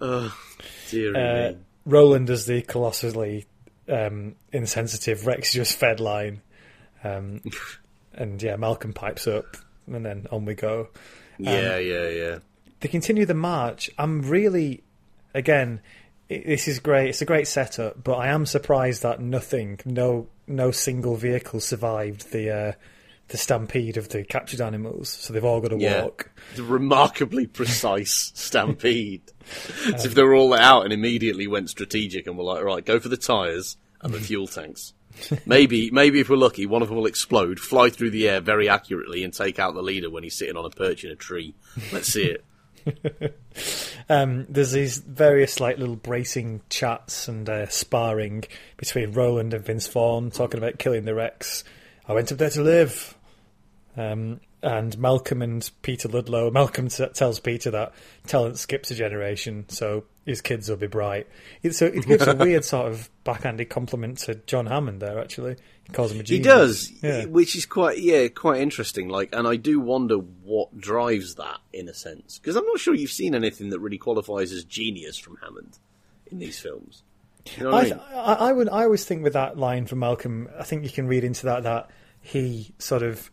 Oh, 0.00 0.36
dear 0.90 1.16
uh. 1.16 1.52
Roland 1.84 2.30
is 2.30 2.46
the 2.46 2.62
colossally 2.62 3.46
um, 3.88 4.36
insensitive 4.52 5.26
Rex 5.26 5.52
just 5.52 5.76
fed 5.76 6.00
line, 6.00 6.40
um, 7.04 7.40
and 8.14 8.42
yeah, 8.42 8.56
Malcolm 8.56 8.92
pipes 8.92 9.26
up, 9.26 9.56
and 9.86 10.04
then 10.04 10.26
on 10.32 10.44
we 10.44 10.54
go. 10.54 10.88
Yeah, 11.38 11.78
yeah, 11.78 12.08
yeah. 12.08 12.38
they 12.80 12.88
continue 12.88 13.26
the 13.26 13.34
march. 13.34 13.90
I'm 13.98 14.22
really, 14.22 14.82
again, 15.34 15.80
i 16.30 16.42
this 16.46 16.68
is 16.68 16.78
great. 16.80 17.10
It's 17.10 17.22
a 17.22 17.26
great 17.26 17.46
setup, 17.48 18.02
but 18.02 18.14
I 18.14 18.28
am 18.28 18.46
surprised 18.46 19.02
that 19.02 19.20
nothing, 19.20 19.80
no, 19.84 20.28
no 20.46 20.70
single 20.70 21.16
vehicle 21.16 21.60
survived 21.60 22.32
the 22.32 22.50
uh, 22.50 22.72
the 23.28 23.36
stampede 23.38 23.96
of 23.96 24.10
the 24.10 24.22
captured 24.22 24.60
animals. 24.60 25.08
So 25.08 25.32
they've 25.32 25.44
all 25.44 25.60
got 25.60 25.68
to 25.68 25.78
Yeah. 25.78 26.02
walk. 26.02 26.30
The 26.56 26.62
remarkably 26.62 27.46
precise 27.46 28.32
stampede. 28.34 29.22
As 29.94 30.04
if 30.04 30.14
they 30.14 30.22
were 30.22 30.34
all 30.34 30.54
out 30.54 30.84
and 30.84 30.92
immediately 30.92 31.46
went 31.46 31.70
strategic 31.70 32.26
and 32.26 32.36
were 32.36 32.44
like, 32.44 32.62
right, 32.62 32.84
go 32.84 33.00
for 33.00 33.08
the 33.08 33.16
tyres 33.16 33.76
and 34.02 34.12
the 34.12 34.20
fuel 34.28 34.46
tanks. 34.46 34.92
Maybe, 35.46 35.90
maybe 35.90 36.20
if 36.20 36.28
we're 36.28 36.36
lucky, 36.36 36.66
one 36.66 36.82
of 36.82 36.88
them 36.88 36.96
will 36.96 37.06
explode, 37.06 37.60
fly 37.60 37.90
through 37.90 38.10
the 38.10 38.28
air 38.28 38.40
very 38.40 38.68
accurately, 38.68 39.24
and 39.24 39.32
take 39.32 39.58
out 39.58 39.74
the 39.74 39.82
leader 39.82 40.10
when 40.10 40.22
he's 40.22 40.36
sitting 40.36 40.56
on 40.56 40.64
a 40.64 40.70
perch 40.70 41.04
in 41.04 41.10
a 41.10 41.16
tree. 41.16 41.54
Let's 41.92 42.08
see 42.08 42.24
it. 42.24 42.44
Um, 44.08 44.46
there's 44.50 44.72
these 44.72 44.98
various 44.98 45.60
like 45.60 45.78
little 45.78 45.96
bracing 45.96 46.60
chats 46.68 47.26
and 47.28 47.48
uh, 47.48 47.68
sparring 47.68 48.44
between 48.76 49.12
Roland 49.12 49.54
and 49.54 49.64
Vince 49.64 49.86
Vaughn, 49.86 50.30
talking 50.30 50.58
about 50.58 50.78
killing 50.78 51.04
the 51.04 51.14
Rex. 51.14 51.64
I 52.06 52.12
went 52.12 52.30
up 52.30 52.38
there 52.38 52.50
to 52.50 52.62
live. 52.62 53.16
Um, 53.96 54.40
and 54.64 54.98
Malcolm 54.98 55.42
and 55.42 55.70
Peter 55.82 56.08
Ludlow. 56.08 56.50
Malcolm 56.50 56.88
t- 56.88 57.06
tells 57.08 57.38
Peter 57.38 57.70
that 57.70 57.92
talent 58.26 58.58
skips 58.58 58.90
a 58.90 58.94
generation, 58.94 59.66
so 59.68 60.04
his 60.24 60.40
kids 60.40 60.68
will 60.68 60.76
be 60.76 60.86
bright. 60.86 61.28
It, 61.62 61.74
so 61.74 61.86
it 61.86 62.06
gives 62.06 62.26
a 62.26 62.34
weird 62.38 62.64
sort 62.64 62.90
of 62.90 63.10
backhanded 63.24 63.68
compliment 63.68 64.18
to 64.18 64.36
John 64.46 64.66
Hammond 64.66 65.02
there. 65.02 65.20
Actually, 65.20 65.56
he 65.86 65.92
calls 65.92 66.12
him 66.12 66.20
a 66.20 66.22
genius. 66.22 66.46
He 66.46 66.50
does, 66.50 66.92
Yeah. 67.02 67.24
which 67.26 67.54
is 67.54 67.66
quite 67.66 67.98
yeah, 67.98 68.28
quite 68.28 68.60
interesting. 68.60 69.08
Like, 69.08 69.34
and 69.34 69.46
I 69.46 69.56
do 69.56 69.78
wonder 69.80 70.16
what 70.16 70.80
drives 70.80 71.34
that 71.34 71.58
in 71.72 71.88
a 71.88 71.94
sense 71.94 72.38
because 72.38 72.56
I'm 72.56 72.66
not 72.66 72.80
sure 72.80 72.94
you've 72.94 73.10
seen 73.10 73.34
anything 73.34 73.70
that 73.70 73.80
really 73.80 73.98
qualifies 73.98 74.50
as 74.52 74.64
genius 74.64 75.18
from 75.18 75.36
Hammond 75.42 75.78
in 76.26 76.38
these 76.38 76.58
films. 76.58 77.02
You 77.58 77.64
know 77.64 77.72
I, 77.72 77.80
I, 77.80 77.84
mean? 77.84 78.00
I, 78.14 78.32
I 78.34 78.52
would. 78.52 78.68
I 78.70 78.84
always 78.84 79.04
think 79.04 79.22
with 79.22 79.34
that 79.34 79.58
line 79.58 79.86
from 79.86 79.98
Malcolm, 79.98 80.48
I 80.58 80.64
think 80.64 80.84
you 80.84 80.90
can 80.90 81.06
read 81.06 81.24
into 81.24 81.44
that 81.46 81.64
that 81.64 81.90
he 82.22 82.72
sort 82.78 83.02
of 83.02 83.30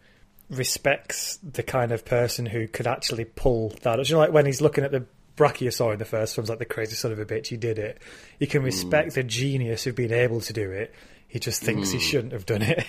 respects 0.51 1.39
the 1.41 1.63
kind 1.63 1.91
of 1.91 2.05
person 2.05 2.45
who 2.45 2.67
could 2.67 2.85
actually 2.85 3.25
pull 3.25 3.73
that. 3.81 4.07
You 4.07 4.15
know, 4.15 4.19
like 4.19 4.31
when 4.33 4.45
he's 4.45 4.61
looking 4.61 4.83
at 4.83 4.91
the 4.91 5.05
Brachiosaur 5.37 5.93
in 5.93 5.99
the 5.99 6.05
first 6.05 6.35
films, 6.35 6.49
like 6.49 6.59
the 6.59 6.65
crazy 6.65 6.93
son 6.95 7.11
of 7.11 7.17
a 7.19 7.25
bitch, 7.25 7.47
he 7.47 7.57
did 7.57 7.79
it. 7.79 7.99
You 8.39 8.45
can 8.47 8.61
respect 8.61 9.15
the 9.15 9.23
genius 9.23 9.87
of 9.87 9.95
being 9.95 10.11
able 10.11 10.41
to 10.41 10.53
do 10.53 10.69
it. 10.71 10.93
He 11.27 11.39
just 11.39 11.63
thinks 11.63 11.89
he 11.91 11.99
shouldn't 11.99 12.33
have 12.33 12.45
done 12.45 12.61
it. 12.61 12.85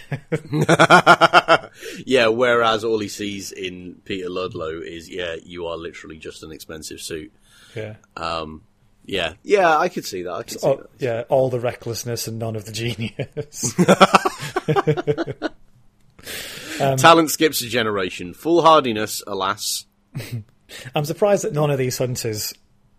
yeah. 2.06 2.26
Whereas 2.26 2.82
all 2.82 2.98
he 2.98 3.06
sees 3.08 3.52
in 3.52 4.00
Peter 4.04 4.28
Ludlow 4.28 4.80
is 4.80 5.08
yeah, 5.08 5.36
you 5.44 5.68
are 5.68 5.76
literally 5.76 6.18
just 6.18 6.42
an 6.42 6.50
expensive 6.50 7.00
suit. 7.00 7.32
yeah. 7.76 7.94
Um, 8.16 8.62
yeah, 9.04 9.32
yeah, 9.42 9.76
I 9.78 9.88
could 9.88 10.04
see 10.04 10.22
that. 10.22 10.32
I 10.32 10.42
could 10.44 10.60
see 10.60 10.66
Oh, 10.66 10.76
that. 10.76 10.88
yeah, 11.00 11.22
all 11.28 11.50
the 11.50 11.58
recklessness 11.58 12.28
and 12.28 12.38
none 12.38 12.54
of 12.54 12.64
the 12.66 12.70
genius. 12.72 13.74
Um, 16.82 16.96
Talent 16.96 17.30
skips 17.30 17.62
a 17.62 17.68
generation. 17.68 18.34
Foolhardiness, 18.34 19.22
alas. 19.26 19.86
I'm 20.94 21.04
surprised 21.04 21.44
that 21.44 21.52
none 21.52 21.70
of 21.70 21.78
these 21.78 21.98
hunters 21.98 22.54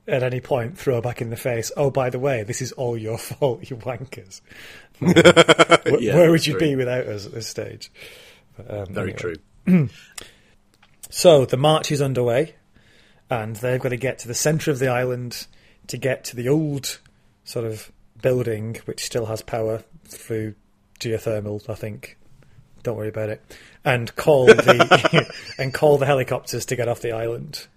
at 0.08 0.22
any 0.24 0.42
point 0.42 0.78
throw 0.78 1.02
back 1.02 1.22
in 1.22 1.30
the 1.30 1.36
face, 1.38 1.72
oh, 1.78 1.90
by 1.90 2.10
the 2.10 2.20
way, 2.20 2.44
this 2.44 2.62
is 2.62 2.72
all 2.74 2.98
your 2.98 3.18
fault, 3.18 3.70
you 3.70 3.78
wankers. 3.78 4.42
Where, 5.00 6.00
Yeah, 6.02 6.16
where 6.16 6.30
would 6.32 6.46
you 6.46 6.54
true. 6.54 6.60
be 6.60 6.76
without 6.76 7.06
us 7.08 7.26
at 7.26 7.32
this 7.34 7.48
stage? 7.48 7.92
But, 8.58 8.72
um, 8.72 8.94
Very 8.94 9.14
anyway. 9.14 9.36
true. 9.66 9.90
So 11.10 11.46
the 11.46 11.58
march 11.58 11.92
is 11.92 12.02
underway, 12.02 12.56
and 13.30 13.56
they've 13.58 13.80
got 13.80 13.90
to 13.90 13.98
get 13.98 14.18
to 14.20 14.28
the 14.28 14.34
centre 14.34 14.72
of 14.72 14.80
the 14.80 14.88
island 14.88 15.46
to 15.88 15.98
get 15.98 16.24
to 16.26 16.36
the 16.36 16.50
old 16.50 17.00
sort 17.44 17.66
of 17.66 17.92
building, 18.20 18.78
which 18.86 19.06
still 19.06 19.28
has 19.28 19.44
power 19.44 19.84
through 20.06 20.56
geothermal, 21.00 21.70
I 21.70 21.76
think. 21.76 22.18
Don't 22.84 22.98
worry 22.98 23.10
about 23.10 23.30
it. 23.30 23.42
And 23.86 24.14
call 24.16 24.46
the 24.46 25.32
and 25.58 25.74
call 25.74 25.98
the 25.98 26.06
helicopters 26.06 26.66
to 26.68 26.76
get 26.76 26.88
off 26.88 27.02
the 27.02 27.14
island. 27.14 27.68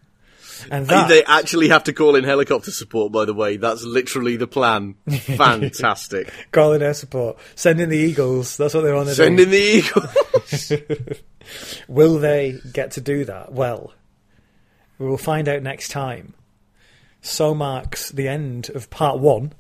And 0.70 0.87
that 0.89 1.09
They 1.09 1.23
actually 1.24 1.69
have 1.69 1.85
to 1.85 1.93
call 1.93 2.16
in 2.16 2.24
helicopter 2.24 2.70
support, 2.70 3.12
by 3.12 3.24
the 3.24 3.35
way. 3.35 3.57
That's 3.57 3.83
literally 3.83 4.37
the 4.37 4.47
plan. 4.47 4.95
Fantastic. 5.09 6.33
call 6.53 6.73
in 6.73 6.83
air 6.83 6.95
support, 6.95 7.39
send 7.55 7.81
in 7.81 7.89
the 7.89 7.99
Eagles. 7.99 8.57
That's 8.57 8.74
what 8.74 8.83
they're 8.83 8.97
on. 8.97 9.07
Send 9.07 9.39
in 9.39 9.51
the 9.51 9.57
Eagles. 9.59 10.73
Will 11.89 12.19
they 12.19 12.59
get 12.73 12.93
to 12.93 13.01
do 13.01 13.24
that? 13.27 13.53
Well, 13.53 13.93
we 14.99 15.07
will 15.07 15.19
find 15.19 15.49
out 15.49 15.62
next 15.62 15.91
time. 15.91 16.35
So 17.20 17.55
marks 17.55 18.11
the 18.11 18.28
end 18.28 18.70
of 18.70 18.91
part 18.91 19.19
one 19.19 19.53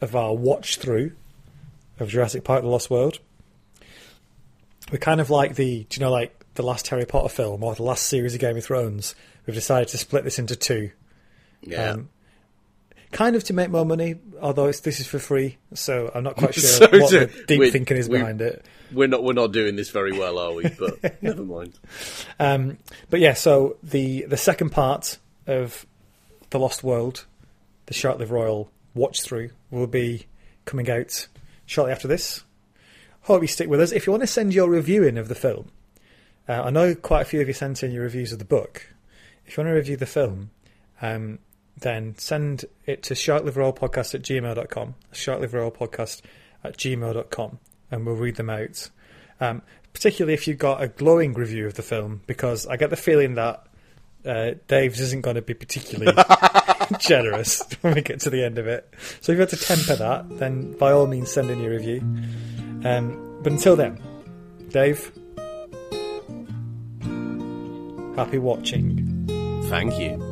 of 0.00 0.14
our 0.14 0.34
watch 0.34 0.76
through 0.76 1.12
of 1.98 2.08
Jurassic 2.08 2.44
Park: 2.44 2.62
The 2.62 2.68
Lost 2.68 2.90
World. 2.90 3.18
We're 4.92 4.98
kind 4.98 5.20
of 5.20 5.30
like 5.30 5.54
the, 5.56 5.84
do 5.88 5.98
you 5.98 6.04
know, 6.04 6.12
like 6.12 6.38
the 6.54 6.62
last 6.62 6.86
Harry 6.88 7.06
Potter 7.06 7.30
film 7.30 7.64
or 7.64 7.74
the 7.74 7.82
last 7.82 8.06
series 8.06 8.34
of 8.34 8.40
Game 8.40 8.56
of 8.58 8.64
Thrones. 8.64 9.14
We've 9.46 9.56
decided 9.56 9.88
to 9.88 9.98
split 9.98 10.22
this 10.22 10.38
into 10.38 10.54
two. 10.54 10.90
yeah. 11.62 11.92
Um, 11.92 12.10
kind 13.10 13.34
of 13.36 13.44
to 13.44 13.52
make 13.52 13.70
more 13.70 13.84
money, 13.84 14.16
although 14.40 14.66
it's, 14.66 14.80
this 14.80 14.98
is 15.00 15.06
for 15.06 15.18
free, 15.18 15.58
so 15.74 16.10
I'm 16.14 16.24
not 16.24 16.36
quite 16.36 16.54
sure 16.54 16.62
So 16.62 16.88
what 16.90 17.10
to- 17.10 17.26
the 17.26 17.44
deep 17.46 17.60
we- 17.60 17.70
thinking 17.70 17.96
is 17.96 18.08
we- 18.08 18.18
behind 18.18 18.40
it. 18.42 18.64
we're 18.92 19.08
not 19.08 19.22
we're 19.24 19.32
not 19.32 19.52
doing 19.52 19.76
this 19.76 19.90
very 19.90 20.12
well, 20.12 20.38
are 20.38 20.52
we? 20.52 20.68
But 20.68 21.22
never 21.22 21.42
mind. 21.42 21.78
Um, 22.38 22.78
but 23.10 23.20
yeah, 23.20 23.32
so 23.34 23.76
the 23.82 24.24
the 24.26 24.36
second 24.36 24.70
part 24.70 25.18
of 25.46 25.84
the 26.50 26.58
Lost 26.58 26.84
World, 26.84 27.24
the 27.86 27.94
Shark 27.94 28.18
Liver 28.18 28.36
Oil 28.38 28.70
watch 28.94 29.22
through, 29.22 29.50
will 29.70 29.86
be 29.86 30.26
coming 30.66 30.90
out 30.90 31.26
shortly 31.66 31.92
after 31.92 32.08
this. 32.08 32.44
Hope 33.22 33.42
you 33.42 33.48
stick 33.48 33.68
with 33.68 33.80
us. 33.80 33.92
If 33.92 34.06
you 34.06 34.12
want 34.12 34.22
to 34.22 34.26
send 34.26 34.52
your 34.52 34.68
review 34.68 35.04
in 35.04 35.16
of 35.16 35.28
the 35.28 35.34
film, 35.34 35.70
uh, 36.48 36.62
I 36.62 36.70
know 36.70 36.94
quite 36.94 37.22
a 37.22 37.24
few 37.24 37.40
of 37.40 37.46
you 37.46 37.54
sent 37.54 37.82
in 37.82 37.92
your 37.92 38.02
reviews 38.02 38.32
of 38.32 38.40
the 38.40 38.44
book. 38.44 38.88
If 39.46 39.56
you 39.56 39.62
want 39.62 39.72
to 39.72 39.76
review 39.76 39.96
the 39.96 40.06
film, 40.06 40.50
um, 41.00 41.38
then 41.76 42.16
send 42.18 42.64
it 42.84 43.02
to 43.04 43.14
sharkliveroilpodcast 43.14 44.14
at 44.14 44.22
gmail.com, 44.22 44.94
sharkliveroilpodcast 45.12 46.20
at 46.64 46.76
gmail.com, 46.76 47.58
and 47.90 48.06
we'll 48.06 48.16
read 48.16 48.36
them 48.36 48.50
out. 48.50 48.90
Um, 49.40 49.62
particularly 49.92 50.34
if 50.34 50.48
you've 50.48 50.58
got 50.58 50.82
a 50.82 50.88
glowing 50.88 51.34
review 51.34 51.66
of 51.66 51.74
the 51.74 51.82
film, 51.82 52.22
because 52.26 52.66
I 52.66 52.76
get 52.76 52.90
the 52.90 52.96
feeling 52.96 53.34
that 53.34 53.66
uh, 54.26 54.52
Dave's 54.66 55.00
isn't 55.00 55.22
going 55.22 55.36
to 55.36 55.42
be 55.42 55.54
particularly 55.54 56.16
generous 56.98 57.62
when 57.82 57.94
we 57.94 58.02
get 58.02 58.20
to 58.20 58.30
the 58.30 58.44
end 58.44 58.58
of 58.58 58.66
it. 58.66 58.92
So 59.20 59.32
if 59.32 59.36
you 59.36 59.40
want 59.40 59.50
to 59.50 59.56
temper 59.56 59.96
that, 59.96 60.38
then 60.38 60.72
by 60.72 60.92
all 60.92 61.06
means 61.06 61.30
send 61.30 61.50
in 61.50 61.60
your 61.60 61.72
review. 61.72 62.02
Um, 62.84 63.38
but 63.42 63.52
until 63.52 63.76
then, 63.76 64.00
Dave, 64.70 65.12
happy 68.16 68.38
watching. 68.38 69.26
Thank 69.68 69.98
you. 69.98 70.31